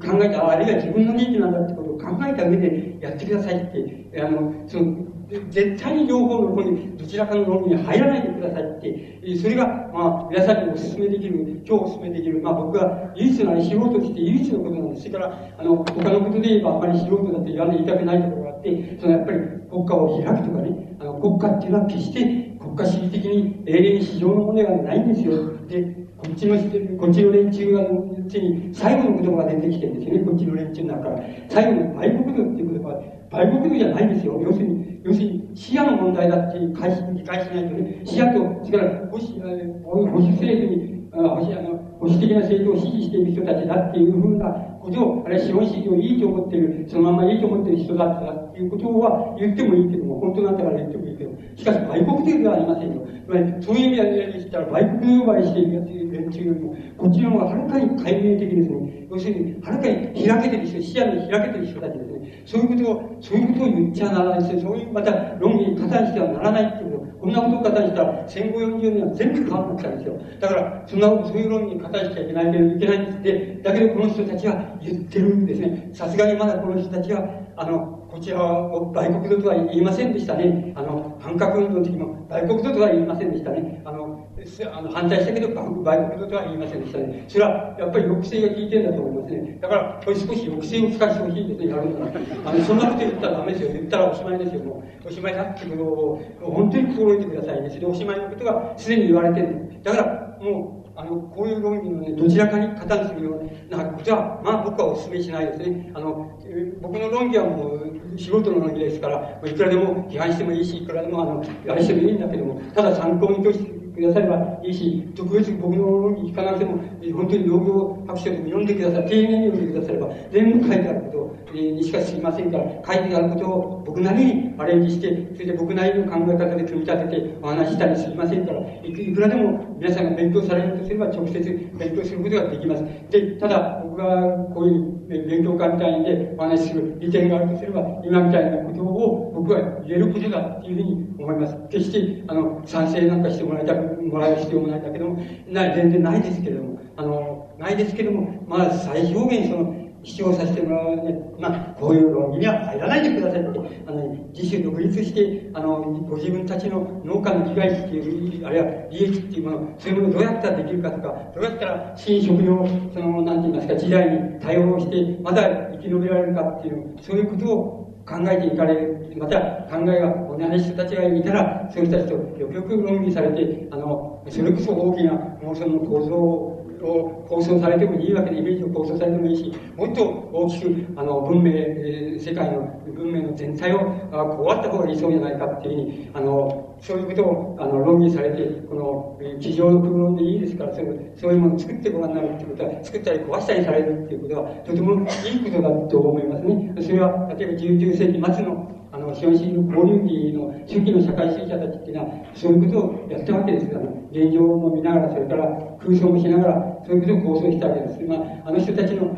[0.00, 5.09] 考えて、あるいは自分の利益なんだってことを考えた上でやってくださいって、あの、その、
[5.50, 15.02] 絶対に両方の方に、どちらかの論理に入らないでくださいって、それが、まあ、皆さんにお勧めできる、今日お勧めできる、まあ僕が唯一の素人として唯一のことなんです。
[15.02, 19.38] それから、あの、他のことで言えばあんまり素人だって言わない、言いたくないところがあって、そのやっぱり
[19.70, 25.32] 国家を開くとかね、あの、国家っていうのは決して国家主義的に永遠に市場のものではないんですよ。
[25.68, 26.56] で、こっちの、
[26.98, 31.22] こっちの連中が、うちに最後の言葉が出てきてるんですよね、こっちの連中の中から。
[31.48, 34.40] 最後の売国度っていう言葉は、売国度じゃないんですよ。
[34.42, 39.40] 要するに、要するに、視野の問題だっていう解理解しないとね、視野と、それから保守、
[39.84, 53.06] 保守政府に、保守あの保守的な政党を支持している人たちだっていうふうなことを、あるいは資本主義をいいと思っている、そのままいいと思っている人だったっていうことは言ってもいいけども、本当なんだから言ってもいいけど、しかし外国的ではありませんよ。
[53.24, 59.06] つまり、そういう意味で言ったら、外国呼ばれしているやつ連中よりも、こっちの方がはるかに解明的ですね。
[59.10, 62.09] 要するに、はるかに開けてる人、視野に開けてる人たちです。
[62.50, 67.18] そういうことを、そういうことを言っちゃならないし、そういう、また論議に加担してはならないっていうこと。
[67.20, 70.20] こんなことを加担したら、戦後40年は全部変わってきたんですよ。
[70.40, 75.90] だから、そんな、そういう論議に加担しちゃいけないけど、いけないんですって、だけどこの人たちは言ってるんですね。
[75.92, 77.22] さすがにまだこの人たちは、
[77.54, 80.72] あの、こちらを外国語とは言いませんでしたね。
[80.74, 83.80] あの、反核運動の時も外国語とは言いませんでしたね。
[83.84, 84.26] あの、
[84.72, 85.82] あの反対したけど外
[86.16, 87.24] 国とは言いませんでしたね。
[87.28, 89.58] それはやっぱり抑制が効いてるんだと思いますね。
[89.60, 92.50] だから、これ少し抑制を使ってほしいですね、やるんだら。
[92.50, 93.72] あの、そんなこと言ったらダメですよ。
[93.72, 94.64] 言ったらおしまいですよ。
[94.64, 97.70] もうおしまいだってことを、本当に心得てくださいね。
[97.70, 99.80] それおしまいのことがすでに言われてる。
[99.82, 105.90] だから、もう、あの、こういう論議のね、どちらかに加担するようなことは、まあ僕はお勧めしないですね。
[105.94, 106.38] あの、
[106.80, 116.78] 僕の論議はもう素人の論議ですから、いくらでも批判してもいいし、いくらでもあの、あれしてもいいんだけども、ただ参考にとしてくださればいいし、特別に僕の論議聞かなくても、
[117.14, 119.08] 本当に農業白書でも読んでください。
[119.08, 121.19] 丁寧に読んでくだされば、全部書いてあること、
[121.52, 131.40] にしか知りませんから、書いてあることを僕なりにアレンジして、それで僕なりの考え方で組み立ててお話したりしませんから、いくらでも皆さんが勉強されるとすれば直接
[131.74, 132.84] 勉強することができます。
[133.10, 141.56] で、ただ僕がこういう勉強家みたいでお話しする利点があるとすれば、今みたいなことを僕は言えることだっていうふうに思います。
[141.70, 175.12] 決して、あの、賛成なんかしてもらいたく、もらう必要もないんだけども、ない、全然ないですけれども、あの、ないですけども、まあ、最小限その、主張させてもらうね、まあ、こういう論議には入らないでくださいって、あの、自主独立して、あの、ご自分たちの農家の利害っていう、あるいは利益っていうもの、そういうものをどうやったらできるかとか、どうやったら新食料、その、なんて言いますか、時代に対応して、また生き延びられるかっていう、そういうことを考えていかれる、また考えが同じ人たちがいたら、そういう人たちとよくよく論議されて、あの、それこそ大きな
[175.42, 183.80] 農村の構造をを構想されてもいいわけで、イメージを構想されてもいいし、もっと大きく、あの、文明、えー、世界の文明の全体を、
[184.12, 195.06] あこうあった方がいいそうじゃないかっていうふうに、あの、そういうことを、あの、論議されて、この、地上の空論でいいですから、そういうそういうものを作ってごらんになるっていうことは、作ったり壊したりされるっていうことは、とてもいい
[195.44, 196.74] ことだと思いますね。
[196.80, 198.79] それは、例えば19世紀末の、
[199.14, 205.46] 資本主義の交流期の初期の社会主義者たちっていうのは、そういうことをやったわけですから、現状も見ながら、それから
[205.78, 208.00] 空想もしながら、そういうことを構想したわけです。
[208.02, 209.16] まあ、あの人たちの、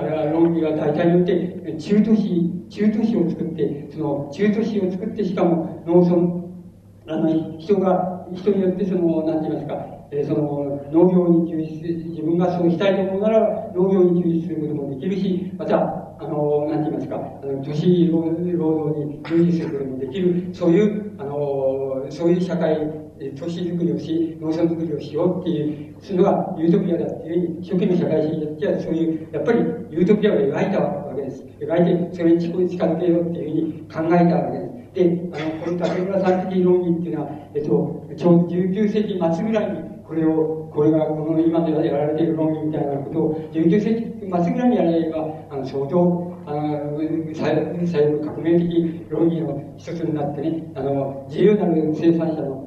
[0.00, 22.76] あれは論議は大体によって、中都市、中都市を作って、その中都市を作って、しかも農村、あの、人が、人によってその、なんて言いますか、え、その、農業に従事する、自分がそうしたいと思うなら、農業に従事することもできるし、また、あの、なんて言いますか、あの、都市労働に従事することもできる、そういう、あの、そういう社会、
[23.38, 29.58] 都市づくりをし、農村づくりをしようっていう、そういうのがユートピアだっていうふうに、初期の社会主義者はそういう、やっぱり
[29.90, 31.42] ユートピアを描いたわけです。
[31.58, 34.80] 描いて、それに近づけようっていうふうに考えたわけです。
[34.92, 45.18] で、あの、この竹村さん的論議っていうのは、えっと、ちょうど19世紀末ぐらいに、これを、これがこの今でやられている論議みたいなことを、19世紀末ぐらいにやれば、
[45.50, 46.98] あの、相当、あの、
[47.32, 52.58] 最後の革命的論議の一つになってね、あの、自由なる生産者の、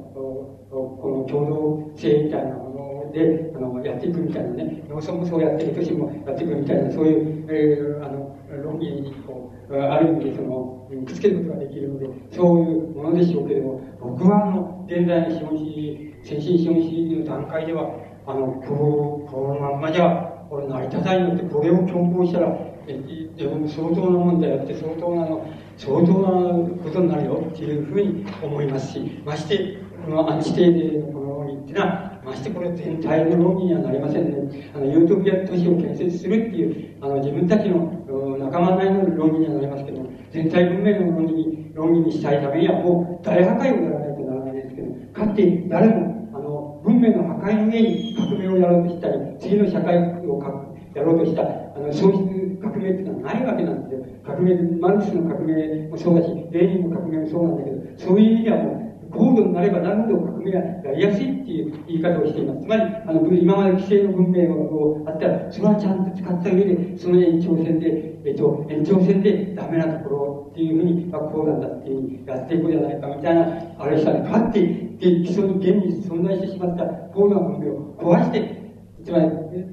[0.70, 17.94] この共同性みたいなもので、あの、やっていくみたいなね、農村もそうやっていく、都市もやっていくみたいな、そういう、えー、あの、論議に、こう、ある意味でその、くっつけることができるので、そういうものでしょうけれども、僕はあの、現在の資本主義、先進資本主義の段階では、
[18.26, 22.48] あの、こう、このまんまじゃ、これ成り立たないのって、これを強行したら、
[22.86, 22.98] え、
[23.36, 25.46] でも相当な問題やって、相当なの、
[25.76, 26.28] 相当な
[26.82, 34.70] ことになるよっていうふうに思いますし、まして、このアンチテーゼのこの論議っていうのは、ましてこれ全体の論議にはなりませんね。
[34.74, 38.04] あの、ユートピア都市を建設するっていう、あの、自分たちの
[38.38, 46.13] 仲間内の論議にはなりますけど、全体文明の論議に論議にしたいためにはもう大破壊をやらないとならないですけど、かつて誰も、
[46.84, 50.00] 文明の破壊の上に革命をやろうとしたり、次の社会を
[50.94, 51.46] やろうとした、あ
[51.78, 54.04] の、消失革命っていうのはないわけなんですよ。
[54.22, 58.83] 革命、マルクスの革命もそうだし、レーニンの革命もそうなんだけど、そういう意味ではもう、
[59.14, 62.60] 高度になればなるほど革命はやりやすいっていう言い方をしています。
[62.62, 78.64] つまり、あの、今まで規制の文明をあったら、それはちゃんと使った上で、その延長線で、えっと、延長線でダメなところっていうふうに、まあ、こうなんだっていうふうにやっていこうじゃないかみたいな、あれしたね、かってで基礎に現に存在してしまった高度な文明を壊して、
[79.04, 79.24] つまり、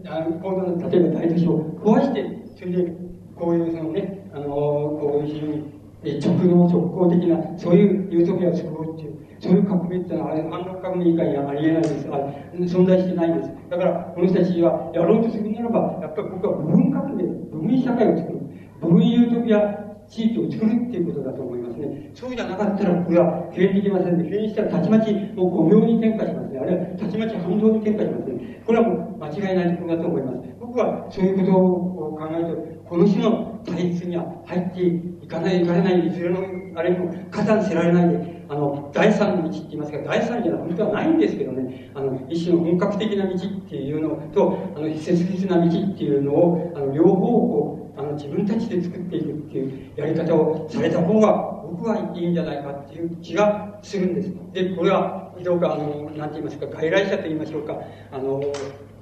[0.07, 2.25] あの高度な、例えば大都市を壊して、
[2.57, 2.93] それで、
[3.35, 12.07] こういうそのね、あの、こういうふうに、直の直行的な、そういうユートピアを作ろうっていう、そういう革命ってのは、あれ、反革命以外にはありえないです。
[12.11, 12.15] あ
[12.61, 13.49] 存在してないんです。
[13.71, 18.39] だから、この人たちはやろうとするならば、やっぱり僕は部分革命、部分社会を作る。
[18.79, 22.11] 部分ユートピア地域を作るっていうことだと思いますね。
[22.13, 24.29] そうじゃなかったら、これは経営できませんね。
[24.29, 26.59] 経営したらたちまちもう5秒に転化しますね。
[26.59, 28.61] あるいはたちまち反動に転化しますね。
[28.63, 30.37] これはもう間違いないところだと思います。
[30.59, 36.39] 僕はそういうことを考えると、この種の対立には入っていかない、いかれない、いずれの
[36.75, 43.37] あれも加担せられないで、あの、第三の道って言いますか、第三じゃ本当はないんですけどね、あの、一種の本格的な道っ
[43.69, 54.29] ていうのと、あの、切実な道っていうのを、あの、両方をあの、自分たちで作っていくっていうやり方をされた方が、僕はいいんじゃないかっていう気がするんです。
[54.51, 57.79] で、これは、どうか、あの、なんて言いますか、外来者と言いましょうか、
[58.11, 58.41] あの、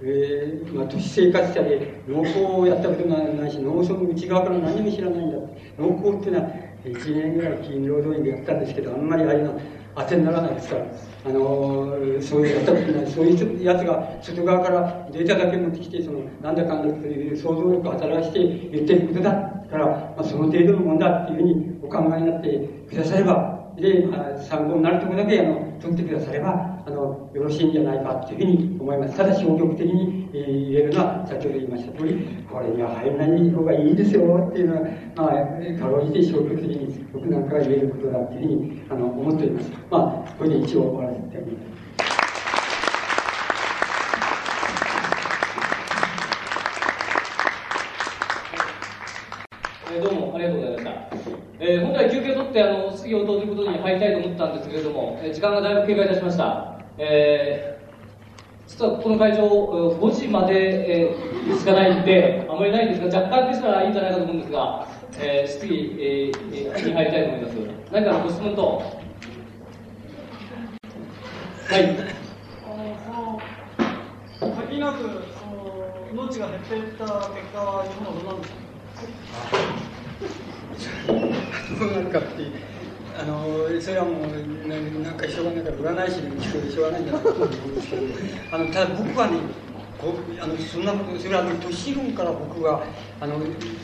[0.01, 5.37] えー、まあ、都市生活者で農耕をやったことがないし、農村の内側から何も知らないんだ。
[5.77, 6.49] 農耕っていうのは、
[6.83, 9.51] 1年ぐらい勤労働員でやったんですけど、あんまりあれな
[9.95, 10.85] 当てにならないですから、
[11.25, 18.40] あの、そういうやったことない、そういうやつが外側からデータだけ持ってきて、その、なんだかんだという想像力を働かして
[18.72, 19.32] 言ってることだ
[19.69, 29.16] から、まあ、その程度のもんだっていうふうにお考えになってくだされば、で、まあ、参考になるところだけ、あの、取ってくだされば、あの、よろしいんじゃないかというふうに思います。
[29.16, 32.16] ただ消極的に、えー、言えるのは、先ほど言いました通り、
[32.51, 34.82] これには入らない方がいいですよっていうのは、
[35.16, 39.72] まあ、かろうじて消極的に僕なんかが言えることだっていうふうに、あの、思っております。
[39.90, 41.80] まあ、これで一応終わらせてあげます。
[50.01, 51.58] どうもありがとうございました。
[51.69, 56.80] えー、本来休憩を取ってあの質疑応答ということに入りたいと思ったんですけれども、えー、時間がだいぶ経過いたしました。
[56.98, 64.88] えー、実はこの会場、5時まで、えー、しかないんで、あまりないんですが、若干でしたらいいんじゃないかと思うんですが、
[65.19, 67.53] えー、質疑、えー、に入りたいと思います。
[67.91, 68.61] 何かのご質問と？
[68.64, 68.81] は
[71.77, 71.80] い。
[74.69, 75.09] 限なく、そ
[75.45, 77.14] の命が減っていった結
[77.53, 78.57] 果は、今どうなんですか？
[81.08, 82.27] どうなるかって
[83.19, 83.45] あの
[83.82, 87.01] それはもうなんかしょうがないから占い師に聞くしょうがない。
[87.01, 88.01] んじゃなと思うんですけど
[88.51, 89.38] あのただ僕はね
[89.98, 92.83] こあのそんなことそれは年論から僕は
[93.19, 93.40] あの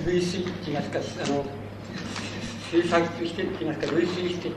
[0.05, 1.45] 類推って言いますかあの
[2.71, 4.51] 政策としてって言いますか類推して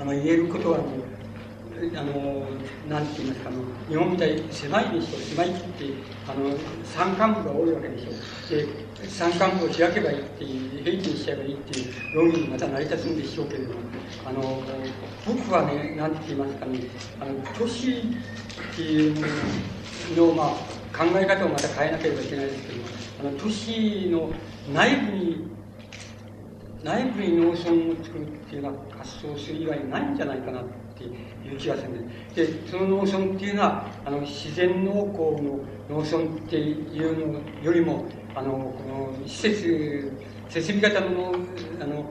[0.00, 0.88] あの言えることはもう
[1.96, 2.46] あの
[2.88, 5.58] なんて言いますかあの日本みたいに狭いでしょ狭いって
[6.28, 8.10] あの山間部が多いわけでしょ。
[8.56, 13.80] で山間部を開けばいいっていう平均しちゃえばいいっていう論議にまた成り立つんでしょうけれども
[14.26, 14.62] あの
[15.26, 16.80] 僕はねなんて言いますかね
[17.20, 19.14] あの都市っていう
[20.16, 20.48] の、まあ、
[20.96, 24.30] 考え方をまた変えなければいけないですけどあの都市の
[24.72, 25.54] 内部に
[26.84, 27.56] 内部に農村を
[28.04, 30.64] 作るっていうような発想する以外にないんじゃないかなっ
[30.96, 32.52] ていう気がするんです。
[32.52, 38.74] で、その農村っていうのは、あの、自然農耕の農村っていうのよりも、あの、こ
[39.22, 40.12] の施設、
[40.48, 41.34] 設備型の
[41.80, 42.04] あの、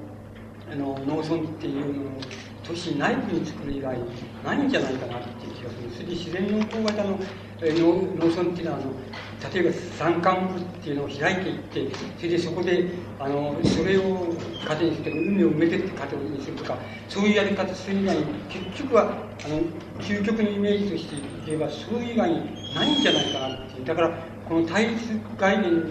[0.72, 2.22] あの農村っていうのを
[2.64, 3.98] 都市内部に作る以外
[4.44, 5.92] ないんじゃないかなっていう気がする。
[5.94, 7.20] それで自然農耕型の
[7.62, 12.88] 農農村っていうのはあの例えば山間部っていうのを開いていってそれでそこで
[13.20, 14.34] あのそれを
[14.66, 16.78] 糧にして海を埋めてって糧にするとか
[17.10, 19.14] そういうやり方する以外に結局は
[19.46, 19.62] あの
[20.00, 25.84] 究極のイメージとして言えばそういう以外にないんじゃないかなっていうだからこの対立概念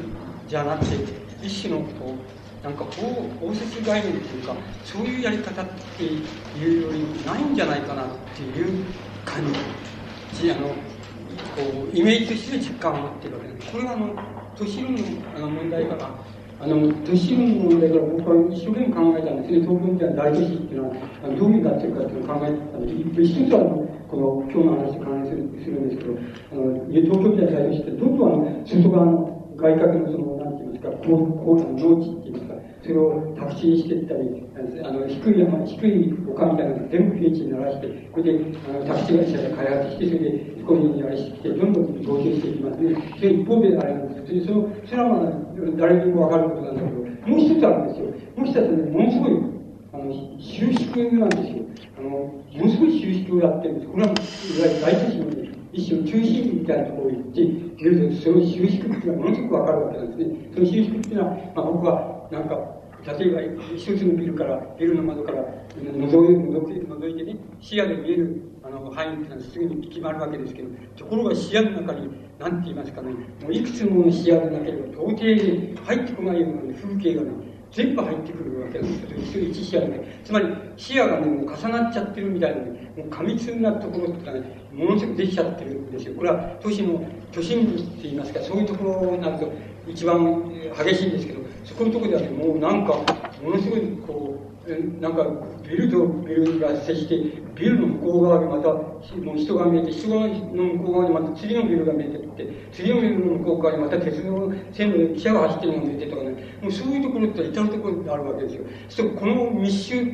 [0.53, 0.97] じゃなくて
[1.43, 3.09] 一種のこうなんか包
[3.41, 5.67] 包摂概念っていうかそういうやり方っ
[5.97, 8.07] ていうよりないんじゃないかなっ
[8.37, 8.85] ていう
[9.25, 9.43] 感
[10.35, 10.75] じあのこ
[11.91, 13.73] うイメージとして実感を持っているわけです。
[13.73, 14.15] これはあの
[14.55, 14.91] 都市の
[15.35, 16.11] あの問題から
[16.61, 19.61] あの都市の問題から僕は一生懸命考えたんですね。
[19.65, 23.25] 東京みたいな大都市っていうのはあのどういうふうになってるかっていうのを考えてたんです。
[23.25, 23.65] 一つは
[24.05, 26.13] この今日の話関連するするんですけど、
[26.53, 30.42] あの東京みたいな大都市ってどんどん外側の外角のその
[30.83, 32.55] か、こうこう農地って言いますか。
[32.83, 34.43] それを宅地にしていったり、
[34.83, 42.97] あの低い山、低い丘みたいなのを全部平地にならして、これであの宅地会社で開発して、それでこういうふうにあれしてきて、どんどん合成していきますね。
[43.17, 45.33] それ一方であれなんですそれそのそれはまあ
[45.79, 46.97] 誰にもわかることなんだけど、
[47.27, 48.07] もう一つあるんですよ。
[48.37, 49.53] もう一つね、ものすごい
[49.93, 51.65] あの、収縮なんですよ。
[51.99, 53.93] あの、ものすごい収縮をやってるんです。
[53.93, 54.17] これは、いわ
[54.67, 60.51] ゆる大都市の、ね、一種の中心部みたいなところに行ってみると、その収縮っていうのはものすごくわかるわけなんですね。
[60.55, 65.43] その収縮っていうのは、まあ、僕は、なんか、例えば一つのビルから、ビルの窓から
[65.75, 66.09] 覗い
[66.87, 77.31] 覗いてね、視野で見えるあの範囲っていうのはすぐに決まるわけですけど、ところが視野の中に、なんて言いますかね、もういくつもの視野の中には到底入ってこないような風景がね、
[77.73, 79.49] 全部入ってくるわけですよ。
[79.49, 79.89] 一視野で。
[79.89, 86.15] ねつまり視野がね、もう重なっちゃってるみたいなね、もう過密なところっていうかね、ものすごくできちゃってるんですよ。
[86.15, 89.53] これは都市の、都心部って言いますか、そういうところになると
[89.87, 90.51] 一番
[90.85, 92.95] 激しいんですけど、そこのところではね、もうなんか、
[93.43, 94.52] ものすごいこう、
[95.01, 95.27] なんか
[95.69, 97.17] ビルとビルが接して、
[97.55, 106.31] ビルの向こう側にまた、もう人が見えて、人の向こう側にまた次のビルが見えてって、次のビルの向こう側にまた鉄の線路で汽車が走ってるのが見えてとかね、
[106.63, 108.65] もうそういうところって至るところにあるわけですよ。
[108.89, 110.05] そうこの密集、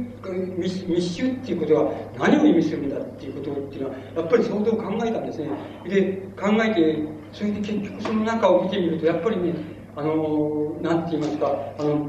[0.57, 5.49] 密密集っていうことは何を意味するんだっていうことっていうのは、やっぱり相当考えたんですね。
[5.87, 9.53] で、考えて、それで結局その中を見てみると、やっぱりね、
[9.95, 12.09] あの、なんて言いますか、あの、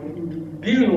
[0.59, 0.95] ビルの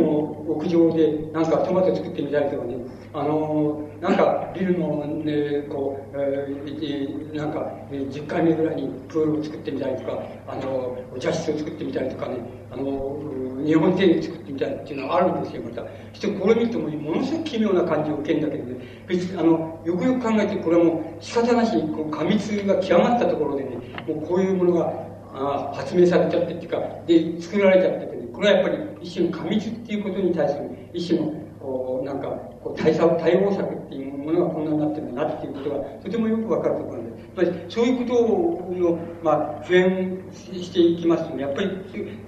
[0.49, 2.77] 屋上でなんかトマト作ってみたりとかね、
[3.15, 12.39] あの、なんかビルのね、こう、えー、なんか、え10回目ぐらいにプールを作ってみたりとか、あの、お茶室を作ってみたりとかね、
[12.71, 13.21] あの、
[13.65, 15.83] 日本庭園作ってみたりっていうのはあるんですよ、また。
[15.83, 23.77] そしてこれ見るともものすごく奇妙な感じを受けるんだけどね、別に、あの、よくよく考えて、これはもう仕方なしに、こう、過密が極まったところでね、
[24.09, 28.12] もうこういうものが、あ発明されちゃってっていうか、で、作られちゃって、
[28.43, 30.63] これはやっぱり一種の過密っていうことに対する
[30.93, 32.27] 一種の、こ、なんか、
[32.61, 41.71] こう対策、対応策っていうものがこんなになってるんだなっていうことが、とてもよくわかるところなんです、やっぱりそういうことの、まあ、普遍していきますとね、やっぱり、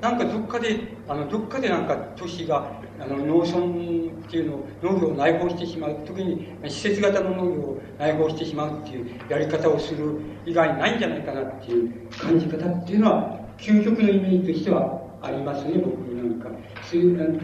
[0.00, 0.78] なんかどっかで、
[1.08, 16.50] あの、どっかでなんか都市が、あの、農村っていうのを、農業を内包してしまう、特に施設型の農業を内包してしまうっていうやり方をする以外ないんじゃないかなっていう感じ方っていうのは、究極のイメージとしてはありますね、僕なんか。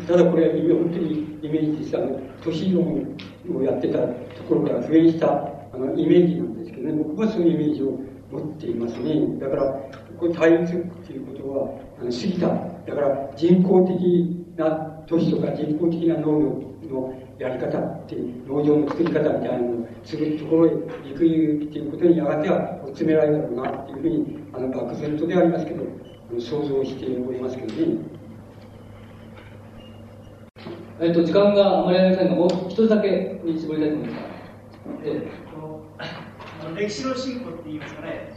[0.06, 1.96] ただこれは本当にイメージです。
[1.96, 3.16] あの、都市論
[3.56, 5.32] をやってたところから普遍した
[5.72, 7.98] あのイメージなんですけどね、僕はそういうイメージを
[8.30, 9.38] 持っていますね。
[9.40, 9.62] だから、
[10.18, 10.76] これ対立っ
[11.06, 12.46] ていうことは、あの過ぎた。
[12.86, 25.82] だから人工的な都市とか人工的な農業のやり方っていう農場の作り方みたいなのをするところへ行くっていうことにやがては詰められるだろうなっていうふうにあの漠然とでありますけど
[26.38, 27.98] 想像しておりますけどね。
[31.00, 34.22] えっと、時間があまりありませんが、もう一つだけに絞りたいと思います。
[35.02, 35.28] え
[36.76, 38.34] え、歴史の進歩って言いますかね、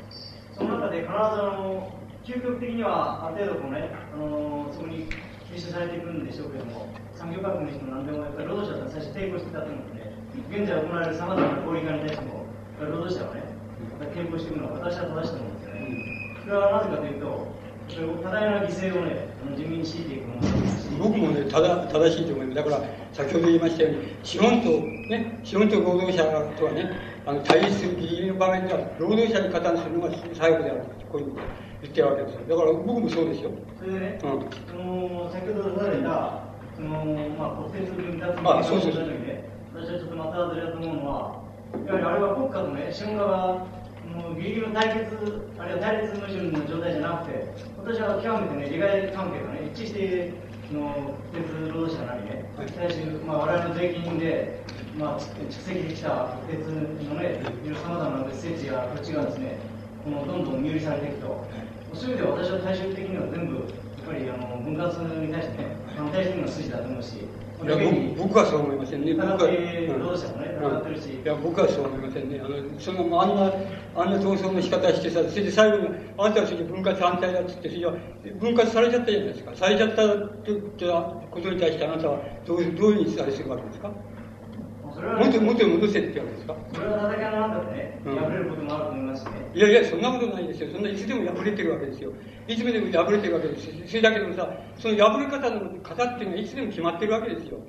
[0.56, 1.92] その中で必ずあの
[2.24, 5.10] 究極的にはある程度こうね、あのそこに
[5.52, 10.08] 吸収されていくんでしょうけども、産業革命にしても何でもやっぱり労働者は最初抵抗してたと思うので、
[10.50, 12.46] 現在行われるさまざまな合理化に対しても、
[12.80, 13.44] 労働者はね、
[14.16, 15.84] 抵抗していくのは私は正しいと思うんですよね。
[16.44, 17.52] それはなぜかというと、
[18.02, 22.56] 多大な犠牲をね、地味に強いていくものです僕もね、ただ正しいと思います。
[22.56, 22.82] だから、
[23.12, 24.70] 先ほど言いましたように、資本と、
[25.10, 26.24] ね、資本と労働者
[26.58, 26.90] とはね、
[27.26, 30.82] あの、対立するギリギリの場面では、労働者に加担するのが最後である
[31.12, 31.34] こういう
[31.84, 32.42] 言ってるわけですよ。
[32.50, 33.52] だから僕もそうですよ。
[33.78, 34.32] それでね、うん、
[34.68, 36.44] その、先ほど出された、
[36.76, 36.90] その、
[37.38, 39.06] まあ、国鉄分割まあ、そうそうそう。
[39.76, 41.44] 私はちょっとまた外れだと思うのは、
[41.88, 43.66] やはりあれは国家とね、資本家が
[44.14, 50.34] もうギリギリの対決、あるいは対立矛盾の状態じゃなくて、私は極めてね、利害関係がね、一致して、
[50.72, 54.64] の鉄労働者なりね、対し、まあ、我々の税金で、
[54.98, 57.42] まあ、蓄積できた鉄のね、
[57.82, 59.58] さまざまな施設や土地がですね、
[60.04, 61.46] このどんどん入利されていくと、
[61.94, 63.66] そういう意味では私は最終的には全部、やっ
[64.06, 67.14] ぱりあの分割に対してね、反対するのが筋だと思うし、
[68.18, 69.14] 僕はそう思いませんね。
[69.14, 72.40] 僕は、うん、いや僕はそう思いませんね。
[72.44, 73.52] あのそのあんな
[73.96, 77.92] あんな闘争の仕方してさ、それで最後にあんたはそれで分割反対だっつって、それじゃ
[78.40, 79.56] 分割されちゃったじゃないですか。
[79.56, 79.96] されちゃった
[80.44, 80.62] という
[81.32, 83.92] ことに対してあなたはどうどういうふうにされするわけですか？
[85.20, 86.56] 元元に戻せってわけですか？
[86.74, 89.32] それは戦いの中でね、破れることもあると思いますね。
[89.54, 90.70] いやいや、そんなことないですよ。
[90.74, 92.12] そんないつでも破れてるわけですよ。
[92.48, 97.60] いつでも破れてるわけですそれだけどさ、その破れ方の方っていうのはいつでも決まってるわけですよ。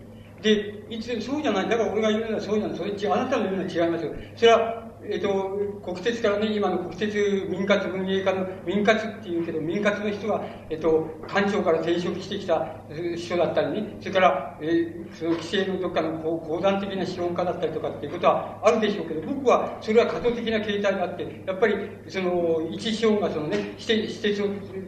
[0.42, 1.68] で、いつでもそうじゃない。
[1.68, 2.76] だから俺が言うのはそうじゃない。
[2.78, 2.90] それ。
[3.12, 4.12] あなたの言うのは違いますよ。
[4.36, 12.76] それは、えっ、と、国鉄からね、今の国鉄民活運営課の民活っていうけど、民活の人が、えっ、と、官庁から転職してきた
[13.16, 21.74] 人だったりね、それから、えー、その規制のどっかの公団的な資本家だったりとかっていうことはあるでしょうけど、僕はそれは過渡的な形態があって、やっぱり、
[22.08, 24.46] その、一資本がそのね、施設を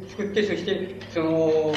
[0.09, 1.73] 作って、そして、その、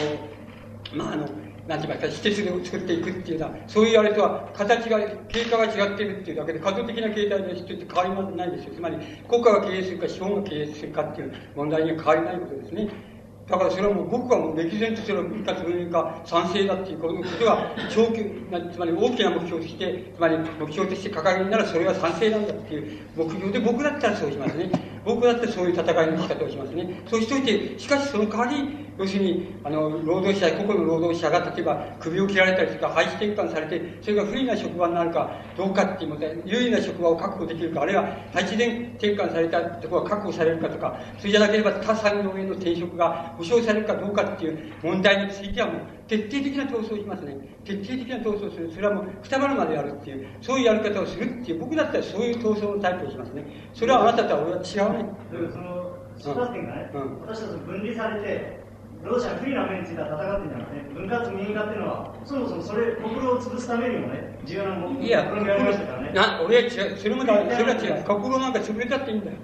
[0.93, 1.27] まあ、あの、
[1.69, 8.73] なんて言いますか、施設を作っていくっていうのは、そういうあれとは、形が、経過が違ってるっていうだけで、過渡的な形態の人って変わりないんですよ。
[8.73, 13.08] つまり、国家が経営するか、資本が経営するかっていう問題には変わりないことですね。
[13.49, 18.23] だからそれはもう僕はもう歴然とそれを分割分化賛成だっていうことは、長期、
[18.71, 24.69] つまり大きな目標として、つまり目標として掲げるならそれは賛成なんだっていう目標で、僕だったらそうしますね。
[25.03, 27.01] 僕だってそういう戦いの仕方をしますね。
[27.09, 38.03] そうしといて、しかしその代わり、要するに、あの、労働者、個々の労働者が例えば首を切られたりとか、廃止転換されて、それが不利な職場になるかどうかっていうので、有利な職場を確保できるか、あるいは
[38.33, 47.38] 配置転換されたところが確保されるかとか、それじゃなければ他産業への転職が保障されるかどうかっていう問題についてはもう、徹底的な闘争をしますね。
[47.64, 48.69] 徹底的な闘争をする。
[48.69, 53.45] それはもう、くたばるまでやるっていう、そういうやり方をするっていう、僕だったらそういう闘争のタイプをしますね。
[53.74, 55.09] それはあなたとは俺は違うね。
[55.53, 58.58] その出発点がね、うん、私たち分離されて、
[59.03, 66.11] 労働者が不利な面については戦ってんじゃなくて、分割民営化っていうのは、そもそもそれ、国労を潰すためにもね、重要なものいや、これありましたからね。
[66.11, 68.03] な、俺は違う、それもだ、それは違う。
[68.03, 69.37] 国労なんか潰れたっていいんだよ。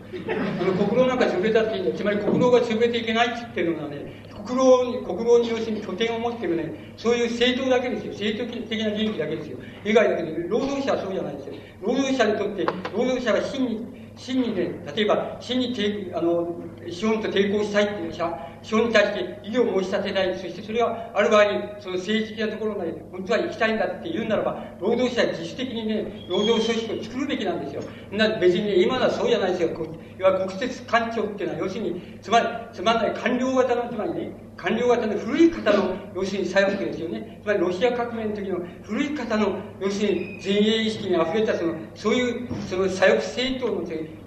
[0.75, 1.95] 国労なんか潰れたっていいんだよ。
[1.95, 8.11] つまり国労が潰れていけないって言ってるのはね、国労に、国労に要するに拠点を持ってるね、そういう政党だけですよ。
[8.11, 9.57] 政党的な利益だけですよ。
[9.85, 11.53] 以外だけで、労働者はそうじゃないですよ。
[11.81, 16.55] 労働者にとって、労働者が真に、真にね、例えば、真にあの、
[16.91, 20.33] 資本と抵抗したいっていう者、資本に対して異議を申し立てたい。
[20.35, 27.83] そしてそれは、ある場合に、その政治的なところまで、本当は行きたいんだって言うならば、労働者は自主的にね、労働組織を作るべきなんですよ。
[28.11, 29.69] な別にね、今のはそうじゃないですよ。
[30.17, 37.39] いわゆる国設官庁っていうのは、要するに、つまり、つまんない官僚型の、つまりね、官僚型の古い方の、要するに左翼ですよね。
[37.43, 43.85] つまり、ロシア革命の時の古い方の、要するに前衛意識に溢れた、その、そういう、その左翼政党の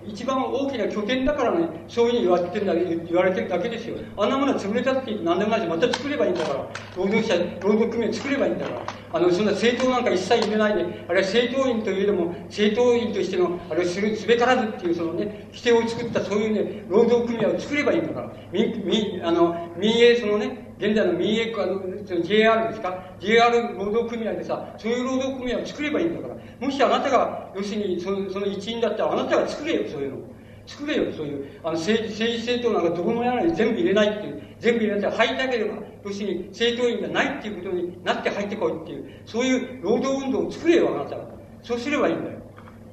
[0.08, 3.96] 一番大きな拠点だからね、そういうふうに言われてるだけ言われてるだけですよ。
[4.16, 6.66] あんなものは潰れたって何でもないし、また作ればいいんだから。
[6.96, 8.82] 労働者、労働組合作ればいいんだから。
[9.12, 18.32] あの、そんな政党なんか一切入れないで、あれは政党員といえども、政党員としての、あれする、すべからずっていう、そのね、規定を作ったそういうね、労働組合を作ればいいんだから。
[18.52, 21.82] み、み、あの、民営、そのね、現在の民営化の、
[22.22, 26.36] JR ですか ?JR 労働組合でさ、そういう労働組合を作ればいいんだから。
[26.60, 30.18] もしあなたが、要するにその、その一員だったら、あなたが作れよ、そういうの。
[30.66, 35.74] 作れよ、そういう、あの、政治、政治政党なんかどこもやらない全部入れないっていう、全部入れない入りたければ、
[36.04, 41.24] 要するに政党員がないっていうことになって入ってこいっていう、そういう労働運動を作れよ、あなたが。
[41.62, 42.38] そうすればいいんだよ。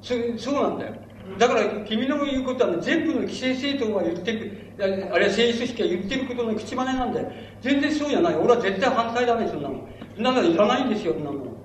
[0.01, 0.93] そそうなんだよ。
[1.37, 7.31] だから、君の言うことは、ね、全部の規制政党が言ってくる、あるいは政治組織が言ってることの口真似なんだよ。
[7.61, 8.35] 全然そうじゃない。
[8.35, 9.87] 俺は絶対反対だね、そんなの。
[10.15, 11.55] そんなのいらないんですよ、そんなの。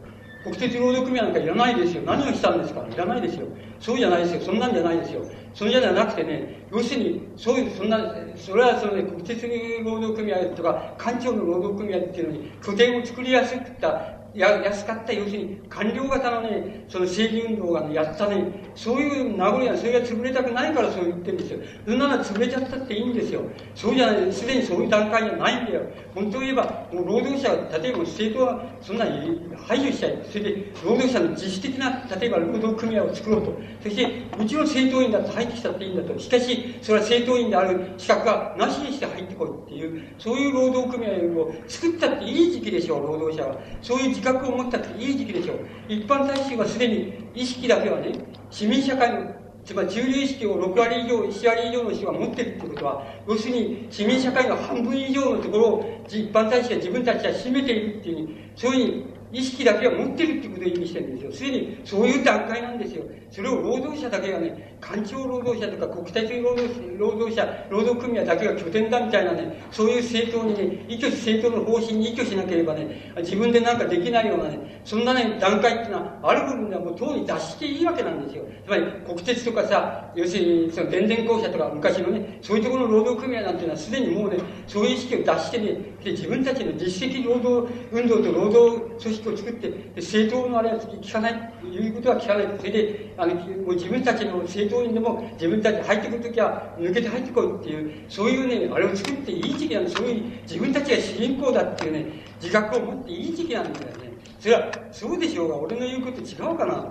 [0.43, 2.03] 国鉄労働組合なんかいらないですよ。
[2.07, 2.87] 何をしたんですか？
[2.91, 3.47] いらないですよ。
[3.79, 4.41] そうじゃないですよ。
[4.41, 5.23] そんなんじゃないですよ。
[5.53, 9.47] それじゃなくてね、要するに、そういう、そんな、それはそのね、国鉄
[9.85, 21.59] 労働組合とか、官庁の労働組合っていうのに、拠点を作りやすくったや安かった要するに官僚型のねその政治運動が、ね、やったねそういう名残はそれが潰れたくないからそう言ってるんですよ。
[21.86, 23.42] そんなの潰れちゃったっていいんですよ。
[23.75, 25.83] そうじゃないすでにそういう段階じゃないんだよ。
[26.15, 33.59] 本当を言えばもう労働者例えば政党はそんなに排除しちゃいそれで労働者の自主的な例えば労働組合を作ろうと。
[33.83, 36.18] そしてうちの政党員だって入ってきたっていいんだと。
[36.18, 43.57] しかしそれは政党員である資格がなしにして入ってこいっていうそういう労働組合を作ったっていい時期でしょう労働者は。
[43.83, 45.58] そういう自覚を持ったっていい時期でしょう。
[45.89, 48.12] 一般大衆はすでに意識だけはね、
[48.50, 49.34] 市民社会の、
[49.65, 61.33] つまり中流意識を6割以上、1割以上の人が持ってるってことは、要するに市民社会の半分以上のところを一般大衆は自分たちは占めているっていう、そういうふうに意識だけは持ってるってことを意味してるんですよ。
[61.33, 63.05] すでにそういう段階なんですよ。
[63.31, 66.68] それを労働者だけがね、官庁労働者とか国際的労働
[66.99, 78.44] 労働者、労働組合だけが拠点だみたいなね、そういう政党にね、依拠し、政党の方針に依拠しなければね、自分でなんかできないようなね、そんなね、段階っていうのは、ある部分ではもう党に出していいわけなんですよ。
[78.67, 85.67] つまり、国鉄とかさ、要するに、その電電公社とか昔のね、そういうところの労働組合なんていうのは、すでにもうね、そういう意識を出してね、
[86.02, 92.49] で自分たちの実績労働運動と労働組織を作って、政党のあれは聞かない、いうことは聞かない。
[92.58, 99.90] それで、あの、もう自分たちの政党員でも自分たち入ってくるときは抜けて入ってこいっていう、そういうね、あれを作っていい時期なん。
[99.90, 102.07] そういう自分たちが主人公だっていうね、
[102.40, 104.10] 自覚を持っていい時期なんだよね。
[104.40, 106.89] それは、そうでしょうが、俺の言うこと違うかな。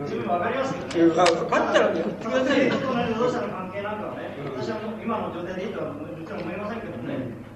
[0.00, 1.14] 自分わかりますけど、ね。
[1.14, 2.74] 分かったらね、やってくださいよ。
[2.74, 6.87] と同じ労働者の関係なんかはね、私は今の状態でいいとはもちろん思いませんけど、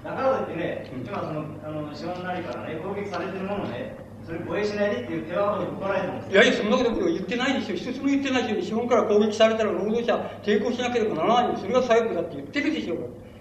[0.03, 7.77] だからといってね、今その、あの、資本なりからね、攻撃されてるものをね、それ防衛しないでっていう手は取らないと思うんですいやいや、そんなこと言ってないですよ。
[7.77, 12.97] 一つも言ってないし、資本から攻撃されたら労働者抵抗しなければならないそれが左翼だって言ってるでしょう。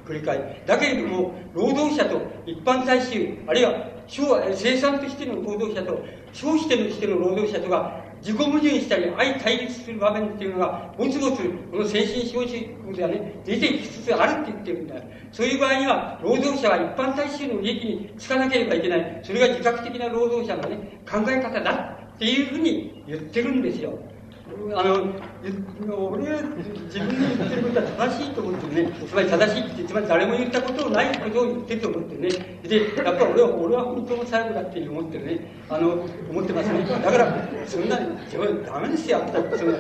[0.07, 3.89] 繰り返だけれども、労働者と一般大衆、あるいは
[4.55, 11.39] 生産としての労働者と、消費としての労働者とが自己矛盾したり、相対立する場面っていうのが、ぼつぼつ、
[11.73, 15.03] この先進資本主義ではね、出てきつつあるって言ってるんだよ。
[15.33, 19.21] そういう場合には、労働者は一般大衆の利益につかなければいけない。
[19.25, 23.99] それが自覚的な労働者のね、考え方だっていうふうに言ってるんですよ。
[24.75, 25.13] あの、
[26.11, 26.43] 俺は
[26.87, 28.93] 自分で言ってることは正しいと思ってね。
[29.07, 32.29] つまり正しいって、つまり誰も言ったことないことを言ってると思ってね。
[32.63, 35.41] で、やっぱり俺は、俺は本当の最後だって思ってるね。
[35.69, 36.85] あの、思ってますね。
[36.85, 38.17] だから、そんなに、
[38.65, 39.59] ダメですよ、あんた。
[39.59, 39.79] そんな、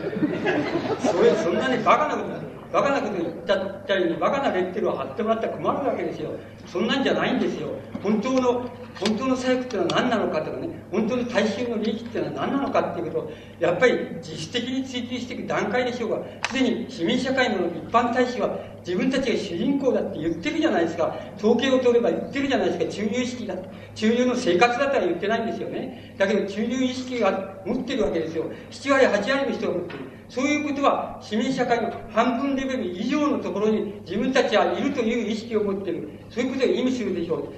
[1.00, 2.61] それ、そんなにバカなことだ。
[2.72, 6.30] バカなこと言ったったりにバカなレッテルを貼ってもらったら困るわけですよ。
[6.66, 7.68] そんなんじゃないんですよ。
[8.02, 16.18] 本当の、本当の左翼っていうのは何なのかとかね、本当の大衆の利益っていうのは何なのかっていうことを、やっぱり自主的に追求していく段階でしょうが、
[16.48, 21.14] すでに市民社会の一般大使は自分たちが主人公だって言ってるじゃないですか。
[21.38, 22.90] 統計を取れば言ってるじゃないですか。
[22.90, 23.54] 中流意識だ。
[23.94, 26.14] 中流の生活だったら言ってないんですよね。
[26.18, 28.46] だけど中流意識が持ってるわけですよ。
[28.70, 29.98] 7割、8割の人が持ってる。
[30.34, 36.08] そういうことは市民社会の半分レベル以上のところに自分たちはいるという意識を持っている。
[36.30, 37.52] そういうことを意味するでしょう。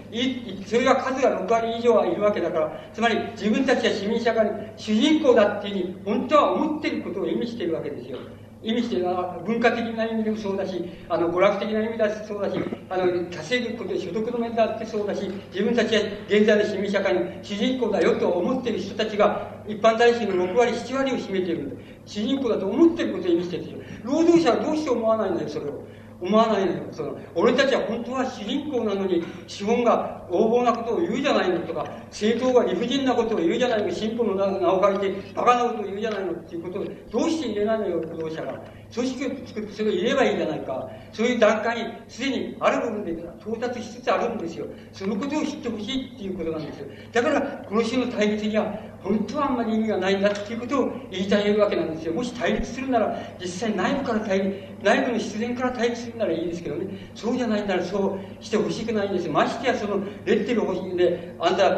[0.67, 8.19] それが数が6割以上はいるわけだから、つまり自分たちは市民社会の主人公だっていうふうに本当は思っていることを意味しているわけですよ。
[8.65, 21.78] 意味しては文化的な意味でもそうだし、あの、娯楽的な意味だしそうだし、あの、稼ぐことで、所得の面だってそうだし、自分たちは現在の市民社会の主人公だよと思っている人たちが、一般大衆の6割、7割を占めている。
[22.07, 25.84] 主人公だと思っていることを意味している労働者はどうして思わないんだよ、それを。
[26.25, 26.91] 思わないの。
[26.91, 38.65] その、俺たちは本当は主人公なのに、資本が横暴なことを言うじゃないのとか、政党が理不尽なことを言うじゃないの、進歩の名を借りて、バカなことを言うじゃないのっていうことを、どうして言えないのよ、労働者が。
[38.95, 40.89] 組織を作ってそれを言えばいいじゃないか。
[41.13, 44.67] そういう段階にすでにある部分で到達しつつあるんですよ。
[44.93, 46.87] そのことを知ってほしいっていうことなんですよ。
[47.13, 52.15] だから、この種の対立には、本当はあんまり意味がないんだっていうことを言いたいわけなんですよ。
[52.15, 57.11] もし対立するなら、実際内部から対立、内部の必然から対立するならいいですけどね。
[57.15, 59.33] そうじゃないならそうしてほしくないんですよ。
[59.33, 61.69] ましてやその、レッテル欲しいんで、あんた、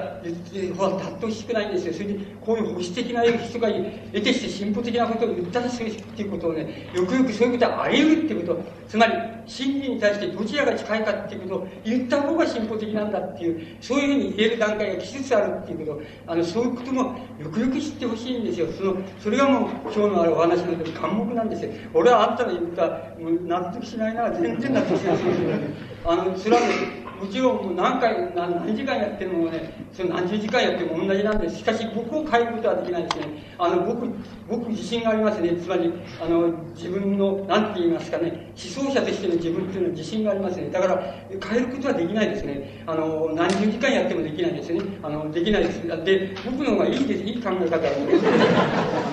[0.76, 1.94] ほら、立ってほしくないんですよ。
[1.94, 9.12] それで、こういう保守的な人が得てして進歩的なことを言ったらするっていうことをね、よよくそういうことはあり得るってこと、つまり、
[9.46, 18.66] 真理に対してどちらが近いかっていうことを言った方が進歩的なんだっていう、そういうふうに言える段階が来つつあるっていうこと、あの、そういうこともよくよく知ってほしいんですよ。
[18.72, 21.70] その、それがもう今日のあるお話の関目なんですよ。
[21.94, 22.86] 俺はあんたの言った、
[23.20, 25.16] もう納得しないなら、全然納得しない。
[26.04, 26.62] あの、それは、
[27.20, 31.56] もちろんもう何回何、時間やってもね、その何十時間やっても同じなんです。
[31.56, 33.54] しかし僕を変えることはできないですね。
[33.58, 34.06] あの、僕、
[34.48, 35.56] 僕自信がありますね。
[35.56, 40.68] つまり、あの、自分の、なんて言いますかね、思想者としての自分っていうのは自信がありますね。
[40.70, 41.14] だから、
[41.48, 42.84] 変えることはできないですね。
[42.86, 44.80] あの、何十時間やってもできないですね。
[45.02, 45.86] あの、できないです。
[46.04, 47.22] で、僕の方がいいです。
[47.22, 47.90] いい考え方あ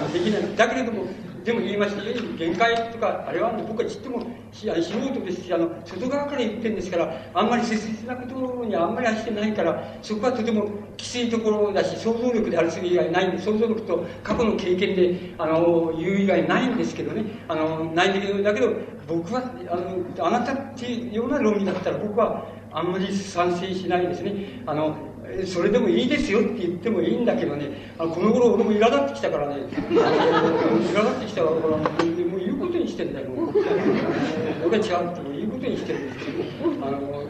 [0.04, 0.56] のできない。
[0.58, 1.06] だけれども、
[1.44, 18.74] でも言いましたように限界とか、あれは、ね、僕はちっとも素人ですし、あの、外側から言ってるんですから、あんまり切実なことにあんまり走ってないから、そこはとてもきついところだし、想像力であるする以外ないんで、想像力と過去の経験で、あの、言う以外ないんですけどね、あの、ないんだけど、だけど、
[19.08, 24.64] 僕は、あの、あなたっていうような論理だったら、僕はあんまり賛成しないですね。
[24.66, 24.96] あの、
[25.46, 33.50] それでもいいですよって言ってもいいんだけどね、あこの頃俺も苛立ってきたからね、苛立ってきたから、もう言うことにしてんだよ、もう。
[33.50, 33.74] 俺は
[34.76, 36.34] 違うって言うことにしてるんですよ。
[36.82, 37.26] あの、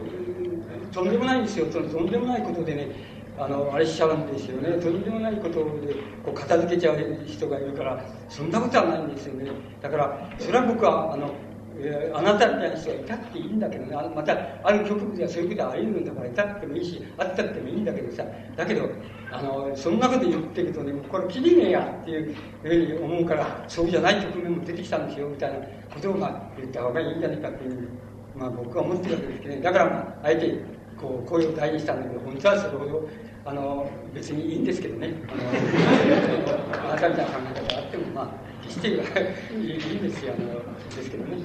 [0.92, 2.88] とんでもないんですよ、とんでもないことでね、
[3.36, 4.80] あの、あれしちゃうんですよね。
[4.80, 9.50] とんでもないことで、こう、片付けちゃう人がいるから、そんなことはないんですよね。
[9.82, 11.30] だから、それは僕は、あの、
[11.76, 18.24] えー、あなたみたいな人がいたっていいんだけどね、また、ある局ではそういうことはあり得るんだから、いたってもいいし、あったってもいいんだけどさ、
[18.56, 18.88] だけど、
[19.30, 25.58] あの、そんなこと言ってるとね、これ、きりねえやっていうふうに思うから、そうじゃない局面も出てきたんですよ、みたいな
[25.92, 27.88] ことを、まあ、言った方がいいんじゃないかっていう、
[28.36, 29.90] まあ、僕は思ってるわけですけどね、だから、ま
[30.22, 30.54] あ、あえて、
[31.00, 33.08] こう、声を大にしたんだけど、本当はそれほど、
[33.44, 35.34] あの、別にいいんですけどね、あ
[36.78, 41.36] の、 あなたみたいな考え方があっても、まあ、シテはいいですよ、あの、ですけどね。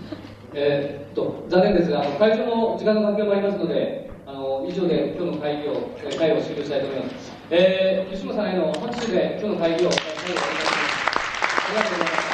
[0.54, 7.32] えっと、残念ですが、会場の時間の関係もありますので、あの、以上で今日の会議を、会を終了したいと思います。
[7.52, 12.29] えー、吉本さんへの拍手で今日の会議を、ありがとうございます。